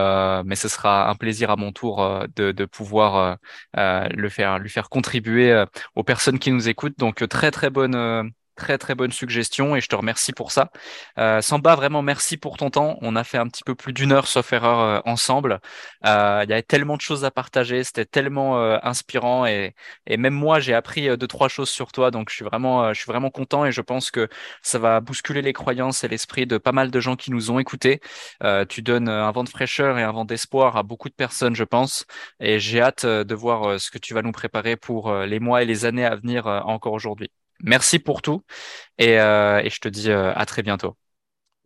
mais 0.45 0.55
ce 0.55 0.69
sera 0.69 1.09
un 1.09 1.15
plaisir 1.15 1.49
à 1.51 1.55
mon 1.57 1.71
tour 1.73 2.25
de 2.35 2.51
de 2.51 2.65
pouvoir 2.65 3.37
le 3.75 4.29
faire 4.29 4.59
lui 4.59 4.69
faire 4.69 4.89
contribuer 4.89 5.65
aux 5.95 6.03
personnes 6.03 6.39
qui 6.39 6.51
nous 6.51 6.69
écoutent. 6.69 6.97
Donc 6.97 7.27
très 7.27 7.51
très 7.51 7.69
bonne 7.69 8.31
Très 8.59 8.77
très 8.77 8.93
bonne 8.93 9.13
suggestion 9.13 9.77
et 9.77 9.79
je 9.81 9.87
te 9.87 9.95
remercie 9.95 10.33
pour 10.33 10.51
ça. 10.51 10.69
Euh, 11.17 11.39
Samba, 11.41 11.75
vraiment 11.75 12.01
merci 12.01 12.35
pour 12.35 12.57
ton 12.57 12.69
temps. 12.69 12.97
On 13.01 13.15
a 13.15 13.23
fait 13.23 13.37
un 13.37 13.47
petit 13.47 13.63
peu 13.63 13.73
plus 13.73 13.93
d'une 13.93 14.11
heure 14.11 14.27
sauf 14.27 14.51
erreur 14.51 14.79
euh, 14.81 14.99
ensemble. 15.05 15.61
Euh, 16.05 16.41
il 16.43 16.49
y 16.49 16.53
avait 16.53 16.61
tellement 16.63 16.97
de 16.97 17.01
choses 17.01 17.23
à 17.23 17.31
partager, 17.31 17.85
c'était 17.85 18.03
tellement 18.05 18.57
inspirant 18.83 19.45
et, 19.45 19.75
et 20.07 20.17
même 20.17 20.33
moi 20.33 20.59
j'ai 20.59 20.73
appris 20.73 21.07
deux 21.17 21.27
trois 21.27 21.47
choses 21.47 21.69
sur 21.69 21.93
toi. 21.93 22.11
Donc 22.11 22.29
je 22.29 22.35
suis 22.35 22.43
vraiment 22.43 22.93
je 22.93 22.99
suis 22.99 23.09
vraiment 23.09 23.29
content 23.29 23.65
et 23.65 23.71
je 23.71 23.79
pense 23.81 24.11
que 24.11 24.27
ça 24.61 24.77
va 24.77 24.99
bousculer 24.99 25.41
les 25.41 25.53
croyances 25.53 26.03
et 26.03 26.09
l'esprit 26.09 26.45
de 26.45 26.57
pas 26.57 26.73
mal 26.73 26.91
de 26.91 26.99
gens 26.99 27.15
qui 27.15 27.31
nous 27.31 27.51
ont 27.51 27.59
écoutés. 27.59 28.01
tu 28.69 28.81
donnes 28.81 29.07
un 29.09 29.31
vent 29.31 29.45
de 29.45 29.49
fraîcheur 29.49 29.97
et 29.97 30.03
un 30.03 30.11
vent 30.11 30.25
d'espoir 30.25 30.75
à 30.77 30.83
beaucoup 30.83 31.07
de 31.09 31.13
personnes, 31.15 31.55
je 31.55 31.63
pense. 31.63 32.05
Et 32.41 32.59
j'ai 32.59 32.81
hâte 32.81 33.05
de 33.05 33.35
voir 33.35 33.79
ce 33.79 33.89
que 33.89 33.97
tu 33.99 34.13
vas 34.13 34.21
nous 34.21 34.33
préparer 34.33 34.75
pour 34.75 35.13
les 35.13 35.39
mois 35.39 35.63
et 35.63 35.65
les 35.65 35.85
années 35.85 36.05
à 36.05 36.15
venir 36.17 36.45
encore 36.47 36.93
aujourd'hui. 36.93 37.31
Merci 37.61 37.99
pour 37.99 38.21
tout 38.21 38.43
et, 38.97 39.19
euh, 39.19 39.61
je 39.67 39.79
te 39.79 39.87
dis 39.89 40.09
euh, 40.09 40.33
à 40.35 40.45
très 40.45 40.63
bientôt. 40.63 40.95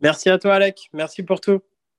Merci 0.00 0.28
à 0.28 0.38
toi, 0.38 0.54
Alec. 0.54 0.88
Merci 0.92 1.22
pour 1.22 1.40
tout. 1.40 1.60